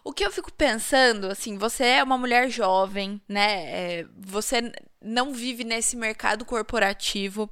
O 0.07 0.13
que 0.13 0.23
eu 0.23 0.31
fico 0.31 0.53
pensando, 0.53 1.29
assim, 1.29 1.57
você 1.57 1.85
é 1.85 2.03
uma 2.03 2.19
mulher 2.19 2.51
jovem, 2.51 3.19
né? 3.27 4.01
É, 4.01 4.07
você 4.15 4.71
não 5.01 5.33
vive 5.33 5.65
nesse 5.65 5.97
mercado 5.97 6.45
corporativo, 6.45 7.51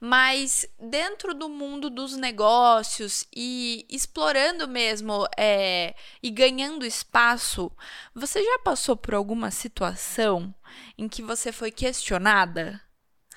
mas 0.00 0.64
dentro 0.78 1.34
do 1.34 1.48
mundo 1.48 1.90
dos 1.90 2.16
negócios 2.16 3.26
e 3.34 3.84
explorando 3.90 4.68
mesmo 4.68 5.26
é, 5.36 5.96
e 6.22 6.30
ganhando 6.30 6.86
espaço, 6.86 7.68
você 8.14 8.44
já 8.44 8.60
passou 8.60 8.96
por 8.96 9.14
alguma 9.14 9.50
situação 9.50 10.54
em 10.96 11.08
que 11.08 11.20
você 11.20 11.50
foi 11.50 11.72
questionada? 11.72 12.80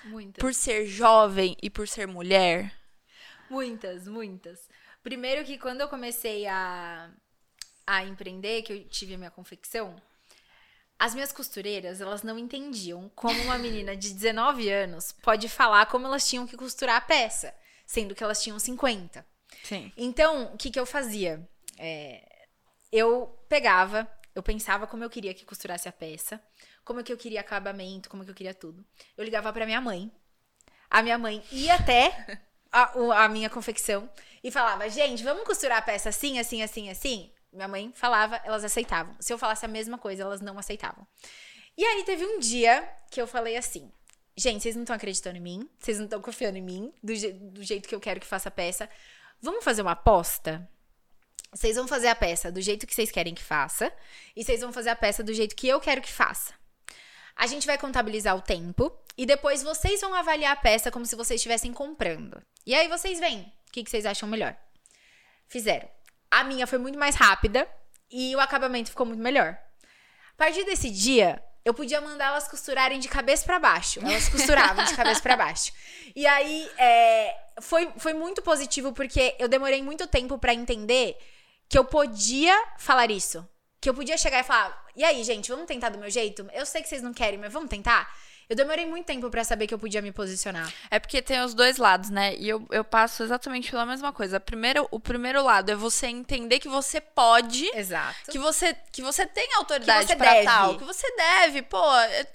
Muitas. 0.04 0.40
Por 0.40 0.54
ser 0.54 0.86
jovem 0.86 1.58
e 1.64 1.70
por 1.70 1.88
ser 1.88 2.08
mulher? 2.08 2.72
Muitas, 3.50 4.08
muitas. 4.08 4.70
Primeiro 5.02 5.44
que 5.44 5.58
quando 5.58 5.82
eu 5.82 5.88
comecei 5.88 6.46
a, 6.46 7.12
a 7.86 8.04
empreender, 8.04 8.62
que 8.64 8.74
eu 8.74 8.84
tive 8.86 9.16
a 9.16 9.18
minha 9.18 9.32
confecção, 9.32 9.96
as 11.02 11.16
minhas 11.16 11.32
costureiras, 11.32 12.00
elas 12.00 12.22
não 12.22 12.38
entendiam 12.38 13.10
como 13.16 13.42
uma 13.42 13.58
menina 13.58 13.96
de 13.96 14.14
19 14.14 14.70
anos 14.70 15.12
pode 15.12 15.50
falar 15.50 15.88
como 15.88 16.06
elas 16.06 16.30
tinham 16.30 16.46
que 16.46 16.56
costurar 16.56 16.98
a 16.98 17.02
peça, 17.02 17.56
sendo 17.88 18.14
que 18.14 18.24
elas 18.24 18.42
tinham 18.42 18.60
50. 18.60 19.26
Sim. 19.64 19.92
Então, 19.98 20.54
o 20.54 20.58
que, 20.58 20.70
que 20.70 20.80
eu 20.80 20.86
fazia? 20.86 21.48
É, 21.80 22.24
eu 22.92 23.28
pegava, 23.50 24.08
eu 24.36 24.44
pensava 24.44 24.86
como 24.86 25.04
eu 25.04 25.10
queria 25.10 25.34
que 25.34 25.44
costurasse 25.44 25.90
a 25.90 25.92
peça, 25.92 26.40
como 26.84 27.04
que 27.04 27.12
eu 27.12 27.18
queria 27.18 27.42
acabamento, 27.42 28.08
como 28.08 28.24
que 28.24 28.30
eu 28.30 28.36
queria 28.36 28.54
tudo. 28.54 28.86
Eu 29.18 29.24
ligava 29.24 29.52
para 29.52 29.66
minha 29.66 29.82
mãe. 29.82 30.12
A 30.88 31.02
minha 31.02 31.18
mãe 31.18 31.44
ia 31.52 31.74
até 31.76 32.44
a, 32.72 33.24
a 33.24 33.28
minha 33.28 33.50
confecção 33.50 34.08
e 34.44 34.52
falava, 34.52 34.88
gente, 34.88 35.24
vamos 35.24 35.46
costurar 35.46 35.80
a 35.80 35.82
peça 35.82 36.10
assim, 36.10 36.38
assim, 36.38 36.62
assim, 36.62 36.90
assim? 36.92 37.31
Minha 37.52 37.68
mãe 37.68 37.92
falava, 37.94 38.38
elas 38.44 38.64
aceitavam. 38.64 39.16
Se 39.20 39.34
eu 39.34 39.38
falasse 39.38 39.66
a 39.66 39.68
mesma 39.68 39.98
coisa, 39.98 40.24
elas 40.24 40.42
não 40.42 40.58
aceitavam. 40.58 41.06
E 41.78 41.84
aí 41.84 42.04
teve 42.04 42.26
um 42.26 42.40
dia 42.40 42.88
que 43.10 43.22
eu 43.22 43.28
falei 43.28 43.58
assim: 43.58 43.92
gente, 44.36 44.62
vocês 44.64 44.76
não 44.76 44.84
estão 44.84 44.96
acreditando 44.96 45.38
em 45.38 45.42
mim, 45.42 45.70
vocês 45.80 45.98
não 45.98 46.06
estão 46.06 46.22
confiando 46.22 46.58
em 46.58 46.62
mim, 46.62 46.94
do, 47.04 47.14
je 47.14 47.32
do 47.32 47.64
jeito 47.64 47.88
que 47.88 47.96
eu 47.96 48.00
quero 48.00 48.20
que 48.20 48.28
faça 48.28 48.50
a 48.50 48.52
peça. 48.52 48.90
Vamos 49.42 49.64
fazer 49.64 49.82
uma 49.82 49.92
aposta? 49.92 50.68
Vocês 51.54 51.76
vão 51.76 51.88
fazer 51.88 52.08
a 52.08 52.16
peça 52.16 52.52
do 52.52 52.62
jeito 52.62 52.88
que 52.88 52.94
vocês 52.94 53.12
querem 53.12 53.34
que 53.34 53.44
faça, 53.44 53.92
e 54.36 54.44
vocês 54.44 54.62
vão 54.62 54.72
fazer 54.72 54.90
a 54.90 54.96
peça 54.96 55.22
do 55.22 55.34
jeito 55.34 55.56
que 55.56 55.68
eu 55.68 55.80
quero 55.82 56.02
que 56.02 56.12
faça. 56.12 56.54
A 57.36 57.48
gente 57.48 57.66
vai 57.66 57.78
contabilizar 57.78 58.36
o 58.36 58.42
tempo 58.42 58.96
e 59.18 59.26
depois 59.26 59.64
vocês 59.64 60.00
vão 60.02 60.14
avaliar 60.14 60.54
a 60.54 60.56
peça 60.56 60.92
como 60.92 61.06
se 61.06 61.16
vocês 61.16 61.40
estivessem 61.40 61.74
comprando. 61.74 62.42
E 62.66 62.74
aí 62.74 62.88
vocês 62.88 63.20
veem 63.20 63.42
o 63.68 63.72
que, 63.72 63.84
que 63.84 63.90
vocês 63.90 64.06
acham 64.06 64.30
melhor. 64.30 64.56
Fizeram. 65.48 65.90
A 66.32 66.44
minha 66.44 66.66
foi 66.66 66.80
muito 66.80 66.98
mais 66.98 67.16
rápida 67.16 67.68
e 68.10 68.36
o 68.36 68.40
acabamento 68.40 68.90
ficou 68.90 69.06
muito 69.06 69.22
melhor. 69.22 69.58
A 70.34 70.38
partir 70.38 70.64
desse 70.64 70.90
dia, 70.90 71.44
eu 71.64 71.74
podia 71.74 72.02
mandar 72.02 72.28
elas 72.28 72.48
costurarem 72.48 73.00
de 73.00 73.08
cabeça 73.08 73.46
para 73.46 73.60
baixo. 73.60 74.00
Elas 74.00 74.30
costuravam 74.30 74.84
de 74.86 74.96
cabeça 74.96 75.22
para 75.22 75.38
baixo. 75.38 75.72
E 76.16 76.26
aí, 76.26 76.70
é, 76.78 77.38
foi, 77.62 77.92
foi 77.98 78.14
muito 78.14 78.42
positivo 78.42 78.94
porque 78.94 79.36
eu 79.38 79.48
demorei 79.48 79.84
muito 79.84 80.08
tempo 80.08 80.38
para 80.38 80.54
entender 80.54 81.18
que 81.70 81.78
eu 81.78 81.86
podia 81.86 82.56
falar 82.78 83.12
isso. 83.12 83.48
Que 83.80 83.90
eu 83.90 83.94
podia 83.94 84.18
chegar 84.18 84.40
e 84.40 84.44
falar: 84.44 84.86
e 84.96 85.04
aí, 85.04 85.24
gente, 85.24 85.50
vamos 85.50 85.66
tentar 85.66 85.90
do 85.90 85.98
meu 85.98 86.10
jeito? 86.10 86.48
Eu 86.54 86.66
sei 86.66 86.82
que 86.82 86.90
vocês 86.90 87.02
não 87.02 87.14
querem, 87.14 87.40
mas 87.40 87.54
vamos 87.54 87.70
tentar? 87.70 88.12
Eu 88.52 88.56
demorei 88.58 88.86
muito 88.86 89.06
tempo 89.06 89.30
para 89.30 89.46
saber 89.46 89.66
que 89.66 89.74
eu 89.74 89.80
podia 89.80 90.02
me 90.02 90.12
posicionar. 90.12 90.70
É 90.90 91.00
porque 91.00 91.22
tem 91.22 91.42
os 91.42 91.54
dois 91.54 91.78
lados, 91.78 92.10
né? 92.10 92.36
E 92.36 92.50
eu, 92.50 92.68
eu 92.70 92.84
passo 92.84 93.24
exatamente 93.24 93.72
pela 93.72 93.86
mesma 93.86 94.12
coisa. 94.12 94.42
Primeiro, 94.42 94.86
o 94.92 95.00
primeiro 95.00 95.42
lado 95.42 95.72
é 95.72 95.76
você 95.76 96.08
entender 96.08 96.60
que 96.60 96.68
você 96.68 97.00
pode. 97.00 97.66
Exato. 97.74 98.30
Que 98.30 98.38
você, 98.38 98.76
que 98.92 99.02
você 99.02 99.26
tem 99.26 99.54
autoridade 99.56 100.14
para 100.18 100.44
tal. 100.44 100.78
Que 100.78 100.84
você 100.84 101.10
deve. 101.16 101.62
Pô, 101.62 101.82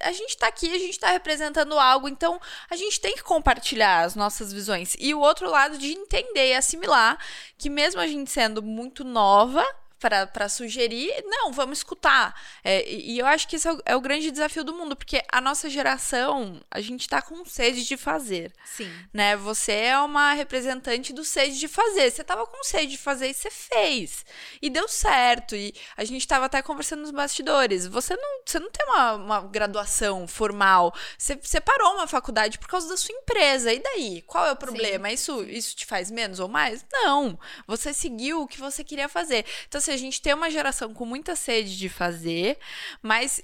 a 0.01 0.11
gente 0.11 0.39
tá 0.39 0.47
aqui, 0.47 0.75
a 0.75 0.79
gente 0.79 0.99
tá 0.99 1.11
representando 1.11 1.79
algo, 1.79 2.09
então 2.09 2.41
a 2.71 2.77
gente 2.77 2.99
tem 2.99 3.15
que 3.15 3.23
compartilhar 3.23 4.01
as 4.01 4.15
nossas 4.15 4.51
visões. 4.51 4.97
E 4.99 5.13
o 5.13 5.21
outro 5.21 5.51
lado 5.51 5.77
de 5.77 5.93
entender 5.93 6.49
e 6.49 6.55
assimilar 6.55 7.19
que 7.59 7.69
mesmo 7.69 8.01
a 8.01 8.07
gente 8.07 8.31
sendo 8.31 8.63
muito 8.63 9.05
nova, 9.05 9.63
para 9.99 10.49
sugerir, 10.49 11.11
não, 11.25 11.53
vamos 11.53 11.79
escutar. 11.79 12.39
É, 12.63 12.89
e 12.89 13.19
eu 13.19 13.27
acho 13.27 13.49
que 13.49 13.57
esse 13.57 13.67
é 13.67 13.73
o, 13.73 13.83
é 13.87 13.97
o, 13.97 14.01
grande 14.01 14.31
desafio 14.31 14.63
do 14.63 14.75
mundo, 14.75 14.95
porque 14.95 15.23
a 15.33 15.41
nossa 15.41 15.71
geração, 15.71 16.61
a 16.71 16.81
gente 16.81 17.09
tá 17.09 17.23
com 17.23 17.45
sede 17.45 17.85
de 17.85 17.97
fazer. 17.97 18.53
Sim. 18.65 18.93
Né? 19.13 19.37
Você 19.37 19.73
é 19.73 19.99
uma 19.99 20.35
representante 20.35 21.13
do 21.13 21.25
sede 21.25 21.59
de 21.59 21.67
fazer. 21.67 22.11
Você 22.11 22.23
tava 22.23 22.47
com 22.47 22.63
sede 22.63 22.93
de 22.93 22.99
fazer 22.99 23.31
e 23.31 23.35
você 23.35 23.51
fez. 23.51 24.25
E 24.61 24.69
deu 24.69 24.87
certo. 24.87 25.57
E 25.57 25.75
a 25.97 26.05
gente 26.05 26.27
tava 26.27 26.45
até 26.45 26.61
conversando 26.61 27.01
nos 27.01 27.11
bastidores. 27.11 27.87
Você 27.87 28.15
não, 28.17 28.41
você 28.45 28.59
não 28.59 28.71
tem 28.71 28.87
uma, 28.87 29.13
uma 29.15 29.41
graduação 29.41 30.29
formal. 30.29 30.95
Você, 31.17 31.37
você 31.37 31.61
parou 31.61 31.95
uma 31.95 32.07
faculdade 32.07 32.59
por 32.59 32.69
causa 32.69 32.89
da 32.89 32.97
sua 32.97 33.15
empresa. 33.15 33.73
E 33.73 33.79
daí? 33.79 34.23
Qual 34.23 34.45
é 34.47 34.53
o 34.53 34.57
problema? 34.57 35.11
Isso, 35.11 35.43
isso 35.45 35.75
te 35.75 35.87
faz 35.87 36.11
menos 36.11 36.39
ou 36.39 36.49
mais? 36.49 36.85
Não. 36.93 37.39
Você 37.67 37.95
seguiu 37.95 38.43
o 38.43 38.47
que 38.47 38.61
você 38.61 38.85
queria 38.85 39.09
fazer. 39.09 39.45
Então, 39.67 39.81
assim, 39.87 39.93
a 39.93 39.97
gente 39.97 40.21
tem 40.21 40.35
uma 40.35 40.51
geração 40.51 40.93
com 40.93 41.05
muita 41.05 41.37
sede 41.37 41.77
de 41.77 41.89
fazer, 41.89 42.59
mas 43.03 43.43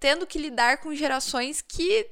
tendo 0.00 0.26
que 0.26 0.38
lidar 0.38 0.78
com 0.78 0.94
gerações 0.94 1.60
que 1.60 2.10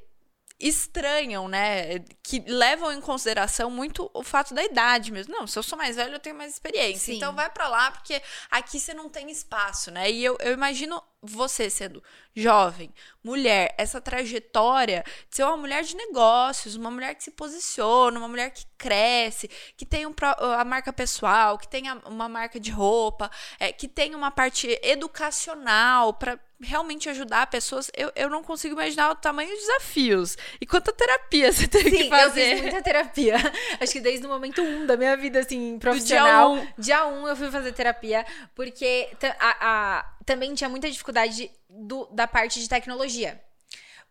estranham, 0.61 1.49
né? 1.49 2.01
Que 2.23 2.41
levam 2.47 2.93
em 2.93 3.01
consideração 3.01 3.71
muito 3.71 4.11
o 4.13 4.23
fato 4.23 4.53
da 4.53 4.63
idade 4.63 5.11
mesmo. 5.11 5.35
Não, 5.35 5.47
se 5.47 5.59
eu 5.59 5.63
sou 5.63 5.79
mais 5.79 5.97
velho, 5.97 6.15
eu 6.15 6.19
tenho 6.21 6.37
mais 6.37 6.53
experiência. 6.53 7.07
Sim. 7.07 7.17
Então 7.17 7.35
vai 7.35 7.49
para 7.49 7.67
lá, 7.67 7.91
porque 7.91 8.21
aqui 8.51 8.79
você 8.79 8.93
não 8.93 9.09
tem 9.09 9.31
espaço, 9.31 9.91
né? 9.91 10.11
E 10.11 10.23
eu, 10.23 10.37
eu 10.39 10.53
imagino 10.53 11.03
você 11.23 11.71
sendo 11.71 12.03
jovem, 12.35 12.93
mulher, 13.23 13.75
essa 13.77 14.01
trajetória 14.01 15.05
de 15.29 15.37
ser 15.37 15.45
uma 15.45 15.57
mulher 15.57 15.83
de 15.83 15.97
negócios, 15.97 16.77
uma 16.77 16.91
mulher 16.91 17.15
que 17.15 17.25
se 17.25 17.31
posiciona, 17.31 18.19
uma 18.19 18.29
mulher 18.29 18.51
que 18.51 18.65
cresce, 18.79 19.51
que 19.77 19.85
tem 19.85 20.07
um, 20.07 20.15
a 20.59 20.65
marca 20.65 20.93
pessoal, 20.93 21.59
que 21.59 21.69
tem 21.69 21.85
uma 22.07 22.29
marca 22.29 22.59
de 22.59 22.71
roupa, 22.71 23.31
é, 23.59 23.73
que 23.73 23.89
tem 23.89 24.15
uma 24.15 24.31
parte 24.31 24.79
educacional 24.83 26.15
para 26.15 26.39
realmente 26.63 27.09
ajudar 27.09 27.47
pessoas, 27.47 27.91
eu, 27.97 28.13
eu 28.15 28.29
não 28.29 28.43
consigo 28.43 28.75
imaginar 28.75 29.11
o 29.11 29.15
tamanho 29.15 29.51
dos 29.51 29.61
desafios. 29.61 30.37
E 30.61 30.67
quanta 30.67 30.93
terapia 30.93 31.51
você 31.51 31.67
teve 31.67 31.91
Sim, 31.91 31.97
que 31.97 32.09
fazer. 32.11 32.41
eu 32.41 32.51
fiz 32.53 32.63
muita 32.63 32.83
terapia. 32.83 33.37
Acho 33.81 33.93
que 33.93 34.01
desde 34.01 34.27
o 34.27 34.29
momento 34.29 34.61
um 34.61 34.87
da 34.87 34.97
minha 34.97 35.17
vida, 35.17 35.41
assim, 35.41 35.79
profissional. 35.79 36.55
dia 36.55 36.63
um. 36.63 36.73
dia 36.79 37.07
um 37.07 37.29
eu 37.29 37.35
fui 37.35 37.51
fazer 37.51 37.73
terapia, 37.73 38.27
porque 38.55 39.09
a, 39.39 39.57
a 39.99 40.11
também 40.25 40.55
tinha 40.55 40.69
muita 40.69 40.91
dificuldade 40.91 41.51
do, 41.71 42.07
da 42.07 42.27
parte 42.27 42.61
de 42.61 42.69
tecnologia. 42.69 43.41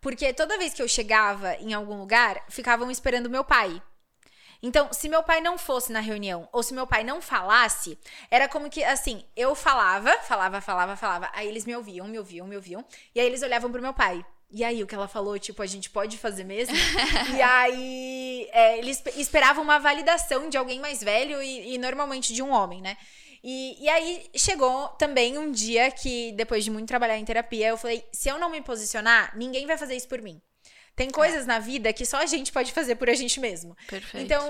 Porque 0.02 0.34
toda 0.34 0.58
vez 0.58 0.74
que 0.74 0.82
eu 0.82 0.88
chegava 0.88 1.56
em 1.56 1.74
algum 1.74 1.98
lugar, 1.98 2.44
ficavam 2.50 2.90
esperando 2.90 3.30
meu 3.30 3.44
pai. 3.44 3.82
Então, 4.62 4.92
se 4.92 5.08
meu 5.08 5.24
pai 5.24 5.40
não 5.40 5.58
fosse 5.58 5.92
na 5.92 6.00
reunião, 6.02 6.48
ou 6.52 6.62
se 6.62 6.74
meu 6.74 6.86
pai 6.86 7.04
não 7.04 7.22
falasse, 7.22 7.98
era 8.30 8.48
como 8.48 8.70
que, 8.70 8.84
assim, 8.84 9.24
eu 9.36 9.56
falava, 9.56 10.12
falava, 10.20 10.60
falava, 10.60 10.96
falava, 10.98 11.30
aí 11.34 11.48
eles 11.48 11.66
me 11.66 11.76
ouviam, 11.76 12.08
me 12.08 12.18
ouviam, 12.18 12.46
me 12.46 12.58
ouviam, 12.58 12.84
e 13.16 13.20
aí 13.20 13.26
eles 13.26 13.42
olhavam 13.42 13.72
pro 13.72 13.82
meu 13.82 13.94
pai. 13.94 14.26
E 14.52 14.64
aí, 14.64 14.82
o 14.84 14.88
que 14.88 14.96
ela 14.96 15.08
falou, 15.08 15.38
tipo, 15.38 15.62
a 15.62 15.66
gente 15.66 15.90
pode 15.92 16.18
fazer 16.18 16.44
mesmo? 16.44 16.76
e 17.38 17.42
aí, 17.42 18.50
é, 18.52 18.80
eles 18.80 19.02
esperavam 19.16 19.64
uma 19.64 19.80
validação 19.80 20.50
de 20.50 20.58
alguém 20.58 20.80
mais 20.80 21.02
velho 21.02 21.42
e, 21.42 21.76
e 21.76 21.78
normalmente 21.78 22.34
de 22.34 22.42
um 22.42 22.50
homem, 22.50 22.82
né? 22.82 22.98
E, 23.44 23.84
e 23.84 23.90
aí 23.90 24.30
chegou 24.36 24.88
também 24.90 25.38
um 25.38 25.52
dia 25.52 25.90
que, 25.92 26.32
depois 26.34 26.64
de 26.64 26.72
muito 26.72 26.88
trabalhar 26.88 27.18
em 27.18 27.26
terapia, 27.26 27.70
eu 27.70 27.78
falei: 27.78 28.06
se 28.12 28.30
eu 28.30 28.38
não 28.38 28.50
me 28.50 28.62
posicionar, 28.62 29.36
ninguém 29.38 29.66
vai 29.66 29.78
fazer 29.78 29.96
isso 29.96 30.08
por 30.08 30.22
mim. 30.22 30.42
Tem 30.96 31.10
coisas 31.10 31.44
é. 31.44 31.48
na 31.48 31.60
vida 31.60 31.94
que 31.94 32.06
só 32.06 32.18
a 32.18 32.26
gente 32.26 32.52
pode 32.52 32.74
fazer 32.74 32.96
por 32.96 33.10
a 33.10 33.14
gente 33.14 33.40
mesmo. 33.40 33.76
Perfeito. 33.88 34.22
Então, 34.24 34.44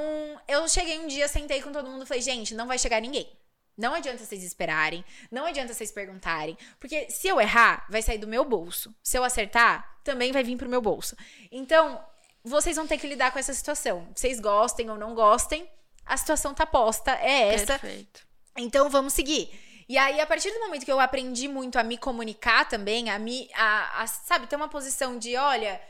eu 0.48 0.68
cheguei 0.68 0.98
um 0.98 1.06
dia, 1.06 1.28
sentei 1.28 1.62
com 1.62 1.72
todo 1.72 1.90
mundo 1.90 2.04
e 2.04 2.08
falei: 2.08 2.24
gente, 2.24 2.56
não 2.56 2.68
vai 2.68 2.80
chegar 2.80 3.00
ninguém. 3.00 3.30
Não 3.78 3.94
adianta 3.94 4.26
vocês 4.26 4.44
esperarem, 4.44 5.06
não 5.32 5.46
adianta 5.46 5.74
vocês 5.74 5.90
perguntarem, 5.90 6.58
porque 6.82 7.10
se 7.10 7.30
eu 7.30 7.40
errar, 7.40 7.88
vai 7.90 8.02
sair 8.02 8.18
do 8.18 8.28
meu 8.28 8.44
bolso. 8.44 8.94
Se 9.02 9.18
eu 9.18 9.24
acertar, 9.24 10.02
também 10.04 10.34
vai 10.34 10.44
vir 10.44 10.58
pro 10.58 10.68
meu 10.68 10.82
bolso. 10.82 11.16
Então, 11.50 12.04
vocês 12.44 12.76
vão 12.76 12.86
ter 12.86 12.98
que 12.98 13.08
lidar 13.08 13.32
com 13.32 13.40
essa 13.40 13.54
situação. 13.54 14.10
Vocês 14.14 14.42
gostem 14.42 14.90
ou 14.90 14.98
não 14.98 15.16
gostem, 15.16 15.70
a 16.06 16.18
situação 16.18 16.54
tá 16.54 16.66
posta, 16.66 17.12
é 17.22 17.54
essa. 17.54 17.80
Perfeito. 17.80 18.28
Então 18.58 18.90
vamos 18.90 19.14
seguir. 19.14 19.50
E 19.90 19.98
aí, 19.98 20.22
a 20.22 20.28
partir 20.28 20.52
do 20.52 20.60
momento 20.60 20.86
que 20.86 20.92
eu 20.92 21.00
aprendi 21.00 21.48
muito 21.48 21.80
a 21.80 21.84
me 21.84 21.98
comunicar 21.98 22.66
também, 22.70 23.10
a 23.10 23.18
me. 23.18 23.50
A, 23.56 24.04
a, 24.04 24.08
sabe, 24.08 24.46
ter 24.46 24.56
uma 24.56 24.68
posição 24.68 25.18
de, 25.18 25.36
olha, 25.36 25.82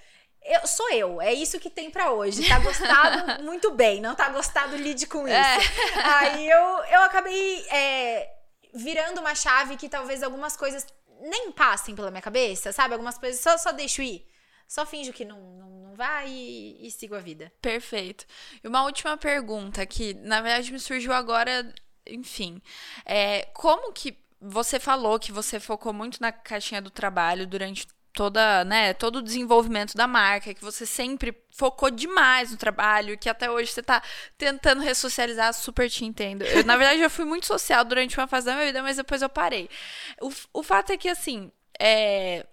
eu 0.41 0.65
sou 0.65 0.89
eu, 0.91 1.21
é 1.21 1.33
isso 1.33 1.59
que 1.59 1.69
tem 1.69 1.91
para 1.91 2.11
hoje. 2.11 2.47
Tá 2.47 2.59
gostado, 2.59 3.43
muito 3.43 3.71
bem. 3.71 3.99
Não 3.99 4.15
tá 4.15 4.29
gostado, 4.29 4.77
lide 4.77 5.05
com 5.05 5.27
é. 5.27 5.57
isso. 5.57 5.69
É. 5.99 6.03
Aí 6.03 6.49
eu, 6.49 6.57
eu 6.85 7.01
acabei 7.01 7.67
é, 7.69 8.31
virando 8.73 9.19
uma 9.19 9.35
chave 9.35 9.75
que 9.75 9.89
talvez 9.89 10.23
algumas 10.23 10.55
coisas 10.55 10.87
nem 11.21 11.51
passem 11.51 11.93
pela 11.93 12.09
minha 12.09 12.21
cabeça, 12.21 12.71
sabe? 12.71 12.93
Algumas 12.93 13.17
coisas 13.17 13.41
só, 13.41 13.57
só 13.57 13.73
deixo 13.73 14.01
ir. 14.01 14.25
Só 14.65 14.85
finjo 14.85 15.11
que 15.11 15.25
não, 15.25 15.39
não, 15.39 15.69
não 15.69 15.95
vai 15.95 16.29
e, 16.29 16.87
e 16.87 16.91
sigo 16.91 17.15
a 17.15 17.19
vida. 17.19 17.51
Perfeito. 17.61 18.25
E 18.63 18.67
uma 18.67 18.83
última 18.83 19.17
pergunta 19.17 19.85
que, 19.85 20.13
na 20.13 20.41
verdade, 20.41 20.71
me 20.71 20.79
surgiu 20.79 21.11
agora 21.11 21.73
enfim. 22.09 22.61
É, 23.05 23.47
como 23.53 23.91
que 23.93 24.17
você 24.41 24.79
falou 24.79 25.19
que 25.19 25.31
você 25.31 25.59
focou 25.59 25.93
muito 25.93 26.21
na 26.21 26.31
caixinha 26.31 26.81
do 26.81 26.89
trabalho 26.89 27.45
durante 27.45 27.87
toda, 28.13 28.65
né, 28.65 28.93
todo 28.93 29.17
o 29.17 29.21
desenvolvimento 29.21 29.95
da 29.95 30.07
marca, 30.07 30.53
que 30.53 30.63
você 30.63 30.85
sempre 30.85 31.33
focou 31.55 31.89
demais 31.89 32.51
no 32.51 32.57
trabalho, 32.57 33.17
que 33.17 33.29
até 33.29 33.49
hoje 33.49 33.71
você 33.71 33.83
tá 33.83 34.01
tentando 34.37 34.81
ressocializar, 34.81 35.53
super 35.53 35.89
te 35.89 36.05
entendo. 36.05 36.43
Eu, 36.43 36.65
na 36.65 36.75
verdade, 36.75 37.01
eu 37.01 37.09
fui 37.09 37.25
muito 37.25 37.45
social 37.45 37.85
durante 37.85 38.17
uma 38.17 38.27
fase 38.27 38.47
da 38.47 38.53
minha 38.53 38.65
vida, 38.65 38.81
mas 38.83 38.97
depois 38.97 39.21
eu 39.21 39.29
parei. 39.29 39.69
O, 40.21 40.31
o 40.53 40.63
fato 40.63 40.91
é 40.91 40.97
que, 40.97 41.07
assim, 41.07 41.51
é, 41.79 42.45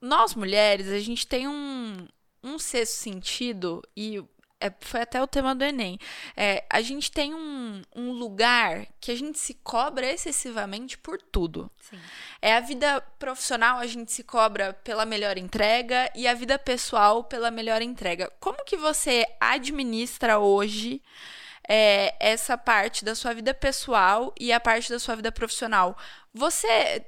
nós 0.00 0.34
mulheres, 0.34 0.88
a 0.88 1.00
gente 1.00 1.26
tem 1.26 1.48
um, 1.48 2.06
um 2.42 2.58
sexto 2.58 2.94
sentido 2.94 3.82
e 3.96 4.22
é, 4.60 4.72
foi 4.80 5.02
até 5.02 5.22
o 5.22 5.26
tema 5.26 5.54
do 5.54 5.64
Enem. 5.64 5.98
É, 6.36 6.64
a 6.68 6.80
gente 6.80 7.12
tem 7.12 7.32
um, 7.32 7.82
um, 7.94 8.10
lugar 8.10 8.86
que 9.00 9.12
a 9.12 9.14
gente 9.14 9.38
se 9.38 9.54
cobra 9.54 10.06
excessivamente 10.06 10.98
por 10.98 11.20
tudo. 11.20 11.70
Sim. 11.80 11.98
É 12.42 12.54
a 12.54 12.60
vida 12.60 13.00
profissional, 13.18 13.78
a 13.78 13.86
gente 13.86 14.12
se 14.12 14.24
cobra 14.24 14.72
pela 14.72 15.04
melhor 15.04 15.38
entrega 15.38 16.10
e 16.14 16.26
a 16.26 16.34
vida 16.34 16.58
pessoal 16.58 17.22
pela 17.22 17.50
melhor 17.50 17.82
entrega. 17.82 18.32
Como 18.40 18.64
que 18.64 18.76
você 18.76 19.24
administra 19.40 20.40
hoje 20.40 21.00
é, 21.68 22.16
essa 22.18 22.58
parte 22.58 23.04
da 23.04 23.14
sua 23.14 23.32
vida 23.32 23.54
pessoal 23.54 24.34
e 24.38 24.52
a 24.52 24.58
parte 24.58 24.90
da 24.90 24.98
sua 24.98 25.14
vida 25.14 25.30
profissional? 25.30 25.96
Você 26.34 27.06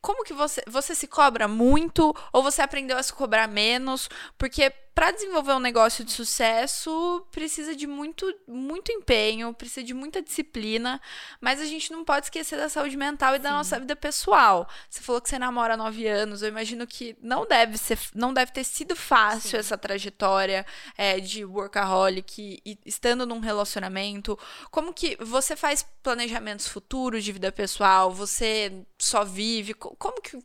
como 0.00 0.24
que 0.24 0.34
você 0.34 0.60
você 0.66 0.94
se 0.96 1.06
cobra 1.06 1.46
muito 1.46 2.14
ou 2.32 2.42
você 2.42 2.60
aprendeu 2.60 2.98
a 2.98 3.02
se 3.02 3.12
cobrar 3.12 3.46
menos? 3.46 4.08
Porque 4.36 4.72
para 4.94 5.10
desenvolver 5.10 5.52
um 5.52 5.58
negócio 5.58 6.04
de 6.04 6.12
sucesso, 6.12 7.26
precisa 7.30 7.74
de 7.74 7.86
muito, 7.86 8.32
muito 8.46 8.92
empenho, 8.92 9.54
precisa 9.54 9.84
de 9.84 9.94
muita 9.94 10.20
disciplina, 10.20 11.00
mas 11.40 11.60
a 11.60 11.64
gente 11.64 11.90
não 11.90 12.04
pode 12.04 12.26
esquecer 12.26 12.58
da 12.58 12.68
saúde 12.68 12.96
mental 12.96 13.34
e 13.34 13.38
Sim. 13.38 13.42
da 13.42 13.50
nossa 13.52 13.80
vida 13.80 13.96
pessoal. 13.96 14.68
Você 14.90 15.00
falou 15.00 15.20
que 15.20 15.30
você 15.30 15.38
namora 15.38 15.74
há 15.74 15.76
nove 15.78 16.06
anos, 16.06 16.42
eu 16.42 16.48
imagino 16.48 16.86
que 16.86 17.16
não 17.22 17.46
deve 17.46 17.78
ser, 17.78 17.98
não 18.14 18.34
deve 18.34 18.52
ter 18.52 18.64
sido 18.64 18.94
fácil 18.94 19.50
Sim. 19.52 19.56
essa 19.56 19.78
trajetória 19.78 20.66
é, 20.96 21.18
de 21.18 21.42
workaholic 21.42 22.60
e, 22.64 22.72
e 22.72 22.78
estando 22.84 23.24
num 23.24 23.40
relacionamento. 23.40 24.38
Como 24.70 24.92
que 24.92 25.16
você 25.20 25.56
faz 25.56 25.86
planejamentos 26.02 26.68
futuros 26.68 27.24
de 27.24 27.32
vida 27.32 27.50
pessoal? 27.50 28.12
Você 28.12 28.84
só 28.98 29.24
vive? 29.24 29.72
Como 29.72 30.20
que 30.20 30.38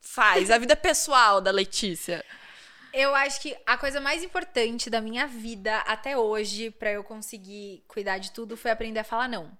faz 0.00 0.50
a 0.50 0.56
vida 0.56 0.74
pessoal 0.74 1.42
da 1.42 1.50
Letícia? 1.50 2.24
Eu 2.92 3.14
acho 3.14 3.40
que 3.40 3.56
a 3.66 3.78
coisa 3.78 4.00
mais 4.00 4.22
importante 4.22 4.90
da 4.90 5.00
minha 5.00 5.26
vida 5.26 5.78
até 5.80 6.16
hoje, 6.16 6.70
para 6.70 6.92
eu 6.92 7.02
conseguir 7.02 7.84
cuidar 7.88 8.18
de 8.18 8.30
tudo, 8.32 8.56
foi 8.56 8.70
aprender 8.70 9.00
a 9.00 9.04
falar 9.04 9.28
não. 9.28 9.56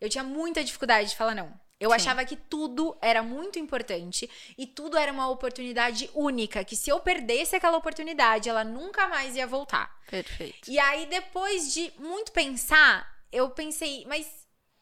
Eu 0.00 0.08
tinha 0.08 0.24
muita 0.24 0.62
dificuldade 0.62 1.10
de 1.10 1.16
falar 1.16 1.34
não. 1.34 1.52
Eu 1.78 1.90
Sim. 1.90 1.96
achava 1.96 2.24
que 2.24 2.36
tudo 2.36 2.96
era 3.02 3.22
muito 3.22 3.58
importante 3.58 4.30
e 4.56 4.66
tudo 4.66 4.96
era 4.96 5.12
uma 5.12 5.28
oportunidade 5.28 6.08
única, 6.14 6.64
que 6.64 6.74
se 6.74 6.88
eu 6.88 7.00
perdesse 7.00 7.54
aquela 7.54 7.76
oportunidade, 7.76 8.48
ela 8.48 8.64
nunca 8.64 9.08
mais 9.08 9.36
ia 9.36 9.46
voltar. 9.46 9.94
Perfeito. 10.08 10.70
E 10.70 10.78
aí, 10.78 11.04
depois 11.06 11.74
de 11.74 11.92
muito 11.98 12.32
pensar, 12.32 13.06
eu 13.30 13.50
pensei, 13.50 14.06
mas 14.06 14.26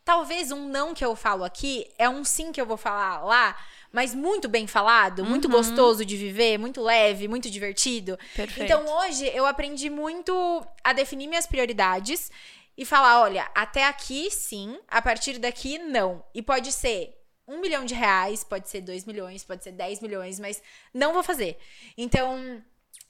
talvez 0.04 0.52
um 0.52 0.68
não 0.68 0.94
que 0.94 1.04
eu 1.04 1.16
falo 1.16 1.42
aqui 1.42 1.92
é 1.98 2.08
um 2.08 2.22
sim 2.22 2.52
que 2.52 2.60
eu 2.60 2.66
vou 2.66 2.76
falar 2.76 3.24
lá, 3.24 3.58
mas 3.94 4.12
muito 4.12 4.48
bem 4.48 4.66
falado, 4.66 5.20
uhum. 5.20 5.28
muito 5.28 5.48
gostoso 5.48 6.04
de 6.04 6.16
viver, 6.16 6.58
muito 6.58 6.82
leve, 6.82 7.28
muito 7.28 7.48
divertido. 7.48 8.18
Perfeito. 8.34 8.64
Então 8.64 8.84
hoje 8.98 9.24
eu 9.32 9.46
aprendi 9.46 9.88
muito 9.88 10.66
a 10.82 10.92
definir 10.92 11.28
minhas 11.28 11.46
prioridades 11.46 12.28
e 12.76 12.84
falar: 12.84 13.20
olha, 13.20 13.48
até 13.54 13.84
aqui 13.84 14.32
sim, 14.32 14.76
a 14.88 15.00
partir 15.00 15.38
daqui 15.38 15.78
não. 15.78 16.24
E 16.34 16.42
pode 16.42 16.72
ser 16.72 17.16
um 17.46 17.60
milhão 17.60 17.84
de 17.84 17.94
reais, 17.94 18.42
pode 18.42 18.68
ser 18.68 18.80
dois 18.80 19.04
milhões, 19.04 19.44
pode 19.44 19.62
ser 19.62 19.70
dez 19.70 20.00
milhões, 20.00 20.40
mas 20.40 20.60
não 20.92 21.12
vou 21.12 21.22
fazer. 21.22 21.56
Então. 21.96 22.60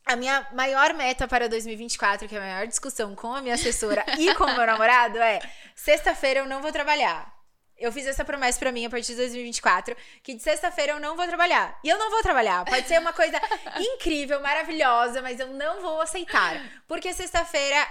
A 0.07 0.17
minha 0.17 0.47
maior 0.53 0.93
meta 0.93 1.27
para 1.27 1.49
2024, 1.49 2.29
que 2.29 2.35
é 2.35 2.39
a 2.39 2.43
maior 2.43 2.67
discussão 2.67 3.15
com 3.15 3.33
a 3.33 3.41
minha 3.41 3.55
assessora 3.55 4.05
e 4.21 4.35
com 4.35 4.45
o 4.45 4.55
meu 4.55 4.67
namorado, 4.67 5.17
é: 5.17 5.41
sexta-feira 5.75 6.41
eu 6.41 6.47
não 6.47 6.61
vou 6.61 6.71
trabalhar. 6.71 7.34
Eu 7.79 7.91
fiz 7.91 8.07
essa 8.07 8.25
promessa 8.25 8.59
para 8.59 8.71
mim 8.71 8.87
a 8.87 8.91
partir 8.91 9.13
de 9.13 9.17
2024, 9.17 9.97
que 10.23 10.35
de 10.35 10.43
sexta-feira 10.43 10.93
eu 10.93 11.01
não 11.01 11.17
vou 11.17 11.27
trabalhar. 11.27 11.79
E 11.83 11.89
eu 11.89 11.99
não 11.99 12.11
vou 12.11 12.23
trabalhar. 12.23 12.65
Pode 12.65 12.87
ser 12.87 13.01
uma 13.01 13.13
coisa 13.13 13.41
incrível, 13.79 14.41
maravilhosa, 14.41 15.21
mas 15.21 15.41
eu 15.41 15.49
não 15.49 15.81
vou 15.81 16.01
aceitar. 16.01 16.61
Porque 16.87 17.13
sexta-feira. 17.13 17.87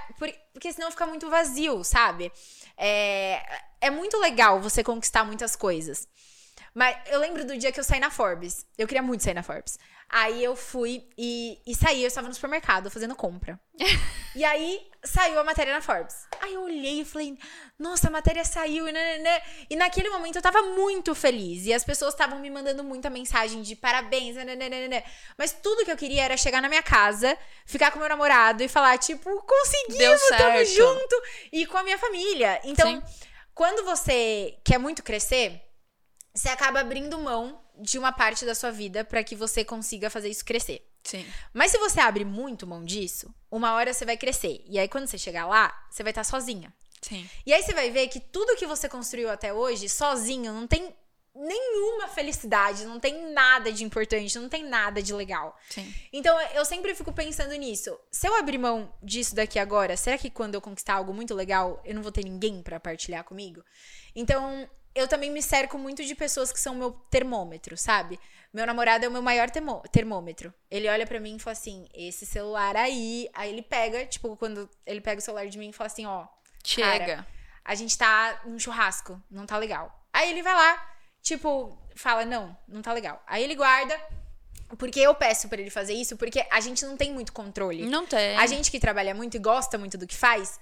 Porque 0.54 0.72
senão 0.72 0.90
fica 0.90 1.06
muito 1.06 1.30
vazio, 1.30 1.84
sabe? 1.84 2.32
É, 2.78 3.44
é 3.82 3.90
muito 3.90 4.18
legal 4.18 4.62
você 4.62 4.84
conquistar 4.84 5.24
muitas 5.24 5.56
coisas. 5.56 6.08
Mas 6.74 6.98
eu 7.08 7.20
lembro 7.20 7.46
do 7.46 7.58
dia 7.58 7.72
que 7.72 7.80
eu 7.80 7.84
saí 7.84 8.00
na 8.00 8.10
Forbes. 8.10 8.66
Eu 8.78 8.88
queria 8.88 9.04
muito 9.04 9.24
sair 9.24 9.36
na 9.36 9.44
Forbes. 9.44 9.78
Aí 10.16 10.44
eu 10.44 10.56
fui 10.56 11.10
e, 11.18 11.60
e 11.66 11.74
saí, 11.74 12.04
eu 12.04 12.08
estava 12.08 12.28
no 12.28 12.34
supermercado 12.36 12.92
fazendo 12.92 13.16
compra. 13.16 13.60
e 14.36 14.46
aí 14.46 14.88
saiu 15.04 15.40
a 15.40 15.44
matéria 15.44 15.74
na 15.74 15.82
Forbes. 15.82 16.28
Aí 16.40 16.54
eu 16.54 16.62
olhei 16.62 17.02
e 17.02 17.06
falei, 17.06 17.36
nossa, 17.80 18.10
a 18.10 18.12
matéria 18.12 18.46
saiu. 18.46 18.88
E, 18.88 18.94
e 19.72 19.76
naquele 19.76 20.12
momento 20.12 20.36
eu 20.36 20.42
tava 20.44 20.62
muito 20.62 21.16
feliz. 21.16 21.66
E 21.66 21.74
as 21.74 21.84
pessoas 21.84 22.14
estavam 22.14 22.38
me 22.38 22.52
mandando 22.52 22.84
muita 22.84 23.10
mensagem 23.10 23.64
de 23.64 23.76
parabéns. 23.76 24.36
Mas 25.36 25.52
tudo 25.52 25.84
que 25.84 25.92
eu 25.92 25.98
queria 25.98 26.26
era 26.26 26.38
chegar 26.38 26.62
na 26.62 26.70
minha 26.70 26.84
casa, 26.84 27.36
ficar 27.66 27.90
com 27.90 27.98
meu 27.98 28.08
namorado 28.08 28.62
e 28.62 28.68
falar, 28.68 29.00
tipo, 29.00 29.28
conseguimos, 29.42 30.22
tamo 30.28 30.64
junto. 30.64 31.24
E 31.52 31.66
com 31.66 31.78
a 31.80 31.84
minha 31.84 31.98
família. 31.98 32.62
Então, 32.66 32.88
Sim. 32.88 33.04
quando 33.56 33.84
você 33.84 34.60
quer 34.64 34.78
muito 34.78 35.02
crescer, 35.02 35.60
você 36.36 36.50
acaba 36.50 36.82
abrindo 36.82 37.18
mão 37.18 37.63
de 37.80 37.98
uma 37.98 38.12
parte 38.12 38.46
da 38.46 38.56
sua 38.56 38.72
vida 38.72 39.04
para 39.04 39.24
que 39.24 39.36
você 39.36 39.64
consiga 39.64 40.10
fazer 40.10 40.30
isso 40.30 40.46
crescer. 40.46 40.88
Sim. 41.04 41.26
Mas 41.54 41.72
se 41.72 41.78
você 41.78 42.00
abre 42.00 42.24
muito 42.24 42.66
mão 42.66 42.84
disso, 42.84 43.34
uma 43.52 43.74
hora 43.74 43.94
você 43.94 44.06
vai 44.06 44.18
crescer. 44.18 44.64
E 44.68 44.80
aí, 44.80 44.88
quando 44.88 45.08
você 45.08 45.18
chegar 45.18 45.46
lá, 45.46 45.86
você 45.90 46.02
vai 46.02 46.12
estar 46.12 46.24
sozinha. 46.24 46.74
Sim. 47.02 47.30
E 47.46 47.54
aí 47.54 47.62
você 47.62 47.74
vai 47.74 47.92
ver 47.92 48.08
que 48.08 48.20
tudo 48.20 48.56
que 48.56 48.66
você 48.66 48.88
construiu 48.88 49.30
até 49.30 49.54
hoje, 49.54 49.90
sozinho, 49.90 50.54
não 50.54 50.66
tem 50.66 50.96
nenhuma 51.36 52.08
felicidade, 52.08 52.86
não 52.86 53.00
tem 53.00 53.34
nada 53.34 53.72
de 53.72 53.84
importante, 53.84 54.38
não 54.38 54.48
tem 54.48 54.64
nada 54.64 55.02
de 55.02 55.14
legal. 55.14 55.58
Sim. 55.70 55.94
Então 56.14 56.40
eu 56.52 56.64
sempre 56.64 56.94
fico 56.94 57.12
pensando 57.12 57.54
nisso. 57.56 57.98
Se 58.12 58.28
eu 58.28 58.36
abrir 58.36 58.60
mão 58.60 58.94
disso 59.02 59.34
daqui 59.36 59.58
agora, 59.58 59.98
será 59.98 60.18
que 60.18 60.30
quando 60.30 60.54
eu 60.56 60.62
conquistar 60.62 60.94
algo 60.94 61.14
muito 61.14 61.34
legal, 61.34 61.82
eu 61.84 61.96
não 61.96 62.04
vou 62.04 62.12
ter 62.12 62.24
ninguém 62.24 62.62
para 62.62 62.80
partilhar 62.80 63.24
comigo? 63.24 63.64
Então 64.16 64.70
eu 64.96 65.08
também 65.08 65.32
me 65.32 65.42
cerco 65.42 65.78
muito 65.78 66.04
de 66.04 66.14
pessoas 66.16 66.52
que 66.52 66.60
são 66.60 66.76
meu 66.76 66.92
termômetro, 67.10 67.78
sabe? 67.78 68.20
Meu 68.54 68.68
namorado 68.68 69.04
é 69.04 69.08
o 69.08 69.12
meu 69.12 69.22
maior 69.22 69.50
termômetro. 69.92 70.54
Ele 70.70 70.88
olha 70.88 71.08
para 71.08 71.20
mim 71.20 71.36
e 71.36 71.40
fala 71.40 71.54
assim: 71.54 71.88
esse 71.94 72.26
celular 72.26 72.76
aí. 72.76 73.28
Aí 73.34 73.52
ele 73.52 73.64
pega, 73.64 74.06
tipo, 74.06 74.36
quando 74.38 74.70
ele 74.86 75.02
pega 75.02 75.20
o 75.20 75.22
celular 75.22 75.48
de 75.48 75.58
mim 75.58 75.70
e 75.70 75.74
fala 75.74 75.88
assim: 75.88 76.06
ó. 76.06 76.28
Chega. 76.64 77.00
Cara, 77.00 77.28
a 77.66 77.76
gente 77.76 77.98
tá 77.98 78.42
num 78.46 78.60
churrasco, 78.60 79.20
não 79.30 79.46
tá 79.46 79.58
legal. 79.58 79.92
Aí 80.14 80.30
ele 80.30 80.44
vai 80.44 80.54
lá, 80.54 80.96
tipo, 81.22 81.76
fala: 81.96 82.26
não, 82.26 82.56
não 82.68 82.82
tá 82.84 82.94
legal. 82.94 83.24
Aí 83.26 83.44
ele 83.44 83.56
guarda. 83.56 84.00
Porque 84.78 85.00
eu 85.00 85.14
peço 85.14 85.48
para 85.50 85.62
ele 85.62 85.70
fazer 85.70 85.94
isso, 85.94 86.18
porque 86.18 86.46
a 86.50 86.60
gente 86.60 86.84
não 86.86 86.98
tem 86.98 87.12
muito 87.12 87.32
controle. 87.32 87.86
Não 87.86 88.08
tem. 88.08 88.36
A 88.38 88.48
gente 88.48 88.72
que 88.72 88.80
trabalha 88.80 89.14
muito 89.14 89.36
e 89.36 89.40
gosta 89.40 89.78
muito 89.78 89.98
do 89.98 90.08
que 90.08 90.16
faz, 90.16 90.60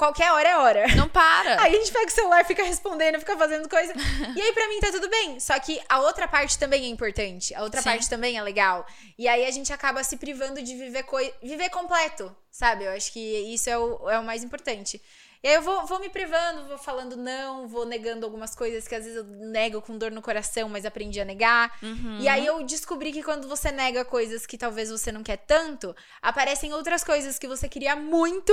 Qualquer 0.00 0.32
hora 0.32 0.48
é 0.48 0.56
hora. 0.56 0.86
Não 0.96 1.10
para. 1.10 1.60
Aí 1.60 1.76
a 1.76 1.78
gente 1.78 1.92
pega 1.92 2.06
o 2.06 2.10
celular, 2.10 2.42
fica 2.46 2.62
respondendo, 2.62 3.18
fica 3.18 3.36
fazendo 3.36 3.68
coisa. 3.68 3.92
e 4.34 4.40
aí, 4.40 4.52
pra 4.54 4.66
mim, 4.66 4.80
tá 4.80 4.90
tudo 4.90 5.10
bem. 5.10 5.38
Só 5.38 5.58
que 5.60 5.78
a 5.90 6.00
outra 6.00 6.26
parte 6.26 6.58
também 6.58 6.84
é 6.84 6.88
importante. 6.88 7.54
A 7.54 7.62
outra 7.62 7.82
Sim. 7.82 7.90
parte 7.90 8.08
também 8.08 8.38
é 8.38 8.42
legal. 8.42 8.86
E 9.18 9.28
aí 9.28 9.44
a 9.44 9.50
gente 9.50 9.70
acaba 9.74 10.02
se 10.02 10.16
privando 10.16 10.62
de 10.62 10.74
viver, 10.74 11.02
coi 11.02 11.30
viver 11.42 11.68
completo, 11.68 12.34
sabe? 12.50 12.84
Eu 12.84 12.92
acho 12.92 13.12
que 13.12 13.20
isso 13.20 13.68
é 13.68 13.76
o, 13.76 14.08
é 14.08 14.18
o 14.18 14.24
mais 14.24 14.42
importante. 14.42 15.02
E 15.42 15.48
aí 15.48 15.54
eu 15.56 15.60
vou, 15.60 15.86
vou 15.86 16.00
me 16.00 16.08
privando, 16.08 16.66
vou 16.66 16.78
falando 16.78 17.14
não, 17.14 17.68
vou 17.68 17.84
negando 17.84 18.24
algumas 18.24 18.54
coisas 18.54 18.88
que 18.88 18.94
às 18.94 19.04
vezes 19.04 19.18
eu 19.18 19.24
nego 19.24 19.82
com 19.82 19.98
dor 19.98 20.10
no 20.10 20.22
coração, 20.22 20.66
mas 20.70 20.86
aprendi 20.86 21.20
a 21.20 21.26
negar. 21.26 21.76
Uhum. 21.82 22.20
E 22.20 22.26
aí 22.26 22.46
eu 22.46 22.62
descobri 22.62 23.12
que 23.12 23.22
quando 23.22 23.46
você 23.46 23.70
nega 23.70 24.02
coisas 24.02 24.46
que 24.46 24.56
talvez 24.56 24.90
você 24.90 25.12
não 25.12 25.22
quer 25.22 25.36
tanto, 25.36 25.94
aparecem 26.22 26.72
outras 26.72 27.04
coisas 27.04 27.38
que 27.38 27.46
você 27.46 27.68
queria 27.68 27.94
muito 27.94 28.50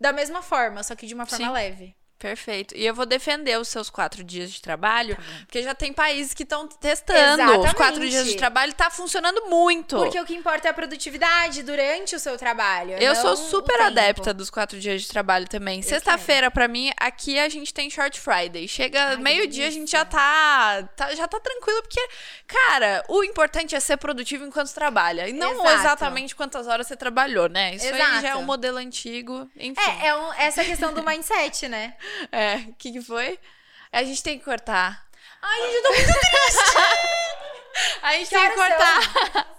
da 0.00 0.12
mesma 0.12 0.42
forma, 0.42 0.82
só 0.82 0.94
que 0.94 1.06
de 1.06 1.14
uma 1.14 1.26
forma 1.26 1.46
Sim. 1.46 1.52
leve. 1.52 1.96
Perfeito. 2.18 2.76
E 2.76 2.84
eu 2.84 2.92
vou 2.92 3.06
defender 3.06 3.58
os 3.60 3.68
seus 3.68 3.88
quatro 3.88 4.24
dias 4.24 4.50
de 4.50 4.60
trabalho, 4.60 5.14
tá 5.14 5.22
porque 5.42 5.62
já 5.62 5.72
tem 5.72 5.92
países 5.92 6.34
que 6.34 6.42
estão 6.42 6.66
testando 6.66 7.40
Exatamente. 7.40 7.66
os 7.66 7.72
quatro 7.74 8.08
dias 8.08 8.26
de 8.26 8.36
trabalho. 8.36 8.72
Tá 8.74 8.90
funcionando 8.90 9.46
muito. 9.46 9.96
Porque 9.96 10.18
o 10.18 10.24
que 10.24 10.34
importa 10.34 10.66
é 10.66 10.70
a 10.72 10.74
produtividade 10.74 11.62
durante 11.62 12.16
o 12.16 12.18
seu 12.18 12.36
trabalho. 12.36 12.94
Eu 12.98 13.14
sou 13.14 13.36
super 13.36 13.80
adepta 13.80 14.34
dos 14.34 14.50
quatro 14.50 14.80
dias 14.80 15.02
de 15.02 15.08
trabalho 15.08 15.46
também. 15.46 15.80
Sexta-feira, 15.80 16.50
para 16.50 16.66
mim, 16.66 16.90
aqui 16.96 17.38
a 17.38 17.48
gente 17.48 17.72
tem 17.72 17.88
Short 17.88 18.20
Friday. 18.20 18.66
Chega 18.66 19.16
meio-dia, 19.18 19.68
a 19.68 19.70
gente 19.70 19.92
já 19.92 20.04
tá, 20.04 20.82
tá, 20.96 21.14
já 21.14 21.28
tá 21.28 21.38
tranquilo, 21.38 21.82
porque, 21.82 22.04
cara, 22.46 23.04
o 23.08 23.22
importante 23.22 23.76
é 23.76 23.80
ser 23.80 23.96
produtivo 23.96 24.44
enquanto 24.44 24.72
trabalha. 24.74 25.28
E 25.28 25.32
não 25.32 25.52
Exato. 25.52 25.70
exatamente 25.70 26.34
quantas 26.34 26.66
horas 26.66 26.88
você 26.88 26.96
trabalhou, 26.96 27.48
né? 27.48 27.76
Isso 27.76 27.86
Exato. 27.86 28.02
aí 28.02 28.22
já 28.22 28.28
é 28.30 28.36
um 28.36 28.42
modelo 28.42 28.78
antigo. 28.78 29.48
Enfim. 29.56 29.80
É, 30.02 30.08
é 30.08 30.16
um, 30.16 30.32
essa 30.34 30.64
questão 30.64 30.92
do 30.92 31.04
mindset, 31.04 31.68
né? 31.68 31.94
É, 32.30 32.56
o 32.68 32.74
que, 32.74 32.92
que 32.92 33.02
foi? 33.02 33.38
A 33.92 34.02
gente 34.02 34.22
tem 34.22 34.38
que 34.38 34.44
cortar. 34.44 35.06
Ai, 35.40 35.60
gente, 35.62 35.74
eu 35.76 35.82
tô 35.82 35.88
muito 35.90 36.06
triste! 36.06 36.76
a 38.02 38.12
gente 38.12 38.28
que 38.28 38.34
tem 38.34 38.50
que 38.50 38.56
cortar. 38.56 39.58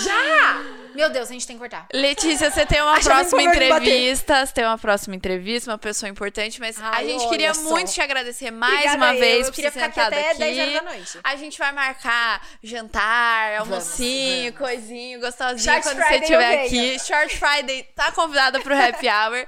Já! 0.00 0.62
Meu 0.94 1.10
Deus, 1.10 1.28
a 1.28 1.32
gente 1.32 1.46
tem 1.46 1.56
que 1.56 1.60
cortar. 1.60 1.86
Letícia, 1.92 2.50
você 2.50 2.64
tem 2.64 2.80
uma 2.80 2.98
próxima 2.98 3.42
entrevista. 3.42 4.46
Você 4.46 4.52
tem 4.52 4.64
uma 4.64 4.78
próxima 4.78 5.14
entrevista, 5.14 5.70
uma 5.70 5.78
pessoa 5.78 6.08
importante, 6.08 6.58
mas 6.58 6.78
Ai, 6.80 7.04
a 7.04 7.08
gente 7.08 7.28
queria 7.28 7.52
só. 7.52 7.62
muito 7.70 7.92
te 7.92 8.00
agradecer 8.00 8.50
mais 8.50 8.72
Obrigada 8.72 8.96
uma 8.96 9.12
vez 9.12 9.40
eu. 9.40 9.44
por 9.46 9.54
queria 9.54 9.72
ficar 9.72 9.86
aqui 9.86 10.00
até 10.00 10.30
aqui. 10.30 10.38
10 10.38 10.58
horas 10.58 10.72
da 10.72 10.82
noite. 10.82 11.20
A 11.22 11.36
gente 11.36 11.58
vai 11.58 11.72
marcar 11.72 12.42
jantar, 12.62 13.58
almocinho, 13.60 14.52
vamos. 14.52 14.58
coisinho, 14.58 15.20
gostosinho 15.20 15.74
Short 15.74 15.82
quando 15.82 15.96
Friday 15.96 16.18
você 16.18 16.24
estiver 16.24 16.64
aqui. 16.64 16.98
Short 16.98 17.38
Friday 17.38 17.82
tá 17.94 18.12
convidada 18.12 18.60
pro 18.60 18.74
Happy 18.74 19.06
Hour. 19.08 19.46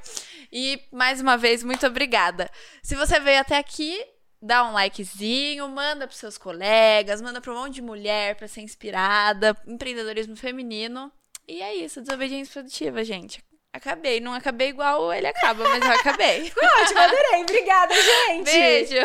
E 0.53 0.81
mais 0.91 1.20
uma 1.20 1.37
vez, 1.37 1.62
muito 1.62 1.87
obrigada. 1.87 2.51
Se 2.83 2.95
você 2.95 3.20
veio 3.20 3.41
até 3.41 3.57
aqui, 3.59 4.05
dá 4.41 4.65
um 4.65 4.73
likezinho, 4.73 5.69
manda 5.69 6.07
pros 6.07 6.19
seus 6.19 6.39
colegas, 6.39 7.20
manda 7.20 7.41
pra 7.41 7.53
um 7.53 7.57
monte 7.57 7.75
de 7.75 7.83
mulher 7.83 8.35
pra 8.37 8.49
ser 8.49 8.62
inspirada, 8.62 9.57
empreendedorismo 9.66 10.37
feminino. 10.37 11.12
E 11.47 11.62
é 11.62 11.75
isso, 11.75 12.01
desobediência 12.01 12.53
produtiva, 12.53 13.03
gente. 13.05 13.43
Acabei, 13.73 14.20
não 14.20 14.33
acabei 14.33 14.69
igual 14.69 15.12
ele 15.12 15.27
acaba, 15.27 15.62
mas 15.69 15.83
eu 15.85 15.93
acabei. 15.93 16.45
Ficou 16.51 16.69
ótimo, 16.83 16.99
adorei. 16.99 17.43
Obrigada, 17.43 17.95
gente. 17.95 18.45
Beijo. 18.45 18.97